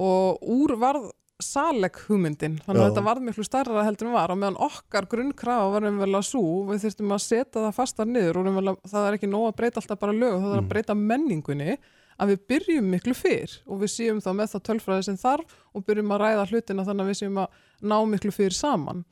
og 0.00 0.44
úr 0.46 0.76
varð 0.80 1.10
saleg 1.40 1.96
hugmyndin, 2.06 2.58
þannig 2.64 2.80
Já. 2.80 2.84
að 2.84 2.90
þetta 2.90 3.04
varð 3.06 3.24
miklu 3.26 3.44
starra 3.46 3.84
heldur 3.86 4.10
en 4.10 4.16
var. 4.16 4.32
Og 4.32 4.40
meðan 4.40 4.58
okkar 4.60 5.08
grunnkrafa 5.10 5.70
var 5.74 5.86
umverulega 5.88 6.26
svo, 6.26 6.42
við 6.68 6.84
þurftum 6.84 7.14
að 7.16 7.22
setja 7.24 7.62
það 7.64 7.76
fastar 7.76 8.10
niður 8.10 8.40
og 8.40 8.50
umverulega, 8.50 8.90
það 8.92 9.08
er 9.08 9.16
ekki 9.16 9.30
nóg 9.30 9.46
að 9.48 9.56
breyta 9.60 9.80
alltaf 9.82 10.02
bara 10.02 10.16
lög, 10.16 10.36
það 10.36 10.52
er 10.52 10.62
að 10.62 10.70
breyta 10.74 10.96
menningunni 10.98 11.78
að 12.20 12.34
við 12.34 12.44
byrjum 12.52 12.90
miklu 12.94 13.16
fyrr. 13.16 13.56
Og 13.66 13.82
við 13.82 13.92
séum 13.94 14.20
þá 14.20 14.30
með 14.36 14.54
það 14.54 14.64
tölfræði 14.68 15.08
sem 15.08 15.20
þarf 15.20 15.58
og 15.72 15.86
byrjum 15.88 16.14
að 16.14 16.24
ræða 16.24 16.46
hlutina 16.50 16.86
þannig 16.88 17.06
að 17.06 17.12
við 17.12 17.20
séum 17.22 17.40
að 17.40 17.60
ná 17.80 17.96
miklu 18.12 18.34
fyrr 18.36 18.56
saman. 18.56 19.04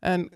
En 0.00 0.30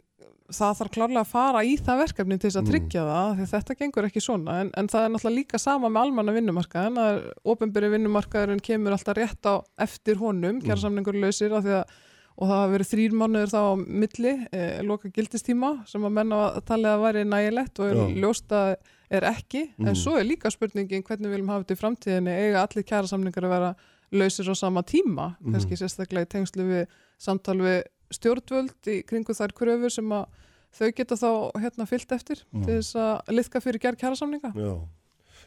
það 0.52 0.78
þarf 0.78 0.92
klárlega 0.92 1.22
að 1.24 1.30
fara 1.30 1.60
í 1.64 1.76
það 1.80 2.00
verkefni 2.02 2.36
til 2.38 2.48
þess 2.50 2.60
að 2.60 2.70
tryggja 2.70 3.04
það 3.08 3.30
því 3.38 3.46
þetta 3.52 3.76
gengur 3.80 4.08
ekki 4.08 4.22
svona. 4.24 4.56
En, 4.60 4.72
en 4.76 4.88
það 4.92 5.04
er 5.06 5.12
náttúrulega 5.14 5.38
líka 5.38 5.60
sama 5.62 5.90
með 5.92 6.08
almanna 6.08 6.34
vinnumarkaðin 6.36 7.00
að 7.00 7.20
ofinbyrði 7.54 7.92
vinnumarkaðurinn 7.94 8.64
kemur 8.64 8.96
alltaf 8.96 9.16
rétt 9.18 9.48
á 9.48 9.54
eftir 9.86 10.20
honum 10.20 10.60
kjærasamningur 10.64 11.16
lausir 11.22 11.54
af 11.56 11.64
því 11.64 11.78
að 11.80 11.94
og 12.34 12.48
það 12.50 12.58
hafa 12.58 12.70
verið 12.72 12.88
þrýr 12.90 13.12
mánuður 13.14 13.50
þá 13.52 13.60
á 13.62 13.74
milli 13.78 14.30
e, 14.50 14.62
loka 14.82 15.10
gildistíma 15.14 15.68
sem 15.86 16.02
að 16.02 16.16
menna 16.16 16.40
að 16.48 16.56
talið 16.66 16.90
að 16.90 17.02
væri 17.04 17.24
nægilegt 17.30 17.78
og 17.78 17.90
er 17.92 18.00
Já. 18.00 18.06
ljóst 18.24 18.54
að 18.58 18.70
er 19.14 19.26
ekki. 19.28 19.60
En 19.84 19.94
svo 19.98 20.16
er 20.18 20.26
líka 20.26 20.50
spurningin 20.50 21.04
hvernig 21.06 21.28
við 21.28 21.36
viljum 21.36 21.52
hafa 21.52 21.62
þetta 21.62 21.76
í 21.76 21.80
framtíðinni. 21.82 22.34
Eiga 22.34 22.64
allir 22.64 22.86
kjærasamningar 22.88 23.46
að 23.46 23.54
vera 23.54 23.68
lausir 24.14 24.50
á 24.50 24.54
sama 24.58 24.82
tíma 24.86 25.28
kannski 25.44 25.78
sérstaklega 25.78 26.26
í 26.26 26.32
tengslu 26.34 26.66
við 26.68 26.98
samtal 27.22 27.58
við 27.62 27.82
stjórnvöld 28.16 28.90
í 28.90 28.98
kringu 29.08 29.36
þær 29.36 29.54
kröfur 29.56 29.92
sem 29.92 30.12
að 30.16 30.26
þau 30.74 30.90
geta 30.98 31.18
þá 31.20 31.30
hérna 31.62 31.86
fyllt 31.86 32.12
eftir 32.16 32.42
til 32.50 32.66
þess 32.68 32.98
að 32.98 33.32
liðka 33.38 33.62
fyrir 33.62 33.82
gerð 33.82 34.00
kjærasamninga 34.02 34.52
Já. 34.58 34.74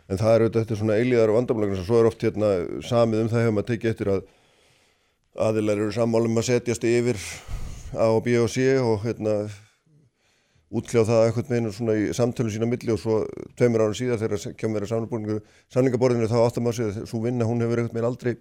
En 0.07 0.20
það 0.20 0.34
er 0.34 0.43
auðvitað 0.45 0.63
þetta 0.63 0.80
svona 0.80 0.97
eilíðar 1.01 1.32
og 1.34 1.38
vandamlegna 1.41 1.78
sem 1.80 1.88
svo 1.88 1.97
er 1.99 2.07
oft 2.07 2.22
hérna 2.24 2.51
samið 2.88 3.24
um 3.26 3.32
það 3.32 3.43
hefur 3.43 3.55
maður 3.57 3.70
tekið 3.74 3.91
eftir 3.91 4.11
að 4.13 4.28
aðilar 5.47 5.82
eru 5.82 5.95
sammálum 5.95 6.39
að 6.39 6.47
setjast 6.47 6.86
yfir 6.88 7.20
A 7.95 8.07
og 8.13 8.22
B 8.24 8.38
og 8.39 8.47
C 8.51 8.70
og 8.80 9.03
hérna 9.03 9.36
útkljáð 10.68 11.07
það 11.07 11.26
eitthvað 11.26 11.51
meina 11.53 11.74
svona 11.76 11.95
í 11.95 12.07
samtölu 12.15 12.51
sína 12.51 12.68
milli 12.68 12.91
og 12.91 12.99
svo 12.99 13.20
tveimur 13.59 13.86
ára 13.86 13.95
síðar 13.95 14.20
þegar 14.20 14.55
kemur 14.59 14.84
verið 14.84 15.38
samningaborðinu 15.76 16.28
þá 16.32 16.39
áttum 16.41 16.68
að 16.72 16.82
að 16.88 16.97
svo 17.07 17.22
vinna 17.24 17.47
hún 17.47 17.63
hefur 17.63 17.84
eitthvað 17.84 17.99
meina 17.99 18.11
aldrei 18.11 18.34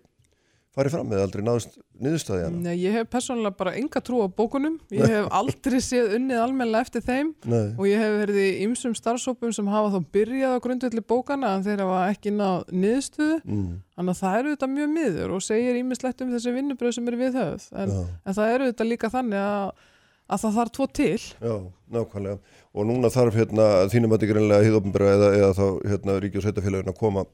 farið 0.76 0.92
fram 0.92 1.12
eða 1.14 1.24
aldrei 1.24 1.42
náðust 1.44 1.78
niðurstaði 2.04 2.42
hana? 2.44 2.58
Nei, 2.66 2.74
ég 2.82 2.92
hef 2.96 3.08
persónulega 3.08 3.56
bara 3.56 3.72
enga 3.80 4.02
trú 4.04 4.20
á 4.20 4.28
bókunum. 4.28 4.76
Ég 4.92 5.08
hef 5.14 5.30
aldrei 5.38 5.78
séð 5.84 6.16
unnið 6.18 6.42
almennilega 6.42 6.84
eftir 6.84 7.04
þeim 7.06 7.32
Nei. 7.48 7.70
og 7.72 7.88
ég 7.88 8.02
hef 8.02 8.16
verið 8.20 8.40
í 8.42 8.50
ymsum 8.66 8.96
starfsópum 8.98 9.54
sem 9.56 9.70
hafa 9.72 9.94
þá 9.94 10.10
byrjað 10.16 10.56
á 10.60 10.64
grundvelli 10.66 11.04
bókana 11.04 11.54
en 11.56 11.64
þeir 11.64 11.82
hafa 11.86 12.02
ekki 12.12 12.34
náð 12.36 12.68
niðurstöðu. 12.74 13.38
Mm. 13.46 13.72
Þannig 13.96 14.12
að 14.12 14.20
það 14.20 14.38
eru 14.42 14.54
þetta 14.54 14.70
mjög 14.74 14.92
miður 14.98 15.34
og 15.38 15.46
segir 15.46 15.80
ímislegt 15.80 16.20
um 16.20 16.36
þessi 16.36 16.54
vinnubröð 16.58 16.96
sem 16.98 17.08
eru 17.08 17.22
við 17.22 17.40
höfð. 17.40 17.66
En, 17.72 17.96
en 18.20 18.36
það 18.36 18.54
eru 18.58 18.68
þetta 18.70 18.88
líka 18.90 19.12
þannig 19.16 19.46
að, 19.46 19.88
að 20.28 20.44
það 20.44 20.60
þarf 20.60 20.76
tvo 20.76 20.90
til. 21.00 21.24
Já, 21.40 21.56
nákvæmlega. 21.96 22.60
Og 22.76 22.90
núna 22.90 23.12
þarf 23.14 23.40
hérna 23.40 23.72
þínum 23.88 24.12
að 24.12 24.20
þetta 24.20 24.32
greinlega 24.34 24.68
hýðopnbera 24.68 25.12
eða, 25.16 25.34
eða 25.40 25.52
þá 25.56 25.66
hérna 25.88 26.20
ríki 26.20 26.42
og 26.42 26.44
sveitafélagin 26.44 26.92
að 26.92 27.00
koma 27.00 27.24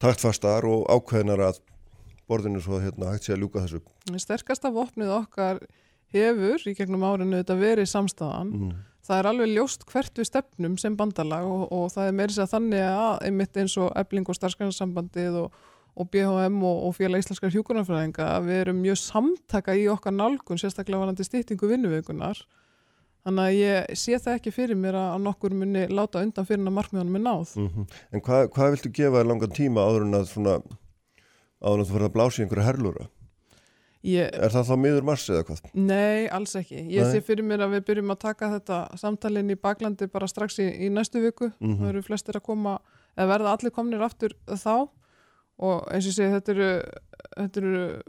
taktfastar 0.00 0.64
og 0.68 0.86
ákveðnar 0.88 1.42
að 1.50 1.58
borðinu 2.28 2.60
svo 2.62 2.78
að 2.78 2.88
hérna 2.88 3.12
hægt 3.12 3.28
sé 3.28 3.34
að 3.34 3.44
ljúka 3.44 3.64
þessu. 3.64 3.80
Sterkasta 4.20 4.72
vopnið 4.74 5.14
okkar 5.16 5.62
hefur 6.14 6.68
í 6.68 6.74
gegnum 6.76 7.06
árinu 7.06 7.40
þetta 7.40 7.56
verið 7.58 7.90
samstæðan. 7.90 8.52
Mm. 8.52 8.76
Það 9.08 9.22
er 9.22 9.28
alveg 9.30 9.50
ljóst 9.54 9.86
hvert 9.88 10.20
við 10.20 10.28
stefnum 10.28 10.76
sem 10.80 10.96
bandalag 10.96 11.48
og, 11.48 11.64
og 11.72 11.88
það 11.94 12.10
er 12.10 12.16
meiri 12.18 12.36
sér 12.36 12.50
þannig 12.50 12.84
að 12.84 13.24
einmitt 13.28 13.58
eins 13.60 13.76
og 13.80 13.90
ebling 13.96 14.28
og 14.28 14.36
starfsgrænarsambandið 14.36 15.38
og, 15.44 15.58
og 15.96 16.10
BHM 16.12 16.58
og, 16.60 16.82
og 16.88 16.96
félag 16.98 17.24
íslenskar 17.24 17.52
hjúkunarfræðinga 17.54 18.26
að 18.34 18.48
við 18.50 18.62
erum 18.62 18.82
mjög 18.84 19.00
samtaka 19.00 19.76
í 19.80 19.86
okkar 19.88 20.16
nálgun, 20.16 20.60
sérstaklega 20.60 21.06
varandi 21.06 21.24
stýttingu 21.24 21.70
vinnuveikunar. 21.72 22.42
Þannig 23.24 23.44
að 23.44 23.56
ég 23.58 23.96
sé 23.98 24.18
það 24.20 24.36
ekki 24.38 24.52
fyrir 24.54 24.78
mér 24.78 24.96
að 24.96 25.24
nokkur 25.24 25.56
muni 25.56 25.86
láta 25.90 26.22
undan 26.24 26.46
fyrir 26.48 26.62
en 26.62 26.70
að 26.70 26.76
markmiðanum 26.78 27.18
er 27.18 27.24
náð. 27.24 27.56
Mm 27.58 27.88
En 28.12 28.22
hvað, 28.24 28.44
hvað 28.54 28.70
viltu 28.74 28.92
gefa 29.00 29.24
langan 29.24 29.56
tíma 29.56 29.84
áður 29.88 30.06
en 30.06 30.20
að 30.20 30.30
svona 30.32 30.54
áður 31.62 31.74
en 31.74 31.80
að 31.84 31.88
þú 31.88 31.94
fyrir 31.96 32.08
að 32.08 32.14
blása 32.16 32.38
í 32.40 32.44
einhverja 32.46 32.66
herlúra? 32.72 33.08
Ég, 34.06 34.30
Er 34.32 34.52
það 34.54 34.68
þá 34.68 34.74
miður 34.78 35.02
mars 35.08 35.24
eða 35.28 35.42
hvað? 35.48 35.64
Nei, 35.74 36.28
alls 36.30 36.52
ekki. 36.54 36.76
Ég 36.86 37.02
Nei. 37.02 37.12
sé 37.16 37.20
fyrir 37.26 37.42
mér 37.44 37.64
að 37.66 37.72
við 37.74 37.84
byrjum 37.88 38.12
að 38.14 38.18
taka 38.22 38.50
þetta 38.52 38.76
samtalin 38.96 39.50
í 39.50 39.56
baklandi 39.58 40.06
bara 40.12 40.28
strax 40.30 40.60
í, 40.62 40.68
í 40.86 40.88
næstu 40.94 41.18
viku. 41.24 41.50
Mhm. 41.58 41.80
Það 41.80 41.88
eru 41.88 42.02
flestir 42.06 42.38
að 42.38 42.44
koma, 42.46 42.76
eða 43.18 43.26
verða 43.32 43.56
allir 43.56 43.74
komnir 43.74 44.00
aftur 44.06 44.36
þá 44.46 44.88
og 45.58 45.88
eins 45.90 46.06
og 46.06 46.12
ég 46.12 46.14
segi 46.14 46.30
þetta 46.36 46.52
eru, 46.54 46.68
þetta 47.34 47.56
eru 47.58 48.02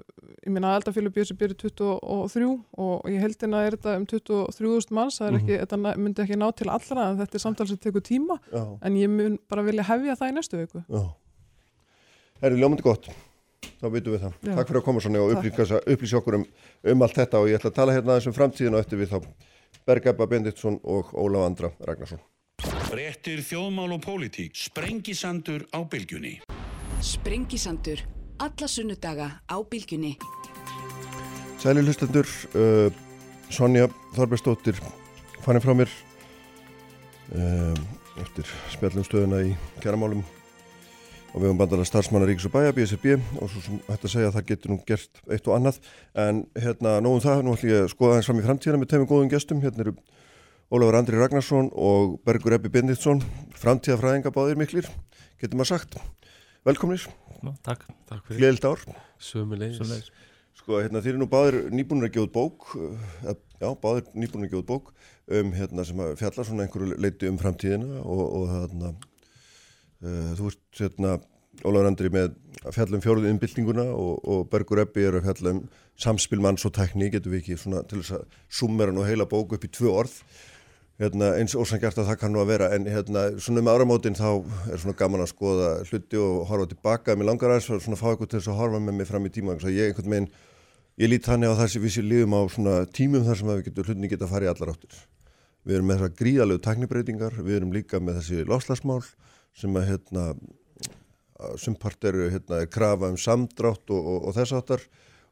ég 0.45 0.51
meina 0.53 0.69
aðaldafélag 0.75 1.13
bjössi 1.15 1.33
byrju 1.41 1.57
23 1.57 2.49
og 2.77 3.09
í 3.09 3.17
heldina 3.17 3.63
er 3.65 3.71
þetta 3.75 3.95
um 3.97 4.05
23.000 4.05 4.91
manns, 4.93 5.17
það 5.17 5.25
er 5.27 5.31
Mhm. 5.33 5.41
ekki, 5.41 5.57
þetta 5.65 5.77
næ- 5.81 5.97
myndi 5.97 6.21
ekki 6.21 6.37
ná 6.37 6.51
til 6.55 6.69
allra 6.69 7.09
en 7.09 7.17
þetta 7.17 7.33
er 7.35 7.39
samtal 7.39 7.67
sem 7.67 7.77
tekur 7.77 8.01
tíma 8.05 8.37
Já, 8.53 8.77
en 8.83 8.93
ég 8.93 9.09
mun 9.09 9.39
bara 9.49 9.63
vilja 9.63 9.83
hefja 9.83 10.15
það 10.15 10.29
í 10.29 10.35
næstu 10.37 10.57
viku. 10.61 10.83
já. 10.87 11.01
Það 12.39 12.51
er 12.51 12.55
ljómandi 12.61 12.81
gott. 12.83 13.09
Þá 13.79 13.85
veitum 13.93 14.15
við 14.15 14.23
það. 14.25 14.33
Já. 14.43 14.51
Takk 14.55 14.69
fyrir 14.69 14.79
að 14.81 14.85
koma 14.87 15.03
svona 15.03 15.21
og 15.23 15.33
upplýsa, 15.35 15.79
upplýsa 15.93 16.19
okkur 16.19 16.37
um, 16.39 16.45
um 16.93 17.05
allt 17.05 17.19
þetta 17.19 17.39
og 17.39 17.49
ég 17.49 17.59
ætla 17.59 17.71
að 17.71 17.77
tala 17.79 17.95
hérna 17.95 18.15
aðeins 18.15 18.29
um 18.31 18.35
framtíðin 18.35 18.75
og 18.75 18.83
eftir 18.83 18.99
við 18.99 19.13
þá 19.13 19.19
Bergabba 19.87 20.27
Benditsson 20.29 20.79
og 20.83 21.13
Ólaf 21.17 21.47
Andra 21.47 21.71
Ragnarsson. 21.87 22.21
Fréttir 22.89 23.43
þjóðmál 23.45 23.93
og 23.95 24.01
pólitík. 24.03 24.57
Sprengisandur 24.57 25.65
á 25.71 25.79
bylgjunni. 25.87 26.39
Sprengisandur. 27.05 28.03
Alla 28.39 28.67
sunnudaga 28.71 29.29
á 29.47 29.57
bylgjunni. 29.63 30.15
Sæli 31.59 31.83
hlustendur, 31.83 32.27
uh, 32.55 32.87
Sonja 33.51 33.89
Þorbergsdóttir 34.15 34.79
fannin 35.43 35.63
frá 35.63 35.73
mér 35.75 35.91
um, 37.35 37.79
eftir 38.21 38.47
spjallum 38.73 39.05
stöðuna 39.07 39.41
í 39.47 39.55
kjæramálum 39.83 40.23
og 41.29 41.37
við 41.37 41.47
höfum 41.47 41.59
bandala 41.61 41.85
starfsmanna 41.87 42.27
Ríkis 42.29 42.47
og 42.49 42.53
Bæja, 42.55 42.73
BSB 42.75 43.15
og 43.39 43.51
svo 43.51 43.63
sem 43.65 43.81
hægt 43.87 44.07
að 44.07 44.13
segja 44.13 44.29
að 44.31 44.37
það 44.37 44.47
getur 44.51 44.73
nú 44.73 44.79
gert 44.87 45.21
eitt 45.29 45.49
og 45.49 45.57
annað. 45.57 45.79
En 46.25 46.41
hérna 46.57 46.95
nógum 47.05 47.23
það, 47.23 47.43
nú 47.45 47.55
ætlum 47.57 47.73
ég 47.73 47.85
að 47.85 47.91
skoða 47.93 48.15
aðeins 48.15 48.29
fram 48.29 48.41
í 48.41 48.45
framtíðina 48.47 48.81
með 48.81 48.91
tveimum 48.93 49.09
góðum 49.11 49.31
gestum, 49.33 49.61
hérna 49.65 49.85
eru 49.85 49.95
Ólafur 50.69 50.99
Andri 50.99 51.17
Ragnarsson 51.17 51.71
og 51.73 52.19
Bergur 52.25 52.57
Ebbi 52.57 52.69
Benditsson, 52.73 53.23
framtíðafræðinga 53.57 54.33
báðir 54.33 54.59
miklir, 54.61 54.89
getur 55.41 55.57
maður 55.57 55.75
sagt. 55.77 55.97
Velkomnir, 56.67 57.07
Ná, 57.39 57.53
takk, 57.63 57.85
takk 58.09 58.25
fyrir. 58.27 58.41
Gleðilt 58.41 58.67
ár. 58.67 58.81
Sömulegis 59.23 60.09
Sko, 60.59 60.81
hérna, 60.83 60.99
þeir 60.99 61.13
eru 61.13 61.21
nú 61.21 61.29
báðir 61.31 61.69
nýbúinir 61.71 62.09
að 62.09 62.17
gefa 62.17 62.25
út 62.27 62.33
bók, 62.35 62.65
uh, 62.75 63.35
já, 63.61 63.69
báðir 63.79 64.09
nýbúinir 64.11 64.49
að 64.49 64.51
gefa 64.51 64.59
út 64.59 64.67
bók 64.67 64.89
um, 65.31 65.53
hérna, 65.55 65.85
sem 65.87 66.01
að 66.03 66.17
fjalla 66.19 66.45
svona 66.45 66.65
einhverju 66.65 66.97
leiti 66.99 67.29
um 67.31 67.37
framtíðina 67.39 68.01
og, 68.03 68.23
og 68.27 68.51
hérna, 68.51 68.91
þú 70.01 70.49
ert, 70.51 70.63
hérna, 70.79 71.19
Ólafur 71.59 71.89
Andri 71.89 72.11
með 72.13 72.29
að 72.63 72.75
fjalla 72.75 72.95
um 72.95 73.01
fjóruðu 73.03 73.31
innbyltinguna 73.33 73.83
og, 73.91 74.21
og 74.23 74.45
Bergur 74.51 74.79
Ebbi 74.85 75.03
er 75.07 75.17
að 75.17 75.25
fjalla 75.27 75.55
um 75.55 75.63
samspil 75.99 76.39
manns 76.43 76.63
og 76.67 76.71
tekní, 76.77 77.09
getur 77.11 77.33
við 77.33 77.41
ekki 77.41 77.57
svona 77.59 77.81
til 77.89 77.99
þess 77.99 78.19
að 78.19 78.37
summera 78.59 78.93
nú 78.95 79.03
heila 79.03 79.27
bók 79.27 79.57
upp 79.57 79.65
í 79.67 79.71
tvö 79.75 79.91
orð, 80.03 80.13
hérna, 81.01 81.33
eins 81.39 81.57
ósangjart 81.59 81.99
að 81.99 82.11
það 82.11 82.19
kann 82.21 82.35
nú 82.35 82.43
að 82.43 82.53
vera, 82.53 82.69
en 82.75 82.87
hérna, 82.87 83.25
svona 83.43 83.65
með 83.65 83.79
áramótin 83.79 84.15
þá 84.15 84.29
er 84.71 84.79
svona 84.79 84.95
gaman 85.01 85.25
að 85.25 85.33
skoða 85.33 85.73
hluti 85.89 86.21
og 86.21 86.45
horfa 86.47 86.69
tilbaka, 86.71 87.17
mér 87.19 87.31
langar 87.33 87.55
aðeins 87.55 87.71
að 87.75 87.83
svona 87.87 87.99
fá 87.99 88.07
eitthvað 88.13 88.31
til 88.31 88.39
þess 88.39 88.53
að 88.53 88.61
horfa 88.61 88.83
með 88.85 88.99
mig 89.01 89.11
fram 89.11 89.27
í 89.27 89.33
tíma, 89.35 89.57
þess 89.59 89.71
að 89.71 89.79
ég 89.81 89.91
einhvern 89.91 90.15
veginn 90.15 90.31
Ég 90.99 91.07
lít 91.07 91.23
þannig 91.23 91.53
á 91.55 91.59
þessi 91.61 91.79
við 91.79 91.91
sér 91.95 92.05
lífum 92.09 92.33
á 92.35 92.41
svona 92.51 92.71
tímum 92.91 93.21
þar 93.23 93.37
sem 93.39 93.49
getum 93.63 93.85
hlutinni 93.87 94.09
geta 94.11 94.25
að 94.25 94.31
fara 94.33 94.47
í 94.47 94.49
allar 94.51 94.71
áttir. 94.73 94.97
Við 95.63 95.77
erum 95.77 95.85
með 95.87 96.01
þessar 96.01 96.17
gríðalegu 96.19 96.61
teknibreitingar, 96.65 97.37
við 97.39 97.55
erum 97.55 97.71
líka 97.71 98.01
með 98.03 98.17
þessi 98.19 98.47
lofslagsmál 98.49 98.97
sem 99.57 99.75
að 99.79 99.93
hérna, 99.93 100.25
sumpart 101.59 102.03
eru 102.09 102.29
hérna, 102.33 102.65
krafa 102.71 103.11
um 103.11 103.19
samdrátt 103.19 103.93
og, 103.93 103.99
og, 103.99 104.25
og 104.29 104.35
þess 104.37 104.57
áttar 104.57 104.83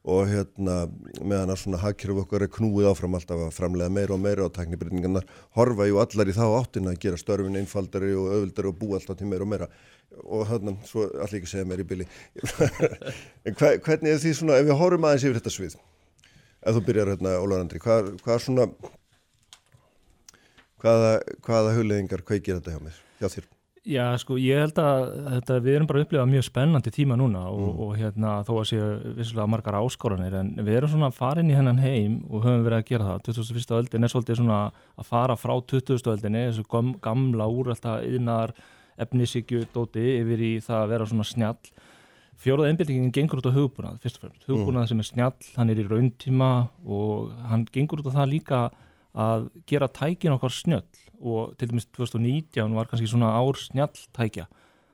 og 0.08 0.30
hérna 0.30 0.76
meðan 1.20 1.52
að 1.52 1.60
svona 1.66 1.82
hagkerfu 1.82 2.22
okkar 2.24 2.46
er 2.46 2.52
knúið 2.54 2.88
áfram 2.94 3.18
alltaf 3.18 3.42
að 3.44 3.58
framlega 3.58 3.92
meira 3.92 4.16
og 4.16 4.22
meira 4.24 4.46
og 4.46 4.54
teknibreitingarnar 4.56 5.28
horfa 5.58 5.88
ju 5.90 6.00
allar 6.00 6.32
í 6.32 6.36
þá 6.38 6.46
áttina 6.46 6.94
að 6.94 7.02
gera 7.04 7.20
störfin 7.20 7.60
einfaldari 7.60 8.14
og 8.16 8.30
öðvildari 8.38 8.72
og 8.72 8.80
búa 8.80 9.02
alltaf 9.02 9.20
til 9.20 9.28
meira 9.28 9.44
og 9.44 9.52
meira. 9.52 9.68
Og 10.24 10.48
hérna, 10.48 10.78
svo 10.88 11.10
allir 11.10 11.42
ekki 11.42 11.52
segja 11.52 11.68
meira 11.68 11.84
í 11.84 11.90
bili. 11.90 12.08
En 13.48 13.58
hva, 13.60 13.74
hvernig 13.84 14.14
er 14.14 14.24
því 14.24 14.34
svona, 14.38 14.62
ef 14.62 14.70
við 14.70 14.80
horfum 14.80 15.10
aðeins 15.10 15.28
yfir 15.28 15.42
þetta 15.42 15.56
svið 15.58 15.78
ef 16.68 16.78
þú 16.78 16.86
byrjar 16.88 17.12
hérna, 17.14 17.36
Ólaður 17.42 17.66
Andri 17.66 17.82
hvað, 17.84 18.10
hvað 18.24 18.42
svona 18.44 18.66
hvaða, 20.82 21.14
hvaða 21.46 21.76
hugleðingar 21.78 22.26
kveikir 22.28 22.60
þetta 22.60 22.76
hjá 22.76 22.84
mér, 22.88 23.00
hjá 23.22 23.30
þér 23.36 23.48
Já, 23.88 24.04
sko, 24.20 24.36
ég 24.36 24.60
held 24.60 24.80
að 24.84 25.02
þetta, 25.32 25.58
við 25.64 25.76
erum 25.78 25.88
bara 25.88 26.02
að 26.02 26.06
upplifa 26.06 26.24
mjög 26.28 26.44
spennandi 26.44 26.92
tíma 26.92 27.16
núna 27.16 27.46
og, 27.48 27.68
og 27.86 27.92
hérna, 27.96 28.34
þó 28.44 28.52
að 28.58 28.66
séu 28.74 28.88
vissulega 29.16 29.48
margar 29.48 29.78
áskoranir 29.80 30.36
en 30.36 30.50
við 30.60 30.80
erum 30.82 30.92
svona 30.92 31.10
farin 31.16 31.48
í 31.48 31.56
hennan 31.56 31.80
heim 31.80 32.18
og 32.28 32.44
höfum 32.44 32.66
verið 32.66 32.82
að 32.82 32.90
gera 32.90 33.08
það 33.14 33.22
2001. 33.30 33.76
öldin 33.78 34.04
er 34.04 34.12
svolítið 34.12 34.40
svona 34.42 34.58
að 34.76 35.08
fara 35.08 35.38
frá 35.40 35.54
20. 35.72 36.04
öldinni, 36.12 36.42
þessu 36.50 36.68
gam, 36.74 36.90
gamla 37.06 37.48
úr 37.48 37.72
alltaf 37.72 38.04
yðnar 38.04 38.52
efnisíkju 39.06 39.70
dóti 39.72 40.04
yfir 40.18 40.44
í 40.44 40.52
það 40.66 40.82
að 40.82 40.92
vera 40.96 41.08
svona 41.14 41.30
snjall 41.32 41.72
Fjóruða 42.38 42.70
einbildingin 42.70 43.14
gengur 43.16 43.40
út 43.40 43.48
á 43.50 43.56
hugbúnað, 43.56 43.96
fyrst 44.04 44.20
og 44.20 44.28
fremst. 44.28 44.44
Hugbúnað 44.46 44.92
sem 44.92 45.00
er 45.02 45.08
snjall, 45.08 45.48
hann 45.56 45.72
er 45.74 45.80
í 45.82 45.86
rauntíma 45.88 46.52
og 46.86 47.32
hann 47.50 47.64
gengur 47.74 48.04
út 48.04 48.12
á 48.14 48.18
það 48.20 48.34
líka 48.36 48.60
að 49.18 49.48
gera 49.70 49.88
tækin 49.90 50.36
okkar 50.36 50.54
snjöll 50.54 51.07
og 51.20 51.58
til 51.58 51.72
dæmis 51.72 51.88
2019 51.96 52.76
var 52.78 52.90
kannski 52.90 53.10
svona 53.10 53.34
ár 53.38 53.58
snjalltækja. 53.60 54.48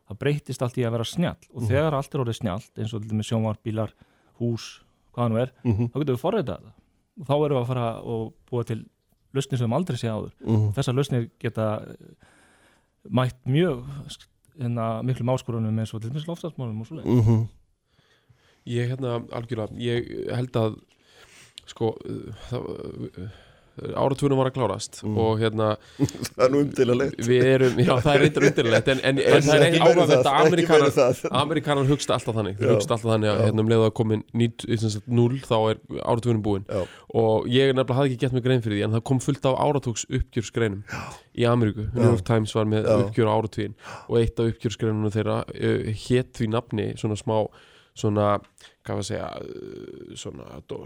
Það 0.08 0.20
breytist 0.20 0.64
allt 0.64 0.78
í 0.78 0.86
að 0.86 0.96
vera 0.98 1.08
snjall 1.08 1.50
og 1.54 1.68
þegar 1.70 1.98
allt 1.98 2.16
er 2.16 2.24
orðið 2.24 2.40
snjallt 2.40 2.80
eins 2.80 2.94
og 2.94 3.04
til 3.04 3.12
dæmis 3.14 3.30
sjónvar, 3.32 3.60
bílar, 3.64 3.94
hús, 4.40 4.82
hvað 5.16 5.32
nú 5.32 5.40
er, 5.42 5.54
þá 5.64 5.98
getum 6.00 6.16
við 6.16 6.22
forreitað 6.22 6.66
það. 6.66 6.76
Og 7.14 7.30
þá 7.30 7.34
erum 7.38 7.56
við 7.56 7.62
að 7.62 7.70
fara 7.70 7.88
og 8.02 8.34
búa 8.50 8.68
til 8.68 8.80
lausnir 9.34 9.62
sem 9.62 9.70
við 9.70 9.78
aldrei 9.78 10.00
sé 10.02 10.12
áður. 10.12 10.34
mm. 10.44 10.70
Þessar 10.78 10.98
lausnir 10.98 11.28
geta 11.42 11.68
eh, 11.88 12.30
mætt 13.10 13.40
mjög 13.50 13.84
hérna, 14.60 14.88
miklum 15.06 15.34
áskorunum 15.34 15.80
eins 15.82 15.94
og 15.94 16.02
til 16.02 16.12
dæmis 16.12 16.28
lofstafsmálum 16.30 16.82
og 16.82 16.88
svoleið. 16.88 17.06
Mm 17.06 17.22
-hmm. 17.22 17.46
Ég 18.66 18.90
hérna 18.90 19.20
algjörlega, 19.32 19.76
ég 19.76 20.36
held 20.36 20.56
að 20.56 20.76
sko 21.66 21.96
uh, 22.06 22.34
það, 22.50 22.62
áratúrunum 23.82 24.38
var 24.40 24.50
að 24.52 24.56
klárast 24.60 25.00
Mm. 25.04 25.16
og 25.18 25.40
hérna 25.42 25.68
það 26.36 26.44
er 26.46 26.52
nú 26.54 26.60
umdililegt 26.64 27.24
við 27.28 27.46
erum, 27.50 27.80
já 27.82 27.94
það 28.06 28.12
er 28.14 28.22
reyndar 28.24 28.46
undirlegt 28.50 28.92
en, 28.94 29.00
en, 29.10 29.18
en 29.20 29.44
það 29.48 29.64
er 29.66 29.78
áhugavert 29.82 30.28
það, 30.28 31.22
að 31.26 31.40
Amerikanar 31.42 31.88
hugsta 31.92 32.14
alltaf 32.18 32.38
þannig, 32.38 32.58
þeir 32.60 32.70
Já. 32.70 32.74
hugsta 32.78 32.96
alltaf 32.98 33.10
þannig 33.16 33.32
að 33.32 33.40
Já. 33.42 33.46
hérna 33.48 33.64
um 33.66 33.72
leiðu 33.74 33.88
að 33.88 33.94
komin 34.00 34.24
0 34.38 35.40
þá 35.48 35.56
er 35.72 35.82
áratúrunum 36.06 36.44
búin 36.46 36.66
Já. 36.70 36.84
og 37.24 37.50
ég 37.52 37.74
nefnilega 37.74 37.98
hafði 37.98 38.14
ekki 38.14 38.22
gett 38.24 38.38
mig 38.38 38.46
grein 38.46 38.64
fyrir 38.64 38.78
því 38.80 38.86
en 38.88 38.96
það 38.98 39.06
kom 39.10 39.22
fullt 39.26 39.50
af 39.50 39.60
áratúks 39.66 40.06
uppgjörsgreinum 40.20 40.84
í 41.34 41.48
Ameríku, 41.50 41.88
New 41.98 42.08
York 42.12 42.24
Times 42.30 42.54
var 42.56 42.70
með 42.70 42.88
uppgjör 42.94 43.30
á 43.30 43.34
áratúin 43.36 43.74
og 44.08 44.18
eitt 44.22 44.38
af 44.40 44.54
uppgjörsgreinunum 44.54 45.14
þeirra 45.18 45.40
uh, 45.50 45.88
hétt 46.06 46.32
því 46.38 46.52
nafni 46.54 46.92
svona 47.02 47.18
smá 47.20 47.40
svona, 47.98 48.38
hvað 48.86 49.00
var 49.00 49.04
að 49.04 49.10
segja 49.10 49.28
uh, 49.42 50.14
svona 50.18 50.62
dó, 50.70 50.80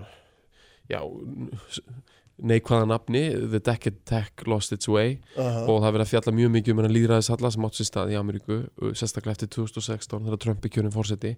já 0.92 1.00
neikvæða 2.38 2.88
nafni 2.90 3.22
The 3.34 3.60
Decade 3.60 4.04
Tech 4.06 4.46
Lost 4.46 4.74
Its 4.76 4.90
Way 4.90 5.18
Aha. 5.38 5.64
og 5.66 5.82
það 5.82 5.88
er 5.88 5.96
verið 5.96 6.06
að 6.06 6.12
fjalla 6.12 6.34
mjög 6.38 6.52
mikið 6.56 6.74
um 6.74 6.82
hennar 6.82 6.94
líðræðishalla 6.94 7.52
sem 7.54 7.66
átt 7.68 7.80
sér 7.80 7.90
stað 7.90 8.14
í 8.14 8.20
Ameríku 8.20 8.60
uh, 8.60 8.92
sérstaklega 8.94 9.38
eftir 9.38 9.50
2016 9.58 10.28
þegar 10.28 10.44
Trump 10.44 10.68
er 10.68 10.74
kjörinn 10.76 10.94
fórseti 10.94 11.34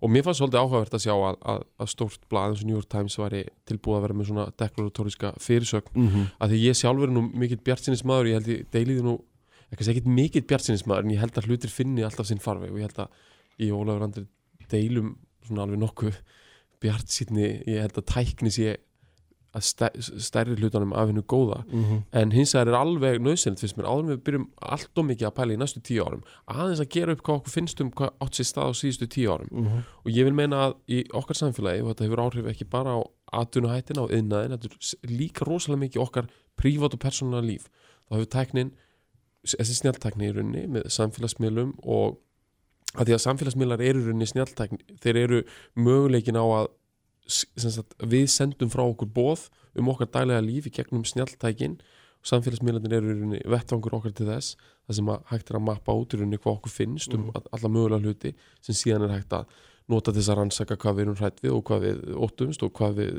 og 0.00 0.10
mér 0.10 0.26
fannst 0.26 0.40
svolítið 0.40 0.62
áhugavert 0.64 0.96
að 0.96 1.04
sjá 1.04 1.14
að, 1.14 1.38
að, 1.52 1.64
að 1.78 1.90
stórt 1.92 2.26
blað 2.32 2.50
eins 2.50 2.64
og 2.64 2.70
New 2.70 2.78
York 2.78 2.90
Times 2.90 3.18
væri 3.20 3.44
tilbúið 3.68 3.98
að 3.98 4.04
vera 4.06 4.18
með 4.18 4.30
svona 4.30 4.46
deklaratóriska 4.62 5.32
fyrirsögn 5.44 5.94
mm 5.94 6.08
-hmm. 6.08 6.28
að 6.40 6.50
því 6.50 6.60
ég 6.64 6.78
sjálfur 6.80 7.08
er 7.08 7.14
nú 7.14 7.24
mikill 7.30 7.62
bjartsinismæður 7.68 8.30
ég 8.30 8.38
held 8.40 8.48
ég 8.48 8.66
deiliði 8.72 9.06
nú 9.06 9.16
ekki 9.70 10.02
mikill 10.08 10.46
bjartsinismæður 10.48 11.04
en 11.04 11.14
ég 11.14 11.20
held 11.20 11.38
að 11.38 11.46
hlutir 11.46 11.70
finni 11.70 12.02
alltaf 12.02 12.26
sinn 12.26 12.42
farveg 12.42 12.72
og 12.72 12.78
ég 12.80 12.88
held 12.88 12.98
að 12.98 13.08
ég 13.60 13.72
og 13.74 13.84
Ólafur 13.84 14.06
Andri 14.08 14.26
deilum 14.70 15.16
svona 15.46 15.66
alveg 15.66 15.78
nokkuð 15.78 16.16
bjartsýtni, 16.80 17.48
ég 17.68 17.82
held 17.84 17.98
að 18.00 18.08
tækni 18.08 18.52
sé 18.54 18.78
að 19.56 19.64
stæ, 19.66 19.86
stærri 20.22 20.54
hlutunum 20.54 20.92
af 20.94 21.08
hennu 21.10 21.22
góða. 21.26 21.64
En 22.12 22.30
hins 22.30 22.54
vegar 22.54 22.68
er 22.70 22.78
alveg 22.78 23.18
nöðsynlegt 23.18 23.60
fyrst 23.64 23.76
mér 23.78 23.88
áður 23.90 24.04
en 24.04 24.12
við 24.12 24.20
byrjum 24.28 24.46
allt 24.62 25.00
og 25.02 25.06
mikið 25.08 25.26
að 25.26 25.34
pæla 25.40 25.54
í 25.56 25.58
næstu 25.58 25.80
tíu 25.82 26.04
árum 26.06 26.22
aðeins 26.46 26.82
að 26.84 26.90
gera 26.94 27.12
upp 27.16 27.22
hvað 27.26 27.40
okkur 27.40 27.54
finnst 27.56 27.80
um 27.82 27.90
hvað 27.90 28.12
átt 28.22 28.38
sér 28.38 28.46
stað 28.46 28.70
á 28.70 28.72
síðustu 28.80 29.08
tíu 29.10 29.32
árum. 29.34 29.50
Og 30.04 30.10
ég 30.14 30.24
vil 30.28 30.34
meina 30.34 30.62
að 30.68 30.76
í 30.86 31.00
okkar 31.12 31.40
samfélagi 31.40 31.82
og 31.82 31.90
þetta 31.90 32.06
hefur 32.06 32.22
áhrif 32.24 32.46
ekki 32.52 32.68
bara 32.70 32.94
á 32.94 33.00
atvinnuhættina 33.40 34.02
og 34.06 34.14
yðnaðin, 34.14 34.56
þetta 34.56 34.96
er 35.02 35.10
líka 35.10 35.44
rosalega 35.46 35.84
mikið 35.84 36.02
okkar 36.02 36.30
prívat 36.58 36.94
og 36.94 37.02
persónulega 37.02 37.46
líf. 37.46 37.68
Þá 38.08 38.16
hefur 38.16 38.32
tæknin, 38.34 38.72
þessi 39.46 39.78
snjáltækni 39.78 40.26
í 40.28 40.34
rauninni 40.34 40.66
með 40.66 40.90
samfélagsmiðlum 40.94 41.76
og 41.86 42.18
að 42.98 43.06
því 43.06 43.14
að 43.14 43.24
samfélagsmiðlar 43.26 43.84
eru 43.86 44.02
rauninni 44.02 44.26
snjáltækni, 44.26 44.80
þeir 44.98 45.20
eru 45.20 45.42
möguleikin 45.78 46.38
á 46.38 46.42
að 46.42 46.70
við 48.10 48.28
sendum 48.32 48.70
frá 48.72 48.84
okkur 48.84 49.10
bóð 49.14 49.48
um 49.78 49.90
okkar 49.92 50.10
dælega 50.18 50.44
líf 50.44 50.68
í 50.68 50.74
gegnum 50.74 51.06
snjáltækin 51.06 51.78
og 52.20 52.28
samfélagsmiðlarnir 52.28 52.96
eru 52.98 53.40
vettvangur 53.54 53.96
okkar 54.00 54.14
til 54.16 54.28
þess 54.28 54.56
það 54.86 54.98
sem 54.98 55.10
hægt 55.30 55.50
er 55.50 55.58
að 55.58 55.66
mappa 55.68 55.96
út 55.96 56.14
í 56.14 56.20
rauninni 56.20 56.40
hvað 56.40 56.58
okkur 56.58 56.74
finnst 56.74 57.14
um 57.16 57.28
mm. 57.28 57.50
alla 57.50 57.72
mögulega 57.72 58.04
hluti 58.04 58.34
sem 58.60 58.76
síðan 58.76 59.06
er 59.06 59.14
hægt 59.16 59.36
að 59.36 59.60
nota 59.90 60.14
þess 60.14 60.30
að 60.30 60.40
rannsaka 60.40 60.78
hvað 60.80 60.96
við 60.96 61.06
erum 61.06 61.20
hrætt 61.20 61.44
við 61.44 61.54
og 61.56 61.62
hvað 61.70 61.86
við 61.86 62.02
óttumst 62.26 62.64
og 62.66 62.74
hvað 62.76 62.98
við 63.00 63.14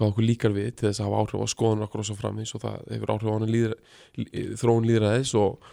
hvað 0.00 0.12
okkur 0.12 0.26
líkar 0.26 0.56
við 0.56 0.72
til 0.74 0.88
þess 0.88 1.02
að 1.02 1.10
hafa 1.10 1.22
áhrif 1.22 1.44
á 1.44 1.48
skoðun 1.52 1.84
okkur 1.86 2.02
og 2.02 2.08
svo 2.08 2.16
framins 2.16 2.54
og 2.56 2.64
það 2.64 2.76
hefur 2.94 3.12
áhrif 3.14 3.30
á 3.30 3.36
líðra, 3.54 3.78
þróun 4.60 4.88
líðræðis 4.88 5.34
og, 5.38 5.70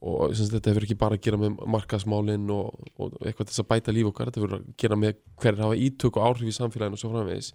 og 0.00 0.32
syns, 0.32 0.50
þetta 0.54 0.72
hefur 0.72 0.86
ekki 0.86 0.98
bara 1.00 1.18
að 1.18 1.24
gera 1.26 1.40
með 1.40 1.60
markasmálin 1.68 2.50
og, 2.54 2.88
og 2.96 3.16
eitthvað 3.20 3.50
þess 3.50 3.62
að 3.62 3.70
bæta 3.72 3.94
líf 3.94 4.10
okkar 4.10 4.30
þetta 4.30 4.40
hefur 4.40 4.56
að 4.56 4.68
gera 4.80 4.96
með 4.96 5.18
hverjir 5.42 5.64
hafa 5.66 5.80
ítök 5.86 6.16
og 6.16 6.28
áhrif 6.28 6.48
í 6.48 6.56
samfélaginu 6.56 6.96
og 6.96 7.02
svo 7.02 7.12
framins 7.12 7.52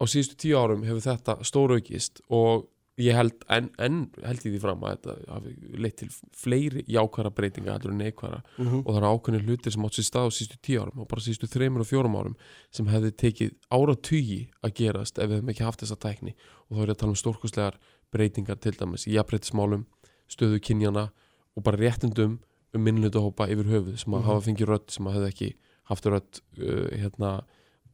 á 0.00 0.04
síðustu 0.08 0.38
tíu 0.40 0.56
árum 0.58 0.86
hefur 0.86 1.04
þetta 1.04 1.36
stóraukist 1.44 2.22
og 2.32 2.68
ég 3.00 3.16
held 3.16 3.44
en, 3.52 3.70
en 3.80 4.00
held 4.20 4.42
ég 4.44 4.54
því 4.54 4.60
fram 4.60 4.82
að 4.84 4.96
þetta 4.96 5.32
hafi 5.32 5.52
leitt 5.80 5.96
til 6.00 6.08
fleiri 6.36 6.82
jákværa 6.92 7.32
breytinga 7.32 7.78
en 7.78 7.98
neikværa 7.98 8.42
Mm 8.58 8.68
-hmm. 8.68 8.82
og 8.84 8.94
það 8.94 8.96
eru 8.96 9.12
ákveðnir 9.12 9.44
hlutir 9.46 9.72
sem 9.72 9.84
átt 9.84 9.96
sér 9.96 10.04
stað 10.08 10.26
á 10.28 10.30
sístu 10.30 10.56
tíu 10.62 10.80
árum 10.82 10.98
og 11.00 11.08
bara 11.08 11.20
sístu 11.20 11.46
þreymur 11.46 11.80
og 11.80 11.86
fjórum 11.86 12.16
árum 12.16 12.36
sem 12.70 12.86
hefði 12.86 13.10
tekið 13.10 13.50
áratugi 13.70 14.50
að 14.62 14.74
gerast 14.74 15.18
ef 15.18 15.28
við 15.28 15.36
hefum 15.36 15.48
ekki 15.48 15.64
haft 15.64 15.80
þessa 15.80 15.96
tækni. 15.96 16.34
Og 16.68 16.76
þá 16.76 16.82
er 16.82 16.88
ég 16.88 16.90
að 16.90 16.98
tala 16.98 17.10
um 17.10 17.16
stórkustlegar 17.16 17.78
breytingar 18.12 18.56
til 18.60 18.72
dæmis 18.72 19.06
í 19.06 19.12
jafnbreytismálum, 19.16 19.86
stöðu 20.28 20.60
kynjana 20.60 21.12
og 21.56 21.62
bara 21.66 21.76
réttindum 21.80 22.38
um 22.74 22.80
minnlutahópa 22.86 23.48
yfir 23.52 23.68
höfuð 23.68 23.98
sem 24.00 24.12
að 24.14 24.20
Mhm. 24.22 24.26
hafa 24.28 24.44
fengið 24.46 24.68
rödd 24.72 24.90
sem 24.90 25.06
að 25.06 25.14
hefði 25.18 25.28
ekki 25.32 25.50
haft 25.90 26.04
rödd 26.06 26.40
uh, 26.58 26.88
hérna 27.02 27.32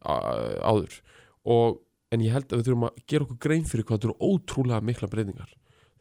áður 0.05 1.01
og 1.49 1.81
en 2.13 2.21
ég 2.25 2.33
held 2.33 2.53
að 2.53 2.61
við 2.61 2.69
þurfum 2.69 2.87
að 2.89 3.01
gera 3.11 3.27
okkur 3.27 3.41
grein 3.45 3.65
fyrir 3.69 3.85
hvað 3.89 3.99
þetta 3.99 4.09
eru 4.09 4.29
ótrúlega 4.33 4.85
mikla 4.89 5.09
breytingar 5.13 5.51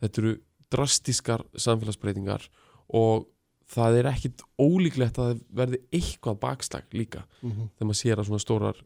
þetta 0.01 0.21
eru 0.21 0.35
drastískar 0.73 1.43
samfélagsbreytingar 1.57 2.45
og 2.95 3.25
það 3.67 3.97
er 3.99 4.09
ekkit 4.13 4.43
ólíklegt 4.61 5.17
að 5.19 5.31
það 5.33 5.41
verði 5.61 5.81
eitthvað 5.91 6.39
bakslag 6.39 6.85
líka 6.95 7.25
Mhm. 7.41 7.69
þegar 7.75 7.87
maður 7.89 8.01
sér 8.03 8.17
að 8.21 8.27
svona 8.29 8.45
stórar 8.45 8.77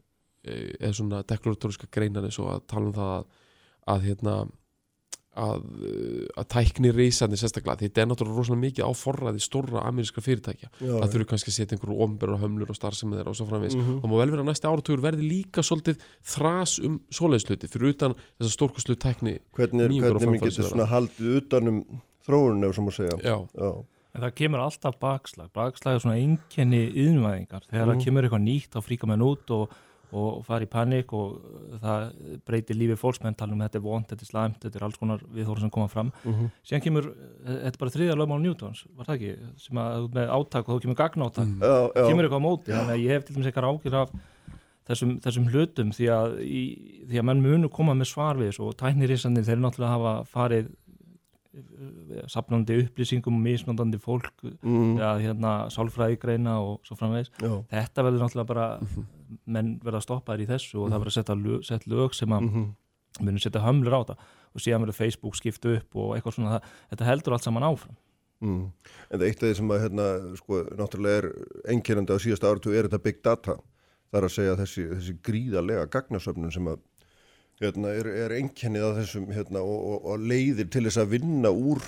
eh, 0.44 0.72
eða 0.80 0.94
svona 0.98 1.22
deklaratóriska 1.22 1.86
greinar 1.90 2.24
eins 2.26 2.38
og 2.42 2.48
að 2.50 2.66
tala 2.66 2.86
um 2.86 2.92
það 2.92 3.12
að, 3.18 3.26
að 3.86 4.00
hérna 4.08 4.34
að, 5.36 5.62
eh, 5.80 6.26
að 6.36 6.46
tækni 6.52 6.90
reysandi 6.92 7.38
sérstaklega 7.40 7.78
þetta 7.80 8.02
er 8.02 8.06
náttúrulega 8.10 8.36
rosalega 8.36 8.64
mikið 8.66 8.84
á 8.84 8.90
forræði 8.92 9.40
stórra 9.40 9.80
ameríska 9.88 10.20
fyrirtækja. 10.20 10.68
Já, 10.80 10.92
það 11.00 11.12
þurfi 11.14 11.28
kannski 11.30 11.48
að 11.52 11.56
setja 11.56 11.76
einhverju 11.78 12.00
ofnbæra 12.04 12.36
hömlur 12.42 12.68
og 12.70 12.76
starfsemi 12.76 13.16
þeirra 13.16 13.32
og 13.32 13.38
svo 13.38 13.46
framvegis. 13.48 13.76
Mhm. 13.76 14.00
það 14.02 14.10
má 14.12 14.16
vel 14.20 14.30
vera 14.30 14.42
að 14.42 14.50
næsti 14.52 14.68
áratugur 14.68 15.00
verði 15.06 15.24
líka 15.30 15.64
svolítið 15.64 15.96
þras 16.22 16.84
um 16.84 17.00
svoleiðsluti 17.10 17.68
fyrir 17.72 17.94
utan 17.94 18.14
þessa 18.40 18.52
stórkustlu 18.56 18.96
tækni 18.96 19.38
Hvernig, 19.56 20.04
og 20.04 20.20
hvernig 20.20 20.40
getur 20.42 20.68
svona 20.68 20.86
haldið 20.86 21.40
utanum 21.40 21.84
þróunum 22.26 22.68
ef 22.68 22.76
svo 22.76 22.84
má 22.84 22.92
segja? 22.92 23.16
Já, 23.22 23.48
Já, 23.56 23.84
En 24.14 24.20
það 24.20 24.34
kemur 24.34 24.60
alltaf 24.60 24.98
bakslag, 25.00 25.48
bakslag 25.54 25.94
er 25.94 26.00
svona 26.04 26.18
einkenni 26.20 26.92
yðnvæðingar. 26.92 27.62
Þegar 27.72 27.86
Mhm. 27.86 27.96
það 27.96 28.04
kemur 28.04 28.22
eitthvað 28.28 28.44
nýtt 28.44 28.68
þá 28.68 28.80
fríka 28.84 29.06
menn 29.08 29.22
út 29.24 29.50
og, 29.50 29.70
og 30.12 30.42
fara 30.44 30.66
í 30.66 30.70
panik 30.70 31.12
og 31.16 31.38
það 31.82 32.08
breytir 32.46 32.76
lífi 32.76 32.96
fólksmenn 33.00 33.36
tala 33.38 33.52
um 33.56 33.62
þetta 33.64 33.78
er 33.80 33.84
vond, 33.86 34.06
þetta 34.10 34.26
er 34.26 34.30
slæmt, 34.30 34.58
þetta 34.60 34.76
er 34.80 34.84
alls 34.88 34.98
konar 35.00 35.22
viðhóru 35.32 35.60
sem 35.64 35.70
koma 35.72 35.88
fram. 35.88 36.12
Mhm. 36.24 36.50
Síðan 36.68 36.84
kemur, 36.84 37.08
þetta 37.46 37.72
er 37.72 37.80
bara 37.80 37.94
þriðja 37.96 38.18
lögmál 38.20 38.42
Newtons, 38.44 38.84
var 38.96 39.06
það 39.06 39.16
ekki, 39.20 39.32
sem 39.66 39.76
að 39.82 40.10
með 40.18 40.28
átak 40.36 40.68
og 40.68 40.76
þá 40.76 40.82
kemur 40.86 41.00
gagnátak, 41.00 41.46
Mm. 41.48 42.08
kemur 42.08 42.24
eitthvað 42.28 42.42
á 42.42 42.48
móti, 42.48 42.70
þannig 42.76 42.94
að 42.96 43.02
ég 43.06 43.08
hef 43.16 43.24
til 43.24 43.34
dæmis 43.36 43.46
eitthvað 43.52 43.70
ágjur 43.72 43.94
af 44.02 44.10
þessum, 44.88 45.20
þessum 45.22 45.44
hlutum 45.48 45.90
því 45.94 46.06
að, 46.10 46.32
í, 46.42 46.62
því 47.08 47.18
að 47.20 47.26
menn 47.28 47.42
munu 47.42 47.68
koma 47.70 47.94
með 47.94 48.08
svar 48.10 48.34
við 48.36 48.50
þessu 48.50 48.64
og 48.66 48.76
tæknirísandi 48.80 49.44
þeir 49.46 49.60
náttúrulega 49.62 49.94
hafa 49.94 50.14
farið 50.26 50.72
eh, 51.54 52.22
safnandi 52.32 52.78
upplýsingum 52.86 53.34
og 53.36 53.42
misnóndandi 53.44 53.98
fólk 54.00 54.32
Mm, 54.62 54.96
eða 54.98 55.20
hérna 55.20 55.52
sálfræðigreina 55.70 56.54
og 56.60 56.80
svo 56.84 56.96
framvegis. 56.96 57.30
já. 57.38 57.64
Þetta 57.70 58.04
verður 58.06 58.22
náttúrulega 58.24 58.46
bara, 58.46 58.80
menn 59.46 59.78
verða 59.80 59.98
að 60.00 60.06
stoppa 60.06 60.36
þér 60.36 60.44
í 60.46 60.50
þessu 60.52 60.78
og 60.82 60.90
það 60.90 61.00
verður 61.02 61.12
að 61.12 61.18
setja 61.18 61.36
lög, 61.42 61.64
set 61.64 61.84
lög 61.86 62.14
sem 62.14 62.28
að 62.28 62.40
Mhm. 62.42 62.74
munum 63.20 63.38
setja 63.40 63.60
hömlur 63.62 63.92
á 63.92 64.00
það 64.04 64.16
og 64.54 64.60
síðan 64.60 64.82
verður 64.86 64.94
Facebook 64.94 65.34
skiptu 65.36 65.76
upp 65.76 65.96
og 65.96 66.16
eitthvað 66.16 66.34
svona, 66.34 66.60
það, 66.60 66.62
þetta 66.92 67.04
heldur 67.04 67.32
allt 67.32 67.42
saman 67.44 67.62
áfram. 67.62 67.96
Mm. 68.42 68.72
En 69.10 69.20
það 69.20 69.26
eitt 69.28 69.42
af 69.42 69.48
því 69.48 69.56
sem 69.56 69.68
að 69.68 69.80
hérna, 69.82 70.36
sko, 70.36 70.64
náttúrulega 70.74 71.18
er 71.22 71.32
einkennandi 71.68 72.10
á 72.10 72.18
síðasta 72.18 72.48
áratu 72.50 72.74
er 72.74 72.88
þetta 72.88 73.02
big 73.02 73.22
data. 73.22 73.54
Það 74.12 74.18
er 74.18 74.26
að 74.26 74.34
segja 74.34 74.56
þessi, 74.56 74.82
þessi 74.92 75.14
gríðarlega 75.22 75.86
gagnasöfnun 75.88 76.52
sem 76.52 76.64
að 76.66 76.80
hérna, 77.68 77.94
er, 77.94 78.10
er 78.26 78.36
einkennið 78.38 78.86
að 78.88 79.00
þessum 79.02 79.30
hérna, 79.34 79.62
og, 79.64 79.80
og, 79.92 80.06
og 80.12 80.28
leiðir 80.32 80.70
til 80.72 80.84
þess 80.88 81.02
að 81.02 81.16
vinna 81.16 81.52
úr 81.52 81.82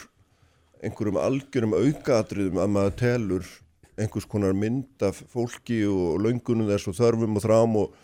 einhverjum 0.85 1.21
algjörum 1.21 1.77
aukaatriðum 1.79 2.61
að 2.61 2.73
maður 2.75 2.97
telur 3.01 3.53
einhvers 4.01 4.27
konar 4.29 4.57
mynd 4.59 5.05
af 5.07 5.23
fólki 5.31 5.85
og 5.87 6.19
löngunum 6.25 6.71
þess 6.71 6.91
og 6.91 6.99
þörfum 6.99 7.39
og 7.39 7.45
þrám 7.45 7.79
og, 7.79 7.95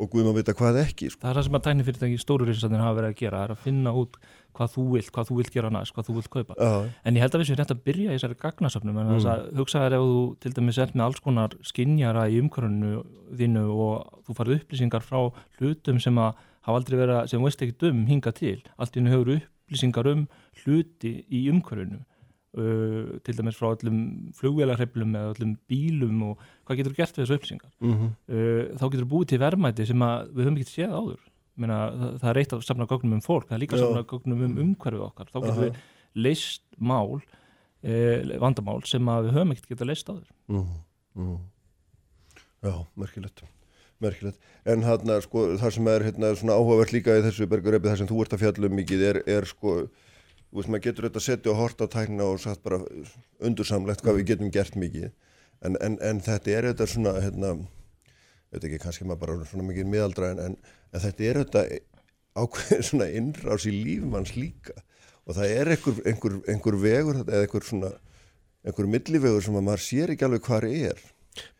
og 0.00 0.10
guðum 0.12 0.32
að 0.32 0.40
vita 0.40 0.54
hvað 0.56 0.80
ekki. 0.82 1.10
Sko. 1.12 1.22
Það 1.22 1.30
er 1.30 1.38
það 1.38 1.46
sem 1.46 1.58
að 1.58 1.66
tæknifyrirtæki 1.66 2.18
stóru 2.22 2.48
rinsandinn 2.48 2.84
hafa 2.84 2.98
verið 3.00 3.12
að 3.12 3.20
gera, 3.20 3.42
það 3.42 3.46
er 3.46 3.54
að 3.54 3.62
finna 3.66 3.94
út 4.00 4.18
hvað 4.56 4.72
þú 4.72 4.84
vilt, 4.94 5.12
hvað 5.12 5.28
þú 5.28 5.36
vilt 5.36 5.52
gera 5.52 5.70
næst, 5.72 5.92
hvað 5.92 6.08
þú 6.08 6.16
vilt 6.16 6.30
kaupa. 6.32 6.56
Já, 6.56 6.90
En 7.04 7.16
ég 7.16 7.24
held 7.24 7.36
að 7.36 7.42
við 7.42 7.50
séum 7.50 7.58
rétt 7.60 7.74
að 7.74 7.82
byrja 7.84 8.08
í 8.08 8.16
þessari 8.16 8.38
gagnasöfnum 8.40 9.00
en 9.02 9.10
þess 9.12 9.28
að 9.32 9.46
hugsa 9.60 9.82
þér 9.84 9.96
ef 9.98 10.06
þú 10.06 10.22
til 10.40 10.52
dæmis 10.56 10.80
ert 10.80 10.96
með 10.96 11.06
alls 11.06 11.22
konar 11.26 11.56
skinjara 11.70 12.26
í 12.32 12.38
umhverfunu 12.40 12.92
þínu 13.36 13.64
og 13.74 14.22
þú 14.24 14.38
farið 14.38 14.62
upplýsingar 14.62 15.04
frá 15.04 15.20
hlutum 15.60 16.00
sem 16.00 16.22
að 16.24 16.40
hafa 16.66 16.80
aldrei 16.80 16.98
verið 16.98 17.20
að, 17.20 17.30
sem 17.32 17.46
veist 17.46 17.62
ekki 17.64 17.90
um 17.92 18.02
hinga 18.10 18.32
til. 18.36 18.58
Allt 18.76 18.96
í 18.96 19.00
hennu 19.00 19.14
hefur 19.14 19.32
upplýsingar 19.38 20.10
um 20.12 20.26
hluti 20.64 21.12
í 21.30 21.46
umhverfunu 21.52 22.00
uh, 22.02 23.16
til 23.26 23.36
dæmis 23.38 23.58
frá 23.58 23.70
öllum 23.74 24.02
flugvélarheflum 24.38 25.14
eða 25.18 25.32
öllum 25.34 25.54
bílum 25.70 26.20
og 26.30 26.44
hvað 26.66 26.82
getur 26.82 26.98
gert 26.98 27.16
við 27.18 27.24
þessu 27.24 27.38
upplýsingar? 27.40 27.72
mm 27.80 28.04
uh, 28.04 28.76
þá 28.76 28.84
getur 28.92 29.08
búið 29.10 29.32
til 29.32 29.40
verðmæti 29.42 29.86
sem 29.88 30.04
við 30.06 30.44
höfum 30.44 30.60
ekki 30.60 30.74
séð 30.74 30.94
áður 31.00 31.24
Meina, 31.56 31.76
það, 31.88 32.16
það 32.20 32.30
er 32.30 32.38
eitt 32.42 32.50
að 32.52 32.64
safna 32.66 32.86
gögnum 32.90 33.14
um 33.16 33.24
fólk 33.24 33.46
það 33.48 33.54
er 33.56 33.60
líka 33.62 33.76
að 33.76 33.80
Já. 33.80 33.84
safna 33.86 34.02
gögnum 34.10 34.42
um 34.44 34.56
umhverfið 34.66 35.04
okkar 35.06 35.30
þá 35.32 35.36
getum 35.38 35.54
Aha. 35.54 35.68
við 35.70 36.24
leist 36.26 36.64
mál 36.76 37.14
uh, 37.16 38.34
vandamál 38.42 38.82
sem 38.84 39.08
við 39.08 39.30
höfum 39.32 39.54
ekkert 39.54 39.70
getað 39.72 39.88
leist 39.92 40.10
áður 40.12 40.26
Mm, 40.52 40.66
mm. 41.16 41.38
Já, 42.66 42.74
merkilegt 43.00 43.40
merkilegt, 44.02 44.40
en 44.68 44.84
hérna 44.84 45.18
sko 45.24 45.44
það 45.60 45.72
sem 45.76 45.88
er 45.92 46.04
hérna 46.06 46.32
svona 46.36 46.56
áhugavert 46.58 46.92
líka 46.94 47.16
í 47.16 47.22
þessu 47.24 47.48
bergurepi 47.50 47.88
það 47.88 48.02
sem 48.02 48.10
þú 48.10 48.20
ert 48.24 48.36
að 48.36 48.42
fjalla 48.44 48.70
um 48.70 48.76
mikið 48.76 49.04
er, 49.10 49.18
er 49.38 49.48
sko, 49.48 49.76
þú 50.50 50.60
veist 50.60 50.72
maður 50.72 50.84
getur 50.86 51.08
þetta 51.08 51.22
að 51.22 51.26
setja 51.26 51.52
og 51.52 51.60
horta 51.62 51.88
tækna 51.92 52.28
og 52.28 52.40
satt 52.42 52.62
bara 52.66 52.80
undursamlegt 53.40 54.04
hvað 54.04 54.20
við 54.20 54.30
getum 54.32 54.52
gert 54.54 54.76
mikið. 54.78 55.10
En, 55.64 55.78
en, 55.80 55.98
en 56.04 56.22
þetta 56.24 56.52
er 56.52 56.70
þetta 56.70 56.88
svona 56.92 57.14
hérna, 57.24 57.52
þetta 58.52 58.68
ekki 58.68 58.82
kannski 58.84 59.08
maður 59.08 59.22
bara 59.24 59.50
svona 59.50 59.68
mikið 59.70 59.92
miðaldra 59.92 60.32
en, 60.34 60.42
en, 60.44 60.58
en 60.92 61.04
þetta 61.06 61.30
er 61.30 61.40
þetta 61.42 61.64
ákveðin 62.36 62.86
svona 62.90 63.10
innrás 63.20 63.68
í 63.68 63.72
lífmanns 63.74 64.36
líka. 64.36 64.76
Og 65.26 65.38
það 65.38 65.54
er 65.56 65.72
einhver, 65.72 66.02
einhver, 66.06 66.40
einhver 66.52 66.76
vegur 66.78 67.22
eða 67.24 67.46
einhver 67.46 67.64
svona 67.66 67.96
einhver 68.66 68.88
millivegur 68.90 69.44
sem 69.44 69.56
að 69.56 69.64
maður 69.68 69.82
sér 69.84 70.12
ekki 70.12 70.26
alveg 70.26 70.44
hvað 70.46 70.68
er 70.74 71.02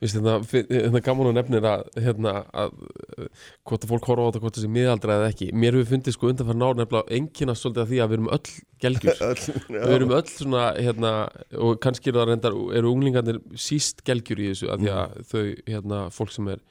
Vist, 0.02 0.16
hérna, 0.16 0.36
hérna 0.70 1.02
gaman 1.04 1.30
og 1.30 1.36
nefnir 1.36 1.66
að, 1.68 1.86
hérna, 2.04 2.34
að 2.56 2.76
uh, 3.16 3.26
hvort 3.66 3.84
að 3.84 3.92
fólk 3.92 4.08
horfa 4.10 4.24
á 4.24 4.28
þetta 4.28 4.44
hvort 4.44 4.60
sé 4.60 4.70
miðaldra 4.72 5.18
eða 5.20 5.32
ekki. 5.32 5.50
Mér 5.56 5.76
hefur 5.78 5.90
fundið 5.94 6.16
sko 6.16 6.30
undan 6.30 6.48
fyrir 6.50 6.60
ná 6.60 6.68
nefnilega 6.80 7.18
enginast 7.18 7.64
svolítið 7.64 7.82
að 7.84 7.92
því 7.92 8.00
að 8.02 8.10
við 8.12 8.18
erum 8.18 8.30
öll 8.36 8.54
gelgjur. 8.84 9.20
Við 9.72 9.94
erum 9.96 10.14
öll 10.16 10.30
svona 10.30 10.64
hérna, 10.76 11.12
og 11.56 11.78
kannski 11.82 12.12
eru 12.12 12.20
það 12.20 12.30
reyndar 12.30 12.56
eru 12.78 12.92
unglingarnir 12.92 13.42
síst 13.60 14.02
gelgjur 14.06 14.42
í 14.42 14.48
þessu 14.52 14.72
að 14.72 14.84
því 14.84 14.94
að 14.94 15.20
þau 15.30 15.44
hérna, 15.72 16.00
fólk 16.14 16.34
sem 16.34 16.50
er 16.52 16.62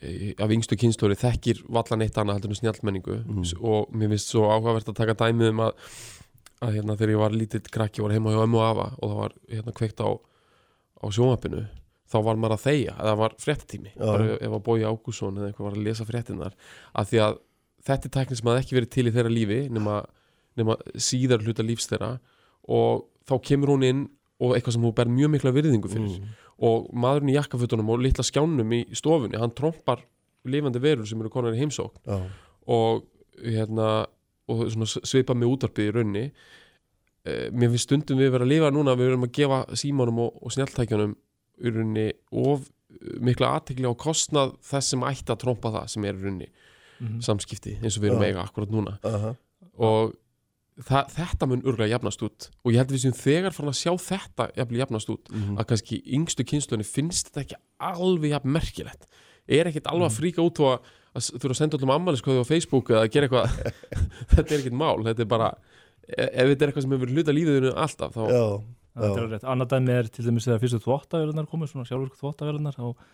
e, 0.00 0.32
af 0.38 0.54
yngstu 0.54 0.78
kynnslóri 0.80 1.18
þekkir 1.20 1.62
vallan 1.70 2.06
eitt 2.06 2.18
annað 2.18 2.40
heldur 2.40 2.54
en 2.54 2.60
snjálfmenningu 2.60 3.18
og 3.60 3.92
mér 3.94 4.14
finnst 4.14 4.32
svo 4.34 4.48
áhugavert 4.50 4.90
að 4.90 4.98
taka 5.02 5.18
dæmið 5.22 5.52
um 5.54 5.64
að, 5.68 5.84
að 6.66 6.78
hérna, 6.78 6.98
þegar 6.98 7.14
ég 7.14 7.22
var 7.24 7.36
lítill 7.36 7.62
krakki 7.78 8.04
var 8.04 8.16
heima 8.16 8.34
hjá 8.34 8.42
ömmu 8.44 8.60
og 8.60 8.66
afa 8.66 8.88
og 8.98 9.04
það 9.06 9.20
var 9.22 9.36
hérna, 9.54 9.76
kveikt 9.80 10.02
á, 10.02 10.10
á 10.10 11.06
sjónvapinu 11.14 11.66
þá 12.10 12.18
var 12.26 12.40
maður 12.40 12.56
að 12.56 12.64
þegja, 12.64 12.96
það 12.98 13.18
var 13.20 13.36
fréttatími. 13.44 13.92
Bara 14.00 14.36
ef 14.36 14.56
að 14.56 14.62
Bói 14.66 14.82
Ágússon 14.82 15.38
eða 15.38 15.50
eitthvað 15.50 15.68
var 15.68 15.78
að 15.78 15.86
lesa 15.86 16.06
fréttinnar 16.08 16.56
af 16.92 17.10
því 17.10 17.22
að 17.26 17.40
þetta 17.86 18.08
er 18.08 18.14
tækni 18.16 18.38
sem 18.38 18.50
hafði 18.50 18.64
ekki 18.64 18.78
verið 18.78 18.92
til 18.96 19.06
í 19.06 19.14
þeirra 19.14 19.32
lífi 19.32 19.60
nema, 19.72 19.96
nema 20.60 20.76
síðar 21.00 21.44
hluta 21.46 21.66
lífs 21.66 21.88
þeirra 21.90 22.12
og 22.70 23.06
þá 23.28 23.34
kemur 23.46 23.74
hún 23.74 23.86
inn 23.86 24.06
og 24.40 24.54
eitthvað 24.56 24.76
sem 24.76 24.86
hún 24.86 24.96
ber 24.96 25.10
mjög 25.12 25.34
mikla 25.34 25.52
virðingu 25.54 25.90
fyrir. 25.92 26.20
Og 26.60 26.88
maðurinn 26.92 27.32
í 27.32 27.36
jakkafutunum 27.36 27.92
og 27.92 28.02
litla 28.04 28.24
skjánum 28.24 28.72
í 28.76 28.82
stofunni, 28.96 29.38
hann 29.40 29.52
trompar 29.56 30.02
lifandi 30.48 30.80
verur 30.80 31.08
sem 31.08 31.20
eru 31.20 31.32
konar 31.32 31.56
í 31.56 31.60
heimsókn. 31.60 32.00
Já. 32.08 32.20
og 32.70 33.06
hérna 33.40 34.06
og 34.50 34.66
svipa 35.06 35.34
með 35.36 35.54
útarpið 35.54 35.88
í 35.88 35.92
raunni 35.94 36.22
eh, 36.26 37.48
mér 37.52 37.72
finnst 37.72 37.88
stundum 37.88 38.20
við 38.20 38.32
vera 38.34 38.46
að 38.46 38.52
lifa 38.52 38.70
núna 38.74 38.96
við 38.98 39.12
erum 39.12 39.26
að 39.26 39.34
gefa 39.38 39.60
símanum 39.78 40.20
og, 40.26 40.40
og 40.42 40.54
snjáltækjanum 40.54 41.14
í 41.60 41.72
rauninni 41.74 42.08
of 42.32 42.68
mikla 43.22 43.54
aðtekli 43.58 43.86
á 43.86 43.94
kostnað 43.94 44.56
þess 44.66 44.92
sem 44.94 45.04
ætti 45.06 45.30
að 45.32 45.42
trompa 45.44 45.70
það 45.76 45.86
sem 45.94 46.04
er 46.08 46.16
í 46.18 46.24
rauninni 46.24 46.50
samskipti 47.24 47.78
eins 47.80 47.96
og 47.96 48.02
við 48.04 48.10
erum 48.12 48.24
Já. 48.24 48.28
eiga 48.28 48.42
akkurat 48.44 48.72
núna. 48.74 48.96
Aha. 49.08 49.30
og 49.80 50.12
það, 50.84 51.12
þetta 51.16 51.48
mun 51.48 51.62
urlega 51.64 51.94
jafnast 51.94 52.22
út. 52.26 52.48
Og 52.64 52.72
ég 52.74 52.80
held 52.80 52.90
að 52.90 52.96
við 52.96 53.04
séum 53.06 53.16
þegar 53.16 53.54
farin 53.56 53.72
að 53.72 53.78
sjá 53.80 53.92
þetta 54.04 54.46
jafnast 54.76 55.12
út 55.12 55.30
að 55.56 55.66
kannski 55.70 56.00
yngstu 56.18 56.44
kynnslunni 56.44 56.86
finnst 56.88 57.30
þetta 57.30 57.44
ekki 57.46 57.60
alveg 57.90 58.34
jafn 58.34 58.52
merkilegt. 58.56 59.06
Er 59.48 59.70
ekkert 59.70 59.88
alveg 59.90 60.10
að 60.10 60.18
fríka 60.18 60.44
út 60.44 60.60
og 60.60 60.74
að, 61.16 61.30
þurfa 61.40 61.54
að 61.56 61.60
senda 61.62 61.78
allum 61.80 61.94
ammæliskoði 61.96 62.44
á 62.44 62.50
Facebook 62.50 62.92
eða 62.92 63.06
að 63.06 63.12
gera 63.16 63.28
eitthvað. 63.30 63.56
Þetta 64.34 64.46
er 64.54 64.58
ekkert 64.60 64.76
mál, 64.78 65.00
þetta 65.06 65.24
er 65.24 65.30
bara 65.30 65.48
e- 66.06 66.28
ef 66.28 66.52
þetta 66.52 66.64
er 66.64 66.68
eitthvað 66.70 66.84
sem 66.84 66.94
hefur 66.94 67.14
hluta 67.16 67.34
lífiðinu 67.34 67.72
alltaf 67.74 68.14
þá, 68.14 68.22
Já, 68.30 68.44
Annað 68.96 69.72
dæmi 69.74 69.94
er 69.94 70.10
til 70.10 70.26
dæmis 70.26 70.48
þegar 70.48 70.62
fyrstu 70.64 70.82
þvóttavélunar 70.84 71.48
komið, 71.50 71.72
svona 71.72 71.88
sjálfur 71.88 72.16
þvóttavélunar 72.18 72.78
og 72.84 73.04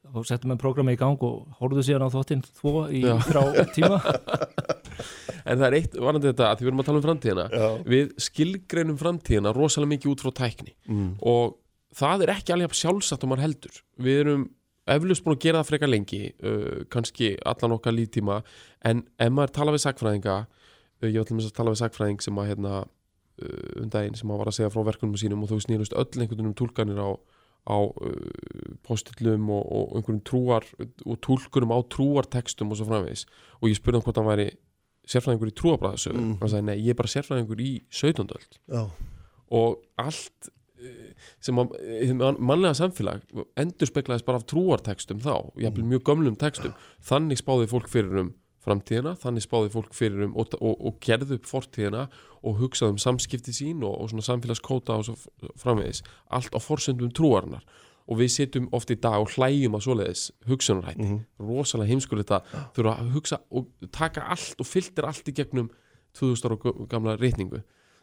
þá 0.00 0.20
settum 0.26 0.54
við 0.54 0.60
programmi 0.62 0.94
í 0.96 1.00
gang 1.00 1.22
og 1.26 1.56
horfðu 1.60 1.84
síðan 1.86 2.06
á 2.08 2.12
þvóttinn 2.12 2.44
þvó 2.46 2.72
í 2.88 3.02
Já. 3.04 3.14
þrjá 3.28 3.72
tíma. 3.76 4.00
En 5.48 5.56
það 5.56 5.66
er 5.66 5.74
eitt 5.78 5.94
varandi 5.96 6.28
þetta 6.28 6.46
að 6.50 6.58
því 6.58 6.64
við 6.66 6.68
erum 6.68 6.80
að 6.82 6.86
tala 6.86 6.98
um 6.98 7.04
framtíðina. 7.06 7.44
Já, 7.48 7.68
við 7.88 8.10
skilgreinum 8.20 8.98
framtíðina 9.00 9.52
rosalega 9.56 9.92
mikið 9.94 10.10
út 10.12 10.24
frá 10.24 10.30
tækni. 10.36 10.74
Mm. 10.84 11.14
og 11.24 11.56
það 11.96 12.24
er 12.26 12.32
ekki 12.36 12.54
alveg 12.54 12.76
sjálfsagt 12.76 13.24
og 13.24 13.32
maður 13.32 13.46
heldur. 13.46 13.80
Við 14.04 14.20
erum 14.24 14.44
eflust 14.90 15.24
búin 15.24 15.36
að 15.36 15.44
gera 15.46 15.62
það 15.62 15.70
frekar 15.70 15.90
lengi 15.90 16.20
uh, 16.28 16.84
kannski 16.92 17.32
allan 17.48 17.76
okkar 17.76 17.96
líftíma. 17.96 18.40
En 18.86 19.04
ef 19.20 19.34
maður 19.34 19.54
tala 19.56 19.74
við 19.74 19.84
sagfræðinga 19.86 20.36
uh, 20.44 21.08
ég 21.08 21.18
var 21.18 21.28
til 21.30 21.38
að 21.40 21.52
tala 21.56 21.74
við 21.74 21.82
sagfræðing 21.82 22.24
sem 22.24 22.40
að 22.40 22.52
hérna 22.52 22.84
uh, 23.40 23.82
um 23.82 23.90
daginn 23.92 24.16
sem 24.18 24.30
að 24.30 24.40
var 24.42 24.50
að 24.52 24.58
segja 24.60 24.72
frá 24.74 24.84
verkunum 24.86 25.16
sínum 25.20 25.42
og 25.44 25.50
þau 25.52 25.60
snýrust 25.64 25.96
öll 25.96 26.06
einhvern 26.06 26.36
veginn 26.36 26.50
um 26.52 26.56
túlkanir 26.60 27.00
á, 27.00 27.10
á 27.68 27.76
uh, 27.80 28.74
postillum 28.86 29.50
og, 29.50 29.64
og 29.66 29.96
einhverjum 29.98 30.22
trúar 30.26 30.66
og 31.06 31.20
túlkunum 31.24 31.72
á 31.74 31.78
trúartekstum 31.92 32.70
og 32.72 32.80
svo 32.80 32.88
framvegis. 32.90 33.26
Og 33.60 33.70
ég 33.72 33.80
spurði 33.80 34.00
hann 34.00 34.06
hvort 34.08 34.20
hann 34.22 34.30
væri 34.30 34.48
sérfræðingur 35.10 35.50
í 35.50 35.56
trúabræðasögu 35.58 36.20
Mm. 36.20 36.36
hann 36.40 36.50
sagði 36.52 36.66
nei, 36.68 36.78
ég 36.84 36.92
er 36.94 36.98
bara 37.00 37.10
sérfræðingur 37.10 37.60
í 37.64 37.70
17. 37.90 38.28
öld. 38.36 38.58
Já, 38.68 38.82
og 39.50 39.80
allt 39.98 40.50
eh, 40.78 41.14
sem 41.42 41.58
að 41.58 41.72
mannlega 42.38 42.76
samfélag 42.78 43.24
endur 43.58 43.90
speklaðist 43.90 44.26
bara 44.28 44.38
af 44.38 44.46
trúartekstum 44.46 45.18
þá, 45.24 45.50
jafnvel 45.58 45.88
mjög 45.90 46.04
gömlum 46.06 46.36
tekstum 46.38 46.76
þannig 47.02 47.40
spáði 47.40 47.66
fólk 47.72 47.88
fyrir 47.90 48.22
um 48.22 48.30
framtíðina, 48.64 49.14
þannig 49.20 49.46
spáði 49.46 49.72
fólk 49.74 49.94
fyrir 49.96 50.26
um 50.26 50.34
og, 50.38 50.56
og, 50.60 50.74
og 50.86 50.98
gerði 51.04 51.38
upp 51.38 51.48
fortíðina 51.48 52.06
og 52.44 52.58
hugsaði 52.60 52.96
um 52.96 53.00
samskipti 53.00 53.54
sín 53.56 53.84
og, 53.86 53.94
og 53.96 54.10
svona 54.12 54.26
samfélagskóta 54.26 54.98
og 55.00 55.06
svo 55.08 55.16
framvegis. 55.60 56.02
Allt 56.28 56.56
á 56.56 56.60
forsöndum 56.60 57.12
trúarinnar. 57.16 57.64
Og 58.10 58.18
við 58.18 58.32
sitjum 58.34 58.66
oft 58.74 58.90
í 58.90 58.96
dag 58.98 59.22
og 59.22 59.30
hlæjum 59.36 59.76
að 59.78 59.84
svoleiðis 59.84 60.22
hugsunarhætti, 60.48 61.20
rosalega 61.38 61.92
heimskur 61.92 62.18
þetta 62.18 62.40
þurfa 62.74 62.94
að 62.96 63.12
hugsa 63.14 63.38
og 63.54 63.68
taka 63.94 64.24
allt 64.34 64.58
og 64.58 64.66
fylltir 64.66 65.06
allt 65.06 65.30
í 65.30 65.34
gegnum 65.36 65.68
2000 66.18 66.48
ára 66.50 66.72
gamla 66.90 67.14
reyningu 67.20 67.60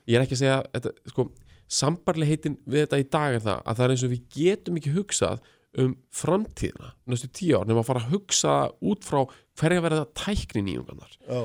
ég 0.08 0.18
er 0.18 0.24
ekki 0.24 0.38
að 0.38 0.44
segja 0.44 0.58
þetta, 0.72 0.94
sko, 1.12 1.28
sambarlega 1.68 2.32
heitin 2.32 2.58
við 2.66 2.86
þetta 2.86 3.02
í 3.02 3.08
dag 3.18 3.38
er 3.38 3.44
það 3.44 3.62
að 3.64 3.80
það 3.80 3.86
er 3.86 3.94
eins 3.94 4.06
og 4.08 4.14
við 4.14 4.26
getum 4.38 4.80
ekki 4.80 4.96
hugsað 4.96 5.42
um 5.78 5.96
framtíðina 6.16 6.94
næstu 7.10 7.30
tíu 7.36 7.60
ár 7.60 7.68
nema 7.68 7.84
að 7.84 7.90
fara 7.90 8.04
að 8.06 8.14
hugsa 8.16 8.56
út 8.82 9.06
frá 9.06 9.26
hverja 9.60 9.84
verða 9.84 10.08
tækni 10.18 10.64
nýjungarnar. 10.66 11.18
Já, 11.28 11.42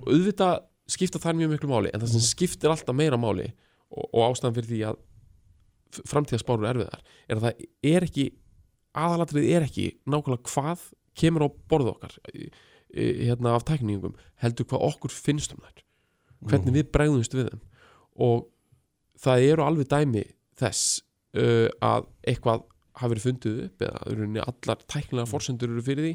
og 0.00 0.08
auðvitað 0.10 0.64
skipta 0.90 1.20
þær 1.22 1.38
mjög 1.40 1.52
miklu 1.54 1.70
máli 1.70 1.92
en 1.92 2.02
það 2.02 2.14
sem 2.14 2.24
skiptir 2.26 2.72
alltaf 2.72 2.96
meira 2.96 3.18
máli 3.20 3.50
og, 3.90 4.06
og 4.10 4.20
ástæðan 4.30 4.56
fyrir 4.58 4.70
því 4.72 4.82
að 4.90 5.02
framtíðaspárur 6.10 6.70
erfiðar 6.70 7.02
er 7.26 7.38
að 7.38 7.46
það 7.46 7.66
er 7.92 8.06
ekki 8.06 8.26
aðalatrið 8.96 9.50
er 9.54 9.66
ekki 9.66 9.88
nákvæmlega 10.08 10.52
hvað 10.52 10.86
kemur 11.16 11.46
á 11.46 11.48
borðu 11.70 11.92
okkar 11.94 12.16
hérna 12.96 13.56
af 13.56 13.66
tækningum 13.68 14.16
heldur 14.42 14.68
hvað 14.70 14.86
okkur 14.90 15.12
finnst 15.12 15.54
um 15.54 15.62
þær 15.64 15.82
hvernig 16.46 16.76
við 16.76 16.92
bregðumst 16.94 17.36
við 17.36 17.50
þeim. 17.50 17.62
Og 18.26 18.46
það 19.20 19.48
eru 19.50 19.66
alveg 19.66 19.90
dæmi 19.90 20.24
þess 20.56 21.00
uh, 21.36 21.68
að 21.84 22.08
eitthvað 22.26 22.64
hafi 22.96 23.12
verið 23.14 23.26
fundið 23.28 23.58
upp 23.66 23.84
eða 23.86 24.44
allar 24.48 24.84
tæknilega 24.92 25.28
forsendur 25.30 25.72
eru 25.74 25.82
fyrir 25.84 26.06
því 26.08 26.14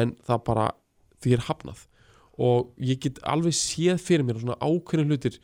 en 0.00 0.14
það 0.28 0.44
bara 0.48 0.68
því 1.22 1.34
er 1.36 1.44
hafnað. 1.48 1.82
Og 2.42 2.70
ég 2.80 3.00
get 3.04 3.20
alveg 3.28 3.52
séð 3.54 4.00
fyrir 4.02 4.24
mér 4.26 4.40
svona 4.40 4.56
ákveðin 4.64 5.12
hlutir 5.12 5.36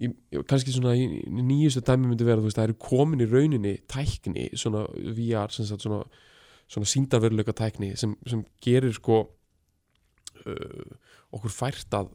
í, 0.00 0.08
í- 0.08 0.40
kannski 0.48 0.72
svona 0.72 0.94
í, 0.96 1.04
í 1.28 1.44
nýjustu 1.44 1.82
dæmi 1.84 2.08
myndi 2.08 2.24
vera 2.26 2.40
veist 2.40 2.56
það 2.56 2.70
eru 2.70 2.78
komin 2.80 3.20
í 3.20 3.28
rauninni 3.28 3.74
tækni 3.92 4.48
svona 4.56 4.86
VR 5.16 5.52
sagt 5.52 5.84
svona, 5.84 6.00
svona 6.72 6.88
síndarveruleika 6.88 7.52
tækni 7.60 7.92
sem, 8.00 8.16
sem 8.26 8.42
gerir 8.64 8.96
sko 8.96 9.20
uh, 10.46 10.90
okkur 11.36 11.52
fært 11.54 11.96
að 12.00 12.10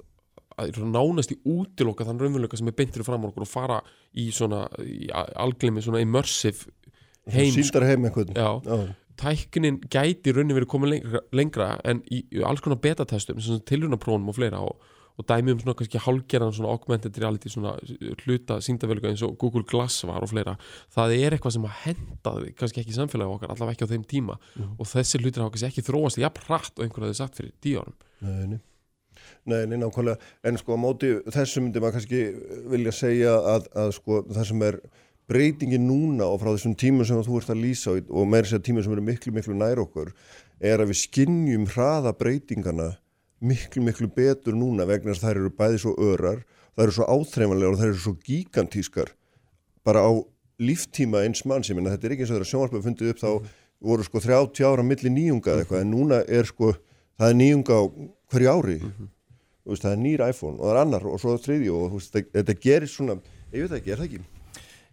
að 0.56 0.78
nánast 0.88 1.34
í 1.34 1.40
útiloka 1.52 2.06
þann 2.08 2.22
raunveruleika 2.22 2.56
sem 2.56 2.70
er 2.72 2.76
beintir 2.78 3.04
fram 3.04 3.26
á 3.26 3.28
okkur 3.28 3.44
og 3.44 3.50
fara 3.52 3.80
í 4.16 4.30
svona 4.32 4.62
í 4.88 5.10
alglemi 5.12 5.82
svona 5.84 6.00
immersive 6.00 6.70
heim 7.34 7.54
síndar 7.56 7.88
heim 7.88 8.06
einhvern 8.08 8.36
Já, 8.36 8.50
já, 8.66 8.96
tæknin 9.20 9.80
gæti 9.92 10.32
í 10.32 10.36
rauninni 10.36 10.58
verið 10.58 10.72
komið 10.74 10.92
lengra, 10.96 11.24
lengra 11.36 11.70
en 11.88 12.04
í, 12.12 12.26
í 12.36 12.44
alls 12.46 12.64
konar 12.64 12.82
betatestum 12.84 13.40
sem 13.44 13.64
tilrunaprónum 13.70 14.30
og 14.32 14.38
fleira 14.38 14.60
og, 14.66 14.84
og 15.16 15.28
dæmi 15.30 15.54
um 15.56 15.62
svona 15.62 15.78
kannski 15.80 16.02
hálgerðan 16.04 16.54
svona 16.58 16.74
augmented 16.76 17.18
reality 17.22 17.52
svona 17.52 17.78
hluta 18.26 18.60
síndaveluga 18.64 19.14
eins 19.14 19.24
og 19.24 19.38
Google 19.40 19.64
Glass 19.64 20.04
var 20.08 20.26
og 20.26 20.34
fleira. 20.34 20.58
Það 20.92 21.16
er 21.22 21.38
eitthvað 21.38 21.56
sem 21.56 21.68
að 21.70 21.78
hendaði 21.86 22.54
kannski 22.60 22.84
ekki 22.84 22.92
í 22.92 23.00
samfélagi 23.00 23.38
okkar, 23.38 23.56
allavega 23.56 23.78
ekki 23.78 23.88
á 23.88 23.94
þeim 23.94 24.06
tíma. 24.12 24.40
Og 24.76 24.90
þessi 24.92 25.22
hlutir 25.24 25.46
hafa 25.46 25.56
kannski 25.56 25.72
ekki 25.72 25.88
þróast 25.88 26.20
jafn 26.20 26.48
hratt 26.50 26.76
og 26.76 26.84
einhver 26.84 27.08
hefði 27.08 27.20
sagt 27.22 27.40
fyrir 27.40 27.56
tíu 27.64 27.80
árum. 27.80 27.96
Nei, 28.20 28.48
nei. 28.52 28.64
Nei, 29.46 29.64
nákvæmlega, 29.70 30.18
en 30.44 30.58
sko 30.60 30.76
á 30.76 30.80
móti 30.82 31.12
þessu 31.32 31.62
myndi 31.64 31.82
maður 31.82 32.00
kannski 32.00 32.22
vilja 32.72 32.94
segja 32.94 33.36
að, 33.54 33.68
að 33.78 33.92
sko 33.96 34.20
það 34.28 34.48
sem 34.50 34.64
er 34.68 34.80
breytingin 35.30 35.88
núna 35.88 36.28
og 36.30 36.42
frá 36.42 36.52
þessum 36.54 36.76
tímum 36.78 37.06
sem 37.08 37.22
þú 37.26 37.40
ert 37.40 37.50
að 37.54 37.62
lýsa 37.64 37.96
og- 37.98 38.28
meira 38.30 38.48
sér 38.48 38.62
tímum 38.62 38.84
sem 38.84 38.92
eru 38.94 39.02
miklu, 39.02 39.34
miklu 39.34 39.56
nær 39.58 39.82
okkur 39.82 40.14
er 40.62 40.80
að 40.80 40.92
við 40.92 41.02
skinnjum 41.06 41.66
hraða 41.74 42.14
breytingana 42.18 42.98
miklu, 43.42 43.84
miklu 43.84 44.08
betur 44.08 44.54
núna 44.54 44.86
vegna 44.88 45.12
þess 45.14 45.24
að 45.24 45.30
þær 45.30 45.42
eru 45.42 45.50
bæði 45.50 45.80
svo 45.82 45.96
örar, 45.98 46.46
þær 46.78 46.84
eru 46.84 46.92
svo 46.92 47.06
áþreifanlegar 47.10 47.74
og 47.74 47.80
þær 47.80 47.90
eru 47.92 48.02
svo 48.04 48.16
gigantískar 48.24 49.10
bara 49.84 50.06
á 50.06 50.12
líftíma 50.60 51.26
eins 51.26 51.44
mann 51.46 51.64
sem 51.64 51.78
þetta 51.78 52.06
er 52.08 52.16
ekki 52.16 52.24
eins 52.24 52.32
og 52.32 52.38
þeirra 52.38 52.52
sjónvarpið 52.52 52.86
fundið 52.86 53.10
upp 53.12 53.20
þá 53.20 53.32
voru 53.86 54.04
sko 54.08 54.20
30 54.24 54.64
ára 54.66 54.84
milli 54.88 55.10
nýjunga 55.12 55.52
eða 55.52 55.66
eitthvað 55.66 55.82
en 55.82 55.92
núna 55.92 56.22
er 56.30 56.48
sko 56.48 56.72
það 57.20 57.30
er 57.30 57.36
nýjunga 57.42 57.76
á 57.76 57.84
hverju 58.32 58.50
ári. 58.56 58.78
Þú 59.66 59.74
veist, 59.74 59.84
það 59.84 59.92
er 59.92 60.02
nýr 60.02 60.24
iPhone 60.30 60.58
og 60.60 60.66
það 60.66 60.72
er 60.72 60.80
annar 60.82 61.06
og 61.10 61.20
svo 61.22 61.36
þriðji 61.42 61.70
og 61.74 61.94
veist, 61.96 62.18
þetta, 62.34 62.56
gerir 62.62 62.90
svona 62.92 63.16
ég 63.52 63.66
veit 63.66 63.76
ekki, 63.80 63.92
er 63.92 63.98
það 64.02 64.08
ekki? 64.10 64.20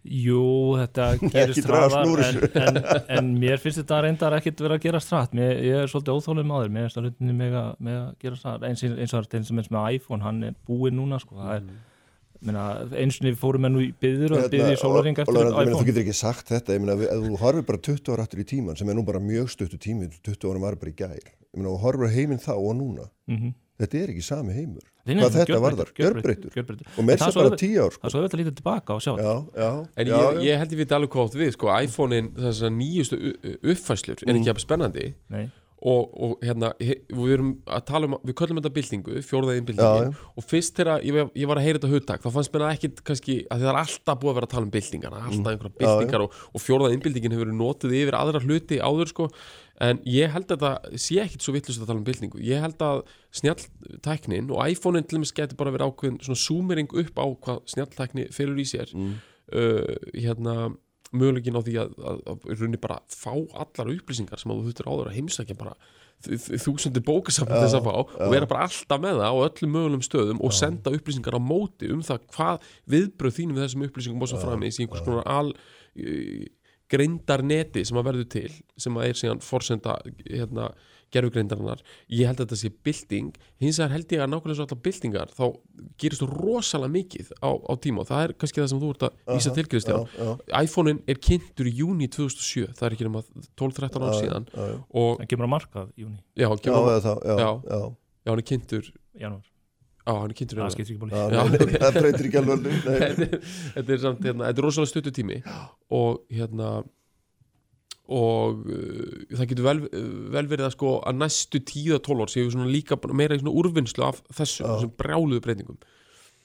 Jú, 0.03 0.41
þetta 0.81 1.05
gerist 1.33 1.63
hraðar 1.69 2.23
en, 2.25 2.41
en, 2.59 2.79
en 3.17 3.29
mér 3.39 3.61
finnst 3.63 3.79
þetta 3.79 4.01
reyndar 4.03 4.35
ekkit 4.35 4.59
vera 4.65 4.75
að 4.75 4.83
gera 4.83 4.99
strætt 4.99 5.33
ég 5.63 5.77
er 5.85 5.87
svolítið 5.91 6.17
óþólið 6.19 6.47
maður. 6.49 6.73
Mér 6.75 6.85
finnst 6.89 6.97
það 6.99 7.07
hlutinni 7.07 7.35
með 7.39 7.55
að, 7.61 7.69
með 7.87 7.97
að 8.01 8.11
gera 8.25 8.39
strætt 8.41 8.67
eins, 8.67 8.83
eins 8.83 9.15
og 9.15 9.23
eins 9.23 9.49
og 9.49 9.57
eins 9.57 9.71
og 9.71 9.77
með 9.77 9.97
iPhone, 9.97 10.23
hann 10.27 10.43
er 10.49 10.57
búinn 10.67 10.99
núna 10.99 11.19
sko. 11.23 11.39
það 11.39 11.55
er, 11.61 11.73
Meina, 12.43 12.63
eins 12.99 13.21
og 13.23 13.37
fórum 13.39 13.63
við 13.63 13.71
nú 13.71 13.81
í 13.85 13.91
byður 14.03 14.33
og 14.35 14.49
byður 14.51 14.73
í 14.73 14.79
sólaring 14.81 15.15
og- 15.15 15.21
eftir 15.23 15.37
og- 15.39 15.53
meina, 15.55 15.63
Þú 15.63 15.69
iPhone 15.71 15.87
getur 15.87 16.01
ekki 16.03 16.15
sagt 16.19 16.49
þetta, 16.51 16.73
ég 16.75 16.81
meina, 16.83 16.97
ef 16.99 17.21
þú 17.23 17.37
horfir 17.39 17.63
bara 17.69 17.79
20 17.87 18.11
ára 18.11 18.25
aftur 18.27 18.41
í 18.43 18.47
tíman 18.49 18.75
sem 18.75 18.89
er 18.91 18.97
nú 18.99 19.05
bara 19.07 19.21
mjög 19.23 19.47
stuttu 19.53 19.79
tími 19.79 20.09
20 20.27 20.49
ára 20.51 20.59
var 20.65 20.75
bara 20.75 20.91
í 20.91 20.97
gær. 20.99 21.15
Ég 21.23 21.55
meina, 21.55 21.71
og 21.71 21.79
horfir 21.85 22.11
á 22.11 22.15
heiminn 22.17 22.43
þá 22.43 22.51
og 22.59 22.75
núna. 22.75 23.07
Mhm. 23.31 23.53
þetta 23.79 24.01
er 24.03 24.11
ekki 24.11 24.23
sami 24.27 24.53
heimur 24.59 24.83
Nei, 25.03 25.15
hvað 25.19 25.33
þetta 25.35 25.57
varðar, 25.59 25.89
gjörbreyttur. 25.97 26.85
og 26.97 27.03
með 27.03 27.17
það 27.17 27.23
þess 27.25 27.33
svo 27.35 27.41
bara 27.43 27.57
10 27.59 27.73
ár 27.83 27.89
Það 27.89 27.95
sko. 27.97 28.05
er 28.07 28.13
svo 28.13 28.19
auðvitað 28.21 28.37
að 28.37 28.41
líta 28.43 28.53
tilbaka 28.59 28.93
og 28.95 29.01
sjá 29.03 29.13
já, 29.19 29.33
já, 29.59 29.71
En 29.99 30.07
já, 30.07 30.13
ég, 30.15 30.37
já. 30.37 30.43
ég 30.47 30.61
held 30.61 30.71
ég 30.71 30.79
veit 30.83 30.93
alveg 30.95 31.17
átt 31.23 31.35
við 31.41 31.51
sko, 31.57 31.71
iPhone-in, 31.83 32.29
þessar 32.39 32.71
nýjustu 32.77 33.19
uppfæslur 33.73 34.23
er 34.23 34.33
ekki 34.39 34.47
jafn 34.51 34.63
spennandi 34.63 35.09
Nei. 35.33 35.43
Og, 35.83 36.13
og 36.23 36.33
hérna 36.45 36.69
við 36.79 37.31
erum 37.35 37.49
að 37.67 37.81
tala 37.89 38.07
um, 38.07 38.13
við 38.23 38.35
köllum 38.39 38.59
þetta 38.61 38.71
byltingu 38.77 39.17
fjórðaðin 39.27 39.63
Já, 39.63 39.67
byltingin 39.69 40.13
já. 40.13 40.27
og 40.39 40.45
fyrst 40.47 40.77
þegar 40.79 41.03
ég, 41.03 41.17
ég 41.41 41.49
var 41.51 41.59
að 41.59 41.65
heyra 41.67 41.79
þetta 41.81 41.91
hugtak 41.91 42.23
þá 42.23 42.29
fannst 42.37 42.53
mér 42.53 42.63
það 42.63 42.75
ekkit 42.77 43.01
kannski 43.09 43.35
að 43.51 43.65
það 43.65 43.71
er 43.73 43.79
alltaf 43.81 44.21
búið 44.21 44.31
að 44.31 44.37
vera 44.39 44.47
að 44.49 44.53
tala 44.55 44.67
um 44.69 44.71
byltingana 44.77 45.19
alltaf 45.27 45.51
einhverja 45.51 45.73
Mm. 45.73 45.83
Já, 45.83 45.89
já. 45.89 45.97
byltingar 45.99 46.23
og, 46.27 46.39
og 46.53 46.63
fjórðaðin 46.63 47.03
byltingin 47.03 47.35
hefur 47.35 47.45
verið 47.49 47.59
notið 47.59 47.97
yfir 47.99 48.17
aðra 48.21 48.43
hluti 48.45 48.79
áður 48.79 49.11
sko 49.11 49.27
en 49.83 49.99
ég 50.07 50.31
held 50.31 50.51
að 50.53 50.63
það 50.63 50.97
sé 51.03 51.15
ekkit 51.25 51.43
svo 51.43 51.53
vittlust 51.57 51.81
að 51.83 51.89
tala 51.89 51.99
um 51.99 52.07
byltingu 52.07 52.39
ég 52.45 52.61
held 52.63 52.83
að 52.85 53.01
snjalltæknin 53.41 54.51
og 54.53 54.61
iPhone-in 54.69 55.03
til 55.07 55.17
dæmis 55.19 55.33
getur 55.35 55.57
bara 55.59 55.73
verið 55.73 55.89
ákveðin 55.91 56.19
svona 56.23 56.39
zoomering 56.43 56.89
upp 57.03 57.19
á 57.19 57.25
hvað 57.43 57.61
snjalltækni 57.73 58.27
felur 58.35 58.59
í 58.61 58.65
sér 58.69 58.93
Mm. 58.93 59.15
uh, 59.51 59.95
hérna 60.13 60.53
möguleikin 61.13 61.57
á 61.57 61.61
því 61.63 61.75
að, 61.81 61.91
að, 61.97 62.23
að, 62.31 62.47
að 62.47 62.63
runni 62.63 62.79
bara 62.81 63.01
fá 63.11 63.33
allar 63.33 63.91
upplýsingar 63.93 64.41
sem 64.41 64.53
að 64.53 64.59
þú 64.59 64.69
þurftir 64.69 64.89
áður 64.89 65.11
að 65.11 65.19
heimsækja 65.19 65.59
bara 65.59 65.75
þúsundir 66.23 67.03
bókasafn 67.03 67.51
þess 67.51 67.75
að 67.77 67.87
fá 67.87 67.95
og 67.99 68.31
vera 68.31 68.47
bara 68.47 68.67
alltaf 68.67 69.01
með 69.03 69.19
það 69.19 69.33
á 69.35 69.43
öllum 69.43 69.73
mögulegum 69.75 70.03
stöðum 70.05 70.41
og 70.45 70.55
senda 70.55 70.93
upplýsingar 70.95 71.35
á 71.35 71.41
móti 71.43 71.89
um 71.91 72.03
það 72.05 72.27
hvað 72.35 72.67
viðbröð 72.93 73.37
þínum 73.39 73.57
við 73.57 73.65
þessum 73.65 73.85
upplýsingum 73.87 74.23
og 74.23 74.31
svo 74.31 74.39
framins 74.39 74.79
í 74.79 74.85
einhvers 74.85 75.03
konar 75.03 75.27
al 75.27 75.51
uh, 75.51 76.45
greindar 76.93 77.43
neti 77.43 77.83
sem 77.87 77.99
að 77.99 78.09
verður 78.09 78.29
til 78.37 78.51
sem 78.79 78.99
að 78.99 79.09
er 79.09 79.19
síðan 79.19 79.43
forsenda 79.43 79.97
hérna, 80.23 80.71
gerfugreindarinnar 81.13 81.83
ég 82.09 82.27
held 82.29 82.41
að 82.41 82.47
þetta 82.47 82.59
sé 82.63 82.71
bylting 82.87 83.29
hins 83.63 83.79
vegar 83.79 83.93
held 83.95 84.15
ég 84.15 84.23
að 84.25 84.31
nákvæmlega 84.33 84.57
svo 84.59 84.65
allar 84.67 84.81
byltingar 84.87 85.31
þá 85.37 85.43
gerist 86.03 86.23
þú 86.23 86.29
rosalega 86.33 86.93
mikið 86.97 87.31
á, 87.39 87.49
á 87.53 87.73
tíma 87.83 88.03
og 88.03 88.09
það 88.09 88.25
er 88.27 88.35
kannski 88.41 88.61
það 88.63 88.69
sem 88.73 88.81
þú 88.83 88.91
ert 88.95 89.05
að 89.07 89.15
vísa 89.37 89.51
Aha, 89.53 89.55
til 89.59 89.67
Kristján 89.71 90.03
já, 90.03 90.27
já. 90.27 90.61
iPhone-in 90.67 91.01
er 91.13 91.21
kynntur 91.29 91.69
í 91.69 91.75
júni 91.79 92.09
2007 92.11 92.67
það 92.73 92.85
er 92.89 92.97
ekki 92.97 93.07
nema 93.09 93.23
12-13 93.61 94.07
ár 94.09 94.19
síðan 94.19 94.47
og 94.89 95.23
Það 95.23 95.29
kemur 95.33 95.49
á 95.49 95.53
markað 95.55 95.89
í 95.97 96.05
júni, 96.07 96.19
já, 96.35 96.47
Já, 96.49 96.61
kemur, 96.65 96.91
eða 96.93 97.01
þá, 97.05 97.13
já, 97.23 97.35
Já. 97.37 97.49
já. 97.73 97.81
já, 98.25 98.29
hann 98.33 98.39
er 98.43 98.47
kynntur 98.51 98.91
janúar 99.23 99.45
já, 100.03 100.11
hann 100.19 100.31
er 100.33 100.35
kynntur 100.39 100.57
í 100.57 100.59
Það 100.59 100.63
janúar. 100.63 100.75
skiptir 100.75 100.95
ekki 100.95 101.03
bóli 101.03 101.13
Já, 101.13 101.23
Já. 101.23 101.43
nei, 101.47 101.59
nei, 101.63 101.79
það 101.83 101.99
breytir 102.01 102.27
ekki 102.29 102.39
alveg 102.41 102.65
nei. 102.65 102.73
þetta 102.83 103.23
er- 103.23 103.47
þetta 103.77 103.93
er 103.97 104.01
samt, 104.03 104.25
hérna, 104.27 104.49
þetta 104.49 104.59
er 104.63 104.67
rosalega 104.67 104.91
stuttu 104.91 105.13
tími 105.15 105.37
og 105.99 106.23
hérna 106.33 106.71
og 108.11 108.63
uh, 108.67 109.25
það 109.31 109.49
getur 109.53 109.67
vel, 109.69 109.79
vel 110.33 110.47
verið 110.51 110.67
að 110.67 110.73
sko 110.75 110.95
að 111.07 111.19
næstu 111.21 111.61
10-12 111.63 112.23
ár 112.25 112.31
séu 112.33 112.45
við 112.45 112.55
svona 112.57 112.71
líka 112.71 112.97
meira 113.15 113.37
í 113.37 113.43
svona 113.43 113.55
úrvinnslu 113.61 114.07
af 114.07 114.23
þessu, 114.27 114.65
þessum 114.67 114.95
brjáluðu 114.99 115.43
breytingum. 115.45 115.77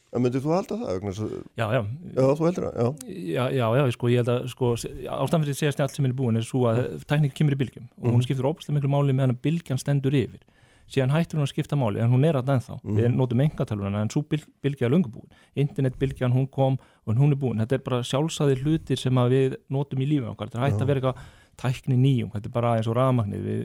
En 0.08 0.22
myndir 0.24 0.40
þú 0.40 0.54
halda 0.54 0.76
það? 0.80 1.32
Já, 1.58 1.66
já, 1.74 1.80
Já, 2.16 2.22
þú 2.38 2.44
heldur 2.46 2.64
það, 2.64 2.78
já. 2.78 3.16
Já, 3.28 3.42
já, 3.52 3.64
já, 3.76 3.82
sko, 3.92 4.08
ég 4.08 4.22
held 4.22 4.30
að 4.32 4.46
sko, 4.54 4.70
ástæðan 4.78 5.42
fyrir 5.42 5.56
að 5.56 5.58
segja 5.58 5.72
snjált 5.74 5.96
sem 5.98 6.06
er 6.08 6.14
búin 6.16 6.40
er 6.40 6.46
svo 6.48 6.62
að 6.70 6.78
tekník 7.10 7.34
kemur 7.36 7.56
í 7.56 7.58
bylgjum 7.60 7.90
og 8.00 8.14
hún 8.14 8.24
skiptir 8.24 8.48
óbærslega 8.48 8.78
miklu 8.78 8.92
máli 8.94 9.16
meðan 9.18 9.34
að 9.34 9.42
bylgjan 9.44 9.82
stendur 9.82 10.16
yfir. 10.16 10.40
Síðan 10.88 11.12
hættur 11.12 11.36
hún 11.36 11.44
að 11.44 11.50
skipta 11.52 11.76
máli 11.76 12.00
en 12.00 12.08
hún 12.08 12.24
er 12.24 12.38
að 12.40 12.48
ennþá, 12.54 12.78
við 12.96 13.10
notum 13.12 13.42
engatölvuna 13.44 14.00
en 14.00 14.08
svo 14.08 14.22
byl, 14.24 14.40
bylgja 14.64 14.88
er 14.88 14.94
löngu 14.94 15.10
búin, 15.12 15.28
internetbylgjan 15.60 16.32
hún 16.32 16.46
kom 16.48 16.78
og 17.04 17.18
hún 17.20 17.34
er 17.34 17.40
búin, 17.42 17.60
þetta 17.60 17.76
er 17.76 17.82
bara 17.84 17.98
sjálfsæðir 18.08 18.62
hlutir 18.64 18.96
sem 18.96 19.20
að 19.20 19.34
við 19.34 19.58
notum 19.68 20.00
í 20.00 20.08
lífið 20.08 20.30
okkar, 20.32 20.48
þetta 20.48 20.62
er 20.62 20.64
hætt 20.64 20.80
að 20.86 20.88
vera 20.88 21.02
eitthvað 21.02 21.36
tækni 21.58 21.96
nýjum, 21.98 22.32
þetta 22.34 22.50
er 22.50 22.54
bara 22.54 22.74
eins 22.78 22.88
og 22.90 22.96
rafmagnið 22.98 23.46
við 23.48 23.64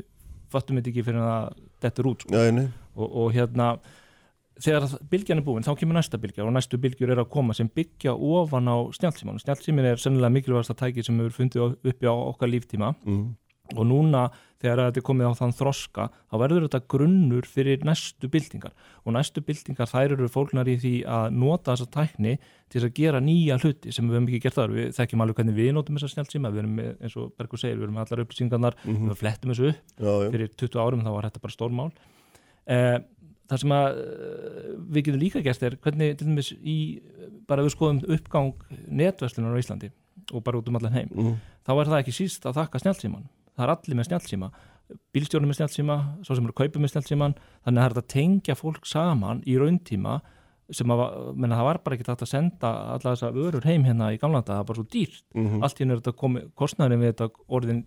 fattum 0.53 0.77
þetta 0.79 0.89
ekki 0.93 1.03
fyrir 1.07 1.25
að 1.25 1.59
þetta 1.83 2.01
er 2.03 2.09
út 2.11 2.23
sko. 2.25 2.33
Já, 2.37 2.51
nei, 2.53 2.65
og, 2.95 3.07
og 3.23 3.33
hérna 3.33 3.67
þegar 4.63 4.83
bylgjan 5.09 5.39
er 5.41 5.45
búin 5.47 5.65
þá 5.65 5.71
kemur 5.79 5.97
næsta 5.97 6.19
bylgja 6.21 6.43
og 6.45 6.51
næstu 6.53 6.77
bylgjur 6.81 7.09
er 7.15 7.21
að 7.23 7.31
koma 7.33 7.55
sem 7.57 7.69
byggja 7.73 8.13
ofan 8.13 8.69
á 8.69 8.77
snjálfsíman 8.93 9.39
snjálfsímin 9.41 9.87
er 9.89 10.01
sennilega 10.01 10.29
mikilvægast 10.35 10.73
að 10.75 10.81
tæki 10.83 11.05
sem 11.07 11.17
hefur 11.17 11.33
fundið 11.39 11.63
á- 11.65 11.89
uppi 11.89 12.05
á 12.05 12.13
okkar 12.13 12.51
líftíma 12.51 12.91
mm. 13.01 13.23
Og 13.73 13.87
núna 13.89 14.27
þegar 14.63 14.87
þetta 14.87 15.01
er 15.01 15.05
komið 15.09 15.29
á 15.29 15.39
þann 15.39 15.55
þroska 15.57 16.05
þá 16.15 16.35
verður 16.39 16.65
þetta 16.65 16.81
grunnur 16.93 17.47
fyrir 17.49 17.83
næstu 17.87 18.29
byltingar. 18.31 18.73
Og 19.03 19.15
næstu 19.17 19.43
byltingar 19.43 19.89
þær 19.91 20.15
eru 20.15 20.29
fólknar 20.31 20.69
í 20.71 20.77
því 20.79 20.93
að 21.09 21.37
nota 21.41 21.73
þessa 21.73 21.89
tækni 21.97 22.35
til 22.71 22.83
að 22.83 22.93
gera 22.97 23.21
nýja 23.23 23.59
hluti 23.59 23.91
sem 23.91 24.07
við 24.07 24.17
höfum 24.17 24.29
ekki 24.29 24.43
gert 24.45 24.59
þar. 24.59 24.75
Við 24.77 24.93
þekkjum 24.97 25.25
alveg 25.25 25.41
hvernig 25.41 25.57
við 25.59 25.71
notum 25.75 25.99
þessa 25.99 26.13
snjálfsíma 26.15 26.53
við 26.53 26.63
erum 26.63 26.77
með, 26.79 26.93
eins 27.03 27.17
og 27.19 27.33
Bergur 27.37 27.61
segir, 27.61 27.81
við 27.81 27.89
erum 27.89 27.99
með 27.99 28.05
allar 28.05 28.23
upplýsingarnar 28.23 28.79
við 28.87 29.17
flettum 29.19 29.53
þessu 29.53 29.73
upp. 29.73 29.83
Já, 29.97 30.13
já, 30.13 30.29
fyrir 30.37 30.55
20 30.63 30.85
árum 30.85 31.03
þá 31.03 31.11
var 31.11 31.27
þetta 31.27 31.43
bara 31.43 31.57
stórmál. 31.57 31.89
Eh, 32.63 32.97
það 33.51 33.63
sem 33.63 33.75
að 33.75 33.99
eh, 34.01 34.71
við 34.95 35.07
getum 35.07 35.21
líka 35.21 35.43
gert 35.43 35.67
er 35.67 35.77
hvernig 35.83 36.17
til 36.19 36.29
dæmis 36.29 36.51
í, 36.55 36.77
bara 37.49 37.65
við 37.65 37.75
skoðum 37.75 38.01
uppgang 38.15 38.53
netverslunar 38.87 39.57
á 39.57 39.61
Íslandi 39.61 39.91
og 40.31 40.43
bara 40.45 40.59
út 40.59 40.69
um 40.71 40.79
allan 40.79 40.95
heim 40.95 41.09
mm. 41.11 41.33
þá 41.67 41.73
er 41.75 41.91
það 41.91 41.99
ekki 41.99 42.15
síst 42.15 42.47
að 42.47 42.61
þakka 42.61 42.83
snjálfsíman 42.83 43.25
það 43.57 43.65
er 43.65 43.75
allir 43.75 43.99
með 43.99 44.09
snjálfsíma 44.09 44.51
bílstjórnum 45.15 45.49
með 45.49 45.59
snjálfsíma, 45.61 45.97
svo 46.25 46.35
sem 46.37 46.45
eru 46.45 46.53
að 46.53 46.61
kaupa 46.61 46.81
með 46.81 46.93
snjálfsíman 46.93 47.35
þannig 47.65 47.79
að 47.79 47.83
það 47.83 47.91
er 47.93 48.01
að 48.01 48.09
tengja 48.13 48.55
fólk 48.59 48.87
saman 48.89 49.43
í 49.49 49.55
rauntíma 49.61 50.17
sem 50.73 50.93
að, 50.93 51.01
menna, 51.35 51.57
það 51.59 51.67
var 51.67 51.79
bara 51.83 51.97
ekki 51.97 52.05
hægt 52.07 52.23
að 52.23 52.31
senda 52.31 52.69
alla 52.93 53.13
þessa 53.13 53.31
vörur 53.35 53.65
heim 53.67 53.83
hérna 53.87 54.09
í 54.15 54.19
gamla 54.21 54.41
þetta, 54.41 54.53
það 54.53 54.61
var 54.61 54.69
bara 54.69 54.79
svo 54.79 54.85
dýrt. 54.93 55.23
Mhm. 55.35 55.63
allt 55.63 55.75
í 55.75 55.83
henni 55.83 55.93
er 55.93 56.01
þetta 56.01 56.13
komið, 56.21 56.45
kostnæðurinn 56.55 57.03
við 57.03 57.11
þetta 57.11 57.27
orðin 57.57 57.81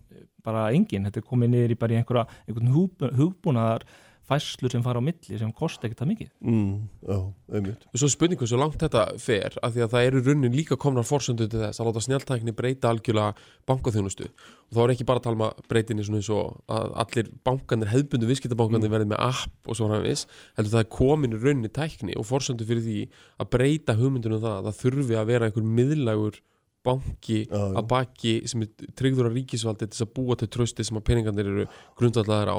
bara 0.44 0.64
engin, 0.70 1.06
þetta 1.08 1.22
er 1.22 1.30
komið 1.30 1.52
niður 1.54 1.72
í 1.74 1.78
bara 1.80 1.94
í 1.94 1.98
einhverja, 2.00 2.26
einhvern 2.46 2.74
hug, 2.74 3.06
hugbúnaðar 3.20 3.86
fæslur 4.26 4.72
sem 4.72 4.82
fara 4.82 4.98
á 4.98 5.04
milli 5.06 5.38
sem 5.38 5.52
kosti 5.54 5.86
ekki 5.88 5.98
það 6.00 6.10
mikið. 6.12 6.30
Mm. 6.42 6.72
Já, 7.06 7.18
einmitt. 7.54 7.86
Og 7.92 8.00
svo 8.02 8.10
spurningu 8.10 8.48
svo 8.48 8.58
langt 8.60 8.80
þetta 8.82 9.04
fer 9.22 9.54
af 9.62 9.74
því 9.74 9.84
að 9.84 9.92
það 9.94 10.08
eru 10.08 10.22
runnin 10.26 10.56
líka 10.56 10.78
komnar 10.80 11.06
forsöndu 11.06 11.46
til 11.50 11.62
þess 11.62 11.82
að 11.82 11.90
láta 11.90 12.02
snjáltækni 12.06 12.56
breyta 12.56 12.90
algjörlega 12.90 13.36
bankaþjónustu. 13.70 14.26
Og 14.66 14.74
þá 14.74 14.82
er 14.82 14.94
ekki 14.96 15.06
bara 15.06 15.22
að 15.22 15.28
tala 15.28 15.38
um 15.38 15.46
að 15.46 15.62
breytinni 15.70 16.06
svona 16.06 16.22
eins 16.22 16.32
og 16.34 16.58
að 16.74 16.96
allir 17.04 17.30
bankanir, 17.46 17.92
hefðbundu 17.92 18.30
viðskiptabankanir 18.32 18.92
verði 18.96 19.12
með 19.12 19.22
app 19.28 19.70
og 19.70 19.78
svo 19.78 19.90
hann 19.92 20.02
viss 20.02 20.26
heldur 20.58 20.74
það 20.74 20.82
er 20.82 20.90
komin 20.96 21.36
í 21.36 21.40
runni 21.44 21.70
tækni 21.70 22.18
og 22.18 22.26
forsöndu 22.26 22.66
fyrir 22.66 22.82
því 22.82 22.98
að 23.38 23.50
breyta 23.54 23.96
hugmyndunum 23.98 24.42
það 24.42 24.58
að 24.58 24.68
það 24.70 24.82
þurfi 24.82 25.18
að 25.20 25.30
vera 25.30 25.50
einhver 25.50 25.72
miðlægur 25.78 26.42
banki 26.86 27.44
að 27.50 27.86
baki 27.90 28.34
sem 28.48 28.64
er 28.66 28.90
tryggður 28.98 29.30
að 29.30 29.40
ríkisvaldi 29.40 29.86
til 29.86 29.94
þess 29.94 30.06
að 30.06 30.12
búa 30.18 30.36
til 30.38 30.50
trösti 30.52 30.86
sem 30.86 30.98
að 30.98 31.06
peningarnir 31.08 31.50
eru 31.50 31.66
grundvallaðar 31.98 32.52
á 32.54 32.58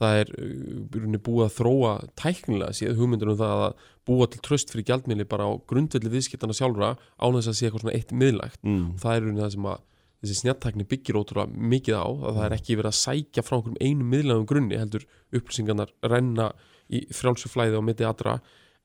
það 0.00 0.18
er 0.22 0.32
uh, 0.38 1.16
búið 1.18 1.44
að 1.46 1.54
þróa 1.58 1.92
tæknilega 2.18 2.76
séð 2.76 2.98
hugmyndur 3.00 3.32
um 3.34 3.40
það 3.40 3.64
að 3.68 3.86
búa 4.08 4.28
til 4.30 4.42
tröst 4.42 4.72
fyrir 4.72 4.88
gjaldmiðli 4.88 5.28
bara 5.30 5.46
á 5.46 5.52
grundvelli 5.68 6.10
viðskiptana 6.12 6.56
sjálfra 6.56 6.94
án 6.96 7.36
þess 7.38 7.52
að 7.52 7.58
sé 7.58 7.68
eitthvað 7.68 7.84
svona 7.84 7.96
eitt 7.98 8.14
miðlægt 8.22 8.62
mm. 8.66 8.86
það 9.02 9.16
er 9.16 9.28
það 9.38 9.52
sem 9.56 9.68
að 9.72 9.88
þessi 10.22 10.38
snjalltækni 10.38 10.86
byggir 10.90 11.18
ótrúlega 11.18 11.62
mikið 11.72 11.98
á 11.98 12.06
að 12.06 12.36
það 12.36 12.44
er 12.46 12.56
ekki 12.56 12.78
verið 12.78 12.90
að 12.92 12.98
sækja 13.00 13.44
frá 13.46 13.56
einhverjum 13.56 13.80
einu 13.82 14.08
miðlægum 14.12 14.48
grunni 14.50 14.78
heldur 14.78 15.06
upplýsingarnar 15.34 15.94
renna 16.12 16.50
í 16.92 17.02
frjálsu 17.14 17.50
flæði 17.50 17.78
á 17.78 17.82
mitti 17.82 18.06
allra 18.06 18.36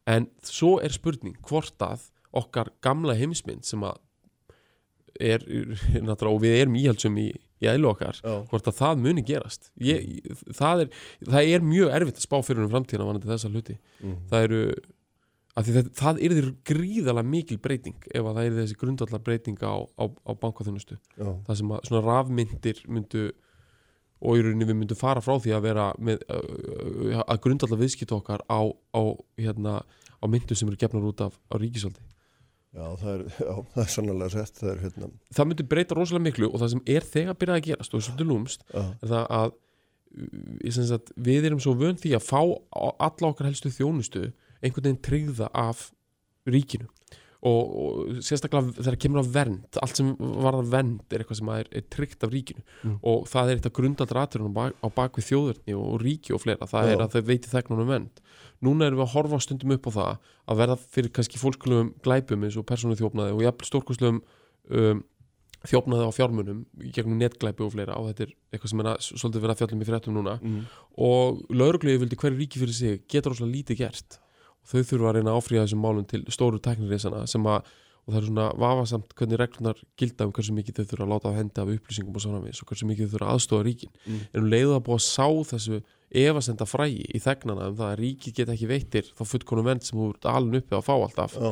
en 0.10 0.30
svo 0.46 0.78
er 0.82 0.96
spurning 0.96 1.38
hvort 1.46 1.78
að 1.84 2.08
okkar 2.38 2.72
gamla 2.84 3.16
heimsmynd 3.18 3.66
sem 3.68 3.84
að 3.86 4.00
er, 5.22 5.46
er 5.98 6.30
og 6.30 6.42
við 6.42 6.58
erum 6.62 6.78
íhaldsum 6.80 7.18
í, 7.22 7.30
í 7.62 7.70
Já. 7.70 8.36
hvort 8.52 8.70
að 8.70 8.78
það 8.78 9.02
muni 9.06 9.24
gerast. 9.26 9.72
Ég, 9.82 10.22
það, 10.54 10.86
er, 10.86 11.02
það 11.26 11.50
er 11.56 11.66
mjög 11.66 11.96
erfitt 11.98 12.22
að 12.22 12.28
spá 12.28 12.38
fyrir 12.46 12.66
um 12.66 12.72
framtíðina 12.74 13.08
vanandi 13.08 13.32
þessa 13.32 13.52
hluti. 13.54 13.78
Mm. 14.04 14.16
það 14.30 14.48
eru 14.48 14.62
að 15.58 15.72
það, 15.74 15.90
það 15.98 16.22
er 16.22 16.36
þér 16.38 16.50
gríðalega 16.70 17.32
mikil 17.32 17.58
breyting 17.62 18.08
ef 18.14 18.22
að 18.22 18.38
það 18.38 18.50
er 18.50 18.58
þessi 18.62 18.80
grundvallar 18.84 19.24
breyting 19.26 19.60
á, 19.66 19.76
á, 19.82 20.04
á 20.06 20.32
bankaþjónustu. 20.38 20.98
Það 21.18 21.60
sem 21.62 21.74
að 21.74 21.90
svona 21.90 22.04
rafmyndir 22.06 22.84
myndu 22.86 23.28
og 24.18 24.38
í 24.38 24.44
rauninni 24.44 24.66
við 24.66 24.80
myndum 24.80 24.98
fara 24.98 25.22
frá 25.22 25.36
því 25.42 25.54
að 25.58 25.66
vera 25.68 25.88
með 26.02 26.24
að 27.24 27.42
grundvallar 27.46 27.82
viðskipt 27.82 28.14
okkar 28.18 28.46
á, 28.50 28.62
á, 28.70 29.02
hérna, 29.38 29.80
á 30.22 30.26
myndu 30.30 30.58
sem 30.58 30.70
eru 30.70 30.80
gefnar 30.82 31.10
út 31.10 31.26
af 31.26 31.38
ríkisvaldi 31.54 32.02
já, 32.78 32.88
það 33.02 33.14
er, 33.14 33.24
já, 33.50 33.54
það 33.74 33.84
er 33.84 33.94
sannlega 33.94 34.30
sett 34.34 34.62
Það 34.62 34.72
er 34.74 34.84
hérna 34.86 35.12
það 35.38 35.50
myndi 35.52 35.68
breyta 35.74 35.98
rosalega 35.98 36.28
miklu 36.28 36.50
og 36.52 36.62
það 36.64 36.74
sem 36.76 36.84
er 36.96 37.08
þegar 37.14 37.40
byrjað 37.42 37.62
að 37.62 37.70
gerast 37.70 37.94
og 37.94 38.02
er 38.02 38.08
svolítið 38.08 38.32
lúmst 38.32 38.68
Já, 38.68 38.84
er 38.84 39.14
það 39.14 39.32
að 39.40 39.56
uh, 40.72 40.82
sagt, 40.92 41.14
við 41.30 41.50
erum 41.50 41.64
svo 41.64 41.76
vön 41.80 42.02
því 42.02 42.14
að 42.18 42.28
fá 42.28 42.42
alla 42.42 43.32
okkar 43.32 43.50
helstu 43.50 43.74
þjónustu 43.74 44.28
einhvern 44.62 44.90
veginn 44.90 45.04
tryggða 45.06 45.52
af 45.54 45.90
ríkinu 46.48 46.88
og, 47.46 47.74
og 47.78 48.22
sérstaklega 48.26 48.72
þegar 48.82 48.98
kemur 49.04 49.22
á 49.22 49.26
vernd 49.38 49.78
allt 49.84 50.00
sem 50.00 50.14
varðar 50.18 50.70
vernd 50.72 51.14
er 51.14 51.22
eitthvað 51.24 51.38
sem 51.42 51.52
er, 51.54 51.68
er 51.78 51.86
tryggt 51.94 52.24
af 52.26 52.32
ríkinu 52.34 52.64
Mm. 52.84 52.96
og 53.04 53.28
það 53.30 53.50
er 53.52 53.58
eitthvað 53.60 53.76
grundaldra 53.78 54.24
aðturinn 54.26 54.50
á, 54.50 54.58
bak, 54.58 54.74
á 54.82 54.88
bakvið 54.98 55.28
þjóðurni 55.30 55.76
og 55.78 56.00
ríki 56.02 56.34
og 56.34 56.42
fleira 56.44 56.68
það 56.70 56.88
Já. 56.88 56.94
er 56.96 57.04
að 57.06 57.14
þau 57.18 57.22
veiti 57.30 57.52
þegnunum 57.52 57.88
vernd 57.94 58.22
núna 58.66 58.88
erum 58.88 59.00
við 59.02 59.06
að 59.08 59.14
horfa 59.14 59.40
stundum 59.46 59.76
upp 59.78 59.88
á 59.90 59.92
það 59.98 60.14
að 60.48 60.58
verða 60.64 60.78
fyrir 60.98 61.12
kannski 61.14 61.38
fólkulegum 61.42 61.94
glæpum 62.06 62.44
eins 62.48 62.58
og 62.58 62.66
persónu 62.70 62.98
þjófnaði 62.98 63.36
og 63.38 63.44
jafnvel 63.46 63.70
stórkustlegum 63.70 64.22
um, 64.72 65.04
þjófnaði 65.68 66.06
á 66.08 66.12
fjármunum 66.16 66.60
gegnum 66.94 67.18
netglæpi 67.22 67.66
og 67.66 67.74
fleira 67.74 67.98
og 67.98 68.10
þetta 68.12 68.28
er 68.28 68.34
eitthvað 68.54 68.72
sem 68.72 68.82
er 68.84 68.90
að, 68.94 69.02
svolítið 69.10 69.42
verið 69.44 69.54
að 69.56 69.62
fjallum 69.64 69.82
í 69.84 69.88
fréttum 69.90 70.18
núna 70.18 70.36
Mm. 70.42 70.62
og 70.98 71.42
lauruglegu 71.50 72.00
vildi 72.06 72.16
hverju 72.22 72.38
ríki 72.40 72.62
fyrir 72.62 72.78
sig 72.78 73.02
getur 73.10 73.34
rosalega 73.34 73.58
lítið 73.58 73.82
gert 73.82 74.20
þau 74.68 74.80
þurfa 74.84 75.12
að 75.12 75.20
reyna 75.20 75.34
að 75.34 75.42
áfríða 75.42 75.66
þessum 75.68 75.84
málum 75.84 76.08
til 76.08 76.24
stóru 76.34 76.62
tæknireysana 76.64 77.26
sem 77.30 77.46
að 77.48 77.68
og 78.08 78.14
það 78.14 78.22
er 78.22 78.28
svona 78.30 78.46
vafasamt 78.56 79.14
hvernig 79.20 79.40
reglunar 79.42 79.80
gilda 80.00 80.26
um 80.28 80.32
hversu 80.36 80.54
mikið 80.56 80.78
þau 80.78 80.86
þurfa 80.92 81.06
að 81.06 81.10
láta 81.12 81.32
á 81.32 81.38
hendi 81.38 81.60
af 81.60 81.72
upplýsingum 81.74 82.16
og 82.16 82.24
svona 82.24 82.40
og 82.40 82.70
hversu 82.70 82.88
mikið 82.88 83.10
þau 83.10 83.14
þurfa 83.14 83.28
að 83.28 83.34
aðstofa 83.34 83.66
ríkin. 83.68 83.92
Mm. 84.06 84.22
en 84.32 84.40
um 84.40 84.48
leiðu 84.54 84.76
að 84.78 84.84
búa 84.88 84.96
að 84.96 85.04
sá 85.04 85.28
þessu 85.52 85.80
efasenda 86.24 86.68
frægi 86.68 87.04
í 87.04 87.20
þegnana 87.20 87.68
um 87.68 87.76
það 87.76 87.90
að 87.92 88.00
ríkið 88.00 88.38
geta 88.38 88.56
ekki 88.56 88.70
veittir 88.72 89.10
þá 89.12 89.24
fullkonum 89.34 89.68
vend 89.68 89.84
sem 89.84 90.00
þú 90.00 90.08
ert 90.14 90.30
alveg 90.32 90.64
uppi 90.64 90.78
að 90.78 90.86
fá 90.88 90.94
alltaf 90.96 91.36
Já, 91.36 91.52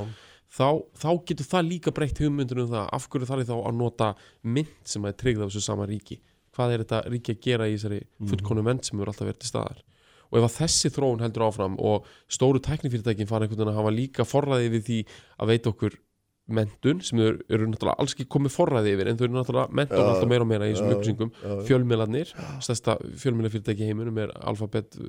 þá, 0.56 0.70
þá 0.96 1.10
getur 1.28 1.50
það 1.52 1.68
líka 1.74 1.96
breytt 1.98 2.22
hugmyndunum 2.24 2.70
um 2.70 2.72
það. 2.72 2.88
Af 2.96 3.10
hverju 3.12 3.30
þarf 3.34 3.50
þá 3.52 3.56
að 3.58 3.76
nota 3.82 4.14
mynd 4.48 4.78
sem 4.88 5.10
er 5.10 5.20
tryggð 5.20 5.44
af 5.44 5.52
þessu 5.52 5.66
sama 5.66 5.90
ríki? 5.92 6.22
Hvað 6.56 6.72
er 6.72 6.86
þetta 6.86 7.04
ríki 7.12 7.36
að 7.36 7.44
gera 7.44 7.68
í 7.68 7.76
þessari 7.76 8.00
fullkonum 8.32 8.72
vend 8.72 8.88
sem 8.88 8.96
eru 9.02 9.12
alltaf 9.12 9.28
verið 9.28 9.44
til 9.44 9.52
staðar 9.52 9.84
og 10.32 10.40
ef 10.40 10.48
að 10.48 10.58
þessi 10.60 10.92
þróun 10.96 11.24
heldur 11.26 11.48
áfram 11.48 11.78
og 11.82 12.10
stóru 12.32 12.62
tæknifyrirtækin 12.64 13.30
fara 13.30 13.46
einhvern 13.46 13.62
veginn 13.62 13.74
að 13.74 13.80
hafa 13.82 13.94
líka 13.96 14.28
forræði 14.28 14.74
við 14.76 14.90
því 14.90 15.00
að 15.40 15.54
veita 15.54 15.72
okkur 15.74 16.00
mentun 16.46 17.00
sem 17.02 17.20
eru, 17.22 17.40
eru 17.50 17.68
náttúrulega 17.70 18.02
alls 18.02 18.14
ekki 18.14 18.28
komið 18.30 18.54
forræði 18.54 18.92
yfir 18.94 19.10
en 19.10 19.18
þau 19.18 19.24
eru 19.26 19.36
náttúrulega 19.40 19.78
mentun 19.80 20.02
Já, 20.02 20.10
alltaf 20.12 20.30
meira 20.30 20.46
og 20.46 20.50
meira 20.52 20.68
í 20.68 20.74
þessum 20.74 20.92
já, 20.92 20.96
upplýsingum. 20.96 21.32
Já. 21.42 21.54
fjölmiðlarnir, 21.70 22.34
stærsta 22.68 22.98
fjölmiðlarfyrirtæki 23.24 23.88
heiminum 23.90 24.20
er 24.22 24.34
Alphabet 24.46 25.00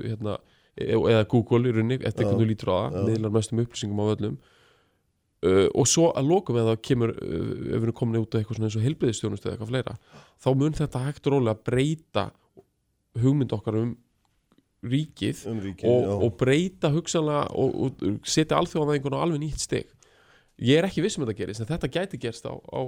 hérna, 0.00 0.38
eða 0.80 1.22
Google 1.30 1.70
í 1.70 1.76
rauninni 1.76 2.00
eftir 2.00 2.26
hvernig 2.26 2.42
þú 2.42 2.48
lítur 2.50 2.72
á 2.74 2.78
það, 2.80 2.98
miðlar 3.12 3.36
mestum 3.36 3.62
upplýsingum 3.62 4.02
á 4.02 4.06
öllum. 4.16 4.40
Uh, 5.40 5.70
og 5.72 5.86
svo 5.88 6.10
að 6.12 6.26
lokum 6.28 6.58
eða 6.60 6.74
kemur, 6.84 7.14
uh, 7.16 7.52
ef 7.70 7.78
við 7.78 7.86
erum 7.86 7.96
komin 7.96 8.18
út 8.20 8.34
af 8.34 8.42
eitthvað 8.42 8.58
svona 8.58 8.66
eins 8.68 8.74
og 8.76 8.82
heilbriðistjónustu 8.84 9.48
eða 9.48 9.54
eitthvað 9.54 9.70
fleira 9.70 9.94
þá 10.36 10.48
mun 10.60 10.74
þetta 10.76 11.00
hægt 11.06 11.30
rólega 11.32 11.62
breyta 11.64 12.24
hugmynd 13.22 13.54
okkar 13.56 13.78
um 13.80 13.94
ríkið 14.86 15.40
um 15.50 15.58
ríkið, 15.60 15.88
og, 16.08 16.22
og 16.24 16.36
breyta 16.40 16.90
hugsanlega 16.94 17.46
og, 17.52 17.74
og 17.84 18.20
setja 18.24 18.56
alþjóðanæðingun 18.60 19.16
á 19.16 19.20
alveg 19.26 19.42
nýtt 19.42 19.60
stig. 19.66 19.90
Ég 20.60 20.76
er 20.76 20.84
ekki 20.90 21.00
viss 21.04 21.16
um 21.16 21.24
að 21.24 21.30
þetta 21.32 21.40
gerist 21.40 21.62
en 21.64 21.68
þetta 21.70 21.88
gæti 21.88 22.18
gerst 22.20 22.44
á, 22.44 22.52
á 22.52 22.80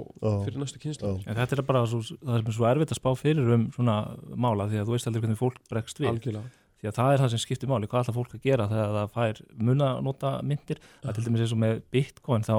fyrir 0.45 0.59
næstu 0.61 0.77
kynslu 0.81 1.07
þetta 1.25 1.55
er 1.57 1.63
bara 1.65 1.85
svo, 1.89 2.03
það 2.05 2.35
sem 2.43 2.49
er 2.51 2.57
svo 2.57 2.67
erfitt 2.69 2.93
að 2.93 2.99
spá 2.99 3.09
fyrir 3.17 3.49
um 3.55 3.63
svona 3.73 3.95
mála 4.37 4.67
því 4.69 4.77
að 4.81 4.89
þú 4.91 4.93
veist 4.97 5.09
aldrei 5.09 5.23
hvernig 5.23 5.39
fólk 5.41 5.57
bregst 5.71 5.97
við. 6.01 6.11
Algjörlega. 6.11 6.51
Því 6.83 6.89
að 6.91 6.97
það 6.99 7.13
er 7.15 7.21
það 7.23 7.31
sem 7.33 7.41
skiptir 7.45 7.69
máli, 7.71 7.87
hvað 7.89 8.03
ætla 8.03 8.13
fólk 8.19 8.33
að 8.37 8.43
gera 8.45 8.67
þegar 8.69 8.93
það 8.99 9.13
fær 9.17 9.41
mun 9.69 9.81
að 9.87 10.01
nota 10.05 10.33
myndir 10.43 10.81
það 11.01 11.09
er 11.09 11.17
til 11.17 11.25
dæmis 11.29 11.45
eins 11.45 11.53
og 11.55 11.61
með 11.63 11.81
Bitcoin 11.95 12.45
þá 12.45 12.57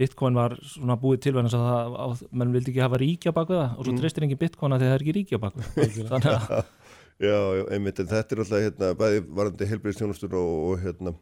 Bitcoin 0.00 0.34
var 0.38 0.54
svona 0.64 0.96
búið 0.98 1.20
til 1.26 1.32
vegna 1.36 1.50
þess 1.52 1.58
að 1.60 1.66
það, 1.68 1.96
á, 2.00 2.06
menn 2.40 2.52
vildi 2.54 2.72
ekki 2.72 2.80
hafa 2.86 3.00
ríkja 3.02 3.32
bak 3.36 3.50
við 3.52 3.58
það 3.60 3.74
og 3.76 3.84
svo 3.84 3.92
Mm. 3.92 3.98
treystir 4.00 4.24
engin 4.24 4.40
Bitcoin 4.40 4.72
að 4.72 4.80
því 4.80 4.86
að 4.86 4.92
það 4.92 4.96
er 4.96 5.04
ekki 5.04 5.16
ríkja 5.18 5.40
bak 5.42 5.58
við 5.58 5.98
þannig 6.08 6.32
að 6.32 6.64
Já, 7.20 7.38
já, 7.58 7.64
einmitt, 7.74 8.00
en 8.02 8.10
þetta 8.10 8.34
er 8.34 8.44
alltaf 8.44 8.66
hérna, 8.66 8.92
bæði 8.98 9.24
varandi 9.28 9.70
heilbreyðstjónustur 9.72 10.36
og, 10.38 10.52
og 10.72 10.80
hérna, 10.82 11.12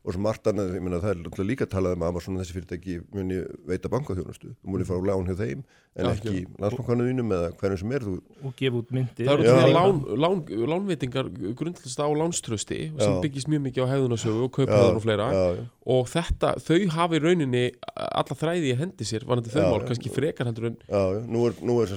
og 0.00 0.14
sem 0.14 0.22
margt 0.24 0.46
annað, 0.48 0.70
ég 0.78 0.84
meina 0.84 1.00
það 1.02 1.10
er 1.10 1.18
alltaf 1.26 1.44
líka 1.44 1.66
talað 1.68 1.98
um 1.98 2.04
að 2.06 2.12
Amazon 2.14 2.38
og 2.38 2.40
þessi 2.40 2.54
fyrirtæki 2.56 2.94
muni 3.12 3.42
veita 3.68 3.90
bankaþjónustu, 3.92 4.54
þú 4.56 4.72
muni 4.72 4.86
fara 4.88 5.02
á 5.04 5.08
lán 5.10 5.28
hjá 5.28 5.36
þeim 5.36 5.60
en 5.98 6.06
Já, 6.06 6.10
ekki 6.14 6.44
landsbankanuðinum 6.62 7.34
eða 7.36 7.50
hverjum 7.60 7.80
sem 7.82 7.92
er 7.98 8.06
þú, 8.06 8.14
og 8.46 8.54
gefa 8.56 8.78
út 8.78 8.94
myndir. 8.94 9.26
Það 9.26 9.34
eru 9.34 9.44
því 9.44 9.64
að 9.66 9.74
lán, 9.74 10.00
lán, 10.24 10.40
lánveitingar 10.70 11.28
grundlist 11.58 12.00
á 12.00 12.08
lánströsti 12.14 12.78
sem 12.94 13.16
Já. 13.16 13.20
byggist 13.26 13.50
mjög 13.50 13.64
mikið 13.66 13.84
á 13.84 13.92
hefðunarsögu 13.92 14.46
og 14.46 14.52
kauphæður 14.54 14.96
og 15.00 15.04
fleira. 15.04 15.28
Já, 15.34 15.44
já, 15.58 15.66
og 15.98 16.08
þetta, 16.14 16.54
þau 16.62 16.78
hafi 16.94 17.18
í 17.18 17.22
rauninni 17.26 17.64
alla 17.90 18.38
þræði 18.46 18.70
í 18.70 18.78
hendi 18.80 19.10
sér 19.10 19.26
varandi 19.28 19.52
þau 19.52 19.60
Já, 19.66 19.68
mál, 19.74 19.84
kannski 19.90 20.14
frekar 20.14 20.48
heldur 20.48 20.70
en 20.70 20.78
já, 20.86 21.02
já, 21.18 21.20
nú 21.26 21.44
er, 21.50 21.58
nú 21.60 21.80
er 21.82 21.90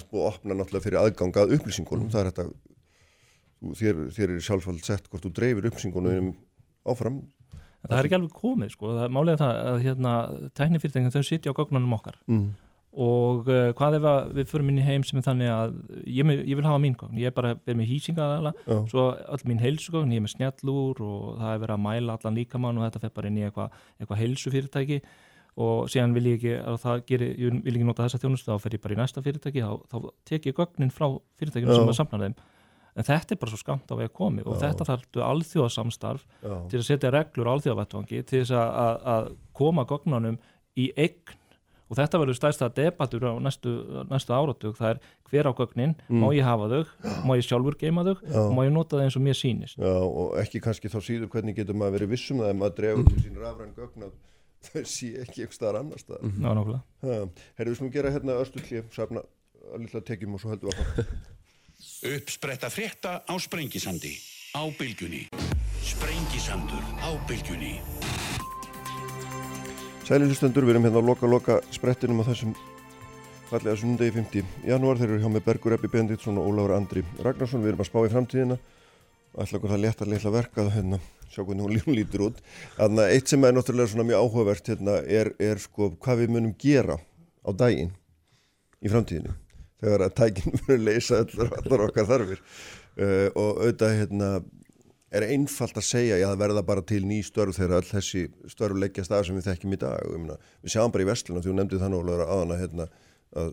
þú, 3.64 3.77
þér, 3.80 4.03
þér 4.18 4.35
er 4.35 4.44
sjálfsvald 4.44 4.84
sett 4.84 5.07
hvort 5.07 5.23
þú 5.23 5.31
dreifir 5.38 5.69
upplýsingunum 5.69 6.34
áfram, 6.90 7.23
það 7.88 7.98
er 7.98 8.10
ekki 8.10 8.19
alveg 8.19 8.35
komið 8.38 8.76
sko, 8.76 8.91
það 8.98 9.07
er 9.07 9.31
er 9.34 9.41
það 9.41 9.57
að 9.64 9.81
hérna, 9.88 10.11
tæknifyrirtækinn 10.60 11.15
þau 11.15 11.26
sitja 11.27 11.52
á 11.52 11.57
gögnunum 11.57 11.98
okkar. 11.98 12.19
Mm. 12.27 12.53
og 12.94 13.48
uh, 13.49 13.72
hvað 13.73 13.95
ef 13.98 14.03
við 14.38 14.49
förum 14.52 14.68
inn 14.69 14.77
í 14.77 14.85
heim 14.85 15.03
sem 15.03 15.18
er 15.18 15.26
þannig 15.26 15.49
að 15.49 15.72
ég, 16.06 16.27
ég 16.45 16.60
vil 16.60 16.68
hafa 16.68 16.81
mín 16.84 16.94
gögn, 16.94 17.18
ég 17.18 17.31
er 17.31 17.34
bara 17.34 17.56
verið 17.65 17.80
með 17.80 17.90
hýsinga 17.90 18.22
aðala, 18.22 18.52
Já. 18.68 18.76
svo 18.91 19.06
öll 19.18 19.48
mín 19.49 19.64
heilsugögn 19.64 20.14
ég 20.14 20.22
er 20.22 20.26
með 20.27 20.35
snjallúr 20.35 21.02
og 21.02 21.40
það 21.40 21.56
er 21.56 21.64
verið 21.64 21.73
að 21.73 21.85
mæla 21.88 22.18
allan 22.19 22.38
líkamann 22.38 22.77
og 22.77 22.85
þetta 22.85 23.02
fer 23.02 23.15
bara 23.15 23.31
inn 23.31 23.40
í 23.41 23.48
eitthvað 23.48 23.80
eitthva 23.98 24.19
heilsufyrirtæki. 24.22 24.99
Og 25.64 25.90
síðan 25.90 26.14
vil 26.15 26.30
ég 26.31 26.40
ekki 26.40 26.53
að 26.57 26.77
það 26.81 27.02
gerir, 27.10 27.34
ég 27.38 27.57
vil 27.61 27.73
ekki 27.76 27.85
nota 27.85 28.06
þessa 28.07 28.22
þjónustu 28.23 28.49
þá 28.49 28.61
fer 28.64 28.73
ég 28.77 28.81
bara 28.81 28.95
í 28.95 28.98
næsta 28.98 29.22
fyrirtæki 29.22 29.61
þá, 29.61 29.73
þá 29.90 29.98
tek 30.26 30.48
ég 30.49 30.56
gögnin 30.57 30.94
frá 30.94 31.06
fyrirtækinu 31.38 31.73
Já. 31.73 31.77
sem 31.77 31.91
að 31.91 31.98
samna 31.99 32.22
þeim 32.23 32.38
en 32.95 33.07
þetta 33.07 33.34
er 33.36 33.40
bara 33.41 33.53
svo 33.53 33.60
skamt 33.61 33.90
á 33.90 33.95
veg 33.98 34.11
komið 34.14 34.48
og 34.49 34.57
Já. 34.57 34.68
þetta 34.68 34.88
þarftu 34.91 35.24
alþjóðasamstarf 35.28 36.26
já, 36.44 36.56
til 36.70 36.80
að 36.82 36.88
setja 36.90 37.14
reglur 37.14 37.49
á 37.49 37.53
alþjóðavettvangi 37.57 38.20
til 38.24 38.41
þess 38.44 38.53
að, 38.57 38.76
að, 38.84 38.99
að 39.15 39.32
koma 39.57 39.86
gognunum 39.90 40.38
í 40.78 40.91
eign. 40.98 41.40
Og 41.91 41.98
þetta 41.99 42.18
verður 42.18 42.38
stærsta 42.40 42.70
debattur 42.74 43.26
á 43.30 43.34
næstu, 43.44 43.72
næstu 44.10 44.34
áratug. 44.34 44.74
Það 44.80 44.95
er 44.95 45.02
hver 45.30 45.49
á 45.49 45.53
gögnin, 45.53 45.91
má 46.10 46.28
ég 46.34 46.45
hafa 46.48 46.65
þau 46.72 47.11
má 47.28 47.34
ég 47.38 47.45
sjálfur 47.45 47.76
geima 47.78 48.02
þau 48.07 48.15
Já. 48.24 48.38
og 48.41 48.53
má 48.56 48.61
ég 48.65 48.72
nota 48.74 48.98
þau 48.98 49.03
eins 49.03 49.18
og 49.20 49.26
mér 49.26 49.38
sýnist? 49.38 49.78
Já, 49.78 49.91
og 50.02 50.34
ekki 50.41 50.61
kannski 50.64 50.90
þá 50.90 50.98
síður 51.06 51.30
hvernig 51.34 51.57
getur 51.60 51.78
maður 51.78 51.99
verið 51.99 52.14
vissum 52.15 52.41
það 52.41 52.49
ef 52.53 52.57
maður 52.61 52.76
dreifur 52.80 53.10
til 53.11 53.22
sín 53.28 53.38
rafræn 53.44 53.76
gögn 53.78 54.07
að 54.07 54.15
þau 54.70 54.84
sé 54.90 55.11
ekki 55.22 55.44
eitthvað 55.44 55.57
staðar 55.60 55.80
annar 55.84 56.02
staðar. 56.02 56.34
Já, 56.34 56.49
nákvæmlega. 56.49 56.82
Herðu, 57.60 57.70
við 57.70 57.78
skulum 57.78 57.94
gera 57.98 58.14
hérna 58.15 58.40
östu 58.41 58.64
klíf, 58.64 58.90
safna 58.95 59.26
að 59.74 59.86
lilla 59.86 60.03
tekjum 60.10 60.38
og 60.38 60.41
svo 60.41 60.53
höldum 60.56 60.72
við 60.74 60.82
að 61.03 61.14
Uppspretta 62.03 62.67
frétta 62.67 63.23
á 63.23 63.34
Sprengisandi. 63.39 64.19
Á 64.51 64.67
bylgjunni. 64.75 65.31
Sprengisandur 65.80 66.84
á 66.99 67.15
bylgjunni. 67.23 67.80
Sælilustendur, 70.03 70.67
við 70.67 70.73
erum 70.75 70.84
hérna 70.84 70.99
að 70.99 71.07
loka, 71.07 71.30
loka 71.31 71.55
sprettinum 71.71 72.19
á 72.19 72.27
þessum 72.27 72.51
fallega 73.47 73.77
sunnundegi 73.80 74.11
50. 74.17 74.49
janúar 74.67 74.99
þeir 74.99 75.13
eru 75.13 75.21
hjá 75.23 75.31
með 75.31 75.45
Bergur 75.45 75.75
Ebbi 75.77 75.91
Benditsson 75.93 76.41
og 76.41 76.49
Ólafur 76.51 76.73
Andri 76.75 77.05
Ragnarsson. 77.23 77.63
Við 77.63 77.71
erum 77.71 77.85
að 77.85 77.88
spá 77.88 77.99
í 78.03 78.11
framtíðina 78.11 78.57
ætla 79.39 79.61
okkur 79.61 79.71
það 79.71 79.81
létt 79.85 80.03
að 80.03 80.11
litla 80.11 80.34
verka 80.35 80.65
að 80.65 80.73
hérna, 80.75 80.99
sjá 81.31 81.39
hvernig 81.39 81.63
hún 81.63 81.75
lífum 81.77 81.95
lítur 82.01 82.25
út. 82.27 82.41
Þannig 82.81 83.05
að 83.05 83.13
eitt 83.15 83.31
sem 83.31 83.47
er 83.47 83.55
náttúrulega 83.55 83.93
svona 83.93 84.09
mjög 84.11 84.27
áhugavert 84.27 84.73
hérna 84.73 84.97
er, 85.07 85.31
er 85.39 85.63
sko 85.63 85.93
hvað 86.03 86.25
við 86.25 86.35
munum 86.35 86.57
gera 86.59 86.99
á 87.47 87.49
daginn 87.55 87.95
í 88.84 88.91
framtíðinu 88.91 89.38
þegar 89.84 90.07
að 90.07 90.18
tækinn 90.19 90.57
munum 90.57 90.84
leysa 90.88 91.22
allar, 91.23 91.55
allar 91.61 91.88
okkar 91.89 92.10
þarfir 92.10 92.43
uh, 92.43 93.30
og 93.30 93.49
auðvitað 93.64 93.97
hérna 93.99 94.34
er 95.14 95.27
einfalt 95.30 95.77
að 95.77 95.85
segja, 95.85 96.18
já 96.18 96.26
það 96.26 96.39
verða 96.41 96.65
bara 96.65 96.84
til 96.89 97.03
ný 97.05 97.19
störf 97.26 97.57
þegar 97.60 97.76
all 97.77 97.89
þessi 97.89 98.23
störf 98.49 98.80
leggjast 98.81 99.14
af 99.14 99.27
sem 99.27 99.38
við 99.38 99.49
þekkjum 99.51 99.76
í 99.76 99.81
dag. 99.84 100.14
meina, 100.18 100.38
Við 100.65 100.73
sjáum 100.73 100.93
bara 100.93 101.05
í 101.05 101.10
vestlunum, 101.11 101.43
því 101.43 101.51
þú 101.51 101.57
nefndið 101.60 101.84
þannig 101.84 102.01
Ólafur 102.01 102.23
aðan 102.26 102.53
að, 102.55 102.64
hérna, 102.64 102.88
að 103.43 103.51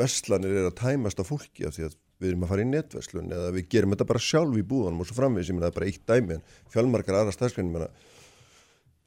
vestlanir 0.00 0.56
er 0.56 0.68
að 0.70 0.78
tæmast 0.80 1.20
af 1.20 1.28
fólki 1.28 1.66
af 1.68 1.76
því 1.76 1.88
að 1.90 1.98
við 2.18 2.32
erum 2.32 2.46
að 2.46 2.52
fara 2.52 2.64
í 2.64 2.68
netverslun 2.72 3.34
eða 3.36 3.50
við 3.54 3.68
gerum 3.74 3.92
þetta 3.94 4.08
bara 4.08 4.24
sjálf 4.24 4.56
í 4.58 4.64
búðanum 4.72 5.04
og 5.04 5.08
svo 5.08 5.18
framvegis, 5.18 5.50
ég 5.52 5.58
meina 5.58 5.68
það 5.68 5.74
er 5.74 5.76
bara 5.78 5.90
eitt 5.92 6.08
dæmi 6.08 6.38
en 6.38 6.46
fjálmarkar 6.72 7.20
aðra 7.20 7.36
stafskrænum, 7.36 7.76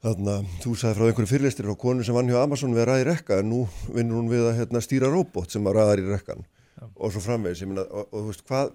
Þannig 0.02 0.32
að 0.32 0.46
þú 0.64 0.72
sagði 0.74 0.98
frá 0.98 1.04
einhverju 1.06 1.30
fyrirlistir 1.30 1.66
frá 1.68 1.76
konu 1.78 2.04
sem 2.06 2.16
vann 2.16 2.30
hjá 2.30 2.40
Amazon 2.42 2.72
við 2.74 2.82
að 2.82 2.88
ræða 2.88 3.02
í 3.02 3.06
rekka 3.06 3.36
en 3.38 3.52
nú 3.52 3.60
vinnur 3.86 4.18
hún 4.18 4.30
við 4.32 4.48
að 4.48 4.56
hérna, 4.58 4.82
stýra 4.82 5.10
robot 5.12 5.54
sem 5.54 5.68
að 5.70 5.76
ræðar 5.78 6.02
í 6.02 6.08
rekkan 6.08 6.42
og 6.82 7.12
svo 7.14 7.22
framvegis, 7.22 7.62
meina, 7.70 7.84
og, 7.86 8.08
og 8.10 8.24
þú 8.24 8.32
veist, 8.32 8.42
hvað 8.48 8.72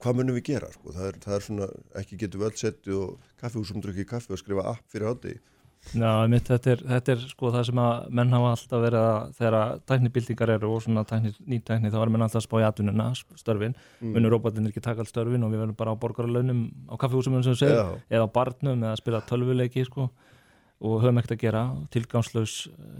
hvað 0.00 0.16
munum 0.16 0.38
við 0.38 0.46
gera, 0.48 0.70
sko, 0.72 0.94
það 0.96 1.08
er, 1.10 1.18
það 1.24 1.36
er 1.36 1.44
svona, 1.44 1.68
ekki 2.00 2.18
getur 2.22 2.40
við 2.40 2.48
öll 2.48 2.60
setti 2.62 2.94
og 2.96 3.32
kaffihúsum 3.42 3.84
drukkið 3.84 4.08
kaffi 4.08 4.32
og 4.32 4.40
skrifa 4.40 4.64
app 4.72 4.86
fyrir 4.92 5.10
hátti 5.10 5.34
Já, 5.90 6.10
mitt, 6.30 6.44
þetta, 6.46 6.74
er, 6.74 6.82
þetta 6.86 7.12
er 7.14 7.22
sko 7.30 7.50
það 7.50 7.64
sem 7.70 7.78
að 7.82 8.10
menn 8.14 8.34
hafa 8.36 8.50
alltaf 8.54 8.82
verið 8.84 9.06
að 9.08 9.30
þegar 9.38 9.78
tæknibildingar 9.90 10.52
eru 10.54 10.72
og 10.76 10.82
svona 10.84 11.02
tækni, 11.08 11.32
nýtækni 11.50 11.90
þá 11.90 11.96
er 12.02 12.12
menn 12.14 12.24
alltaf 12.26 12.42
að 12.42 12.44
spá 12.46 12.56
í 12.60 12.66
atvinnuna, 12.68 13.06
störfin 13.40 13.74
mm. 13.74 14.12
munur 14.14 14.34
robotinir 14.36 14.70
ekki 14.70 14.82
taka 14.84 15.02
all 15.02 15.08
störfin 15.10 15.46
og 15.46 15.50
við 15.54 15.64
verðum 15.64 15.78
bara 15.80 15.96
á 15.96 16.02
borgarlaunum 16.02 16.60
á 16.86 16.94
segir 17.00 17.74
Já. 17.74 17.86
eða 18.12 18.28
á 18.28 18.34
barnum 18.36 18.76
eða 18.76 18.92
að 18.92 19.00
spila 19.00 19.22
tölvuleiki 19.26 19.86
sko 19.88 20.10
og 20.80 21.00
höfum 21.02 21.18
ekkert 21.20 21.36
að 21.36 21.42
gera, 21.42 21.64
tilgangslaus 21.96 22.54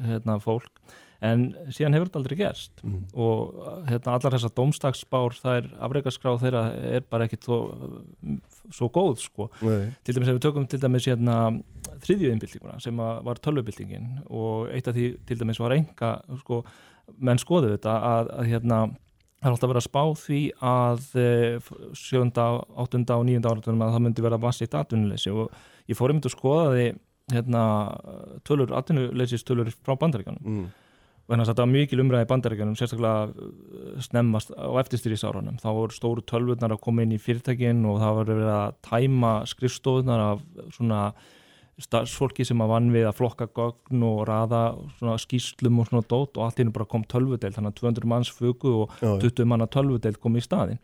hérna, 0.08 0.40
fólk 0.42 0.72
en 1.20 1.42
síðan 1.68 1.96
hefur 1.96 2.08
þetta 2.08 2.20
aldrei 2.22 2.36
gerst. 2.38 2.82
Mm. 2.84 3.00
og 3.12 3.58
hérna, 3.88 4.14
allar 4.14 4.36
þessar 4.36 4.54
dómstagsbár 4.56 5.36
það 5.36 5.58
er 5.58 5.68
afreikaskráð 5.86 6.40
þeirra 6.44 6.62
er 6.96 7.04
bara 7.12 7.26
ekkit 7.28 7.48
svo, 7.48 7.58
svo 8.72 8.88
góð 8.94 9.20
sko. 9.24 9.50
Til 9.60 10.16
dæmis 10.16 10.30
ef 10.30 10.38
við 10.38 10.46
tökum 10.46 10.68
til 10.70 10.80
dæmis 10.80 11.08
hérna, 11.10 11.36
þriðju 12.06 12.32
innbyltinguna 12.32 12.80
sem 12.80 12.96
var 12.96 13.42
tölvubyltingin 13.44 14.24
og 14.28 14.72
eitt 14.72 14.88
af 14.88 14.96
því 14.96 15.12
til 15.28 15.38
dæmis 15.42 15.60
var 15.60 15.76
enga 15.76 16.16
sko, 16.40 16.64
menn 17.18 17.40
skoðu 17.42 17.74
þetta 17.76 18.00
að, 18.14 18.34
að 18.40 18.52
hérna 18.54 18.82
Það 19.40 19.48
er 19.48 19.54
alltaf 19.54 19.70
verið 19.70 19.80
að 19.80 19.84
spá 19.86 20.02
því 20.20 20.38
að 20.68 21.04
eh, 21.16 21.68
sjönda, 21.96 22.42
áttunda 22.82 23.16
og 23.16 23.22
nýjunda 23.24 23.54
áratunum 23.54 23.84
að 23.86 23.94
það 23.94 24.02
myndi 24.04 24.24
vera 24.26 24.38
massíkt 24.42 24.74
atvinnuleysi. 24.76 25.32
Og 25.32 25.54
ég 25.88 25.96
fór 25.96 26.12
einmitt 26.12 26.28
að 26.28 26.34
skoða 26.34 26.66
því 26.74 26.84
hérna, 27.32 27.62
tölur, 28.44 28.74
atvinnuleysis 28.76 29.46
tölur 29.48 29.72
frá 29.80 29.96
bandaríkanum 29.96 30.44
Mm. 30.44 30.66
Þannig 31.30 31.44
að 31.44 31.50
þetta 31.52 31.64
var 31.64 31.72
mikil 31.72 32.02
umræði 32.02 32.26
í 32.26 32.30
bandaríkanum 32.30 32.76
sérstaklega 32.78 33.26
eh, 33.30 33.98
snemmast 34.06 34.54
á 34.54 34.70
eftirstýrisárunum 34.82 35.60
þá 35.62 35.68
voru 35.76 35.94
stóru 35.96 36.24
tölvurnar 36.26 36.74
að 36.74 36.82
koma 36.84 37.04
inn 37.06 37.14
í 37.16 37.20
fyrirtækin 37.22 37.84
og 37.88 38.00
það 38.02 38.16
voru 38.20 38.38
verið 38.40 38.54
að 38.56 38.78
tæma 38.90 39.34
skrifstofunar 39.50 40.24
af 40.26 40.42
svona 40.76 41.02
starfsfólki 41.80 42.44
sem 42.44 42.60
að 42.60 42.72
vann 42.74 42.90
við 42.92 43.06
að 43.08 43.16
flokka 43.16 43.46
gögn 43.56 44.02
og 44.04 44.18
raða 44.28 44.62
svona 44.98 45.16
skýslum 45.22 45.78
og 45.80 45.88
svona 45.88 46.04
dót 46.10 46.36
og 46.36 46.44
allt 46.44 46.60
hennu 46.60 46.74
bara 46.76 46.88
kom 46.90 47.06
tölvudeld 47.08 47.56
þannig 47.56 47.72
að 47.72 47.78
200 47.80 48.10
manns 48.12 48.32
fugu 48.36 48.74
og 48.82 48.96
Já, 49.00 49.14
já. 49.14 49.30
20 49.30 49.48
manna 49.48 49.68
tölvudeld 49.70 50.20
kom 50.20 50.36
í 50.36 50.44
staðin 50.44 50.82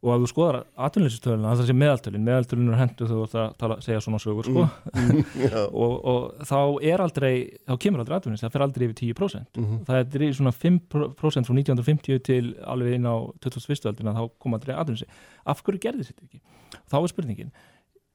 og 0.00 0.14
ef 0.14 0.22
þú 0.22 0.28
skoðar 0.30 0.56
atvinnleysistöluna, 0.80 1.50
það 1.58 1.66
sé 1.68 1.74
meðaltölin 1.76 2.22
meðaltölin 2.24 2.70
er 2.72 2.78
hendur 2.80 3.08
þú 3.10 3.18
ert 3.26 3.34
að 3.36 3.50
tala, 3.60 3.76
segja 3.84 4.00
svona 4.00 4.20
sögur 4.22 4.46
sko. 4.48 4.62
Já. 5.44 5.64
og, 5.68 5.92
og 6.12 6.46
þá 6.48 6.56
er 6.88 7.02
aldrei, 7.04 7.32
þá 7.68 7.74
kemur 7.84 8.00
aldrei 8.00 8.16
atvinnleysist 8.16 8.46
það 8.46 8.54
fer 8.54 8.64
aldrei 8.64 8.86
yfir 8.88 8.96
10% 9.12 9.60
Mhm. 9.60 9.82
það 9.84 10.00
er 10.24 10.32
svona 10.38 10.54
5% 10.56 11.18
frá 11.20 11.28
1950 11.52 12.22
til 12.24 12.54
alveg 12.64 12.96
inn 12.96 13.04
á 13.04 13.16
21. 13.44 13.90
öldina 13.92 14.16
þá 14.16 14.22
kom 14.40 14.56
aldrei 14.56 14.72
atvinnleysist 14.72 15.10
af 15.44 15.60
hverju 15.66 15.82
gerði 15.84 16.08
þetta 16.08 16.24
ekki? 16.30 16.40
þá 16.88 16.96
er 17.02 17.12
spurningin 17.12 17.52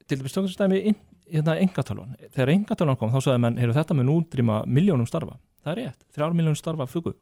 til 0.08 0.18
dæmis 0.18 0.34
stöngastæmi 0.34 0.82
hérna 1.30 1.54
engatölvan 1.62 2.16
þegar 2.34 2.50
engatölvan 2.56 2.98
kom 2.98 3.10
þá 3.14 3.20
sagði 3.22 3.40
menn, 3.46 3.56
heyrðu 3.62 3.78
þetta 3.78 3.94
mun 3.98 4.10
útrýma 4.18 4.60
miljónum 4.66 5.06
starfa, 5.06 5.38
það 5.64 5.72
er 5.72 5.80
rétt, 5.84 6.02
þrjár 6.14 6.34
miljónum 6.34 6.58
starfa 6.58 6.86
fugu 6.90 7.14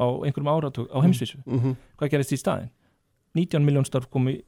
á 0.00 0.04
einhverjum 0.24 0.48
áratug 0.56 0.88
á 0.88 0.98
heimsvísu 1.04 1.40
Mhm. 1.44 1.76
hvað 2.00 2.10
gerist 2.16 2.32
í 2.32 2.40
staðin? 2.40 2.70
19 3.34 3.64
miljón 3.66 3.86
starf 3.86 4.08
komi 4.10 4.40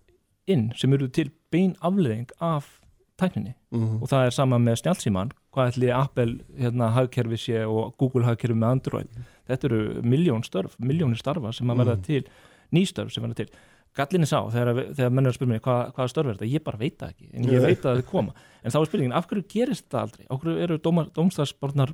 inn 0.50 0.72
sem 0.76 0.92
eru 0.92 1.08
til 1.08 1.30
bein 1.52 1.74
afleðing 1.80 2.30
af 2.40 2.80
tækninni. 3.20 3.54
Mhm. 3.70 4.02
og 4.02 4.08
það 4.08 4.26
er 4.26 4.30
sama 4.30 4.56
með 4.58 4.80
snjálfsíman 4.82 5.30
hvað 5.54 5.68
ætli 5.72 5.90
Apple 5.94 6.40
hérna, 6.58 6.90
hagkerfi 6.92 7.36
sé 7.38 7.60
og 7.68 7.94
Google 7.98 8.24
hagkerfi 8.24 8.54
með 8.58 8.70
Android? 8.70 9.08
Þetta 9.48 9.64
eru 9.68 10.02
miljón 10.02 10.42
störf, 10.44 10.76
miljónir 10.80 11.16
starfa 11.20 11.52
sem 11.54 11.66
að 11.68 11.76
verða 11.84 11.96
Mhm. 11.96 12.02
til, 12.02 12.24
nýstörf 12.72 13.12
sem 13.12 13.22
verða 13.22 13.34
til. 13.36 13.48
Gallinni 13.94 14.24
sá, 14.26 14.40
þegar, 14.50 14.94
þegar 14.96 15.10
menn 15.12 15.26
er 15.26 15.30
að 15.30 15.36
spyrja 15.36 15.48
mig 15.48 15.62
hvað, 15.62 15.92
hvaða 15.94 16.08
störf 16.08 16.26
er 16.28 16.34
þetta, 16.34 16.52
ég 16.52 16.64
bara 16.64 16.78
veit 16.78 16.98
það 16.98 17.10
ekki 17.12 17.28
en 17.34 17.44
ég 17.44 17.60
veit 17.62 17.82
að 17.82 17.96
það 18.00 18.06
koma, 18.06 18.32
en 18.64 18.70
þá 18.70 18.80
er 18.80 18.86
spurningin 18.86 19.12
af 19.14 19.26
hverju 19.28 19.44
gerist 19.48 19.88
það 19.90 20.00
aldrei, 20.00 20.26
hverju 20.28 20.62
eru 20.62 20.78
dómstafsborðnar 20.78 21.92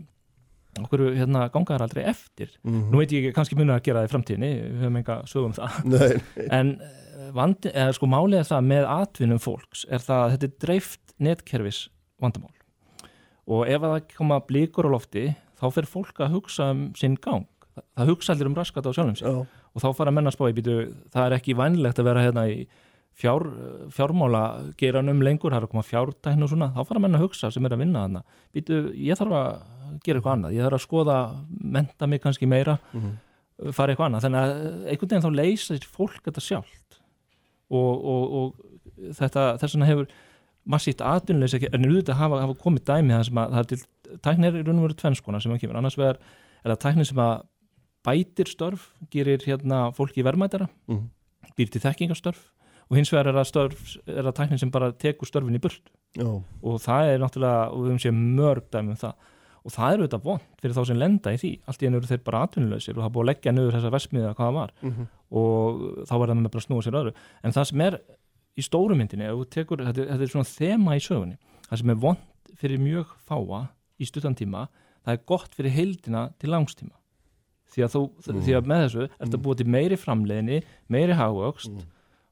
hverju 0.77 1.11
hérna, 1.16 1.49
ganga 1.53 1.74
þær 1.74 1.85
aldrei 1.86 2.05
eftir. 2.11 2.53
Mhm. 2.62 2.90
nú 2.93 3.01
veit 3.01 3.12
ég 3.12 3.24
ekki, 3.24 3.35
kannski 3.35 3.59
munur 3.59 3.78
að 3.78 3.85
gera 3.89 4.03
það 4.03 4.09
í 4.09 4.12
framtíðinni 4.12 4.51
við 4.61 4.81
höfum 4.85 4.99
enga 5.01 5.16
sögum 5.27 5.55
það. 5.57 5.78
Nei, 5.95 6.47
en 6.55 6.73
eh, 6.81 7.31
vandi, 7.35 7.73
eða 7.74 7.97
sko 7.97 8.07
málið 8.07 8.39
er 8.43 8.49
það 8.53 8.69
með 8.73 8.89
atvinnum 8.95 9.43
fólks 9.43 9.85
er 9.90 10.05
það 10.05 10.24
að 10.24 10.32
þetta 10.35 10.49
er 10.49 10.57
dreift 10.66 11.15
netkerfis 11.19 11.89
vandamál. 12.23 12.55
Og 13.49 13.65
ef 13.66 13.81
að 13.82 13.95
það 13.95 14.11
koma 14.16 14.40
blíkur 14.45 14.86
á 14.86 14.95
lofti 14.95 15.24
þá 15.59 15.70
fer 15.74 15.89
fólk 15.89 16.20
að 16.20 16.35
hugsa 16.36 16.70
um 16.74 16.93
sinn 16.99 17.16
gang. 17.16 17.49
Það, 17.78 18.11
hugsa 18.12 18.35
allir 18.35 18.51
um 18.51 18.59
raskat 18.59 18.86
á 18.86 18.93
sjálfum 18.93 19.16
sér. 19.19 19.32
Já. 19.32 19.65
og 19.74 19.82
þá 19.82 19.89
fara 19.95 20.11
menn 20.15 20.27
að 20.27 20.35
spá 20.35 20.49
í 20.51 20.55
býtu 20.57 20.77
það 21.15 21.24
er 21.24 21.36
ekki 21.39 21.55
vænlegt 21.59 21.99
að 21.99 22.09
vera 22.11 22.24
hérna 22.27 22.45
í 22.51 22.66
fjár, 23.18 23.43
fjármála 23.94 24.43
geranum 24.78 25.22
lengur, 25.22 25.51
það 25.52 25.59
er 25.62 25.66
að 25.66 25.72
koma 25.72 25.82
fjártækn 25.86 26.43
og 26.43 26.51
svona 26.52 26.68
þá 26.76 26.85
fara 26.86 27.01
menn 27.02 27.14
að 27.18 27.24
hugsa 27.26 27.51
sem 27.51 27.64
er 27.66 27.74
að 27.74 27.78
vinna 27.82 28.05
þarna. 28.05 28.22
Býtu, 28.55 28.78
ég 28.94 29.18
þarf 29.18 29.32
að 29.39 29.48
gera 30.05 30.20
eitthvað 30.20 30.32
annað 30.36 30.55
ég 30.55 30.62
þarf 30.66 30.78
að 30.78 30.85
skoða, 30.85 31.16
menta 31.78 32.06
mig 32.06 32.20
kannski 32.22 32.47
meira 32.47 32.78
fara 33.74 33.93
eitthvað 33.93 34.06
annað. 34.06 34.24
Þannig 34.26 34.40
að 34.40 34.55
einhvern 34.93 35.10
veginn 35.10 35.26
þá 35.26 35.30
leysir 35.40 35.89
fólk 35.90 36.20
þetta 36.28 36.44
sjálft. 36.44 37.01
Og, 37.68 38.05
og, 38.14 38.22
og 38.39 39.12
þetta, 39.18 39.59
þess 39.60 39.74
vegna 39.76 39.89
hefur 39.90 40.06
massíft 40.68 41.01
ekki, 41.02 41.68
en 41.72 41.85
auðvitað 41.89 42.18
hafa, 42.20 42.40
hafa 42.44 42.55
komið 42.60 42.85
dæmi 42.89 43.14
það 43.16 43.24
sem 43.28 43.39
að 43.40 43.52
það 43.55 43.60
er 43.62 43.68
til, 43.72 43.78
tæknir 44.24 44.52
er 44.55 44.60
í 44.60 44.66
raun 44.66 44.78
og 44.80 44.86
veru 44.86 44.97
tvennskona 45.02 45.40
sem 45.40 45.52
að 45.55 45.60
kemur, 45.62 45.78
annars 45.80 45.97
vegar 45.98 46.18
er 46.64 46.72
það 46.74 46.80
tæknir 46.85 47.09
sem 47.09 47.20
að 47.24 47.35
bætir 48.09 48.48
störf, 48.52 48.85
gerir 49.12 49.43
hérna 49.44 49.89
fólki 49.97 50.22
verðmætara, 50.24 50.68
Mhm. 50.89 51.09
býr 51.59 51.70
til 51.72 51.80
þekkingarstörf 51.82 52.44
og 52.89 52.97
hins 52.97 53.10
vegar 53.12 53.28
er 53.31 53.36
það 53.39 53.48
störf, 53.51 53.81
er 54.09 54.23
það 54.28 54.36
tæknir 54.39 54.60
sem 54.62 54.70
bara 54.73 54.93
tekur 54.93 55.28
störfin 55.28 55.59
í 55.59 55.60
burt 55.62 55.90
Já. 56.16 56.28
og 56.28 56.78
það 56.81 57.10
er 57.12 57.23
náttúrulega, 57.23 57.66
og 57.73 57.82
við 57.82 57.90
höfum 57.93 58.02
séð 58.05 58.20
mörg 58.39 58.70
dæmi 58.73 58.94
um 58.94 59.01
það. 59.02 59.15
Og 59.69 59.74
það 59.74 59.93
er 59.93 59.98
auðvitað 60.02 60.24
vond 60.24 60.44
fyrir 60.62 60.77
þá 60.78 60.82
sem 60.89 60.98
lenda 61.02 61.32
í 61.35 61.40
því, 61.43 61.51
allt 61.69 61.82
í 61.82 61.89
enn 61.89 61.98
eru 61.98 62.09
þeir 62.09 62.23
bara 62.24 62.43
atvinnuleysir 62.47 62.97
og 62.97 63.02
það 63.05 63.12
búið 63.16 63.24
að 63.24 63.28
leggja 63.28 63.52
niður 63.52 63.74
þessa 63.77 63.93
versmiða 63.93 64.35
hvað 64.39 64.48
það 64.48 64.59
var. 64.59 64.73
Mhm. 64.82 65.09
og 65.28 65.82
þá 66.09 66.15
verða 66.23 66.36
með 66.39 66.52
bara 66.55 66.65
snúa 66.65 66.85
sér 66.86 66.97
öðru. 66.97 67.12
En 67.44 67.52
það 67.52 67.66
sem 67.69 67.81
er 67.85 67.98
í 68.56 68.62
stóru 68.65 68.97
myndinni 68.97 69.27
ef 69.28 69.36
þú 69.36 69.48
tekur, 69.52 69.82
þetta, 69.85 70.06
þetta 70.09 70.24
er 70.24 70.32
svona 70.32 70.48
þema 70.48 70.97
í 70.97 71.02
sögunni. 71.05 71.36
Það 71.69 71.78
sem 71.82 71.90
er 71.90 72.01
vond 72.06 72.55
fyrir 72.56 72.81
mjög 72.81 73.12
fáa 73.28 73.60
í 74.01 74.09
stuttan 74.09 74.39
tíma, 74.39 74.69
það 75.05 75.12
er 75.12 75.27
gott 75.28 75.52
fyrir 75.52 75.74
heildina 75.74 76.31
til 76.40 76.48
langstíma 76.55 76.97
því 77.69 77.85
að, 77.85 77.94
þú, 77.94 78.02
því 78.47 78.56
að 78.56 78.69
með 78.70 78.82
þessu 78.86 79.02
er 79.05 79.10
þetta 79.20 79.40
búið 79.44 79.60
til 79.60 79.69
meiri 79.74 79.98
framleiðinni, 80.01 80.59
meiri 80.89 81.16
hagvöxt 81.19 81.74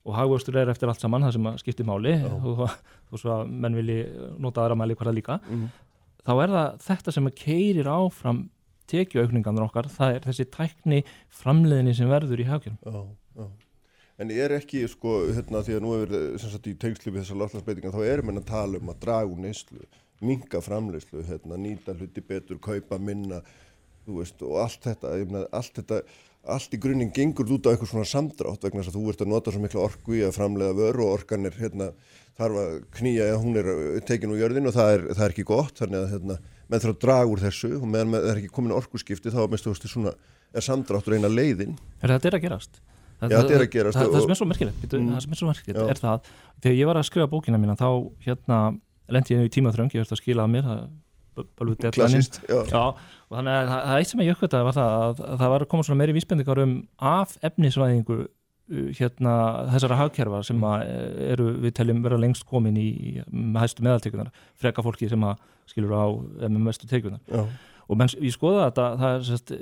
og 0.06 0.14
hagvöxtur 0.14 0.56
er 0.60 0.70
eftir 0.70 0.88
allt 0.88 1.02
saman 1.02 1.26
það 1.26 1.32
sem 1.36 1.48
að 1.50 1.58
skipti 1.64 1.86
máli 1.86 2.14
og, 2.30 2.62
og 2.66 3.18
svo 3.20 3.32
að 3.40 3.50
menn 3.50 3.76
vilji 3.78 4.00
nota 4.38 4.62
aðra 4.64 4.78
mæli 4.78 4.96
hverða 4.98 5.16
líka 5.18 5.40
Mhm. 5.46 5.66
þá 6.26 6.32
er 6.42 6.54
það 6.56 6.78
þetta 6.86 7.12
sem 7.18 7.30
keirir 7.42 7.90
áfram 7.90 8.44
tekjuaukningarnir 8.90 9.66
okkar, 9.66 9.88
það 9.90 10.16
er 10.16 10.26
þessi 10.28 10.44
tækni 10.54 10.98
framleiðinni 11.34 11.94
sem 11.98 12.10
verður 12.10 12.42
í 12.42 12.46
já. 12.46 13.46
En 14.18 14.30
er 14.32 14.54
ekki, 14.56 14.80
sko, 14.88 15.26
hérna, 15.36 15.60
því 15.66 15.74
að 15.76 15.82
nú 15.84 15.90
sem 16.40 16.52
sagt 16.52 16.68
í 16.70 16.74
tengslu 16.80 17.12
við 17.12 17.20
þessar 17.24 17.40
loftlagsbeitingar, 17.42 17.92
þá 17.92 18.06
erum 18.08 18.30
við 18.30 18.38
að 18.40 18.46
tala 18.48 18.78
um 18.80 18.92
að 18.94 19.00
draga 19.02 19.28
úr 19.28 19.42
neyslu, 19.44 19.82
minga 20.24 20.62
framleyslu, 20.64 21.24
hérna, 21.26 21.58
nýta 21.60 21.92
hluti 21.98 22.22
betur, 22.24 22.56
kaupa 22.64 22.96
minna, 23.02 23.42
þú 24.06 24.16
veist, 24.22 24.40
og 24.46 24.56
allt 24.62 24.86
þetta, 24.88 25.12
ég 25.20 25.34
meina, 25.34 25.44
allt 25.52 25.82
þetta, 25.82 26.00
allt 26.54 26.74
í 26.74 26.80
grunninn 26.80 27.12
gengur 27.14 27.48
út 27.56 27.66
á 27.66 27.72
eitthvað 27.72 27.90
svona 27.92 28.08
samdrátt 28.08 28.64
vegna 28.64 28.82
þess 28.82 28.92
að 28.92 28.98
þú 28.98 29.12
ert 29.12 29.24
að 29.24 29.30
nota 29.32 29.54
svo 29.54 29.62
mikla 29.62 29.84
orku 29.86 30.16
í 30.16 30.22
að 30.26 30.34
framleiða 30.36 30.76
vöru 30.78 31.06
og 31.06 31.14
orkan 31.18 31.48
er, 31.48 31.56
hérna, 31.60 31.88
þarf 32.38 32.60
að 32.62 32.74
knýja 32.98 33.28
ef 33.32 33.44
hún 33.44 33.60
er 33.60 33.70
tekin 34.08 34.34
úr 34.34 34.42
jörðin 34.42 34.70
og 34.70 34.76
það 34.76 34.92
er, 34.94 35.06
það 35.12 35.24
er 35.26 35.34
ekki 35.34 35.46
gott, 35.48 35.74
þannig 35.80 36.02
að, 36.02 36.10
hérna, 36.14 36.38
menn 36.66 36.84
þarf 36.84 36.94
að 36.94 37.00
draga 37.06 37.30
úr 37.32 37.44
þessu 37.46 37.72
og 37.78 37.86
meðan 37.92 38.16
það 38.16 38.28
er 38.32 38.42
ekki 38.42 38.52
komin 38.58 38.76
orkuskipti 38.76 39.32
þá, 39.34 39.40
minnst 39.50 39.66
þú 39.66 39.74
veist, 39.74 39.88
svona, 39.92 40.12
er 40.52 40.66
samdráttur 40.66 41.16
eina 41.16 41.32
leiðin. 41.32 41.78
Er 42.02 42.14
þetta 42.16 42.30
er 42.30 42.38
að 42.38 42.46
gerast? 42.46 42.82
Það, 43.16 43.32
Já, 43.32 43.38
er 43.40 43.62
gerast 43.72 43.96
Það, 43.96 44.10
það 44.12 44.22
sem 44.22 44.32
er 44.34 44.38
svo 44.38 44.46
merkilegt, 44.50 44.82
mm. 44.92 45.06
það 45.14 45.22
sem 45.24 45.32
er 45.32 45.38
svo 45.40 45.46
merkilegt 45.48 45.78
Já. 45.80 45.86
er 45.88 46.00
það, 46.02 46.26
þegar 46.60 46.76
ég 46.76 46.88
var 46.90 46.98
að 47.00 47.06
skrifa 47.08 47.28
bókina 47.32 47.60
mína 47.62 47.76
þá 47.80 47.88
hérna 48.26 48.58
lendi 49.08 49.32
ég 49.32 49.46
í 49.46 49.52
tímaþröng, 49.54 49.94
ég 49.94 50.02
verði 50.02 50.12
að 50.12 50.20
skila 50.20 50.44
að 50.44 50.52
mér 50.52 50.66
það 50.66 50.82
deadline 51.36 51.92
Klassist, 51.96 52.40
já. 52.48 52.58
Já, 52.70 52.82
og 53.28 53.36
þannig 53.36 53.52
að 53.56 53.68
það, 53.70 53.84
það 53.88 54.00
eitt 54.00 54.10
sem 54.12 54.22
ég 54.24 54.34
uppkvæmtaði 54.34 54.66
var 54.68 54.76
það 54.76 54.96
að, 54.96 55.22
að 55.26 55.38
það 55.42 55.52
var 55.52 55.64
að 55.64 55.70
koma 55.72 55.86
svona 55.86 56.00
meiri 56.00 56.16
vísbendingar 56.16 56.62
um 56.62 56.74
af 57.12 57.36
efnisvæðingu 57.48 58.18
uh, 58.22 58.90
hérna 58.98 59.36
þessara 59.74 60.00
hagkerfa 60.00 60.42
sem 60.48 60.66
að 60.66 60.84
eh, 60.86 61.22
eru 61.32 61.48
við 61.64 61.76
teljum 61.78 62.02
vera 62.06 62.20
lengst 62.20 62.46
komin 62.48 62.76
í 62.80 62.90
með 63.30 63.62
hæstu 63.64 63.86
meðaltekunar, 63.86 64.34
freka 64.58 64.84
fólki 64.86 65.10
sem 65.12 65.24
að 65.26 65.40
skilur 65.70 65.96
á 65.96 66.06
eh, 66.08 66.50
með 66.50 66.60
mestu 66.68 66.90
tekunar 66.90 67.22
Já. 67.30 67.46
og 67.86 68.00
menn, 68.00 68.12
ég 68.20 68.34
skoða 68.34 68.68
þetta 68.68 68.90
það 69.02 69.16
er 69.16 69.26
sérst, 69.30 69.56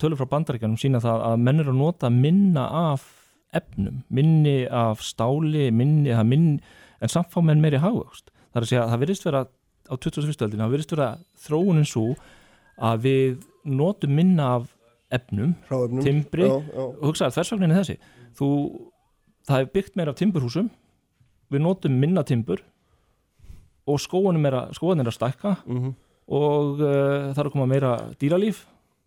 tölur 0.00 0.20
frá 0.20 0.30
bandaríkjanum 0.36 0.80
sína 0.80 1.02
það 1.04 1.24
að 1.30 1.46
menn 1.48 1.64
eru 1.64 1.74
að 1.74 1.80
nota 1.82 2.12
minna 2.12 2.66
af 2.90 3.08
efnum, 3.56 4.04
minni 4.14 4.62
af 4.70 5.00
stáli, 5.02 5.70
minni, 5.74 6.12
það 6.14 6.28
minni 6.30 6.76
en 7.00 7.10
samt 7.10 7.32
fá 7.32 7.40
menn 7.42 7.62
meiri 7.62 7.80
hagvöxt 7.82 8.30
það 8.50 8.60
er 8.60 8.66
að 8.66 8.70
segja 8.70 8.84
að 8.84 8.92
það 8.92 9.02
virðist 9.04 9.26
vera 9.26 9.42
á 9.90 9.94
21. 9.98 10.44
öldinu, 10.46 10.62
það 10.62 10.74
virðist 10.74 10.94
vera 10.94 11.08
þróunin 11.44 11.88
svo 11.88 12.04
að 12.80 13.02
við 13.04 13.40
notum 13.64 14.14
minna 14.16 14.46
af 14.56 14.68
efnum, 15.10 15.54
Hráefnum. 15.68 16.02
timbri 16.06 16.46
Já, 16.46 16.54
já. 16.70 16.84
og 16.86 17.02
hugsaði 17.10 17.34
þversvagninni 17.36 17.76
þessi 17.80 17.96
þú, 18.38 18.48
það 19.48 19.58
er 19.64 19.70
byggt 19.74 19.96
meira 19.98 20.12
af 20.14 20.20
timburhúsum 20.20 20.70
við 21.50 21.60
notum 21.64 21.96
minna 22.00 22.22
timbur 22.22 22.62
og 23.90 23.98
skóanum 23.98 24.46
er 24.46 24.54
að, 24.60 24.74
skóan 24.78 25.00
er 25.02 25.10
að 25.10 25.16
stækka 25.18 25.56
Mhm. 25.66 25.94
og 26.30 26.78
uh, 26.80 27.32
það 27.34 27.38
er 27.42 27.48
að 27.48 27.52
koma 27.52 27.66
meira 27.66 27.92
dýralíf 28.20 28.62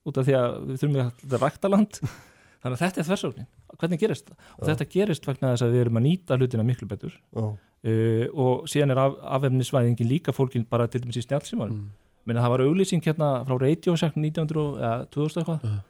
út 0.05 0.17
af 0.19 0.25
því 0.27 0.33
að 0.35 0.55
við 0.67 0.81
þurfum 0.81 0.99
að 0.99 1.11
þetta 1.23 1.35
er 1.37 1.43
ræktaland 1.45 1.99
þannig 2.63 2.77
að 2.77 2.83
þetta 2.83 3.01
er 3.01 3.07
þversögnin, 3.09 3.49
hvernig 3.79 4.01
gerist 4.01 4.29
það? 4.29 4.51
Og 4.57 4.69
þetta 4.69 4.89
gerist 4.95 5.27
vegna 5.27 5.51
þess 5.53 5.65
að 5.65 5.75
við 5.75 5.83
erum 5.83 5.99
að 5.99 6.05
nýta 6.07 6.37
hlutina 6.39 6.65
miklu 6.67 6.87
betur. 6.89 7.17
Uh, 7.35 8.25
og 8.39 8.69
síðan 8.71 8.95
er 8.95 9.01
af, 9.03 9.17
afefnisvæðingin 9.37 10.07
líka 10.07 10.35
fólkin 10.35 10.63
bara 10.69 10.87
til 10.87 11.01
dæmis 11.03 11.19
í 11.19 11.25
snjálfsímanum 11.25 11.81
mm. 11.81 11.89
Minna, 12.23 12.39
það 12.45 12.53
var 12.53 12.63
auglýsing 12.63 13.03
hérna 13.03 13.29
frá 13.43 13.57
Radio 13.59 13.97
Shack 13.99 14.15
1900 14.15 14.77
eða 14.79 14.91
2000 15.11 15.41
eitthvað. 15.41 15.81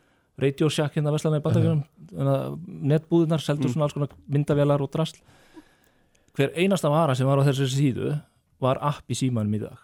Radio 0.41 0.69
Shack 0.73 0.97
hérna 0.97 1.13
veslanlega 1.13 1.43
í 1.43 1.45
bandagjörnum 1.45 2.87
netbúðunar 2.89 3.43
seldur 3.43 3.69
svona 3.69 3.85
alls 3.85 3.93
konar 3.93 4.15
myndavélar 4.33 4.81
og 4.81 4.89
drasl. 4.95 5.19
Hver 6.33 6.55
einasta 6.57 6.89
vara 6.89 7.13
sem 7.13 7.29
var 7.29 7.37
á 7.37 7.45
þessu 7.45 7.69
síðu 7.69 8.15
var 8.63 8.81
app 8.81 9.13
í 9.13 9.17
símanum 9.19 9.53
í 9.53 9.61
dag. 9.61 9.77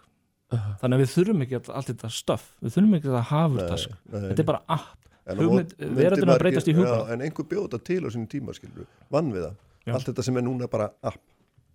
Þannig 0.80 0.96
að 0.96 1.02
við 1.04 1.12
þurfum 1.14 1.44
ekki 1.44 1.58
all- 1.60 1.74
allt 1.78 1.90
þetta 1.92 2.10
stöff 2.10 2.46
við 2.58 2.74
þurfum 2.74 2.96
ekki 2.96 3.06
þetta 3.06 3.26
hafurtask 3.28 3.92
nei. 3.94 4.22
þetta 4.32 4.42
er 4.42 4.48
bara 4.48 4.62
app 4.66 5.09
Hugmynd- 5.26 5.74
veröldin 5.78 6.30
að 6.32 6.38
breytast 6.42 6.68
í 6.68 6.74
já, 6.74 7.12
En 7.12 7.20
einhver 7.20 7.44
bjóð 7.50 7.68
þetta 7.68 7.82
til 7.84 8.00
á 8.04 8.08
sínum 8.10 8.28
tíma 8.28 8.54
skilur 8.56 8.86
vann 9.10 9.32
við 9.32 9.44
það, 9.46 9.54
Já. 9.86 9.92
allt 9.94 10.06
þetta 10.08 10.22
sem 10.24 10.36
er 10.36 10.42
núna 10.42 10.68
bara 10.70 10.90
app, 11.02 11.20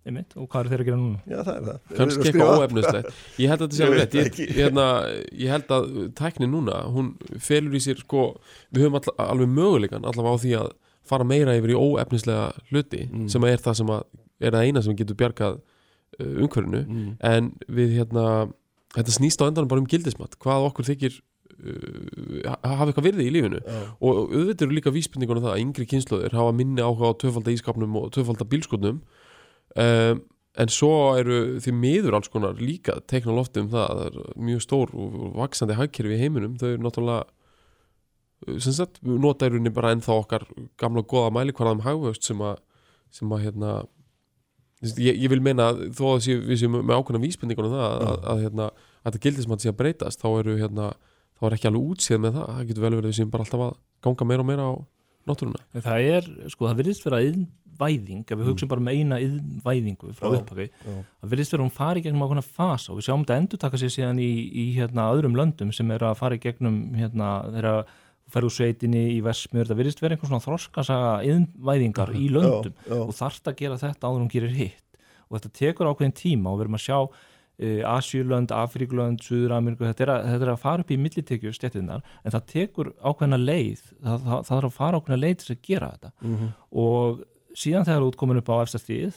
einmitt, 0.06 0.36
og 0.36 0.48
hvað 0.48 0.64
er 0.66 0.68
þeir 0.70 0.80
að 0.82 0.88
gera 0.90 0.96
núna? 0.96 1.20
já 1.26 1.38
það 1.42 1.56
er 1.56 1.62
það 1.66 1.94
eru 1.96 2.04
að 2.06 2.12
skrifa 2.16 2.26
eitthvað 2.26 2.52
app. 2.52 2.60
óefnislegt 2.62 3.06
ég 3.38 3.48
held 3.48 3.60
að 3.60 3.66
þetta 3.66 3.76
sé 3.76 3.82
Ég 3.86 3.88
alveg 3.88 3.98
veit 3.98 4.14
rétt 4.14 4.18
ég, 4.18 4.26
ekki. 4.30 4.46
hérna, 4.54 4.86
ég 5.32 5.48
held 5.54 5.72
að 5.76 5.86
tækni 6.20 6.46
núna 6.52 6.76
hún 6.94 7.08
felur 7.40 7.74
í 7.74 7.80
sér 7.82 7.98
sko 8.02 8.26
við 8.72 8.84
höfum 8.86 8.98
all, 9.00 9.14
alveg 9.30 9.48
möguleikan 9.48 10.04
allavega 10.06 10.34
á 10.36 10.42
því 10.44 10.52
að 10.60 10.68
fara 11.06 11.24
meira 11.24 11.54
yfir 11.58 11.70
í 11.74 11.78
óefnislega 11.78 12.52
hluti 12.70 13.08
Mm. 13.10 13.28
sem 13.30 13.44
er 13.44 13.56
það 13.62 13.74
sem 13.80 13.86
að 13.86 14.04
er 14.40 14.50
það 14.52 14.66
eina 14.66 14.82
sem 14.82 14.96
getur 14.96 15.16
bjargað 15.16 15.60
uh, 16.20 16.34
umhverfinu 16.44 16.84
Mm. 16.86 17.16
en 17.20 17.52
við 17.68 17.96
hérna 17.98 18.52
þetta 18.94 19.10
snýst 19.16 19.40
á 19.42 19.48
endanum 19.50 19.68
bara 19.68 19.80
um 19.80 19.86
gildismat 19.86 20.36
hvað 20.38 20.70
okkur 20.70 20.84
þykir 20.92 21.20
hafa 21.56 22.86
eitthvað 22.86 23.06
virði 23.08 23.26
í 23.26 23.34
lífinu. 23.34 23.60
Já. 23.64 23.82
og 24.00 24.32
auðvitað 24.32 24.66
eru 24.66 24.76
líka 24.76 24.92
vísbendingunum 24.94 25.44
það 25.46 25.54
að 25.54 25.62
yngri 25.64 25.86
kynnslóðir 25.90 26.36
hafa 26.36 26.54
minni 26.56 26.84
áhuga 26.84 27.12
á 27.12 27.18
tvöfalda 27.22 27.54
ískapnum 27.54 27.96
og 28.00 28.10
tvöfalda 28.14 28.48
bílskotnum 28.50 29.00
um, 29.00 30.20
en 30.56 30.72
svo 30.72 30.92
eru 31.20 31.40
því 31.60 31.74
miður 31.76 32.18
alls 32.18 32.30
konar 32.32 32.60
líka 32.60 32.98
teikna 33.08 33.34
lofti 33.36 33.64
um 33.64 33.72
það 33.72 33.86
að 33.86 33.98
það 34.02 34.06
er 34.10 34.44
mjög 34.50 34.62
stór 34.64 34.94
og 34.96 35.16
vaksandi 35.36 35.76
hagkerfi 35.76 36.16
í 36.16 36.20
heiminum. 36.20 36.54
Þau 36.60 36.68
eru 36.70 36.84
náttúrulega 36.84 37.26
uh, 37.26 38.56
sem 38.64 38.76
sagt, 38.76 39.02
rauninni 39.04 39.74
bara 39.74 39.92
ennþá 39.96 40.16
okkar 40.22 40.48
gamla 40.80 41.04
góða 41.04 41.34
mælikvarðum 41.36 41.84
hagvöxt 41.84 42.28
sem 42.28 42.40
að, 42.40 42.62
sem 43.12 43.32
að 43.32 43.46
hérna 43.48 43.76
ég, 44.84 45.16
ég 45.16 45.28
vil 45.32 45.42
meina 45.44 45.70
þó 45.96 46.14
að 46.14 46.22
sé, 46.26 46.36
við 46.40 46.62
séum 46.62 46.78
með 46.80 47.00
ákveðna 47.00 47.22
vísbendingunum 47.24 47.74
það 47.74 47.86
að, 47.86 48.06
að, 48.06 48.24
að, 48.32 48.42
hérna, 48.44 48.70
að 49.00 49.10
þetta 49.10 49.22
gildismann 49.26 49.62
sé 49.62 49.70
að 49.72 49.78
breytast 49.80 50.22
þá 50.22 50.28
eru 50.32 50.56
hérna, 50.60 50.90
þá 51.36 51.46
er 51.50 51.56
ekki 51.58 51.70
alveg 51.70 51.92
útsíð 51.92 52.22
með 52.24 52.38
það. 52.38 52.50
Það 52.56 52.66
getur 52.70 52.86
vel 52.86 52.94
verið 53.00 53.16
séum 53.18 53.30
bara 53.34 53.46
alltaf 53.46 53.64
að 53.66 53.76
ganga 54.06 54.28
meira 54.30 54.44
og 54.44 54.50
meira 54.50 54.66
á 54.66 54.72
náttúruna. 55.26 55.62
Það 55.74 56.08
er, 56.16 56.28
sko, 56.52 56.68
það 56.70 56.80
virðist 56.80 57.06
vera 57.06 57.20
yðnvæðing, 57.26 58.22
ef 58.30 58.38
við 58.40 58.48
hugsim 58.50 58.70
bara 58.70 58.80
um 58.80 58.90
eina 58.92 59.18
yðnvæðingu 59.20 60.12
frá 60.16 60.28
upphafi, 60.38 60.68
það 60.86 61.32
virðist 61.32 61.52
vera 61.52 61.60
að 61.60 61.66
hún 61.66 61.76
fari 61.76 62.02
gegnum 62.04 62.22
ákveðna 62.24 62.44
fasa 62.46 62.92
og 62.92 63.00
við 63.00 63.08
sjáum 63.08 63.24
þetta 63.26 63.38
endur 63.42 63.60
taka 63.66 63.80
sér 63.82 63.92
síðan 63.92 64.22
í, 64.22 64.30
í 64.48 64.66
hérna, 64.78 65.10
öðrum 65.12 65.36
löndum 65.36 65.74
sem 65.76 65.90
er 65.92 66.06
að 66.06 66.14
fara 66.22 66.38
í 66.38 66.42
gegnum 66.46 66.78
hérna, 66.96 67.32
þeirra 67.52 67.74
ferðu 68.32 68.48
úr 68.48 68.54
sveitinni 68.56 69.02
í 69.12 69.20
Vestmjör, 69.26 69.68
það 69.68 69.80
virðist 69.82 70.00
vera 70.02 70.16
einhvern 70.16 70.32
svona 70.32 70.46
þroskasaga 70.46 71.12
yðnvæðingar 71.28 72.14
í 72.16 72.30
löndum 72.34 72.72
Já, 72.74 72.88
já. 72.94 73.02
og 73.02 73.12
þarft 73.18 73.50
að 73.52 73.58
gera 73.60 73.76
þetta 73.82 74.08
áður 74.08 74.16
en 74.16 74.24
hún 74.24 74.32
gerir 74.32 74.56
hitt. 74.56 74.82
Og 75.26 75.36
þetta 75.36 75.52
tekur 75.58 75.90
ákveðin 75.90 76.16
tíma 76.16 76.50
og 76.50 76.58
við 76.58 76.66
erum 76.66 76.78
að 76.78 76.84
sjá 76.86 76.98
uh, 77.60 77.82
Asjulönd, 77.96 78.50
Afrikulönd, 78.52 79.20
Suður-Ameríku 79.24 79.86
þetta, 79.88 80.06
að- 80.12 80.26
þetta 80.32 80.46
er 80.48 80.52
að 80.54 80.58
fara 80.64 80.80
upp 80.84 80.90
í 80.90 80.98
millitekju 81.00 81.52
stjættinnar 81.56 82.02
en 82.24 82.32
það 82.34 82.44
tekur 82.52 82.92
ákveðina 83.00 83.38
leið 83.44 83.80
það, 84.02 84.18
það, 84.26 84.26
það 84.26 84.52
þarf 84.52 84.68
að 84.70 84.76
fara 84.80 85.00
ákveðina 85.00 85.22
leið 85.24 85.36
til 85.44 85.54
að 85.56 85.62
gera 85.62 85.90
þetta 85.96 86.12
Mhm. 86.22 86.52
og 86.72 87.24
síðan 87.56 87.86
þegar 87.88 88.02
þú 88.04 88.08
ert 88.12 88.16
komin 88.20 88.36
upp 88.42 88.48
á 88.52 88.56
efsta 88.60 88.78
stíð 88.82 89.14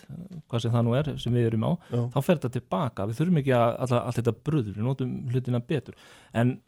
hvað 0.48 0.61
sem 0.61 0.72
það 0.72 0.86
nú 0.88 0.94
er 0.95 1.18
sem 1.20 1.34
við 1.34 1.48
erum 1.49 1.64
á 1.68 1.72
Já. 1.91 2.02
þá 2.16 2.20
fer 2.24 2.36
þetta 2.38 2.52
tilbaka, 2.56 3.07
við 3.10 3.18
þurfum 3.20 3.40
ekki 3.41 3.52
að 3.52 3.80
allt, 3.80 3.91
allt 3.99 4.16
þetta 4.22 4.36
bröður, 4.48 4.76
við 4.78 4.84
notum 4.88 5.30
hlutina 5.30 5.60
betur 5.60 5.94
en 6.34 6.61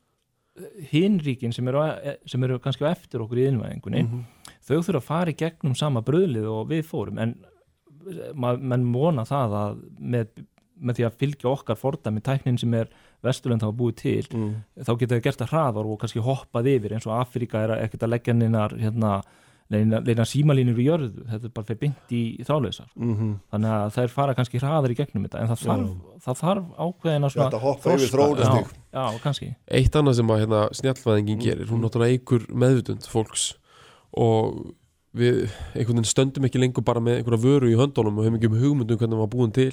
hinn 0.92 1.20
ríkin 1.24 1.54
sem 1.56 1.66
eru, 1.72 1.80
á- 1.80 2.18
sem 2.28 2.44
eru 2.44 2.60
kannski 2.60 2.84
eftir 2.90 3.22
okkur 3.24 3.40
í 3.40 3.48
innvæðingunni 3.48 4.04
Mhm. 4.04 4.26
þau 4.68 4.82
þurfa 4.84 5.00
að 5.00 5.08
fara 5.08 5.32
í 5.32 5.38
gegnum 5.40 5.76
sama 5.78 6.02
bröðlið 6.02 6.46
og 6.52 6.68
við 6.68 6.84
fórum 6.84 7.18
en 7.20 7.36
ma- 8.36 8.58
menn 8.58 8.92
vona 8.92 9.24
það 9.24 9.56
að 9.62 9.82
með, 10.02 10.28
með 10.82 10.98
því 10.98 11.06
að 11.08 11.18
fylgja 11.22 11.52
okkar 11.52 11.78
fordæmi 11.80 12.22
tæknin 12.26 12.58
sem 12.60 12.74
er 12.74 12.88
Vesturlönd 13.24 13.62
hafa 13.62 13.78
búið 13.78 13.96
til 14.02 14.24
Mm. 14.34 14.56
þá 14.82 14.98
geta 15.00 15.16
þau 15.16 15.22
gert 15.24 15.38
það 15.38 15.50
hraðar 15.54 15.86
og 15.92 16.00
kannski 16.02 16.22
hoppað 16.26 16.68
yfir 16.76 16.94
eins 16.96 17.06
og 17.08 17.20
Afrika 17.22 17.60
er 17.64 17.70
að- 17.76 17.84
ekkert 17.86 18.04
að 18.08 18.10
leggja 18.16 18.34
neinar 18.34 18.70
hérna, 18.80 19.22
neina, 19.70 20.00
neina 20.02 20.24
símalínur 20.26 20.76
í 20.82 20.84
jörðu. 20.90 21.22
Þetta 21.30 21.46
er 21.46 21.50
bara 21.54 21.66
fyrir 21.66 21.80
bynt 21.80 22.10
í, 22.12 22.44
þáleysar 22.44 22.88
Mhm. 22.98 23.40
þannig 23.54 23.72
að 23.72 23.94
þær 23.96 24.10
fara 24.10 24.34
kannski 24.36 24.60
hraðar 24.60 24.90
í 24.92 24.96
gegnum 24.98 25.24
þetta 25.30 25.40
en 25.42 25.48
það 25.48 25.62
þarf, 25.68 25.96
það 26.26 26.42
þarf 26.42 26.66
ákveðina 26.78 27.30
Já, 27.30 27.42
þetta 27.50 27.60
hoppa 27.62 27.90
yfir 27.94 28.10
þróunastig. 28.12 28.68
já, 28.94 29.20
kannski. 29.24 29.56
Eitt 29.70 29.92
annað 29.96 30.16
sem 30.16 30.28
að 30.28 30.40
hérna, 30.42 30.70
snjallvæðingin 30.74 31.40
gerir, 31.42 31.68
hún 31.68 31.82
náttúrulega 31.82 32.18
eigur 32.20 32.48
meðvutund 32.52 33.08
fólks 33.08 33.54
og 34.14 34.74
við 35.16 35.50
einhvern 35.76 36.00
veginn 36.00 36.08
stöndum 36.08 36.46
ekki 36.48 36.60
lengur 36.60 36.84
bara 36.88 37.00
með 37.04 37.20
einhverja 37.22 37.44
vöru 37.44 37.68
í 37.72 37.76
höndunum 37.76 38.18
og 38.18 38.26
hefum 38.26 38.38
ekki 38.40 38.48
um 38.48 38.60
hugmyndum 38.62 38.98
hvernig 38.98 39.16
það 39.18 39.24
var 39.24 39.28
búin 39.28 39.54
til 39.54 39.72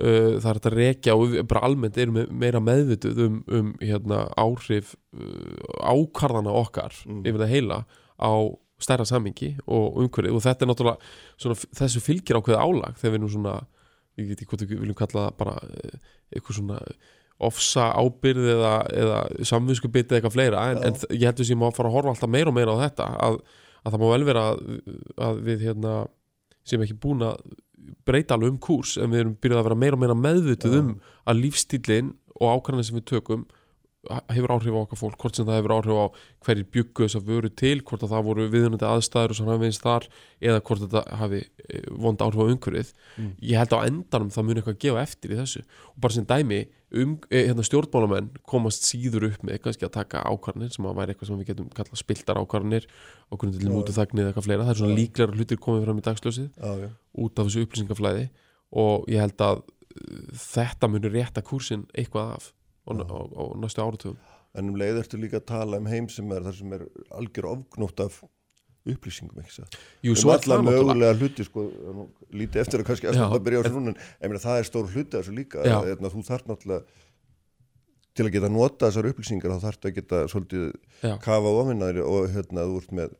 uh, 0.00 0.36
það 0.40 0.50
er 0.50 0.58
þetta 0.58 0.70
að 0.72 0.78
rekja 0.80 1.16
og 1.16 1.24
við 1.32 1.46
bara 1.50 1.64
almennt 1.68 1.98
erum 1.98 2.20
meira 2.30 2.60
meðvutuð 2.60 3.22
um, 3.26 3.40
um 3.48 3.72
hérna, 3.80 4.26
áhrif 4.36 4.94
uh, 5.16 5.90
ákarðana 5.92 6.54
okkar 6.62 6.94
Mm. 7.06 7.24
yfir 7.24 7.42
það 7.44 7.54
heila 7.54 7.80
á 8.16 8.32
stærra 8.82 9.06
samingi 9.08 9.54
og 9.66 9.96
umhverfið. 10.02 10.34
Og 10.36 10.42
þetta 10.44 10.64
er 10.64 10.68
náttúrulega 10.68 11.12
svona, 11.40 11.56
þessu 11.78 12.02
fylgir 12.04 12.36
ákveð 12.36 12.60
álag 12.60 12.98
þegar 13.00 13.14
við 13.14 13.22
nú 13.22 13.30
svona 13.32 13.54
ég 14.16 14.30
veit 14.30 14.40
ekki 14.40 14.48
hvort 14.50 14.64
við 14.64 14.80
viljum 14.80 14.96
kalla 14.96 15.26
það 15.26 15.38
bara 15.40 15.54
eh, 15.76 15.96
eitthvað 16.32 16.58
svona 16.58 16.80
ofsa 17.46 17.90
ábyrð 18.00 18.46
eða, 18.54 18.74
eða 18.96 19.16
samvinskubit 19.44 20.08
eða 20.08 20.20
eitthvað 20.20 20.36
fleira. 20.36 20.62
En, 20.72 20.82
en 20.88 20.94
ég 21.12 21.26
held 21.28 21.40
við 21.42 21.50
séum 21.50 21.64
að 21.66 21.74
fara 21.76 21.90
að 21.90 21.96
horfa 21.98 22.14
alltaf 22.14 22.32
meira 22.32 22.52
og 22.52 22.56
meira 22.56 22.76
á 22.76 22.84
þetta 22.86 23.08
að, 23.26 23.36
að 23.82 23.96
það 23.96 24.02
má 24.02 24.06
vel 24.12 24.28
vera 24.30 24.44
að, 24.52 24.62
að 25.28 25.42
við 25.48 25.66
hérna 25.68 25.96
sem 26.66 26.82
ekki 26.82 26.98
búin 27.02 27.24
að 27.26 27.40
breyta 28.06 28.36
alveg 28.36 28.54
um 28.54 28.60
kúrs 28.62 28.96
en 28.98 29.12
við 29.12 29.22
erum 29.22 29.36
byrjað 29.42 29.60
að 29.60 29.68
vera 29.68 29.80
meira 29.82 29.98
og 29.98 30.02
meira 30.02 30.18
meðvituð 30.18 30.78
um 30.80 30.90
að 31.26 31.42
lífstílinn 31.44 32.12
og 32.36 32.56
ákvæðanir 32.56 32.88
sem 32.88 32.98
við 32.98 33.06
tökum 33.12 33.46
hefur 34.32 34.54
áhrif 34.54 34.76
á 34.76 34.80
okkar 34.82 35.00
fólk, 35.00 35.18
hvort 35.20 35.38
sem 35.38 35.46
það 35.48 35.58
hefur 35.60 35.74
áhrif 35.76 35.98
á 36.00 36.06
hverjir 36.46 36.68
byggu 36.76 37.06
þess 37.06 37.18
að 37.18 37.28
vöru 37.30 37.50
til, 37.62 37.76
hvort 37.86 38.06
að 38.06 38.14
það 38.14 38.26
voru 38.28 38.46
viðunandi 38.52 38.88
aðstæður 38.88 39.34
og 39.34 39.38
svona 39.40 39.56
aðeins 39.56 39.82
þar 39.82 40.08
eða 40.40 40.62
hvort 40.68 40.84
þetta 40.84 41.02
hafi 41.20 41.42
eh, 41.42 41.86
vond 41.92 42.24
áhrif 42.24 42.42
á 42.42 42.46
umhverfið. 42.46 42.92
Mm. 43.16 43.30
ég 43.42 43.60
held 43.62 43.76
á 43.76 43.78
endanum 43.86 44.32
það 44.34 44.48
mun 44.48 44.60
eitthvað 44.60 44.76
að 44.76 44.82
gefa 44.86 45.04
eftir 45.04 45.34
í 45.34 45.38
þessu. 45.40 45.62
Og 45.92 46.00
bara 46.06 46.16
sem 46.16 46.26
dæmi 46.28 46.60
um, 46.94 47.14
eh, 47.30 47.46
hérna, 47.48 47.66
stjórnmálamenn 47.66 48.32
komast 48.48 48.86
síður 48.86 49.28
upp 49.30 49.46
með 49.46 49.62
kannski 49.64 49.86
að 49.88 49.94
taka 49.98 50.24
ákvarðanir 50.26 50.74
sem 50.74 50.88
að 50.88 50.98
væri 51.00 51.14
eitthvað 51.14 51.30
sem 51.30 51.40
við 51.40 51.52
getum 51.52 51.70
kallað 51.76 52.02
spiltar 52.02 52.40
ákvarðanir 52.40 52.88
og 53.30 53.40
hvernig 53.40 53.62
til 53.62 53.72
mútu 53.72 53.96
þagni 53.96 54.22
eða 54.22 54.32
eitthvað 54.32 54.48
fleira. 54.48 54.66
Það 54.66 54.74
er 54.74 54.82
svona 54.82 54.98
líklegar 55.00 55.38
hlutir 55.38 55.62
komið 55.62 55.86
fram 55.86 56.02
í 56.02 56.04
dagsljósið 56.06 56.68
út 57.26 57.40
af 57.40 57.48
þessu 57.48 57.64
upplýsingaflæði. 57.66 58.28
Og 58.76 59.08
ég 59.10 59.22
held 59.22 59.42
að 59.46 59.62
uh, 59.62 60.22
þetta 60.42 60.90
munur 60.92 61.14
rétta 61.14 61.44
kúrsinn 61.46 61.86
eitthvað 61.94 62.36
af 62.36 62.52
á, 62.86 63.42
næstu 63.62 63.82
áratugum. 63.82 64.16
En 64.56 64.70
um 64.70 64.76
leið 64.78 65.02
ertu 65.02 65.18
líka 65.20 65.40
að 65.40 65.46
tala 65.50 65.76
um 65.82 65.86
heim 65.90 66.08
sem 66.08 66.30
er 66.32 66.42
þar 66.46 66.54
sem 66.56 66.72
er 66.72 66.86
algjör 67.10 67.48
ofgnótt 67.50 68.00
af 68.00 68.22
upplýsingum, 68.86 69.40
ekki 69.42 69.64
um 70.12 70.14
svo 70.16 70.30
er 70.30 70.38
alla 70.38 70.56
það 70.56 70.62
náttúrulega. 70.62 70.84
mögulega 70.86 71.18
hluti, 71.18 71.44
sko, 71.48 71.64
nú, 71.96 72.04
lítið 72.32 72.60
eftir 72.62 72.80
að 72.80 72.86
kannski 72.86 73.10
að 73.10 73.40
byrja 73.42 73.58
á 73.58 73.64
þessu 73.66 73.72
en- 73.74 73.82
núna, 73.82 73.96
en 73.96 74.22
ég 74.22 74.30
meina 74.30 74.44
það 74.44 74.58
er 74.60 74.68
stór 74.70 74.86
hluti 74.94 75.16
þessu 75.18 75.34
líka, 75.34 75.64
að, 75.66 75.90
að, 75.96 76.12
þú 76.14 76.22
þarf 76.30 76.46
náttúrulega 76.46 76.84
til 78.16 78.24
að 78.26 78.32
geta 78.32 78.48
nota 78.48 78.88
þessar 78.88 79.08
upplýsingar 79.10 79.52
þá 79.56 79.64
þarf 79.66 79.88
að 79.90 79.96
geta 79.98 80.20
svolítið 80.32 80.66
Já. 81.02 81.16
kafa 81.26 81.52
ofinnaðri 81.60 82.04
og 82.06 82.30
hérna 82.32 82.64
þú 82.70 82.78
ert 82.80 82.94
með 82.96 83.16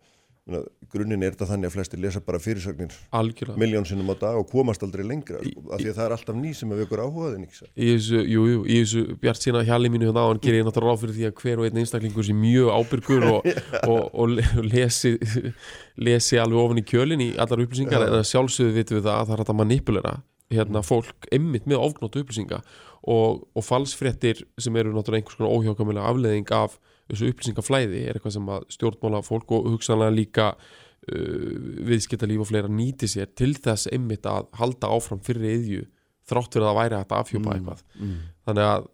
grunninn 0.46 1.24
er 1.26 1.34
þetta 1.34 1.48
þannig 1.50 1.70
að 1.70 1.74
flestir 1.74 2.00
lesa 2.00 2.20
bara 2.22 2.38
fyrirsagnir 2.38 2.92
algjörlega. 3.18 3.58
miljón 3.58 3.86
sinnum 3.88 4.12
á 4.14 4.16
dag 4.20 4.36
og 4.38 4.46
komast 4.50 4.84
aldrei 4.86 5.02
lengra 5.02 5.40
sko, 5.42 5.64
af 5.74 5.80
því 5.80 5.88
að 5.90 5.96
það 5.96 6.04
er 6.04 6.14
alltaf 6.16 6.38
ný 6.38 6.52
sem 6.54 6.70
við 6.70 6.84
okkur 6.84 7.02
áhugaðin 7.02 7.48
satt? 7.50 7.72
í 7.74 7.88
þessu, 7.90 8.20
jú, 8.30 8.44
jú, 8.52 8.60
í 8.62 8.76
þessu 8.84 9.02
bjart 9.24 9.42
sína 9.42 9.64
hjali 9.66 9.90
mínu 9.90 10.06
hérna 10.06 10.22
á 10.22 10.30
hann 10.30 10.42
gerir 10.44 10.60
ég 10.60 10.68
náttúrulega 10.68 10.94
ráð 10.94 11.02
fyrir 11.02 11.18
því 11.18 11.26
að 11.26 11.42
hver 11.42 11.62
og 11.62 11.66
einn 11.66 11.82
einstaklingur 11.82 12.28
sé 12.28 12.38
mjög 12.38 12.70
ábyrgur 12.78 13.28
og, 13.32 13.50
og, 13.90 14.00
og, 14.14 14.38
og 14.38 14.64
lesi, 14.70 15.16
lesi 15.98 16.38
alveg 16.38 16.62
ofan 16.62 16.82
í 16.82 16.86
kjölin 16.94 17.26
í 17.26 17.30
allar 17.34 17.66
upplýsingar 17.66 18.06
en 18.06 18.30
sjálfsögðu 18.30 18.78
vitum 18.78 19.00
við 19.00 19.08
það 19.08 19.18
að 19.18 19.26
það 19.26 19.36
er 19.36 19.42
hægt 19.42 19.54
að 19.56 19.62
manipulera 19.64 20.16
hérna 20.54 20.86
fólk 20.86 21.26
emmitt 21.34 21.66
með 21.66 21.82
ofgnótt 21.82 22.20
upplýsinga 22.22 22.62
og, 23.02 23.42
og 23.50 23.64
falsfréttir 23.66 24.46
sem 24.62 24.78
eru 24.78 24.94
náttúrulega 24.94 25.24
einhvers 25.24 25.40
konar 25.40 25.56
óhjákamilega 25.58 26.12
afleðing 26.12 26.54
af 26.54 26.78
þessu 27.10 27.30
upplýsingaflæði 27.32 28.02
er 28.06 28.18
eitthvað 28.18 28.36
sem 28.38 28.48
að 28.56 28.66
stjórnmála 28.76 29.22
fólk 29.26 29.52
og 29.56 29.68
hugsanlega 29.74 30.14
líka 30.16 30.46
uh, 30.56 31.58
viðskiptalíf 31.90 32.42
og 32.44 32.50
fleira 32.50 32.70
nýti 32.72 33.08
sér 33.10 33.30
til 33.38 33.52
þess 33.54 33.90
einmitt 33.92 34.26
að 34.26 34.48
halda 34.58 34.90
áfram 34.96 35.22
fyrir 35.24 35.52
yðju 35.56 35.84
þrátt 36.26 36.56
fyrir 36.56 36.66
að 36.66 36.72
það 36.72 36.80
væri 36.80 36.96
að 36.98 37.12
afhjúpa 37.20 37.52
eitthvað 37.54 37.82
mm. 38.00 38.14
þannig 38.48 38.68
að 38.72 38.88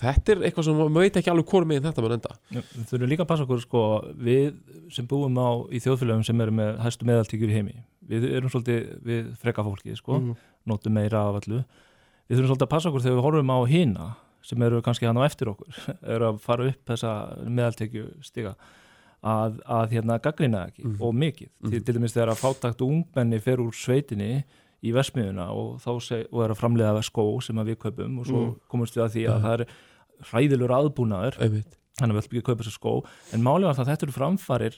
þetta 0.00 0.32
er 0.34 0.42
eitthvað 0.44 0.66
sem 0.66 0.76
maður 0.80 1.04
veit 1.06 1.16
ekki 1.20 1.30
alveg 1.32 1.46
hvort 1.48 1.68
meginn 1.70 1.86
þetta 1.86 2.04
mun 2.04 2.14
enda 2.18 2.34
Við 2.50 2.84
þurfum 2.90 3.08
líka 3.12 3.24
að 3.24 3.30
passa 3.30 3.46
okkur 3.46 3.62
sko, 3.62 3.84
við 4.26 4.50
sem 4.92 5.08
búum 5.08 5.38
á 5.40 5.48
í 5.72 5.80
þjóðfélagum 5.84 6.26
sem 6.28 6.44
eru 6.44 6.56
með 6.58 6.82
hæstu 6.84 7.08
meðaltíkjur 7.08 7.52
í 7.52 7.56
heimi 7.56 7.76
við 8.04 8.26
erum 8.36 8.52
svolítið, 8.52 8.90
við 9.00 9.30
freka 9.40 9.64
fólki 9.64 9.96
sko, 9.96 10.18
Mhm. 10.20 10.36
notum 10.68 10.92
meira 10.92 11.22
af 11.30 11.40
allu 11.40 11.62
við 12.28 12.36
þurfum 12.36 12.50
svolítið 12.52 12.66
að 12.68 12.74
passa 12.74 12.90
okkur 12.90 13.04
þegar 13.06 13.16
við 13.16 13.26
horfum 13.28 13.54
á 13.56 13.58
hina 13.72 14.10
sem 14.44 14.60
eru 14.66 14.82
kannski 14.84 15.06
hann 15.08 15.16
á 15.16 15.24
eftir 15.26 15.48
okkur 15.52 15.72
eru 16.14 16.28
að 16.32 16.40
fara 16.44 16.66
upp 16.70 16.84
þessa 16.92 17.12
meðaltíkju 17.48 18.04
stiga 18.26 18.54
að, 19.24 19.56
að 19.64 19.94
hérna 19.96 20.18
gaggrina 20.20 20.66
ekki 20.68 20.84
Mhm. 20.84 20.98
og 21.00 21.14
mikið, 21.16 21.48
Mhm. 21.62 21.70
til, 21.70 21.80
til 21.84 21.94
dæmis 21.96 22.12
þegar 22.12 22.34
að 22.34 22.42
fátakt 22.44 22.82
ungmenni 22.84 23.40
fer 23.40 23.56
úr 23.64 23.72
sveitinni 23.72 24.44
í 24.84 24.92
versmiðuna 24.92 25.46
og 25.48 25.78
þá 25.80 25.90
seg, 26.04 26.26
og 26.30 26.42
er 26.44 26.52
að 26.52 26.60
framleiða 26.60 27.00
skó 27.02 27.24
sem 27.42 27.56
að 27.56 27.70
við 27.72 27.78
kaupum 27.86 28.18
og 28.20 28.26
svo 28.28 28.40
Mm. 28.44 28.56
komumst 28.68 28.94
við 28.98 29.04
að 29.06 29.14
því 29.14 29.22
að 29.32 29.42
það 29.46 29.60
er 29.60 29.66
hræðilur 30.28 30.74
aðbúnaður 30.76 31.38
þannig 31.40 32.12
að 32.12 32.16
við 32.18 32.20
ætlum 32.20 32.36
ekki 32.36 32.42
að 32.42 32.48
kaupa 32.50 32.62
þessu 32.64 32.78
skó 32.78 32.92
en 33.32 33.42
málið 33.42 33.64
var 33.70 33.74
það 33.74 33.84
að 33.86 33.90
þetta 33.94 34.02
eru 34.04 34.12
framfarir 34.18 34.74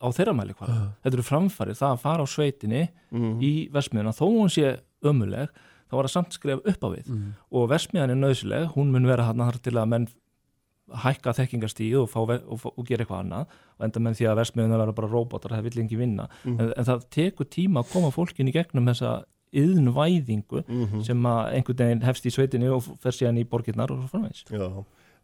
á 0.00 0.06
þeirra 0.16 0.34
mæli 0.34 0.54
hvað 0.56 0.68
Já. 0.72 0.80
þetta 1.04 1.14
eru 1.18 1.22
framfarir, 1.28 1.76
það 1.78 1.92
að 1.92 2.00
fara 2.00 2.24
á 2.24 2.26
sveitinni 2.26 2.82
í 3.44 3.52
versmiðuna, 3.70 4.12
þó 4.16 4.24
hún 4.32 4.50
sé 4.50 4.80
ömuleg 5.04 5.48
þá 5.88 5.94
var 5.98 6.08
það 6.08 6.14
samt 6.16 6.36
skref 6.36 6.60
upp 6.64 6.84
á 6.84 6.88
við. 6.94 7.08
Mm. 7.12 7.32
og 7.50 7.68
versmiðan 7.72 8.10
er 8.14 8.20
nöðsileg, 8.22 8.68
hún 8.76 8.92
mun 8.94 9.06
vera 9.10 9.26
hann 9.30 9.42
þar 9.44 9.58
til 9.64 9.76
að 9.78 9.90
menn 9.94 10.08
hækka 11.04 11.32
þekkingastíð 11.38 11.94
og, 12.02 12.10
og, 12.20 12.58
fá- 12.60 12.72
og 12.76 12.84
gera 12.86 13.04
eitthvað 13.06 13.22
annað 13.24 13.54
og 13.78 13.84
enda 13.86 14.00
með 14.04 14.18
því 14.18 14.26
að 14.28 14.40
versmiðuna 14.42 14.80
vera 14.82 14.92
bara 14.98 15.08
róbótar 15.08 15.54
það 15.56 15.62
vill 15.70 15.78
ekki 15.84 15.96
vinna, 16.00 16.26
en, 16.44 16.66
en 16.76 16.84
það 16.90 17.06
tekur 17.16 17.48
tíma 17.48 17.80
að 17.80 17.94
koma 17.94 18.10
fólkin 18.12 18.50
í 18.50 18.52
gegnum 18.52 18.90
þessa 18.92 19.14
yðnvæðingu 19.54 20.64
sem 21.06 21.24
að 21.30 21.40
einhvern 21.56 21.80
veginn 21.80 22.04
hefst 22.04 22.26
í 22.28 22.32
sveitinni 22.34 22.68
og 22.74 22.84
fer 23.02 23.14
síðan 23.16 23.40
í 23.40 23.46
borgirnar 23.48 23.92
og 23.94 24.02
svo 24.02 24.10
framvegs 24.12 24.44
Já, 24.50 24.66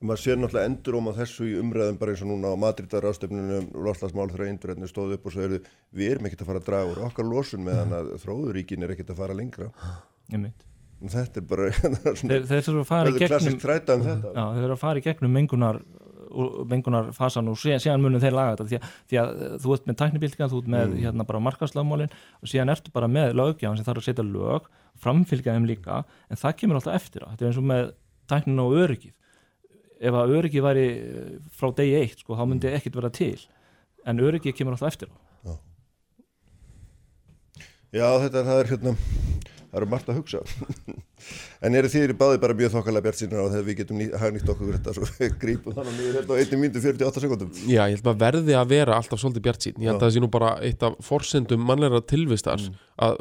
maður 0.01 0.23
sér 0.23 0.39
náttúrulega 0.41 0.71
endur 0.71 0.97
á 0.97 1.13
þessu 1.21 1.49
í 1.51 1.57
umræðum 1.61 1.99
bara 2.01 2.15
eins 2.15 2.23
og 2.25 2.31
núna 2.31 2.53
á 2.55 2.63
Madridar 2.63 3.09
ástöfnunum 3.11 3.67
loslasmál 3.85 4.31
þegar 4.33 4.53
Indurrætni 4.55 4.89
stóð 4.89 5.17
upp 5.19 5.27
og 5.29 5.37
eru 5.45 5.59
við 5.93 6.15
erum 6.15 6.31
ekkert 6.31 6.45
að 6.47 6.51
fara 6.53 6.63
að 6.63 6.69
draga 6.71 6.93
úr 6.95 7.03
okkar 7.11 7.29
losun 7.29 7.67
meðan 7.67 7.93
að 7.99 8.15
þróðuríkin 8.25 8.87
er 8.87 8.95
ekkert 8.95 9.13
að 9.13 9.21
fara 9.21 9.37
lengra. 9.37 9.69
Og 9.69 10.10
þetta 11.15 11.41
er 11.41 11.47
bara 11.49 11.71
þeir, 12.21 12.45
þeir 12.49 12.67
þurfa 12.67 12.83
að 12.83 12.91
fara 12.91 13.11
í 13.11 13.19
gegnum 13.21 13.55
um 13.55 13.61
Já, 14.37 14.45
þeir 14.55 14.65
eru 14.67 14.75
að 14.77 14.83
fara 14.85 15.01
í 15.01 15.05
gegnum 15.07 15.37
mengunar 15.37 15.81
mengunar 16.71 17.11
fasan 17.17 17.49
og 17.51 17.59
síðan, 17.59 18.03
munum 18.03 18.23
þeir 18.23 18.35
laga 18.37 18.53
þetta 18.55 18.67
því 18.69 18.79
að, 18.79 18.91
því 19.11 19.21
að 19.21 19.31
eh, 19.31 19.55
þú 19.63 19.73
ert 19.75 19.89
með 19.89 19.97
tæknibildingar, 20.03 20.51
þú 20.53 20.61
ert 20.61 20.69
með 20.75 20.93
hérna 21.01 21.27
bara 21.27 21.43
markaslagmálin 21.43 22.13
og 22.13 22.51
síðan 22.53 22.73
ertu 22.75 22.93
bara 22.95 23.09
með 23.11 23.35
löggjafan 23.41 23.81
sem 23.81 23.89
þarf 23.89 24.03
að 24.03 24.07
setja 24.07 24.27
lög, 24.27 24.69
framfylgja 25.01 25.57
þeim 25.57 25.67
líka 25.71 26.03
en 26.29 26.41
það 26.41 26.57
kemur 26.61 26.79
alltaf 26.79 27.01
eftir 27.01 27.27
á, 27.27 27.29
þetta 27.33 27.47
er 27.47 27.51
eins 27.51 27.61
og 27.61 27.67
með 27.71 27.91
tæknin 28.31 28.63
og 28.63 28.77
öryggið. 28.85 29.17
Ef 30.01 30.17
að 30.17 30.37
öryggið 30.39 30.67
væri 30.69 30.87
eh, 30.91 31.33
frá 31.59 31.73
degi 31.81 31.97
eitt 31.99 32.23
sko, 32.23 32.39
þá 32.39 32.45
myndi 32.47 32.71
ekkert 32.71 33.01
vera 33.01 33.13
til 33.15 33.35
en 34.07 34.23
öryggið 34.23 34.57
kemur 34.61 34.77
alltaf 34.77 34.95
eftir 34.95 35.11
á. 35.11 35.17
Já, 37.91 38.07
þetta 38.23 38.47
það 38.47 38.61
er 38.63 38.69
hérna 38.71 38.95
það 39.71 39.79
eru 39.81 39.89
margt 39.91 40.11
að 40.11 40.19
hugsa. 40.21 40.41
En 41.61 41.77
eru 41.77 41.91
þið 41.93 42.15
báði 42.17 42.39
bara 42.41 42.55
mjög 42.57 42.71
þokkalega 42.73 43.05
bjart 43.05 43.19
sínur 43.21 43.43
á 43.45 43.53
þegar 43.53 43.65
við 43.67 43.77
getum 43.83 43.99
ný, 44.01 44.07
hagnýtt 44.23 44.49
okkur 44.49 44.71
þetta 44.79 44.95
svo 44.97 45.09
við 45.19 45.35
grípum 45.43 45.75
þannig 45.77 45.99
niður 45.99 46.17
hérna 46.17 46.33
á 46.33 46.41
1 46.41 46.61
minútu 46.63 46.81
48 46.81 47.23
sekundum 47.27 47.51
Já, 47.61 47.83
ég 47.83 47.99
held 47.99 48.07
maður 48.07 48.23
verði 48.23 48.57
að 48.57 48.71
vera 48.73 48.97
alltaf 48.97 49.21
svolítið 49.21 49.45
bjart 49.45 49.67
sín 49.67 49.77
ég 49.77 49.91
held 49.91 49.99
að 49.99 50.07
það 50.07 50.15
sé 50.15 50.23
nú 50.25 50.31
bara 50.33 50.55
eitt 50.65 50.87
af 50.89 50.97
forsendum 51.05 51.67
mannleira 51.69 52.01
tilvistar 52.01 52.65
að, 53.05 53.21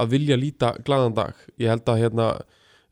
að 0.00 0.14
vilja 0.16 0.40
líta 0.40 0.72
glaðan 0.88 1.18
dag. 1.20 1.44
Ég 1.60 1.68
held 1.74 1.92
að 1.92 2.00
hérna 2.00 2.30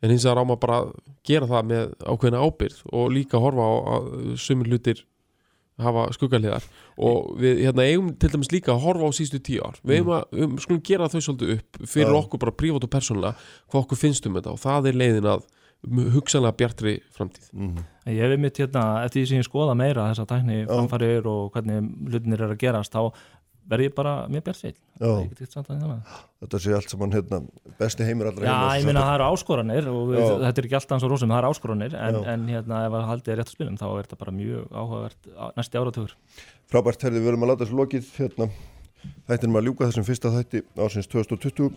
en 0.02 0.12
hins 0.12 0.26
vegar 0.26 0.42
á 0.42 0.44
maður 0.44 0.62
bara 0.66 0.78
að 0.82 0.92
gera 1.26 1.48
það 1.48 1.68
með 1.72 1.96
ákveðina 2.02 2.44
ábyrð 2.44 2.84
og 2.92 3.10
líka 3.16 3.40
horfa 3.42 3.66
á 3.66 3.72
að 3.96 4.12
sumir 4.42 4.70
hlutir 4.72 5.04
hafa 5.80 6.04
skuggaliðar 6.16 6.66
og 7.00 7.32
við 7.40 7.62
hérna, 7.64 7.86
eigum 7.88 8.12
til 8.20 8.30
dæmis 8.34 8.52
líka 8.52 8.74
að 8.74 8.84
horfa 8.84 9.08
á 9.08 9.12
sístu 9.16 9.40
tíu 9.40 9.62
ár. 9.64 9.78
Við 9.82 10.00
eigum 10.00 10.12
að, 10.18 10.26
við 10.36 10.54
skulum 10.66 10.84
gera 10.84 11.08
þau 11.08 11.20
svolítið 11.24 11.54
upp 11.56 11.80
fyrir 11.86 12.12
Já. 12.12 12.18
okkur 12.20 12.42
bara 12.44 12.56
prívat 12.62 12.86
og 12.86 12.92
persónulega 12.92 13.48
hvað 13.72 13.84
okkur 13.86 14.00
finnst 14.02 14.28
um 14.28 14.38
þetta. 14.38 14.52
Og 14.52 14.62
það 14.62 14.90
er 14.90 15.00
leiðin 15.00 15.30
að 15.32 15.46
hugsanlega 16.14 16.58
bjartri 16.60 16.94
framtíð. 17.16 17.48
Mm. 17.56 17.84
En 18.06 18.14
Ég 18.14 18.22
hef 18.22 18.40
mitt 18.42 18.58
hérna, 18.60 18.84
eftir 19.06 19.22
því 19.22 19.28
sem 19.30 19.40
ég 19.40 19.48
skoða 19.48 19.74
meira 19.78 20.08
þessa 20.10 20.26
tækni 20.30 20.58
framfarir 20.68 21.26
og 21.30 21.54
hvernig 21.54 21.88
hlutinir 22.12 22.44
er 22.44 22.54
að 22.54 22.60
gerast, 22.62 22.94
þá 22.94 23.10
verð 23.68 23.86
ég 23.86 23.94
bara 23.96 24.14
mjög 24.30 24.44
bjart 24.48 24.80
það 25.52 25.68
þannig. 25.68 26.10
þetta 26.42 26.60
sé 26.62 26.74
allt 26.76 26.92
saman 26.92 27.14
hérna 27.14 27.40
besti 27.78 28.06
heimur 28.06 28.30
allra 28.30 28.46
Já, 28.46 28.52
heima 28.52 28.74
ég 28.78 28.88
minna 28.88 29.02
að 29.02 29.08
það 29.08 29.16
eru 29.18 29.28
áskoranir 29.28 29.88
og 29.92 30.02
við, 30.10 30.20
þetta 30.42 30.62
er 30.62 30.68
ekki 30.68 30.78
alltaf 30.78 30.96
eins 30.96 31.06
og 31.06 31.12
rósum, 31.12 31.32
það 31.32 31.40
eru 31.40 31.52
áskoranir 31.52 31.96
en, 31.98 32.18
en 32.34 32.44
hérna 32.50 32.82
ef 32.86 32.98
að 32.98 33.08
haldið 33.10 33.32
er 33.34 33.40
rétt 33.40 33.50
að 33.50 33.56
spilum 33.56 33.80
þá 33.80 33.86
er 33.88 34.06
þetta 34.06 34.20
bara 34.22 34.36
mjög 34.36 34.76
áhugavert 34.76 35.32
næsti 35.58 35.82
áratugur. 35.82 36.14
frábært 36.72 37.06
herði 37.06 37.22
við 37.22 37.30
verum 37.30 37.46
að 37.46 37.52
láta 37.52 37.64
þessu 37.64 37.80
lokið 37.80 38.12
hérna. 38.18 38.50
Þættinum 39.26 39.58
að 39.58 39.66
ljúka 39.66 39.88
þessum 39.88 40.06
fyrsta 40.06 40.30
þætti 40.30 40.62
ásins 40.78 41.10
2020 41.10 41.72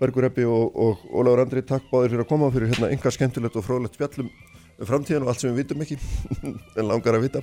Bergur 0.00 0.26
Eppi 0.26 0.46
og, 0.48 0.74
og 0.74 1.02
Ólafur 1.12 1.44
Andri 1.44 1.62
takk 1.66 1.86
báðir 1.90 2.14
fyrir 2.14 2.24
að 2.24 2.30
koma 2.32 2.48
fyrir 2.54 2.72
hérna 2.72 2.90
yngar 2.94 3.14
skemmtilegt 3.14 3.58
og 3.60 3.66
fróðlegt 3.66 3.98
spjallum 3.98 4.30
um 4.30 4.88
framtíðan 4.88 5.22
og 5.22 5.30
allt 5.30 5.44
sem 5.44 5.52
við 5.54 5.60
vitum 5.62 5.84
ekki 5.84 5.98
en 6.80 6.88
langar 6.88 7.18
að 7.18 7.28
vita. 7.28 7.42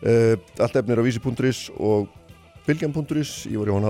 Uh, 0.00 0.34
allt 0.62 0.78
efnir 0.80 1.02
á 1.02 1.04
vísi.is 1.04 1.66
og 1.76 2.08
bylgjan.is 2.70 3.48
ég 3.50 3.58
var 3.58 3.72
Jón 3.72 3.88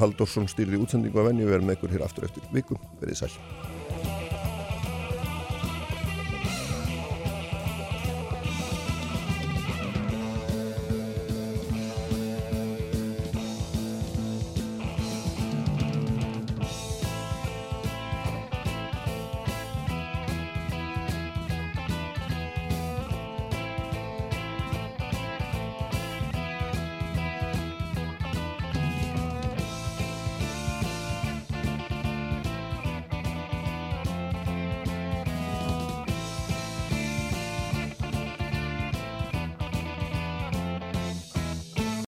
Haldursson 0.00 0.48
stýrði 0.48 0.80
útsendingu 0.80 1.20
að 1.20 1.32
venni 1.32 1.44
við 1.44 1.58
erum 1.58 1.68
með 1.68 1.80
ykkur 1.80 1.94
hér 1.98 2.06
aftur 2.06 2.30
eftir 2.30 2.48
viku. 2.54 2.80
Verið 3.02 3.24
sæl 3.24 3.79